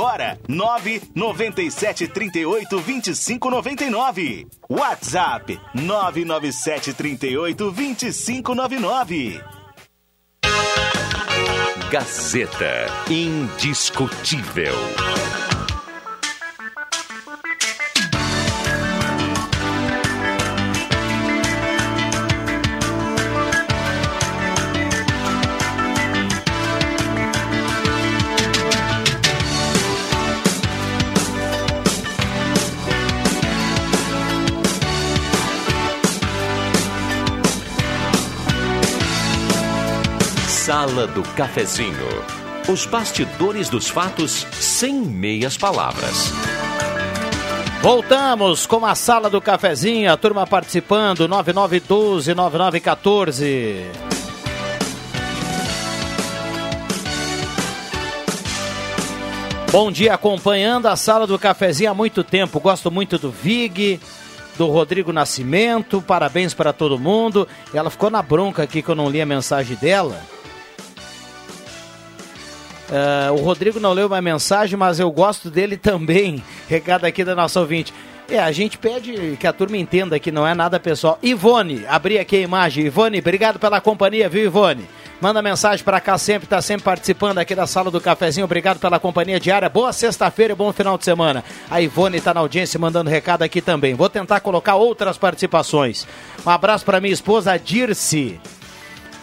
997 0.48 2.08
38 2.08 2.80
25 2.80 3.50
99. 3.50 4.46
WhatsApp 4.68 5.50
997 5.74 6.94
38 6.94 7.70
25 7.70 8.54
99. 8.54 9.40
Gazeta 11.90 12.86
Indiscutível. 13.10 14.74
Sala 40.82 41.06
do 41.06 41.22
Cafezinho. 41.36 42.08
Os 42.68 42.86
bastidores 42.86 43.68
dos 43.68 43.88
fatos 43.88 44.44
sem 44.50 44.92
meias 44.92 45.56
palavras. 45.56 46.32
Voltamos 47.80 48.66
com 48.66 48.84
a 48.84 48.96
Sala 48.96 49.30
do 49.30 49.40
Cafezinho, 49.40 50.12
a 50.12 50.16
turma 50.16 50.44
participando, 50.44 51.28
9912-9914. 51.28 53.84
Bom 59.70 59.92
dia, 59.92 60.14
acompanhando 60.14 60.86
a 60.86 60.96
Sala 60.96 61.28
do 61.28 61.38
Cafezinho 61.38 61.92
há 61.92 61.94
muito 61.94 62.24
tempo. 62.24 62.58
Gosto 62.58 62.90
muito 62.90 63.18
do 63.18 63.30
Vig, 63.30 64.00
do 64.58 64.66
Rodrigo 64.66 65.12
Nascimento, 65.12 66.02
parabéns 66.02 66.52
para 66.52 66.72
todo 66.72 66.98
mundo. 66.98 67.46
Ela 67.72 67.88
ficou 67.88 68.10
na 68.10 68.20
bronca 68.20 68.64
aqui 68.64 68.82
que 68.82 68.88
eu 68.88 68.96
não 68.96 69.08
li 69.08 69.22
a 69.22 69.26
mensagem 69.26 69.76
dela. 69.76 70.20
Uh, 72.92 73.32
o 73.32 73.42
Rodrigo 73.42 73.80
não 73.80 73.94
leu 73.94 74.06
uma 74.06 74.20
mensagem, 74.20 74.76
mas 74.76 75.00
eu 75.00 75.10
gosto 75.10 75.50
dele 75.50 75.78
também. 75.78 76.44
Recado 76.68 77.06
aqui 77.06 77.24
da 77.24 77.34
nossa 77.34 77.58
ouvinte. 77.58 77.92
É, 78.28 78.38
a 78.38 78.52
gente 78.52 78.76
pede 78.76 79.36
que 79.40 79.46
a 79.46 79.52
turma 79.52 79.78
entenda 79.78 80.18
que 80.18 80.30
não 80.30 80.46
é 80.46 80.54
nada 80.54 80.78
pessoal. 80.78 81.18
Ivone, 81.22 81.86
abri 81.88 82.18
aqui 82.18 82.36
a 82.36 82.40
imagem. 82.40 82.84
Ivone, 82.84 83.18
obrigado 83.18 83.58
pela 83.58 83.80
companhia, 83.80 84.28
viu, 84.28 84.44
Ivone? 84.44 84.86
Manda 85.22 85.40
mensagem 85.40 85.84
para 85.84 86.00
cá 86.00 86.18
sempre, 86.18 86.48
tá 86.48 86.60
sempre 86.60 86.84
participando 86.84 87.38
aqui 87.38 87.54
da 87.54 87.66
sala 87.66 87.90
do 87.90 88.00
cafezinho. 88.00 88.44
Obrigado 88.44 88.78
pela 88.78 88.98
companhia 88.98 89.40
diária. 89.40 89.68
Boa 89.68 89.92
sexta-feira 89.92 90.52
e 90.52 90.56
bom 90.56 90.72
final 90.72 90.98
de 90.98 91.04
semana. 91.04 91.42
A 91.70 91.80
Ivone 91.80 92.18
está 92.18 92.34
na 92.34 92.40
audiência 92.40 92.78
mandando 92.78 93.08
recado 93.08 93.42
aqui 93.42 93.62
também. 93.62 93.94
Vou 93.94 94.10
tentar 94.10 94.40
colocar 94.40 94.74
outras 94.74 95.16
participações. 95.16 96.06
Um 96.44 96.50
abraço 96.50 96.84
para 96.84 97.00
minha 97.00 97.14
esposa 97.14 97.56
Dirce 97.56 98.38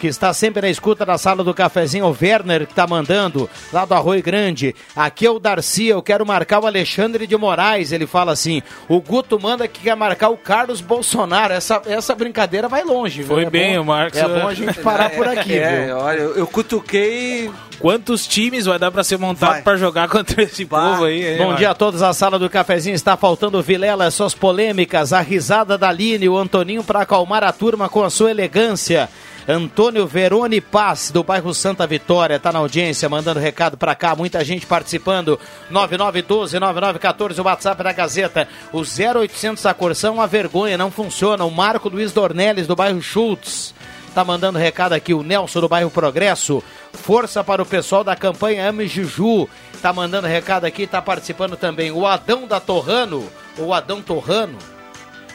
que 0.00 0.06
está 0.06 0.32
sempre 0.32 0.62
na 0.62 0.70
escuta 0.70 1.04
da 1.04 1.18
sala 1.18 1.44
do 1.44 1.52
cafezinho, 1.52 2.06
o 2.06 2.16
Werner, 2.20 2.66
que 2.66 2.72
está 2.72 2.86
mandando 2.86 3.48
lá 3.70 3.84
do 3.84 3.92
Arroio 3.92 4.22
Grande. 4.22 4.74
Aqui 4.96 5.26
é 5.26 5.30
o 5.30 5.38
Darcy, 5.38 5.88
eu 5.88 6.02
quero 6.02 6.24
marcar 6.24 6.60
o 6.60 6.66
Alexandre 6.66 7.26
de 7.26 7.36
Moraes. 7.36 7.92
Ele 7.92 8.06
fala 8.06 8.32
assim: 8.32 8.62
o 8.88 8.98
Guto 9.00 9.38
manda 9.38 9.68
que 9.68 9.82
quer 9.82 9.94
marcar 9.94 10.30
o 10.30 10.38
Carlos 10.38 10.80
Bolsonaro. 10.80 11.52
Essa, 11.52 11.82
essa 11.86 12.14
brincadeira 12.14 12.66
vai 12.66 12.82
longe. 12.82 13.22
Foi 13.22 13.44
é 13.44 13.50
bem, 13.50 13.76
bom, 13.76 13.82
o 13.82 13.84
Marcos. 13.84 14.18
É 14.18 14.26
bom 14.26 14.48
a 14.48 14.54
gente 14.54 14.80
parar 14.80 15.10
por 15.10 15.28
aqui, 15.28 15.58
é, 15.58 15.86
viu? 15.86 15.96
Olha, 15.98 16.18
eu 16.18 16.46
cutuquei. 16.46 17.50
Quantos 17.78 18.26
times 18.26 18.66
vai 18.66 18.78
dar 18.78 18.90
para 18.90 19.02
ser 19.02 19.18
montado 19.18 19.62
para 19.62 19.76
jogar 19.76 20.06
contra 20.08 20.42
esse 20.42 20.64
vai. 20.64 20.90
povo 20.90 21.04
aí? 21.04 21.38
Bom 21.38 21.54
dia 21.54 21.70
a 21.70 21.74
todos, 21.74 22.02
a 22.02 22.12
sala 22.12 22.38
do 22.38 22.48
cafezinho 22.48 22.94
está 22.94 23.16
faltando 23.16 23.62
Vilela, 23.62 24.10
suas 24.10 24.34
polêmicas, 24.34 25.14
a 25.14 25.20
risada 25.20 25.78
da 25.78 25.88
Aline, 25.88 26.28
o 26.28 26.36
Antoninho 26.36 26.84
para 26.84 27.00
acalmar 27.00 27.42
a 27.42 27.52
turma 27.52 27.88
com 27.88 28.04
a 28.04 28.10
sua 28.10 28.30
elegância. 28.30 29.08
Antônio 29.48 30.06
Verone 30.06 30.60
Paz, 30.60 31.10
do 31.10 31.24
bairro 31.24 31.52
Santa 31.54 31.86
Vitória, 31.86 32.36
está 32.36 32.52
na 32.52 32.58
audiência, 32.58 33.08
mandando 33.08 33.40
recado 33.40 33.76
para 33.76 33.94
cá, 33.94 34.14
muita 34.14 34.44
gente 34.44 34.66
participando. 34.66 35.38
9912-9914, 35.72 37.38
o 37.38 37.42
WhatsApp 37.42 37.82
da 37.82 37.92
Gazeta. 37.92 38.48
O 38.72 38.80
0800 38.80 39.62
da 39.62 39.74
Corsão, 39.74 40.14
uma 40.14 40.26
vergonha, 40.26 40.78
não 40.78 40.90
funciona. 40.90 41.44
O 41.44 41.50
Marco 41.50 41.88
Luiz 41.88 42.12
Dornelles, 42.12 42.66
do 42.66 42.76
bairro 42.76 43.00
Schultz. 43.02 43.74
Tá 44.14 44.24
mandando 44.24 44.58
recado 44.58 44.92
aqui 44.92 45.14
o 45.14 45.22
Nelson 45.22 45.60
do 45.60 45.68
bairro 45.68 45.90
Progresso. 45.90 46.62
Força 46.92 47.44
para 47.44 47.62
o 47.62 47.66
pessoal 47.66 48.02
da 48.02 48.16
campanha 48.16 48.68
Ame 48.68 48.88
Juju. 48.88 49.48
Tá 49.80 49.92
mandando 49.92 50.26
recado 50.26 50.64
aqui, 50.64 50.86
tá 50.86 51.00
participando 51.00 51.56
também 51.56 51.90
o 51.92 52.06
Adão 52.06 52.46
da 52.46 52.58
Torrano, 52.58 53.24
o 53.56 53.72
Adão 53.72 54.02
Torrano. 54.02 54.58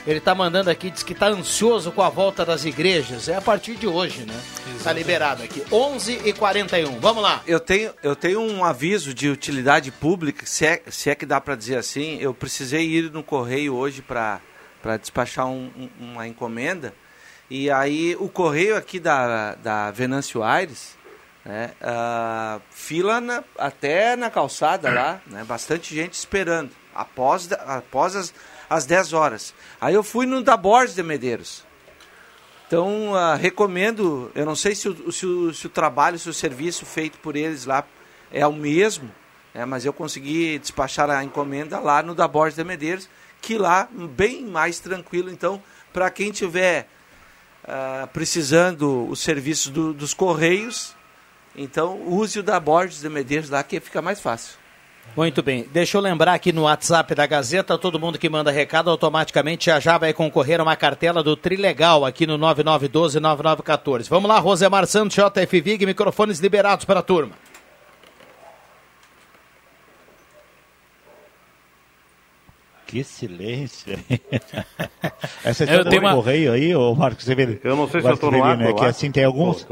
Ele 0.08 0.20
tá 0.20 0.36
mandando 0.36 0.70
aqui, 0.70 0.92
diz 0.92 1.02
que 1.02 1.16
tá 1.16 1.28
ansioso 1.28 1.92
com 1.92 2.02
a 2.02 2.10
volta 2.10 2.46
das 2.46 2.64
igrejas. 2.64 3.28
É 3.28 3.36
a 3.36 3.42
partir 3.42 3.76
de 3.76 3.88
hoje, 3.88 4.24
né? 4.24 4.36
Exatamente. 4.36 4.84
Tá 4.84 4.94
liberado 4.94 5.44
aqui. 5.44 5.64
11 5.72 6.22
e 6.26 6.32
41 6.32 7.00
Vamos 7.00 7.24
lá. 7.24 7.42
Eu 7.48 7.60
tenho, 7.60 7.92
eu 8.04 8.16
tenho 8.16 8.40
um 8.40 8.64
aviso 8.64 9.16
de 9.16 9.30
utilidade 9.30 9.92
pública, 9.92 10.46
se 10.46 10.66
é, 10.66 10.82
se 10.90 11.10
é 11.10 11.16
que 11.16 11.26
dá 11.26 11.42
para 11.42 11.56
dizer 11.56 11.78
assim. 11.78 12.20
Eu 12.20 12.36
precisei 12.36 12.88
ir 12.88 13.12
no 13.12 13.24
correio 13.24 13.74
hoje 13.74 14.04
para 14.04 14.42
despachar 15.02 15.48
um, 15.48 15.72
um, 15.76 15.90
uma 16.12 16.28
encomenda. 16.28 16.94
E 17.50 17.72
aí 17.72 18.16
o 18.20 18.30
correio 18.30 18.76
aqui 18.76 19.00
da, 19.00 19.56
da 19.56 19.90
Venâncio 19.90 20.44
Aires, 20.44 20.96
né, 21.44 21.72
uh, 21.82 22.62
fila 22.72 23.22
na, 23.22 23.44
até 23.58 24.16
na 24.16 24.30
calçada 24.30 24.92
lá, 24.92 25.22
né, 25.28 25.44
bastante 25.44 25.94
gente 25.94 26.14
esperando, 26.14 26.72
após, 26.94 27.52
após 27.52 28.16
as, 28.16 28.34
as 28.70 28.86
10 28.86 29.14
horas. 29.14 29.54
Aí 29.80 29.94
eu 29.94 30.04
fui 30.04 30.26
no 30.26 30.44
da 30.44 30.58
Borges 30.58 30.96
de 30.96 31.04
Medeiros. 31.04 31.64
Então, 32.68 33.12
uh, 33.12 33.36
recomendo, 33.38 34.32
eu 34.34 34.46
não 34.46 34.56
sei 34.56 34.74
se 34.74 34.90
o, 34.90 35.12
se, 35.12 35.26
o, 35.26 35.54
se 35.54 35.68
o 35.68 35.70
trabalho, 35.70 36.18
se 36.18 36.28
o 36.28 36.34
serviço 36.34 36.86
feito 36.86 37.20
por 37.20 37.36
eles 37.36 37.66
lá 37.66 37.86
é 38.32 38.46
o 38.46 38.54
mesmo, 38.54 39.12
né, 39.54 39.66
mas 39.66 39.86
eu 39.86 39.94
consegui 39.94 40.58
despachar 40.58 41.10
a 41.10 41.24
encomenda 41.24 41.80
lá 41.80 42.02
no 42.02 42.16
da 42.16 42.28
Borges 42.28 42.56
de 42.56 42.64
Medeiros, 42.64 43.08
que 43.40 43.58
lá 43.58 43.88
bem 43.92 44.44
mais 44.46 44.80
tranquilo. 44.80 45.30
Então, 45.30 45.62
para 45.94 46.10
quem 46.10 46.32
tiver 46.32 46.90
uh, 47.64 48.08
precisando 48.08 49.08
os 49.10 49.20
serviços 49.20 49.72
do, 49.72 49.94
dos 49.94 50.14
Correios, 50.16 50.96
então 51.56 52.02
use 52.02 52.40
o 52.40 52.44
da 52.44 52.60
Borges 52.60 53.02
de 53.02 53.10
Medeiros 53.10 53.50
lá, 53.50 53.64
que 53.64 53.80
fica 53.80 54.02
mais 54.02 54.20
fácil. 54.20 54.58
Muito 55.16 55.42
bem. 55.42 55.66
Deixa 55.72 55.98
eu 55.98 56.02
lembrar 56.02 56.34
aqui 56.34 56.52
no 56.52 56.64
WhatsApp 56.64 57.16
da 57.16 57.26
Gazeta, 57.26 57.78
todo 57.78 58.00
mundo 58.00 58.20
que 58.20 58.30
manda 58.30 58.52
recado 58.52 58.90
automaticamente 58.90 59.68
já 59.68 59.80
já 59.80 59.98
vai 59.98 60.14
concorrer 60.14 60.60
a 60.60 60.64
uma 60.64 60.76
cartela 60.76 61.24
do 61.24 61.38
Trilegal 61.38 62.04
aqui 62.04 62.28
no 62.28 62.38
9912-9914. 62.38 64.10
Vamos 64.10 64.30
lá, 64.30 64.40
Rosemar 64.40 64.86
Santos, 64.86 65.16
JF 65.16 65.62
Vig, 65.62 65.86
microfones 65.86 66.40
liberados 66.40 66.84
para 66.84 67.00
a 67.00 67.04
turma. 67.04 67.34
Que 72.86 73.04
silêncio. 73.04 73.98
Essa 75.44 75.64
história 75.64 75.84
do 75.84 75.98
uma... 75.98 76.14
correio 76.14 76.52
aí, 76.52 76.76
ô 76.76 76.94
Marcos 76.94 77.26
Severino. 77.26 77.60
Eu 77.64 77.76
não 77.76 77.90
sei 77.90 78.02
se 78.02 78.08
eu 78.08 78.14
estou 78.14 78.32
no 78.32 78.44
ar. 78.44 78.62
É 78.62 78.74
que 78.74 78.86
assim 78.86 79.12
tem 79.12 79.24
alguns... 79.24 79.66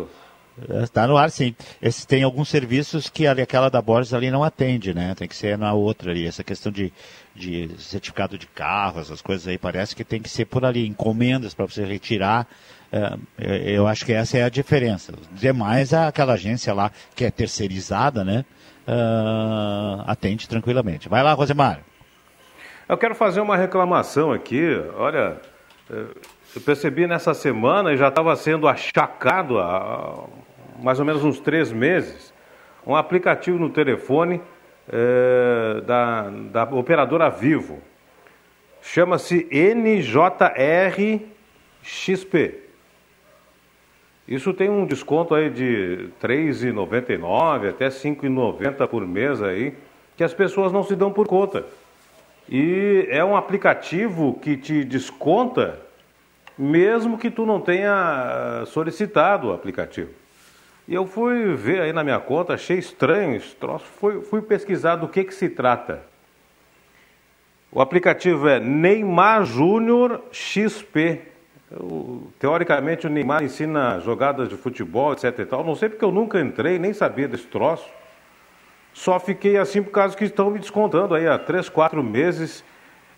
Está 0.83 1.07
no 1.07 1.17
ar, 1.17 1.31
sim. 1.31 1.55
Esse, 1.81 2.05
tem 2.05 2.23
alguns 2.23 2.47
serviços 2.47 3.09
que 3.09 3.25
ali, 3.25 3.41
aquela 3.41 3.69
da 3.69 3.81
Borges 3.81 4.13
ali 4.13 4.29
não 4.29 4.43
atende, 4.43 4.93
né? 4.93 5.15
Tem 5.15 5.27
que 5.27 5.35
ser 5.35 5.57
na 5.57 5.73
outra 5.73 6.11
ali. 6.11 6.27
Essa 6.27 6.43
questão 6.43 6.71
de, 6.71 6.93
de 7.35 7.69
certificado 7.79 8.37
de 8.37 8.45
carro, 8.45 9.01
essas 9.01 9.21
coisas 9.21 9.47
aí, 9.47 9.57
parece 9.57 9.95
que 9.95 10.03
tem 10.03 10.21
que 10.21 10.29
ser 10.29 10.45
por 10.45 10.63
ali. 10.63 10.87
Encomendas 10.87 11.53
para 11.53 11.65
você 11.65 11.83
retirar. 11.83 12.47
É, 12.91 13.71
eu 13.71 13.87
acho 13.87 14.05
que 14.05 14.13
essa 14.13 14.37
é 14.37 14.43
a 14.43 14.49
diferença. 14.49 15.13
Demais, 15.31 15.91
aquela 15.93 16.33
agência 16.33 16.71
lá 16.73 16.91
que 17.15 17.25
é 17.25 17.31
terceirizada, 17.31 18.23
né? 18.23 18.45
Uh, 18.87 20.03
atende 20.05 20.47
tranquilamente. 20.47 21.09
Vai 21.09 21.23
lá, 21.23 21.33
Rosemar. 21.33 21.79
Eu 22.87 22.97
quero 22.97 23.15
fazer 23.15 23.41
uma 23.41 23.57
reclamação 23.57 24.31
aqui. 24.31 24.61
Olha, 24.97 25.37
eu 25.89 26.61
percebi 26.61 27.07
nessa 27.07 27.33
semana 27.33 27.93
e 27.93 27.97
já 27.97 28.09
estava 28.09 28.35
sendo 28.35 28.67
achacado 28.67 29.57
há 29.57 30.27
mais 30.83 30.99
ou 30.99 31.05
menos 31.05 31.23
uns 31.23 31.39
três 31.39 31.71
meses, 31.71 32.33
um 32.85 32.93
aplicativo 32.93 33.57
no 33.57 33.69
telefone 33.69 34.41
é, 34.91 35.81
da, 35.85 36.29
da 36.29 36.63
operadora 36.75 37.29
Vivo. 37.29 37.79
Chama-se 38.81 39.47
NJRXP. 39.49 41.23
Isso 44.27 44.53
tem 44.53 44.69
um 44.69 44.85
desconto 44.85 45.33
aí 45.33 45.49
de 45.49 46.09
R$ 46.21 46.27
3,99 46.27 47.69
até 47.69 47.85
R$ 47.85 47.91
5,90 47.91 48.87
por 48.87 49.07
mês 49.07 49.41
aí, 49.41 49.73
que 50.17 50.23
as 50.23 50.33
pessoas 50.33 50.73
não 50.73 50.83
se 50.83 50.97
dão 50.97 51.13
por 51.13 51.27
conta. 51.27 51.65
E 52.49 53.07
é 53.09 53.23
um 53.23 53.37
aplicativo 53.37 54.37
que 54.41 54.57
te 54.57 54.83
desconta 54.83 55.79
mesmo 56.57 57.17
que 57.17 57.31
tu 57.31 57.45
não 57.45 57.61
tenha 57.61 58.63
solicitado 58.67 59.47
o 59.47 59.53
aplicativo. 59.53 60.22
E 60.87 60.93
eu 60.93 61.05
fui 61.05 61.55
ver 61.55 61.81
aí 61.81 61.93
na 61.93 62.03
minha 62.03 62.19
conta, 62.19 62.53
achei 62.53 62.77
estranho 62.77 63.35
esse 63.35 63.55
troço, 63.55 63.85
fui, 63.85 64.21
fui 64.21 64.41
pesquisar 64.41 64.97
do 64.97 65.07
que, 65.07 65.23
que 65.23 65.33
se 65.33 65.47
trata. 65.47 66.03
O 67.71 67.81
aplicativo 67.81 68.47
é 68.47 68.59
Neymar 68.59 69.45
Júnior 69.45 70.21
XP. 70.31 71.21
Eu, 71.71 72.27
teoricamente 72.37 73.07
o 73.07 73.09
Neymar 73.09 73.43
ensina 73.43 73.99
jogadas 73.99 74.49
de 74.49 74.55
futebol, 74.55 75.13
etc 75.13 75.39
e 75.39 75.45
tal. 75.45 75.63
Não 75.63 75.73
sei 75.73 75.89
porque 75.89 76.05
eu 76.05 76.11
nunca 76.11 76.39
entrei, 76.39 76.77
nem 76.77 76.93
sabia 76.93 77.27
desse 77.27 77.47
troço. 77.47 77.89
Só 78.93 79.19
fiquei 79.19 79.57
assim 79.57 79.81
por 79.81 79.89
causa 79.89 80.15
que 80.15 80.25
estão 80.25 80.51
me 80.51 80.59
descontando 80.59 81.15
aí 81.15 81.27
há 81.27 81.39
três, 81.39 81.67
quatro 81.67 82.03
meses. 82.03 82.63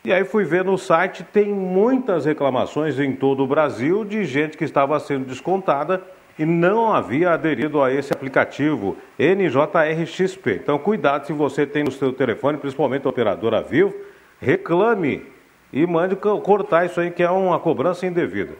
E 0.06 0.14
aí 0.14 0.24
fui 0.24 0.46
ver 0.46 0.64
no 0.64 0.78
site, 0.78 1.24
tem 1.24 1.48
muitas 1.52 2.26
reclamações 2.26 2.98
em 2.98 3.14
todo 3.14 3.44
o 3.44 3.48
Brasil 3.48 4.06
de 4.06 4.24
gente 4.24 4.56
que 4.56 4.64
estava 4.64 4.98
sendo 5.00 5.26
descontada 5.26 6.02
e 6.38 6.46
não 6.46 6.94
havia 6.94 7.32
aderido 7.32 7.82
a 7.82 7.92
esse 7.92 8.12
aplicativo 8.12 8.98
NJRXP. 9.18 10.60
Então, 10.62 10.78
cuidado 10.78 11.26
se 11.26 11.34
você 11.34 11.66
tem 11.66 11.84
no 11.84 11.92
seu 11.92 12.12
telefone, 12.12 12.58
principalmente 12.58 13.06
a 13.08 13.10
operadora 13.10 13.62
Vivo, 13.62 13.94
reclame 14.40 15.26
e 15.72 15.86
mande 15.86 16.16
cortar 16.16 16.86
isso 16.86 17.00
aí, 17.00 17.12
que 17.12 17.24
é 17.24 17.30
uma 17.30 17.60
cobrança 17.60 18.06
indevida. 18.06 18.54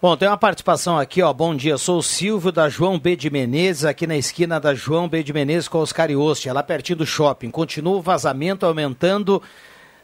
Bom, 0.00 0.16
tem 0.18 0.28
uma 0.28 0.36
participação 0.36 0.98
aqui, 0.98 1.22
ó. 1.22 1.32
Bom 1.32 1.54
dia, 1.56 1.78
sou 1.78 1.98
o 1.98 2.02
Silvio 2.02 2.52
da 2.52 2.68
João 2.68 2.98
B. 2.98 3.16
de 3.16 3.30
Menezes, 3.30 3.86
aqui 3.86 4.06
na 4.06 4.16
esquina 4.16 4.60
da 4.60 4.74
João 4.74 5.08
B. 5.08 5.22
de 5.22 5.32
Menezes 5.32 5.66
com 5.66 5.78
Oscar 5.78 6.10
Ioste, 6.10 6.50
lá 6.50 6.62
pertinho 6.62 6.98
do 6.98 7.06
shopping. 7.06 7.50
Continua 7.50 7.96
o 7.96 8.02
vazamento 8.02 8.66
aumentando 8.66 9.42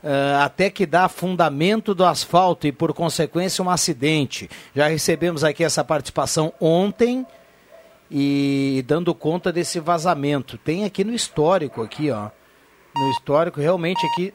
Uh, 0.03 0.43
até 0.43 0.71
que 0.71 0.87
dá 0.87 1.09
fundamento 1.09 1.95
do 1.95 2.05
asfalto 2.05 2.67
e, 2.67 2.73
por 2.73 2.95
consequência, 2.95 3.63
um 3.63 3.69
acidente. 3.69 4.49
Já 4.75 4.89
recebemos 4.89 5.45
aqui 5.45 5.63
essa 5.63 5.85
participação 5.85 6.53
ontem 6.59 7.27
e 8.11 8.83
dando 8.87 9.15
conta 9.15 9.53
desse 9.53 9.79
vazamento. 9.79 10.57
Tem 10.57 10.85
aqui 10.85 11.05
no 11.05 11.13
histórico, 11.13 11.83
aqui, 11.83 12.11
ó. 12.11 12.31
No 12.97 13.11
histórico, 13.11 13.61
realmente 13.61 14.05
aqui. 14.07 14.33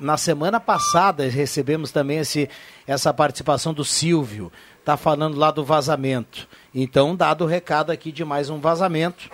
Na 0.00 0.16
semana 0.16 0.58
passada 0.58 1.28
recebemos 1.28 1.92
também 1.92 2.18
esse, 2.18 2.48
essa 2.86 3.12
participação 3.12 3.74
do 3.74 3.84
Silvio. 3.84 4.50
tá 4.82 4.96
falando 4.96 5.36
lá 5.36 5.50
do 5.50 5.62
vazamento. 5.62 6.48
Então, 6.74 7.14
dado 7.14 7.44
o 7.44 7.46
recado 7.46 7.92
aqui 7.92 8.10
de 8.10 8.24
mais 8.24 8.48
um 8.48 8.58
vazamento 8.58 9.30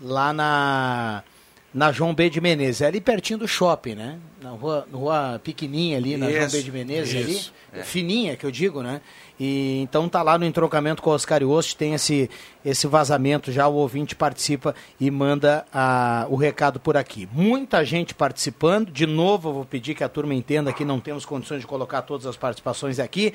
lá 0.00 0.32
na 0.32 1.22
na 1.72 1.92
João 1.92 2.12
B 2.12 2.28
de 2.28 2.40
Menezes, 2.40 2.80
é 2.80 2.86
ali 2.86 3.00
pertinho 3.00 3.38
do 3.38 3.46
shopping, 3.46 3.94
né? 3.94 4.18
Na 4.42 4.50
rua, 4.50 4.86
rua 4.92 5.40
pequenininha 5.42 5.98
ali, 5.98 6.16
na 6.16 6.30
João 6.30 6.48
B 6.48 6.62
de 6.62 6.72
Menezes 6.72 7.28
isso, 7.28 7.54
ali, 7.72 7.80
é. 7.80 7.84
fininha 7.84 8.36
que 8.36 8.44
eu 8.44 8.50
digo, 8.50 8.82
né? 8.82 9.00
E 9.38 9.80
então 9.80 10.08
tá 10.08 10.20
lá 10.22 10.36
no 10.36 10.44
entrocamento 10.44 11.00
com 11.00 11.10
o 11.10 11.12
Oscar 11.14 11.40
Iost, 11.40 11.76
tem 11.76 11.94
esse 11.94 12.28
esse 12.64 12.86
vazamento 12.86 13.50
já 13.52 13.68
o 13.68 13.74
ouvinte 13.74 14.14
participa 14.14 14.74
e 15.00 15.10
manda 15.10 15.64
a, 15.72 16.26
o 16.28 16.36
recado 16.36 16.80
por 16.80 16.96
aqui. 16.96 17.28
Muita 17.32 17.84
gente 17.84 18.14
participando. 18.14 18.90
De 18.90 19.06
novo, 19.06 19.48
eu 19.48 19.52
vou 19.54 19.64
pedir 19.64 19.94
que 19.94 20.04
a 20.04 20.08
turma 20.08 20.34
entenda 20.34 20.72
que 20.72 20.84
não 20.84 21.00
temos 21.00 21.24
condições 21.24 21.60
de 21.60 21.66
colocar 21.66 22.02
todas 22.02 22.26
as 22.26 22.36
participações 22.36 22.98
aqui. 22.98 23.32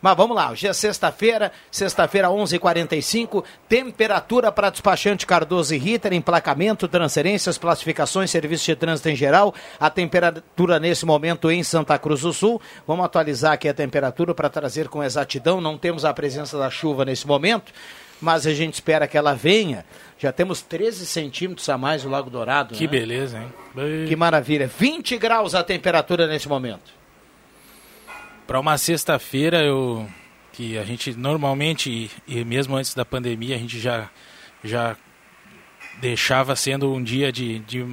Mas 0.00 0.16
vamos 0.16 0.36
lá, 0.36 0.52
hoje 0.52 0.68
é 0.68 0.72
sexta-feira, 0.72 1.50
sexta-feira 1.72 2.28
11h45, 2.28 3.42
temperatura 3.68 4.52
para 4.52 4.70
despachante 4.70 5.26
Cardoso 5.26 5.74
e 5.74 5.78
Ritter, 5.78 6.12
emplacamento, 6.12 6.86
transferências, 6.86 7.58
classificações, 7.58 8.30
serviços 8.30 8.64
de 8.64 8.76
trânsito 8.76 9.08
em 9.08 9.16
geral, 9.16 9.52
a 9.80 9.90
temperatura 9.90 10.78
nesse 10.78 11.04
momento 11.04 11.50
em 11.50 11.64
Santa 11.64 11.98
Cruz 11.98 12.20
do 12.20 12.32
Sul, 12.32 12.60
vamos 12.86 13.04
atualizar 13.04 13.54
aqui 13.54 13.68
a 13.68 13.74
temperatura 13.74 14.32
para 14.32 14.48
trazer 14.48 14.88
com 14.88 15.02
exatidão, 15.02 15.60
não 15.60 15.76
temos 15.76 16.04
a 16.04 16.14
presença 16.14 16.56
da 16.56 16.70
chuva 16.70 17.04
nesse 17.04 17.26
momento, 17.26 17.72
mas 18.20 18.46
a 18.46 18.54
gente 18.54 18.74
espera 18.74 19.08
que 19.08 19.18
ela 19.18 19.34
venha, 19.34 19.84
já 20.16 20.30
temos 20.30 20.62
13 20.62 21.06
centímetros 21.06 21.68
a 21.68 21.76
mais 21.76 22.04
no 22.04 22.10
Lago 22.10 22.30
Dourado. 22.30 22.74
Que 22.74 22.84
né? 22.84 22.90
beleza, 22.90 23.38
hein? 23.38 24.06
Que 24.06 24.14
maravilha, 24.14 24.68
20 24.68 25.18
graus 25.18 25.56
a 25.56 25.64
temperatura 25.64 26.28
nesse 26.28 26.48
momento. 26.48 26.97
Para 28.48 28.58
uma 28.58 28.78
sexta-feira, 28.78 29.62
eu 29.62 30.08
que 30.54 30.78
a 30.78 30.82
gente 30.82 31.12
normalmente 31.12 32.10
e 32.26 32.44
mesmo 32.46 32.76
antes 32.76 32.94
da 32.94 33.04
pandemia 33.04 33.54
a 33.54 33.58
gente 33.58 33.78
já 33.78 34.08
já 34.64 34.96
deixava 36.00 36.56
sendo 36.56 36.90
um 36.90 37.02
dia 37.02 37.30
de, 37.30 37.58
de 37.58 37.86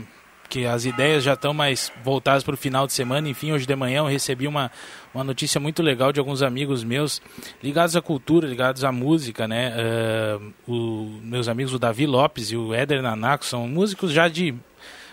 que 0.48 0.65
as 0.65 0.86
ideias 0.86 1.26
já 1.26 1.34
estão 1.34 1.53
mais 1.53 1.91
voltadas 2.06 2.41
para 2.41 2.53
o 2.53 2.57
final 2.57 2.88
de 2.88 2.94
semana. 2.94 3.27
Enfim, 3.27 3.52
hoje 3.52 3.65
de 3.65 3.76
manhã 3.76 3.98
eu 3.98 4.06
recebi 4.06 4.48
uma, 4.48 4.72
uma 5.14 5.26
notícia 5.26 5.60
muito 5.60 5.84
legal 5.84 6.14
de 6.14 6.22
alguns 6.22 6.41
amigos 6.41 6.86
meus 6.86 7.22
ligados 7.61 7.98
à 7.98 8.02
cultura, 8.02 8.48
ligados 8.48 8.86
à 8.86 8.94
música, 8.94 9.49
né? 9.49 9.73
Uh, 9.76 10.53
o, 10.72 11.19
meus 11.22 11.49
amigos 11.49 11.73
o 11.73 11.80
Davi 11.80 12.06
Lopes 12.06 12.49
e 12.52 12.56
o 12.56 12.73
Éder 12.73 13.02
Nanaco 13.02 13.44
são 13.44 13.68
músicos 13.68 14.14
já 14.14 14.30
de 14.30 14.56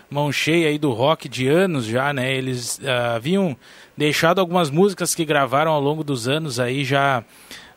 mão 0.09 0.31
cheia 0.31 0.69
aí 0.69 0.77
do 0.77 0.91
rock 0.91 1.27
de 1.27 1.49
anos 1.49 1.85
já, 1.85 2.13
né? 2.13 2.33
Eles 2.33 2.77
uh, 2.77 3.15
haviam 3.15 3.57
deixado 3.97 4.39
algumas 4.39 4.69
músicas 4.69 5.13
que 5.13 5.25
gravaram 5.25 5.71
ao 5.71 5.81
longo 5.81 6.03
dos 6.03 6.27
anos 6.27 6.59
aí 6.59 6.83
já 6.83 7.23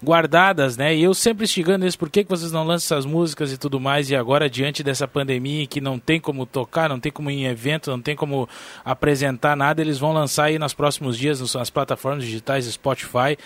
guardadas, 0.02 0.76
né? 0.76 0.94
E 0.94 1.02
eu 1.02 1.14
sempre 1.14 1.44
instigando 1.44 1.84
eles, 1.84 1.96
por 1.96 2.10
que, 2.10 2.22
que 2.22 2.30
vocês 2.30 2.52
não 2.52 2.64
lançam 2.64 2.96
essas 2.96 3.06
músicas 3.06 3.52
e 3.52 3.58
tudo 3.58 3.80
mais? 3.80 4.10
E 4.10 4.16
agora, 4.16 4.48
diante 4.48 4.82
dessa 4.82 5.08
pandemia 5.08 5.66
que 5.66 5.80
não 5.80 5.98
tem 5.98 6.20
como 6.20 6.44
tocar, 6.44 6.88
não 6.88 7.00
tem 7.00 7.10
como 7.10 7.30
ir 7.30 7.34
em 7.34 7.46
evento, 7.46 7.90
não 7.90 8.00
tem 8.00 8.14
como 8.14 8.48
apresentar 8.84 9.56
nada, 9.56 9.80
eles 9.80 9.98
vão 9.98 10.12
lançar 10.12 10.44
aí 10.44 10.58
nos 10.58 10.74
próximos 10.74 11.16
dias 11.16 11.40
nas 11.54 11.70
plataformas 11.70 12.24
digitais 12.24 12.66
Spotify 12.66 13.38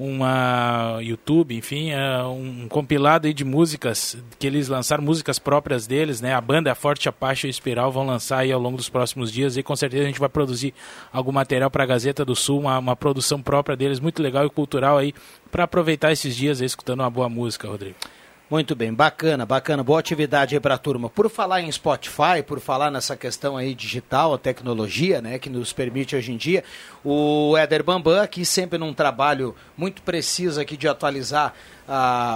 uma 0.00 0.98
YouTube, 1.02 1.54
enfim, 1.54 1.90
é 1.90 2.22
um 2.24 2.66
compilado 2.68 3.32
de 3.32 3.44
músicas 3.44 4.16
que 4.38 4.46
eles 4.46 4.68
lançaram, 4.68 5.04
músicas 5.04 5.38
próprias 5.38 5.86
deles, 5.86 6.20
né? 6.20 6.34
A 6.34 6.40
banda 6.40 6.74
Forte 6.74 7.08
Apache 7.08 7.46
e 7.46 7.50
Espiral 7.50 7.92
vão 7.92 8.06
lançar 8.06 8.38
aí 8.38 8.50
ao 8.50 8.60
longo 8.60 8.76
dos 8.76 8.88
próximos 8.88 9.30
dias 9.30 9.56
e 9.56 9.62
com 9.62 9.76
certeza 9.76 10.04
a 10.04 10.06
gente 10.06 10.18
vai 10.18 10.28
produzir 10.28 10.72
algum 11.12 11.32
material 11.32 11.70
para 11.70 11.84
a 11.84 11.86
Gazeta 11.86 12.24
do 12.24 12.34
Sul, 12.34 12.60
uma, 12.60 12.78
uma, 12.78 12.96
produção 12.96 13.42
própria 13.42 13.76
deles, 13.76 14.00
muito 14.00 14.22
legal 14.22 14.46
e 14.46 14.50
cultural 14.50 14.96
aí, 14.96 15.14
para 15.50 15.64
aproveitar 15.64 16.12
esses 16.12 16.34
dias 16.34 16.60
aí 16.60 16.66
escutando 16.66 17.00
uma 17.00 17.10
boa 17.10 17.28
música, 17.28 17.68
Rodrigo. 17.68 17.96
Muito 18.50 18.74
bem, 18.74 18.92
bacana, 18.92 19.46
bacana, 19.46 19.80
boa 19.84 20.00
atividade 20.00 20.56
aí 20.56 20.60
para 20.60 20.74
a 20.74 20.78
turma. 20.78 21.08
Por 21.08 21.30
falar 21.30 21.60
em 21.60 21.70
Spotify, 21.70 22.42
por 22.44 22.58
falar 22.58 22.90
nessa 22.90 23.16
questão 23.16 23.56
aí 23.56 23.76
digital, 23.76 24.34
a 24.34 24.38
tecnologia, 24.38 25.22
né, 25.22 25.38
que 25.38 25.48
nos 25.48 25.72
permite 25.72 26.16
hoje 26.16 26.32
em 26.32 26.36
dia, 26.36 26.64
o 27.04 27.56
Éder 27.56 27.84
Bambam 27.84 28.20
aqui 28.20 28.44
sempre 28.44 28.76
num 28.76 28.92
trabalho 28.92 29.54
muito 29.76 30.02
preciso 30.02 30.60
aqui 30.60 30.76
de 30.76 30.88
atualizar 30.88 31.54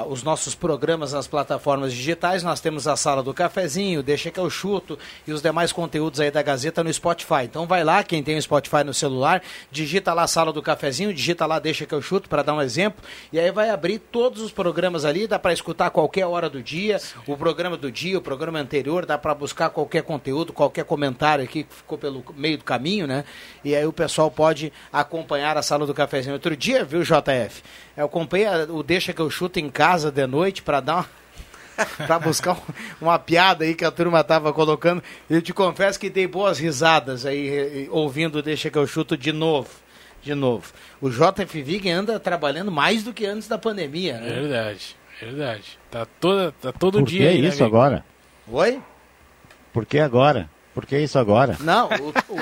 os 0.08 0.22
nossos 0.22 0.54
programas 0.54 1.12
nas 1.12 1.26
plataformas 1.26 1.92
digitais. 1.92 2.42
Nós 2.42 2.60
temos 2.60 2.88
a 2.88 2.96
Sala 2.96 3.22
do 3.22 3.32
Cafezinho, 3.32 4.02
Deixa 4.02 4.30
que 4.30 4.40
eu 4.40 4.50
chuto 4.50 4.98
e 5.26 5.32
os 5.32 5.40
demais 5.40 5.72
conteúdos 5.72 6.20
aí 6.20 6.30
da 6.30 6.42
Gazeta 6.42 6.82
no 6.82 6.92
Spotify. 6.92 7.44
Então 7.44 7.66
vai 7.66 7.84
lá, 7.84 8.02
quem 8.02 8.22
tem 8.22 8.36
o 8.36 8.42
Spotify 8.42 8.82
no 8.84 8.92
celular, 8.92 9.42
digita 9.70 10.12
lá 10.12 10.24
a 10.24 10.26
Sala 10.26 10.52
do 10.52 10.62
Cafezinho, 10.62 11.12
digita 11.14 11.46
lá 11.46 11.58
Deixa 11.58 11.86
que 11.86 11.94
eu 11.94 12.02
chuto 12.02 12.28
para 12.28 12.42
dar 12.42 12.54
um 12.54 12.60
exemplo 12.60 13.02
e 13.32 13.38
aí 13.38 13.50
vai 13.50 13.70
abrir 13.70 13.98
todos 13.98 14.42
os 14.42 14.50
programas 14.50 15.04
ali, 15.04 15.26
dá 15.26 15.38
para 15.38 15.52
escutar 15.52 15.90
qualquer 15.90 16.26
hora 16.26 16.50
do 16.50 16.62
dia, 16.62 17.00
o 17.26 17.36
programa 17.36 17.76
do 17.76 17.90
dia, 17.90 18.18
o 18.18 18.22
programa 18.22 18.58
anterior, 18.58 19.06
dá 19.06 19.16
para 19.16 19.34
buscar 19.34 19.70
qualquer 19.70 20.02
conteúdo, 20.02 20.52
qualquer 20.52 20.84
comentário 20.84 21.44
aqui 21.44 21.64
que 21.64 21.74
ficou 21.74 21.96
pelo 21.96 22.24
meio 22.36 22.58
do 22.58 22.64
caminho, 22.64 23.06
né? 23.06 23.24
E 23.64 23.74
aí 23.74 23.86
o 23.86 23.92
pessoal 23.92 24.30
pode 24.30 24.72
acompanhar 24.92 25.56
a 25.56 25.62
Sala 25.62 25.86
do 25.86 25.94
Cafezinho. 25.94 26.34
Outro 26.34 26.56
dia, 26.56 26.84
viu, 26.84 27.02
JF? 27.02 27.62
Eu 27.96 28.06
acompanhei 28.06 28.46
o 28.68 28.82
Deixa 28.82 29.12
que 29.12 29.20
eu 29.20 29.30
chuto 29.30 29.43
em 29.58 29.68
casa 29.68 30.10
de 30.10 30.26
noite 30.26 30.62
para 30.62 30.80
dar 30.80 30.94
uma 30.96 31.06
para 32.06 32.18
buscar 32.18 32.56
uma 33.00 33.18
piada 33.18 33.64
aí 33.64 33.74
que 33.74 33.84
a 33.84 33.90
turma 33.90 34.22
tava 34.22 34.52
colocando. 34.52 35.02
Eu 35.28 35.42
te 35.42 35.52
confesso 35.52 35.98
que 35.98 36.08
dei 36.08 36.26
boas 36.26 36.58
risadas 36.58 37.26
aí 37.26 37.88
ouvindo 37.90 38.42
Deixa 38.42 38.70
que 38.70 38.78
eu 38.78 38.86
chuto 38.86 39.16
de 39.16 39.32
novo. 39.32 39.68
De 40.22 40.34
novo. 40.34 40.72
O 41.02 41.10
JF 41.10 41.62
Vig 41.62 41.90
anda 41.90 42.18
trabalhando 42.18 42.70
mais 42.72 43.02
do 43.02 43.12
que 43.12 43.26
antes 43.26 43.46
da 43.46 43.58
pandemia, 43.58 44.18
né? 44.18 44.40
Verdade, 44.40 44.96
verdade. 45.20 45.78
Tá, 45.90 46.06
toda, 46.18 46.52
tá 46.52 46.72
todo 46.72 47.00
Por 47.00 47.06
dia 47.06 47.20
que 47.20 47.26
aí, 47.26 47.42
né, 47.42 47.48
isso 47.48 47.62
amigo? 47.62 47.76
agora? 47.76 48.04
Oi? 48.48 48.80
Por 49.72 49.84
que 49.84 49.98
agora? 49.98 50.48
Por 50.74 50.84
que 50.84 50.98
isso 50.98 51.16
agora? 51.18 51.56
Não, 51.60 51.88
o, 51.88 52.08
o, 52.34 52.40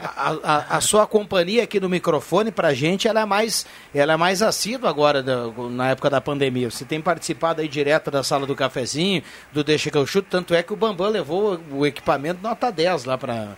a, 0.00 0.30
a, 0.42 0.76
a, 0.78 0.80
sua 0.80 1.06
companhia 1.06 1.64
aqui 1.64 1.78
no 1.78 1.88
microfone, 1.88 2.50
pra 2.50 2.72
gente, 2.72 3.06
ela 3.06 3.20
é 3.20 3.24
mais, 3.26 3.66
ela 3.94 4.14
é 4.14 4.16
mais 4.16 4.40
assídua 4.40 4.88
agora, 4.88 5.22
da, 5.22 5.48
na 5.70 5.90
época 5.90 6.08
da 6.08 6.18
pandemia. 6.18 6.70
Você 6.70 6.86
tem 6.86 7.00
participado 7.00 7.60
aí 7.60 7.68
direto 7.68 8.10
da 8.10 8.22
sala 8.22 8.46
do 8.46 8.56
cafezinho, 8.56 9.22
do 9.52 9.62
Deixa 9.62 9.90
que 9.90 9.98
eu 9.98 10.06
chuto, 10.06 10.28
tanto 10.30 10.54
é 10.54 10.62
que 10.62 10.72
o 10.72 10.76
Bambam 10.76 11.10
levou 11.10 11.60
o 11.70 11.84
equipamento 11.84 12.42
nota 12.42 12.72
10 12.72 13.04
lá 13.04 13.18
pra, 13.18 13.48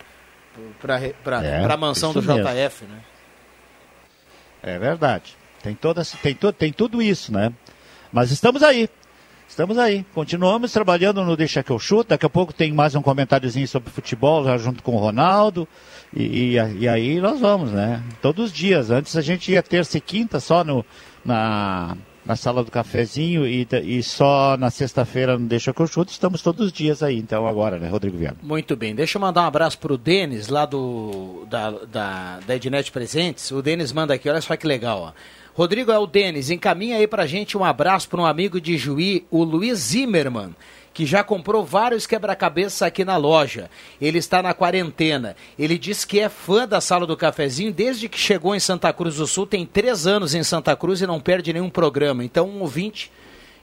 pra, 0.81 0.99
pra, 1.23 1.43
É, 1.45 1.63
pra 1.63 1.77
mansão 1.77 2.11
do 2.11 2.21
mesmo. 2.21 2.43
JF, 2.43 2.83
né? 2.83 2.99
É 4.61 4.77
verdade. 4.77 5.37
Tem, 5.63 5.73
toda, 5.73 6.03
tem, 6.21 6.35
to, 6.35 6.51
tem 6.51 6.73
tudo 6.73 7.01
isso, 7.01 7.31
né? 7.31 7.53
Mas 8.11 8.31
estamos 8.31 8.61
aí. 8.61 8.89
Estamos 9.47 9.77
aí. 9.77 10.05
Continuamos 10.13 10.71
trabalhando 10.71 11.23
no 11.23 11.35
Deixa 11.35 11.63
que 11.63 11.71
eu 11.71 11.79
chuto. 11.79 12.09
Daqui 12.09 12.25
a 12.25 12.29
pouco 12.29 12.53
tem 12.53 12.71
mais 12.71 12.93
um 12.95 13.01
comentáriozinho 13.01 13.67
sobre 13.67 13.89
futebol 13.89 14.43
já 14.43 14.57
junto 14.57 14.83
com 14.83 14.95
o 14.95 14.99
Ronaldo. 14.99 15.67
E, 16.15 16.55
e, 16.55 16.77
e 16.79 16.87
aí 16.87 17.19
nós 17.19 17.39
vamos, 17.39 17.71
né? 17.71 18.03
Todos 18.21 18.45
os 18.45 18.51
dias. 18.51 18.91
Antes 18.91 19.15
a 19.15 19.21
gente 19.21 19.51
ia 19.51 19.63
terça 19.63 19.97
e 19.97 20.01
quinta 20.01 20.39
só 20.39 20.63
no, 20.63 20.85
na, 21.25 21.97
na 22.27 22.35
sala 22.35 22.61
do 22.61 22.69
cafezinho 22.69 23.47
e, 23.47 23.65
e 23.83 24.03
só 24.03 24.57
na 24.57 24.69
sexta-feira 24.69 25.39
no 25.39 25.47
Deixa 25.47 25.73
que 25.73 25.81
eu 25.81 25.87
chuto. 25.87 26.11
Estamos 26.11 26.41
todos 26.41 26.67
os 26.67 26.73
dias 26.73 27.01
aí, 27.01 27.17
então, 27.17 27.47
agora, 27.47 27.79
né, 27.79 27.87
Rodrigo 27.87 28.17
Viana? 28.17 28.37
Muito 28.43 28.75
bem. 28.75 28.93
Deixa 28.93 29.17
eu 29.17 29.21
mandar 29.21 29.43
um 29.43 29.47
abraço 29.47 29.79
pro 29.79 29.97
Denis, 29.97 30.49
lá 30.49 30.65
do, 30.65 31.45
da, 31.49 31.71
da, 31.71 32.39
da 32.45 32.55
Ednet 32.55 32.91
Presentes. 32.91 33.49
O 33.51 33.61
Denis 33.61 33.93
manda 33.93 34.13
aqui, 34.13 34.29
olha 34.29 34.41
só 34.41 34.55
que 34.57 34.67
legal, 34.67 35.01
ó. 35.01 35.11
Rodrigo 35.57 35.91
é 35.91 35.97
o 35.97 36.05
Denis, 36.05 36.51
encaminha 36.51 36.97
aí 36.97 37.07
pra 37.07 37.25
gente 37.25 37.57
um 37.57 37.63
abraço 37.63 38.07
para 38.07 38.21
um 38.21 38.25
amigo 38.27 38.61
de 38.61 38.77
Juí, 38.77 39.25
o 39.31 39.43
Luiz 39.43 39.79
Zimmermann, 39.79 40.55
que 40.93 41.03
já 41.03 41.23
comprou 41.23 41.65
vários 41.65 42.05
quebra-cabeças 42.05 42.83
aqui 42.83 43.03
na 43.03 43.17
loja. 43.17 43.67
Ele 43.99 44.19
está 44.19 44.43
na 44.43 44.53
quarentena. 44.53 45.35
Ele 45.57 45.75
diz 45.79 46.05
que 46.05 46.19
é 46.19 46.29
fã 46.29 46.67
da 46.67 46.79
Sala 46.79 47.07
do 47.07 47.17
Cafezinho 47.17 47.73
desde 47.73 48.07
que 48.07 48.19
chegou 48.19 48.53
em 48.53 48.59
Santa 48.59 48.93
Cruz 48.93 49.15
do 49.15 49.25
Sul, 49.25 49.47
tem 49.47 49.65
três 49.65 50.05
anos 50.05 50.35
em 50.35 50.43
Santa 50.43 50.75
Cruz 50.75 51.01
e 51.01 51.07
não 51.07 51.19
perde 51.19 51.51
nenhum 51.51 51.71
programa. 51.71 52.23
Então, 52.23 52.47
um 52.47 52.61
ouvinte 52.61 53.11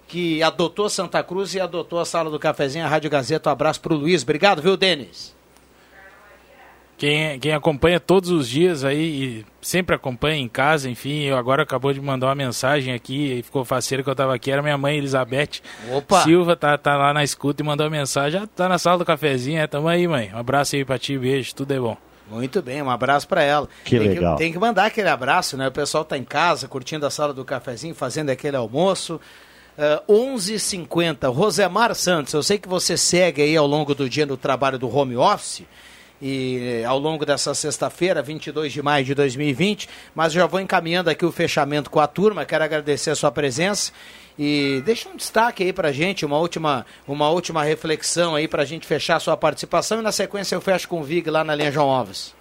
que 0.08 0.42
adotou 0.42 0.90
Santa 0.90 1.22
Cruz 1.22 1.54
e 1.54 1.60
adotou 1.60 2.00
a 2.00 2.04
Sala 2.04 2.28
do 2.28 2.40
Cafezinho, 2.40 2.84
a 2.84 2.88
Rádio 2.88 3.08
Gazeta. 3.08 3.50
Um 3.50 3.52
abraço 3.52 3.80
pro 3.80 3.94
Luiz. 3.94 4.24
Obrigado, 4.24 4.60
viu, 4.60 4.76
Denis? 4.76 5.34
Quem, 7.05 7.39
quem 7.39 7.52
acompanha 7.52 8.01
todos 8.01 8.31
os 8.31 8.48
dias 8.48 8.82
aí 8.82 9.02
e 9.05 9.47
sempre 9.60 9.94
acompanha 9.94 10.39
em 10.39 10.48
casa, 10.48 10.89
enfim, 10.89 11.24
eu 11.24 11.36
agora 11.36 11.62
acabou 11.62 11.93
de 11.93 12.01
mandar 12.01 12.28
uma 12.28 12.35
mensagem 12.35 12.94
aqui 12.94 13.40
e 13.40 13.43
ficou 13.43 13.62
faceiro 13.62 14.02
que 14.02 14.09
eu 14.09 14.14
tava 14.14 14.35
aqui, 14.35 14.51
era 14.51 14.62
minha 14.62 14.78
mãe 14.78 14.97
Elizabeth 14.97 15.60
Opa. 15.93 16.22
Silva, 16.22 16.56
tá, 16.56 16.78
tá 16.78 16.97
lá 16.97 17.12
na 17.12 17.22
escuta 17.22 17.62
e 17.62 17.66
mandou 17.66 17.85
uma 17.85 17.90
mensagem, 17.90 18.40
já 18.40 18.47
tá 18.47 18.70
na 18.70 18.78
sala 18.78 18.97
do 18.97 19.05
cafezinho, 19.05 19.60
é, 19.60 19.66
tamo 19.66 19.86
aí 19.86 20.09
mãe, 20.09 20.31
um 20.32 20.39
abraço 20.39 20.76
aí 20.76 20.82
pra 20.82 20.98
ti, 20.98 21.18
beijo, 21.18 21.55
tudo 21.55 21.74
é 21.74 21.78
bom. 21.78 21.94
Muito 22.31 22.62
bem, 22.62 22.81
um 22.81 22.89
abraço 22.89 23.28
para 23.28 23.43
ela. 23.43 23.68
Que 23.85 23.98
tem 23.98 24.09
legal. 24.09 24.36
Que, 24.36 24.43
tem 24.43 24.52
que 24.52 24.59
mandar 24.59 24.86
aquele 24.86 25.10
abraço, 25.10 25.59
né? 25.59 25.68
O 25.68 25.72
pessoal 25.72 26.06
tá 26.06 26.16
em 26.16 26.24
casa, 26.24 26.66
curtindo 26.66 27.05
a 27.05 27.10
sala 27.10 27.35
do 27.35 27.44
cafezinho, 27.44 27.94
fazendo 27.94 28.31
aquele 28.31 28.56
almoço. 28.56 29.20
Uh, 29.76 30.10
11h50, 30.10 31.31
Rosemar 31.31 31.94
Santos, 31.94 32.32
eu 32.32 32.43
sei 32.43 32.56
que 32.56 32.66
você 32.68 32.97
segue 32.97 33.43
aí 33.43 33.55
ao 33.55 33.66
longo 33.66 33.94
do 33.94 34.09
dia 34.09 34.24
no 34.24 34.39
trabalho 34.39 34.78
do 34.78 34.89
home 34.89 35.18
office 35.18 35.64
e 36.20 36.82
ao 36.86 36.98
longo 36.98 37.26
dessa 37.26 37.54
sexta-feira, 37.54 38.22
22 38.22 38.72
de 38.72 38.82
maio 38.82 39.04
de 39.04 39.14
2020, 39.14 39.88
mas 40.14 40.32
já 40.32 40.46
vou 40.46 40.60
encaminhando 40.60 41.10
aqui 41.10 41.24
o 41.24 41.32
fechamento 41.32 41.90
com 41.90 42.00
a 42.00 42.06
turma, 42.06 42.44
quero 42.44 42.64
agradecer 42.64 43.10
a 43.10 43.14
sua 43.14 43.30
presença 43.30 43.92
e 44.38 44.82
deixa 44.84 45.08
um 45.08 45.16
destaque 45.16 45.62
aí 45.62 45.72
pra 45.72 45.92
gente, 45.92 46.24
uma 46.24 46.38
última, 46.38 46.86
uma 47.06 47.28
última 47.30 47.62
reflexão 47.62 48.34
aí 48.34 48.48
pra 48.48 48.64
gente 48.64 48.86
fechar 48.86 49.16
a 49.16 49.20
sua 49.20 49.36
participação 49.36 50.00
e 50.00 50.02
na 50.02 50.12
sequência 50.12 50.54
eu 50.54 50.60
fecho 50.60 50.88
com 50.88 51.00
o 51.00 51.02
Vig 51.02 51.28
lá 51.28 51.44
na 51.44 51.54
linha 51.54 51.70
João 51.70 51.90
Alves. 51.90 52.34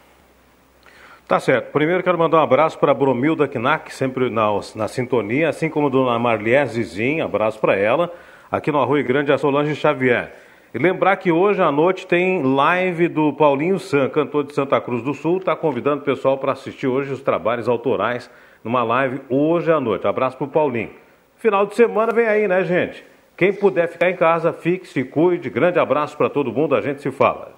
Tá 1.28 1.40
certo. 1.40 1.72
Primeiro 1.72 2.04
quero 2.04 2.18
mandar 2.18 2.38
um 2.38 2.44
abraço 2.44 2.78
para 2.78 2.94
Bromilda 2.94 3.48
Knack, 3.48 3.94
sempre 3.94 4.30
na, 4.30 4.48
na 4.76 4.88
sintonia, 4.88 5.50
assim 5.50 5.70
como 5.70 5.90
dona 5.90 6.20
Marlié 6.20 6.66
Zizinha, 6.66 7.26
abraço 7.26 7.60
para 7.60 7.76
ela, 7.76 8.14
aqui 8.52 8.72
no 8.72 8.82
Arroio 8.82 9.06
Grande, 9.06 9.32
a 9.32 9.38
Solange 9.38 9.76
Xavier. 9.76 10.34
E 10.74 10.80
lembrar 10.80 11.18
que 11.18 11.32
hoje 11.32 11.62
à 11.62 11.72
noite 11.72 12.08
tem 12.08 12.42
live 12.42 13.08
do 13.08 13.32
Paulinho 13.32 13.78
San, 13.78 14.10
cantor 14.10 14.44
de 14.44 14.56
Santa 14.56 14.82
Cruz 14.82 15.04
do 15.04 15.14
Sul, 15.14 15.38
está 15.38 15.56
convidando 15.56 16.02
o 16.02 16.04
pessoal 16.04 16.36
para 16.40 16.54
assistir 16.54 16.88
hoje 16.88 17.14
os 17.14 17.22
trabalhos 17.22 17.70
autorais 17.70 18.28
numa 18.64 18.82
live 18.82 19.22
hoje 19.30 19.72
à 19.72 19.80
noite. 19.80 20.08
Abraço 20.08 20.36
para 20.36 20.48
o 20.48 20.50
Paulinho. 20.50 20.90
Final 21.36 21.68
de 21.68 21.76
semana 21.76 22.12
vem 22.12 22.26
aí, 22.26 22.48
né, 22.48 22.64
gente? 22.64 23.06
Quem 23.38 23.54
puder 23.54 23.88
ficar 23.88 24.10
em 24.10 24.16
casa, 24.16 24.52
fique, 24.52 24.88
se 24.88 25.04
cuide. 25.04 25.48
Grande 25.48 25.78
abraço 25.78 26.18
para 26.18 26.28
todo 26.28 26.52
mundo, 26.52 26.76
a 26.76 26.82
gente 26.82 27.04
se 27.04 27.12
fala. 27.12 27.52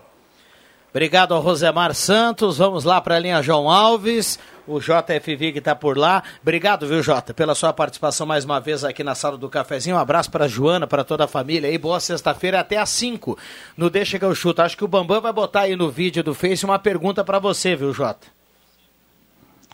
Obrigado 0.95 1.33
ao 1.33 1.41
Rosemar 1.41 1.93
Santos. 1.93 2.57
Vamos 2.57 2.85
lá 2.85 3.01
para 3.01 3.17
a 3.17 3.19
linha 3.19 3.41
João 3.41 3.69
Alves. 3.69 4.39
O 4.65 4.79
JFV 4.79 5.51
que 5.51 5.59
está 5.59 5.75
por 5.75 5.97
lá. 5.97 6.23
Obrigado, 6.41 6.87
viu, 6.87 7.03
Jota, 7.03 7.33
pela 7.33 7.53
sua 7.53 7.73
participação 7.73 8.25
mais 8.25 8.45
uma 8.45 8.61
vez 8.61 8.81
aqui 8.85 9.03
na 9.03 9.13
sala 9.13 9.37
do 9.37 9.49
cafezinho. 9.49 9.97
Um 9.97 9.99
abraço 9.99 10.31
para 10.31 10.47
Joana, 10.47 10.87
para 10.87 11.03
toda 11.03 11.25
a 11.25 11.27
família 11.27 11.69
aí. 11.69 11.77
Boa 11.77 11.99
sexta-feira 11.99 12.61
até 12.61 12.77
às 12.77 12.87
5 12.91 13.37
no 13.75 13.89
Deixa 13.89 14.17
que 14.17 14.23
eu 14.23 14.33
chuto. 14.33 14.61
Acho 14.61 14.77
que 14.77 14.85
o 14.85 14.87
Bambam 14.87 15.19
vai 15.19 15.33
botar 15.33 15.63
aí 15.63 15.75
no 15.75 15.91
vídeo 15.91 16.23
do 16.23 16.33
Face 16.33 16.63
uma 16.63 16.79
pergunta 16.79 17.25
para 17.25 17.39
você, 17.39 17.75
viu, 17.75 17.93
Jota? 17.93 18.27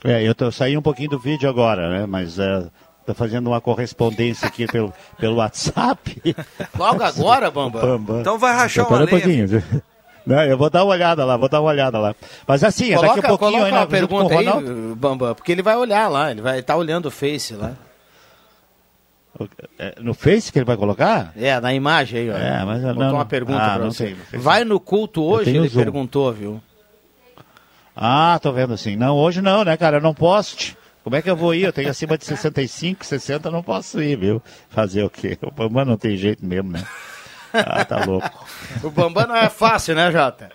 É, 0.03 0.27
eu, 0.27 0.34
tô, 0.34 0.45
eu 0.45 0.52
saí 0.52 0.76
um 0.76 0.81
pouquinho 0.81 1.11
do 1.11 1.19
vídeo 1.19 1.48
agora, 1.48 1.88
né? 1.88 2.07
Mas 2.07 2.39
é, 2.39 2.68
Tô 3.06 3.15
fazendo 3.15 3.48
uma 3.48 3.60
correspondência 3.60 4.48
aqui 4.48 4.68
pelo, 4.68 4.93
pelo 5.18 5.35
WhatsApp. 5.35 6.35
Logo 6.77 7.03
agora, 7.03 7.49
Bambam? 7.52 7.81
Bambam. 7.81 8.22
Então 8.22 8.38
vai 8.38 8.53
rachar 8.53 8.85
Espera 8.85 9.02
uma 9.02 9.06
um 9.06 9.07
pouquinho. 9.07 9.48
Não, 10.26 10.43
eu 10.43 10.57
vou 10.57 10.69
dar 10.69 10.84
uma 10.84 10.91
olhada 10.93 11.26
lá, 11.26 11.35
vou 11.38 11.49
dar 11.49 11.61
uma 11.61 11.69
olhada 11.69 11.98
lá. 11.98 12.15
Mas 12.48 12.64
assim, 12.64 12.89
coloca, 12.95 13.07
daqui 13.15 13.19
a 13.26 13.30
pouquinho 13.30 13.52
coloca 13.52 13.65
ainda 13.65 13.80
uma 13.80 13.88
pergunta 13.88 14.38
aí. 14.38 14.95
Bambam, 14.95 15.34
porque 15.35 15.52
ele 15.52 15.61
vai 15.64 15.76
olhar 15.76 16.07
lá, 16.07 16.30
ele 16.31 16.41
vai 16.41 16.60
estar 16.60 16.76
olhando 16.76 17.07
o 17.07 17.11
Face 17.11 17.53
lá. 17.56 17.73
É, 19.80 19.95
No 19.99 20.14
Face 20.14 20.52
que 20.52 20.60
ele 20.60 20.65
vai 20.65 20.77
colocar? 20.77 21.31
É, 21.35 21.60
na 21.60 21.73
imagem 21.73 22.19
aí, 22.22 22.30
ó. 22.30 22.35
É, 22.38 22.64
mas 22.65 22.84
eu 22.84 22.89
Botou 22.89 23.03
não- 23.06 23.14
uma 23.15 23.26
pergunta 23.26 23.60
ah, 23.64 23.69
pra 23.76 23.80
não 23.85 23.91
você. 23.91 24.15
tem. 24.30 24.39
Vai 24.39 24.64
no 24.64 24.80
culto 24.80 25.23
hoje, 25.23 25.49
ele 25.56 25.68
Zoom. 25.68 25.81
perguntou, 25.81 26.31
viu? 26.34 26.61
Ah, 27.95 28.38
tô 28.41 28.52
vendo 28.52 28.73
assim. 28.73 28.95
Não, 28.95 29.15
hoje 29.18 29.41
não, 29.41 29.64
né, 29.64 29.76
cara? 29.77 29.98
Eu 29.98 30.02
não 30.02 30.14
posso. 30.14 30.76
Como 31.03 31.15
é 31.15 31.22
que 31.22 31.30
eu 31.30 31.35
vou 31.35 31.56
ir? 31.56 31.64
Eu 31.64 31.73
tenho 31.73 31.89
acima 31.89 32.18
de 32.18 32.26
65, 32.26 33.03
60, 33.06 33.48
eu 33.48 33.52
não 33.52 33.64
posso 33.64 34.02
ir, 34.03 34.15
viu? 34.18 34.41
Fazer 34.69 35.03
o 35.03 35.10
quê? 35.10 35.38
Bambam 35.56 35.84
não 35.85 35.98
tem 35.98 36.15
jeito 36.15 36.45
mesmo, 36.45 36.72
né? 36.72 36.85
Ah, 37.53 37.86
tá 37.86 38.06
louco. 38.06 38.45
O 38.84 38.90
Bambam 38.90 39.28
não 39.28 39.36
é 39.36 39.49
fácil, 39.49 39.95
né, 39.95 40.11
Jota? 40.11 40.49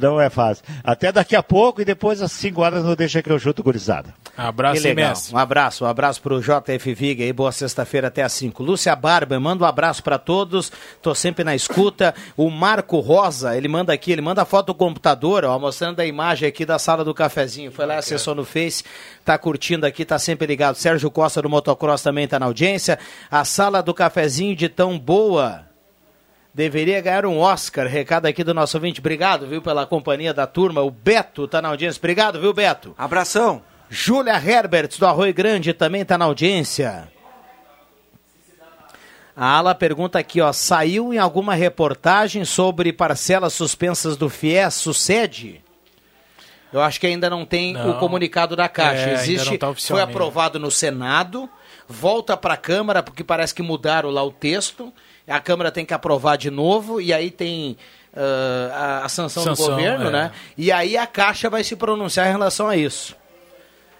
Não 0.00 0.20
é 0.20 0.30
fácil. 0.30 0.64
Até 0.82 1.12
daqui 1.12 1.36
a 1.36 1.42
pouco 1.42 1.80
e 1.80 1.84
depois 1.84 2.22
às 2.22 2.32
5 2.32 2.60
horas 2.60 2.84
não 2.84 2.94
deixa 2.94 3.22
que 3.22 3.30
eu 3.30 3.38
chuto 3.38 3.62
gurizada. 3.62 4.14
Abraço 4.36 4.80
que 4.80 4.88
legal. 4.88 5.06
imenso. 5.06 5.34
Um 5.34 5.38
abraço, 5.38 5.84
um 5.84 5.88
abraço 5.88 6.20
pro 6.20 6.40
JF 6.40 6.94
Viga 6.94 7.24
aí, 7.24 7.32
boa 7.32 7.52
sexta-feira 7.52 8.08
até 8.08 8.22
às 8.22 8.32
5. 8.32 8.62
Lúcia 8.62 8.94
Barba, 8.94 9.38
manda 9.38 9.64
um 9.64 9.66
abraço 9.66 10.02
para 10.02 10.18
todos, 10.18 10.70
tô 11.00 11.14
sempre 11.14 11.44
na 11.44 11.54
escuta. 11.54 12.14
O 12.36 12.50
Marco 12.50 13.00
Rosa, 13.00 13.56
ele 13.56 13.68
manda 13.68 13.92
aqui, 13.92 14.12
ele 14.12 14.22
manda 14.22 14.42
a 14.42 14.46
foto 14.46 14.68
do 14.68 14.74
computador, 14.74 15.44
ó, 15.44 15.58
mostrando 15.58 16.00
a 16.00 16.06
imagem 16.06 16.48
aqui 16.48 16.64
da 16.64 16.78
sala 16.78 17.04
do 17.04 17.14
cafezinho. 17.14 17.72
Foi 17.72 17.86
lá, 17.86 17.96
acessou 17.98 18.34
no 18.34 18.44
Face, 18.44 18.84
tá 19.24 19.36
curtindo 19.38 19.86
aqui, 19.86 20.04
tá 20.04 20.18
sempre 20.18 20.46
ligado. 20.46 20.76
Sérgio 20.76 21.10
Costa 21.10 21.42
do 21.42 21.48
Motocross 21.48 22.02
também 22.02 22.28
tá 22.28 22.38
na 22.38 22.46
audiência. 22.46 22.98
A 23.30 23.44
sala 23.44 23.82
do 23.82 23.94
cafezinho 23.94 24.54
de 24.54 24.68
tão 24.68 24.98
boa. 24.98 25.66
Deveria 26.56 27.02
ganhar 27.02 27.26
um 27.26 27.38
Oscar. 27.38 27.86
Recado 27.86 28.24
aqui 28.24 28.42
do 28.42 28.54
nosso 28.54 28.78
ouvinte. 28.78 28.98
Obrigado, 28.98 29.46
viu, 29.46 29.60
pela 29.60 29.84
companhia 29.84 30.32
da 30.32 30.46
turma. 30.46 30.80
O 30.80 30.90
Beto 30.90 31.46
tá 31.46 31.60
na 31.60 31.68
audiência. 31.68 32.00
Obrigado, 32.00 32.40
viu, 32.40 32.54
Beto? 32.54 32.94
Abração. 32.96 33.62
Júlia 33.90 34.42
Herberts, 34.42 34.98
do 34.98 35.04
Arroio 35.04 35.34
Grande, 35.34 35.74
também 35.74 36.02
tá 36.02 36.16
na 36.16 36.24
audiência. 36.24 37.12
A 39.36 39.46
Ala 39.58 39.74
pergunta 39.74 40.18
aqui, 40.18 40.40
ó. 40.40 40.50
Saiu 40.50 41.12
em 41.12 41.18
alguma 41.18 41.52
reportagem 41.52 42.42
sobre 42.46 42.90
parcelas 42.90 43.52
suspensas 43.52 44.16
do 44.16 44.30
FIES? 44.30 44.72
Sucede? 44.76 45.62
Eu 46.72 46.80
acho 46.80 46.98
que 46.98 47.06
ainda 47.06 47.28
não 47.28 47.44
tem 47.44 47.74
Não. 47.74 47.90
o 47.90 47.98
comunicado 47.98 48.56
da 48.56 48.66
Caixa. 48.66 49.02
É, 49.02 49.04
ainda 49.10 49.20
Existe, 49.20 49.50
não 49.50 49.58
tá 49.58 49.74
foi 49.74 50.00
aprovado 50.00 50.58
no 50.58 50.70
Senado, 50.70 51.50
volta 51.86 52.34
para 52.34 52.54
a 52.54 52.56
Câmara, 52.56 53.02
porque 53.02 53.22
parece 53.22 53.54
que 53.54 53.62
mudaram 53.62 54.08
lá 54.08 54.24
o 54.24 54.32
texto. 54.32 54.90
A 55.26 55.40
Câmara 55.40 55.72
tem 55.72 55.84
que 55.84 55.94
aprovar 55.94 56.36
de 56.36 56.50
novo, 56.50 57.00
e 57.00 57.12
aí 57.12 57.30
tem 57.30 57.76
ah, 58.16 59.00
a, 59.02 59.04
a 59.04 59.08
sanção, 59.08 59.42
Sanção, 59.42 59.66
do 59.66 59.70
governo, 59.72 60.08
é. 60.08 60.10
né? 60.10 60.32
E 60.56 60.72
aí 60.72 60.96
a 60.96 61.06
Caixa 61.06 61.50
vai 61.50 61.62
se 61.62 61.76
pronunciar 61.76 62.26
em 62.28 62.32
relação 62.32 62.68
a 62.68 62.76
isso. 62.76 63.14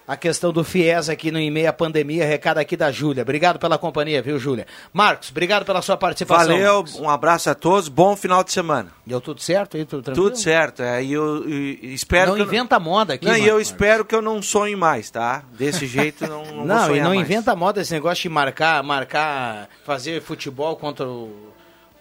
A 0.07 0.15
questão 0.15 0.53
do 0.53 0.63
FIES 0.63 1.09
aqui 1.09 1.31
no 1.31 1.39
e-mail 1.39 1.67
à 1.69 1.73
pandemia, 1.73 2.25
recado 2.25 2.59
aqui 2.59 2.77
da 2.77 2.89
Júlia. 2.93 3.23
Obrigado 3.23 3.59
pela 3.59 3.77
companhia, 3.77 4.21
viu, 4.21 4.39
Júlia? 4.39 4.65
Marcos, 4.93 5.29
obrigado 5.31 5.65
pela 5.65 5.81
sua 5.81 5.97
participação. 5.97 6.47
Valeu, 6.47 6.85
um 6.99 7.09
abraço 7.09 7.49
a 7.49 7.53
todos, 7.53 7.89
bom 7.89 8.15
final 8.15 8.41
de 8.41 8.53
semana. 8.53 8.89
Deu 9.05 9.19
tudo 9.19 9.41
certo 9.41 9.75
aí? 9.75 9.83
Tudo 9.83 10.03
tranquilo? 10.03 10.29
Tudo 10.29 10.39
certo, 10.39 10.81
é, 10.81 11.03
e 11.03 11.11
eu 11.11 11.43
e- 11.49 11.93
espero 11.93 12.31
Não 12.37 12.37
inventa 12.41 12.79
moda 12.79 13.15
aqui, 13.15 13.25
Não, 13.25 13.33
e 13.33 13.39
Marcos. 13.39 13.49
eu 13.53 13.59
espero 13.59 14.05
que 14.05 14.15
eu 14.15 14.21
não 14.21 14.41
sonhe 14.41 14.77
mais, 14.77 15.09
tá? 15.11 15.43
Desse 15.57 15.85
jeito 15.87 16.25
não, 16.25 16.45
não, 16.45 16.65
Não, 16.65 16.95
e 16.95 17.01
não 17.01 17.09
mais. 17.13 17.19
inventa 17.21 17.53
moda 17.53 17.81
esse 17.81 17.91
negócio 17.91 18.21
de 18.21 18.29
marcar, 18.29 18.81
marcar, 18.83 19.67
fazer 19.85 20.21
futebol 20.21 20.77
contra 20.77 21.05
o- 21.05 21.51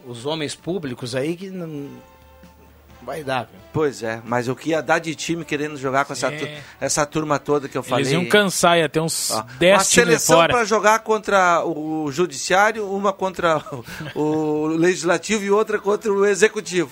os 0.06 0.24
homens 0.24 0.54
públicos 0.54 1.16
aí 1.16 1.34
que 1.34 1.50
não 1.50 1.88
vai 3.06 3.22
dar, 3.24 3.44
viu? 3.44 3.60
Pois 3.72 4.02
é, 4.02 4.20
mas 4.24 4.48
o 4.48 4.56
que 4.56 4.70
ia 4.70 4.82
dar 4.82 4.98
de 4.98 5.14
time 5.14 5.44
querendo 5.44 5.76
jogar 5.76 6.04
com 6.04 6.12
essa, 6.12 6.30
tu- 6.30 6.48
essa 6.80 7.06
turma 7.06 7.38
toda 7.38 7.68
que 7.68 7.78
eu 7.78 7.82
falei. 7.82 8.02
Eles 8.04 8.12
iam 8.12 8.24
cansar, 8.26 8.76
ia 8.78 8.88
ter 8.88 9.00
uns 9.00 9.30
Ó, 9.30 9.42
10 9.58 9.72
Uma 9.76 9.84
times 9.84 9.86
seleção 9.88 10.36
fora. 10.38 10.52
para 10.54 10.64
jogar 10.64 10.98
contra 11.00 11.64
o 11.64 12.10
judiciário, 12.10 12.90
uma 12.90 13.12
contra 13.12 13.62
o, 14.14 14.20
o 14.20 14.66
legislativo 14.66 15.44
e 15.44 15.50
outra 15.50 15.78
contra 15.78 16.12
o 16.12 16.26
executivo. 16.26 16.90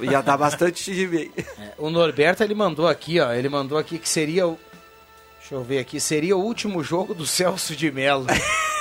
Ia 0.00 0.20
dar 0.22 0.36
bastante 0.36 0.82
time 0.84 1.16
aí. 1.18 1.44
O 1.78 1.90
Norberto 1.90 2.42
ele 2.42 2.54
mandou 2.54 2.86
aqui, 2.88 3.20
ó, 3.20 3.32
ele 3.32 3.48
mandou 3.48 3.76
aqui 3.78 3.98
que 3.98 4.08
seria 4.08 4.46
o 4.46 4.58
Deixa 5.40 5.54
eu 5.56 5.62
ver 5.64 5.80
aqui, 5.80 5.98
seria 6.00 6.36
o 6.36 6.40
último 6.40 6.82
jogo 6.84 7.14
do 7.14 7.26
Celso 7.26 7.74
de 7.76 7.90
Mello. 7.90 8.26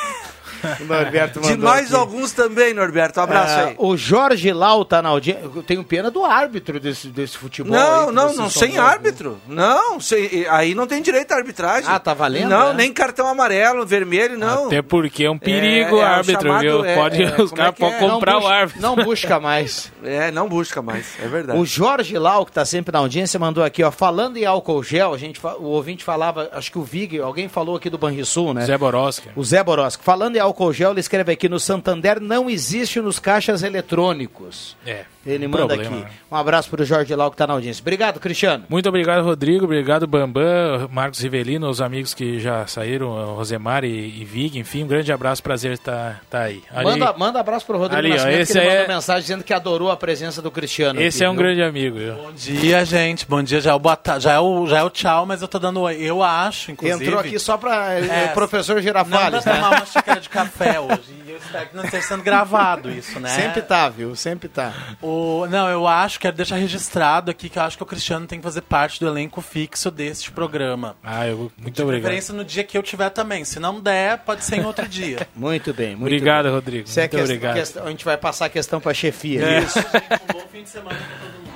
Norberto 0.87 1.39
De 1.41 1.55
nós 1.55 1.85
aqui. 1.87 1.95
alguns 1.95 2.31
também, 2.31 2.73
Norberto. 2.73 3.19
Um 3.19 3.23
abraço 3.23 3.53
Ah, 3.53 3.65
aí. 3.67 3.75
O 3.77 3.95
Jorge 3.97 4.51
Lau 4.53 4.83
tá 4.85 5.01
na 5.01 5.09
audiência. 5.09 5.43
Eu 5.55 5.63
tenho 5.63 5.83
pena 5.83 6.09
do 6.11 6.23
árbitro 6.25 6.79
desse, 6.79 7.07
desse 7.07 7.37
futebol. 7.37 7.73
aí 7.75 7.79
Não, 7.81 8.07
que 8.07 8.11
não, 8.13 8.33
não, 8.35 8.49
sem 8.49 8.77
árbitro. 8.77 9.39
Não, 9.47 9.99
sem- 9.99 10.45
aí 10.49 10.73
não 10.75 10.87
tem 10.87 11.01
direito 11.01 11.31
à 11.31 11.35
arbitragem. 11.37 11.89
Ah, 11.89 11.99
tá 11.99 12.13
valendo, 12.13 12.49
Não, 12.49 12.71
é? 12.71 12.73
nem 12.73 12.91
cartão 12.93 13.27
amarelo, 13.27 13.85
vermelho, 13.85 14.37
não. 14.37 14.67
Até 14.67 14.81
porque 14.81 15.23
é 15.25 15.29
um 15.31 15.37
perigo 15.37 15.89
É, 15.89 15.93
o 15.93 15.97
é 15.97 16.01
o 16.01 16.05
árbitro, 16.05 16.41
chamado- 16.47 16.61
viu? 16.61 16.85
é, 16.85 16.95
Pode, 16.95 17.23
é, 17.23 17.35
os 17.41 17.51
é 17.51 17.55
caras 17.55 17.75
podem 17.75 17.95
é? 17.95 17.99
comprar 17.99 18.31
Não 18.33 18.39
o 18.39 18.41
busca- 18.41 18.55
árbitro. 18.55 18.81
Não 18.81 18.95
busca 18.95 19.39
mais. 19.39 19.91
É, 20.03 20.31
não 20.31 20.49
busca 20.49 20.81
mais, 20.81 21.13
é 21.23 21.27
verdade. 21.27 21.59
O 21.59 21.65
Jorge 21.65 22.17
Lau, 22.17 22.43
que 22.43 22.51
tá 22.51 22.65
sempre 22.65 22.91
na 22.91 22.97
audiência, 22.99 23.39
mandou 23.39 23.63
aqui, 23.63 23.83
ó, 23.83 23.91
falando 23.91 24.35
em 24.35 24.45
álcool 24.45 24.81
gel, 24.83 25.13
a 25.13 25.17
gente, 25.17 25.39
o 25.59 25.63
ouvinte 25.65 26.03
falava, 26.03 26.49
acho 26.53 26.71
que 26.71 26.79
o 26.79 26.83
Vig, 26.83 27.19
alguém 27.19 27.47
falou 27.47 27.75
aqui 27.75 27.87
do 27.87 27.99
Banrisul, 27.99 28.51
né? 28.51 28.65
Zé 28.65 28.77
Boroski. 28.79 29.29
O 29.35 29.43
Zé 29.43 29.63
Boroski. 29.63 30.03
Falando 30.03 30.35
em 30.35 30.39
álcool 30.39 30.50
gel, 30.73 30.91
ele 30.91 30.99
escreve 30.99 31.31
aqui, 31.31 31.47
no 31.49 31.59
Santander 31.59 32.19
não 32.19 32.49
existe 32.49 32.99
nos 33.01 33.19
caixas 33.19 33.63
eletrônicos. 33.63 34.75
É. 34.85 35.05
Ele 35.23 35.45
um 35.45 35.49
manda 35.51 35.67
problema, 35.67 35.97
aqui. 35.97 36.03
né? 36.05 36.11
Um 36.31 36.35
abraço 36.35 36.67
pro 36.67 36.83
Jorge 36.83 37.13
Lau, 37.13 37.29
que 37.29 37.37
tá 37.37 37.45
na 37.45 37.53
audiência. 37.53 37.79
Obrigado, 37.81 38.19
Cristiano. 38.19 38.63
Muito 38.67 38.89
obrigado, 38.89 39.23
Rodrigo. 39.23 39.65
Obrigado, 39.65 40.07
Bambam, 40.07 40.89
Marcos 40.91 41.19
Rivelino, 41.19 41.69
os 41.69 41.79
amigos 41.79 42.15
que 42.15 42.39
já 42.39 42.65
saíram, 42.65 43.09
o 43.09 43.35
Rosemar 43.35 43.83
e, 43.83 43.89
e 44.19 44.25
Vig. 44.25 44.57
Enfim, 44.57 44.83
um 44.83 44.87
grande 44.87 45.11
abraço, 45.13 45.43
prazer 45.43 45.73
estar 45.73 46.21
tá 46.27 46.39
aí. 46.41 46.63
Ali- 46.73 46.85
Manda, 46.85 47.13
manda 47.13 47.39
abraço 47.39 47.67
pro 47.67 47.77
Rodrigo 47.77 47.99
Ali, 47.99 48.09
ó, 48.09 48.15
Nascimento, 48.15 48.39
esse 48.39 48.51
que 48.53 48.57
ele 48.57 48.65
aí 48.67 48.71
mandou 48.79 48.91
é- 48.91 48.95
mensagem 48.95 49.21
dizendo 49.21 49.43
que 49.43 49.53
adorou 49.53 49.91
a 49.91 49.97
presença 49.97 50.41
do 50.41 50.49
Cristiano. 50.49 50.99
esse 50.99 51.17
aqui, 51.19 51.25
é 51.25 51.29
um 51.29 51.33
viu? 51.33 51.41
grande 51.43 51.61
amigo. 51.61 51.97
viu? 51.99 52.15
Bom 52.15 52.31
dia, 52.31 52.83
gente. 52.83 53.27
Bom 53.27 53.43
dia. 53.43 53.61
Já 53.61 53.71
é 53.71 53.73
o, 53.75 53.79
boa 53.79 53.95
ta- 53.95 54.17
já 54.17 54.33
é 54.33 54.39
o, 54.39 54.65
já 54.65 54.79
é 54.79 54.83
o 54.83 54.89
tchau, 54.89 55.27
mas 55.27 55.43
eu 55.43 55.47
tô 55.47 55.59
dando 55.59 55.81
oi. 55.81 55.97
Eu 56.01 56.23
acho, 56.23 56.71
inclusive. 56.71 57.03
Entrou 57.05 57.19
aqui 57.19 57.37
só 57.37 57.57
pra 57.57 57.93
É, 57.93 58.23
é, 58.23 58.27
professor 58.29 58.77
Não 58.77 58.81
Girafales, 58.81 59.43
pra 59.43 59.53
né? 59.53 59.59
tomar 59.59 59.77
uma 59.77 59.85
xícara 59.85 60.19
de 60.19 60.29
café 60.29 60.40
hoje. 60.43 61.21
E 61.25 61.31
eu 61.31 61.37
espero 61.37 61.69
que 61.69 61.75
não 61.75 61.83
esteja 61.85 62.07
sendo 62.07 62.23
gravado 62.23 62.89
isso, 62.91 63.19
né? 63.19 63.29
Sempre 63.29 63.61
tá, 63.61 63.89
viu? 63.89 64.15
Sempre 64.15 64.47
tá. 64.49 64.73
O, 65.01 65.45
não, 65.49 65.69
eu 65.69 65.87
acho, 65.87 66.19
quero 66.19 66.35
deixar 66.35 66.55
registrado 66.57 67.31
aqui 67.31 67.49
que 67.49 67.57
eu 67.59 67.63
acho 67.63 67.77
que 67.77 67.83
o 67.83 67.85
Cristiano 67.85 68.25
tem 68.27 68.39
que 68.39 68.43
fazer 68.43 68.61
parte 68.61 68.99
do 68.99 69.07
elenco 69.07 69.41
fixo 69.41 69.89
deste 69.91 70.31
programa. 70.31 70.95
Ah, 71.03 71.27
eu, 71.27 71.51
muito 71.57 71.75
De 71.75 71.81
obrigado. 71.83 72.01
preferência 72.03 72.33
no 72.33 72.43
dia 72.45 72.63
que 72.63 72.77
eu 72.77 72.83
tiver 72.83 73.09
também. 73.09 73.43
Se 73.45 73.59
não 73.59 73.79
der, 73.79 74.19
pode 74.19 74.43
ser 74.43 74.57
em 74.57 74.65
outro 74.65 74.87
dia. 74.87 75.27
Muito 75.35 75.73
bem, 75.73 75.89
muito 75.95 76.03
Obrigado, 76.03 76.45
bem. 76.45 76.53
Rodrigo. 76.53 76.87
Isso 76.87 76.99
é 76.99 77.03
Muito 77.03 77.11
questão- 77.11 77.25
obrigado. 77.35 77.53
questão- 77.55 77.85
a 77.85 77.89
gente 77.89 78.05
vai 78.05 78.17
passar 78.17 78.45
a 78.45 78.49
questão 78.49 78.79
pra 78.79 78.93
chefia. 78.93 79.41
É. 79.43 79.59
Isso. 79.59 79.79
um 80.29 80.33
bom 80.33 80.47
fim 80.51 80.63
de 80.63 80.69
semana 80.69 80.95
pra 80.97 81.17
todo 81.27 81.33
mundo. 81.39 81.50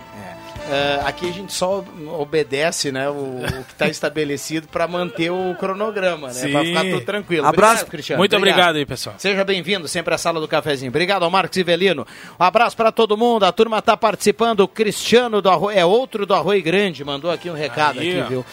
É, 0.70 1.02
aqui 1.06 1.30
a 1.30 1.32
gente 1.32 1.54
só 1.54 1.84
obedece 2.20 2.92
né, 2.92 3.08
o, 3.10 3.14
o 3.44 3.64
que 3.66 3.74
está 3.74 3.88
estabelecido 3.88 4.68
para 4.68 4.88
manter 4.88 5.32
o 5.32 5.56
cronograma, 5.60 6.32
né? 6.32 6.48
Para 6.50 6.64
ficar 6.64 6.84
tudo 6.84 7.02
tranquilo. 7.02 7.46
Abraço. 7.46 7.74
Obrigado, 7.74 7.92
Cristiano. 7.92 8.20
Muito 8.20 8.36
obrigado 8.36 8.76
aí, 8.78 8.86
pessoal. 8.86 9.16
Seja 9.18 9.44
bem-vindo 9.44 9.88
sempre 9.88 10.14
à 10.14 10.18
sala 10.18 10.40
do 10.40 10.48
cafezinho. 10.48 10.90
Obrigado 10.90 11.24
ao 11.24 11.30
Marcos 11.30 11.58
Ivelino. 11.58 12.06
Um 12.40 12.44
abraço 12.44 12.76
para 12.76 12.92
todo 12.92 13.16
mundo. 13.16 13.44
A 13.44 13.52
turma 13.52 13.80
está 13.80 13.96
participando. 13.96 14.62
O 14.62 14.68
Cristiano 14.68 15.42
do 15.42 15.50
Arroio, 15.50 15.78
é 15.78 15.86
outro 15.86 16.26
do 16.26 16.34
Arroio 16.34 16.64
Grande, 16.64 17.04
mandou 17.04 17.30
aqui 17.30 17.50
um 17.50 17.54
recado 17.54 18.00
Aí, 18.00 18.12
aqui, 18.12 18.22
ó. 18.22 18.28
viu? 18.28 18.46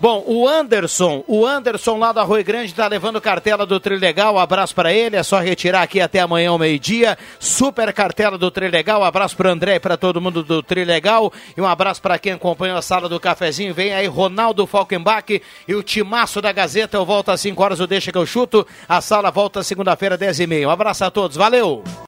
Bom, 0.00 0.22
o 0.28 0.46
Anderson, 0.46 1.24
o 1.26 1.44
Anderson 1.44 1.98
lá 1.98 2.12
do 2.12 2.20
Arroio 2.20 2.44
Grande 2.44 2.72
tá 2.72 2.86
levando 2.86 3.20
cartela 3.20 3.66
do 3.66 3.80
Trilegal, 3.80 4.34
um 4.34 4.38
abraço 4.38 4.72
para 4.72 4.92
ele, 4.92 5.16
é 5.16 5.24
só 5.24 5.40
retirar 5.40 5.82
aqui 5.82 6.00
até 6.00 6.20
amanhã 6.20 6.50
ao 6.50 6.58
meio-dia. 6.58 7.18
Super 7.40 7.92
cartela 7.92 8.38
do 8.38 8.48
Trilegal, 8.48 9.00
um 9.00 9.04
abraço 9.04 9.36
pro 9.36 9.50
André 9.50 9.74
e 9.74 9.80
para 9.80 9.96
todo 9.96 10.20
mundo 10.20 10.44
do 10.44 10.62
Trilegal 10.62 11.32
e 11.56 11.60
um 11.60 11.66
abraço 11.66 12.00
para 12.00 12.16
quem 12.16 12.32
acompanhou 12.32 12.78
a 12.78 12.82
sala 12.82 13.08
do 13.08 13.18
cafezinho. 13.18 13.74
Vem 13.74 13.92
aí 13.92 14.06
Ronaldo 14.06 14.68
Falkenbach 14.68 15.42
e 15.66 15.74
o 15.74 15.82
timaço 15.82 16.40
da 16.40 16.52
Gazeta. 16.52 16.96
Eu 16.96 17.04
volto 17.04 17.32
às 17.32 17.40
5 17.40 17.60
horas, 17.60 17.80
o 17.80 17.86
Deixa 17.86 18.12
que 18.12 18.18
eu 18.18 18.26
chuto. 18.26 18.64
A 18.88 19.00
sala 19.00 19.32
volta 19.32 19.64
segunda-feira, 19.64 20.16
10 20.16 20.38
e 20.40 20.46
meia. 20.46 20.68
Um 20.68 20.70
abraço 20.70 21.04
a 21.04 21.10
todos, 21.10 21.36
valeu! 21.36 21.82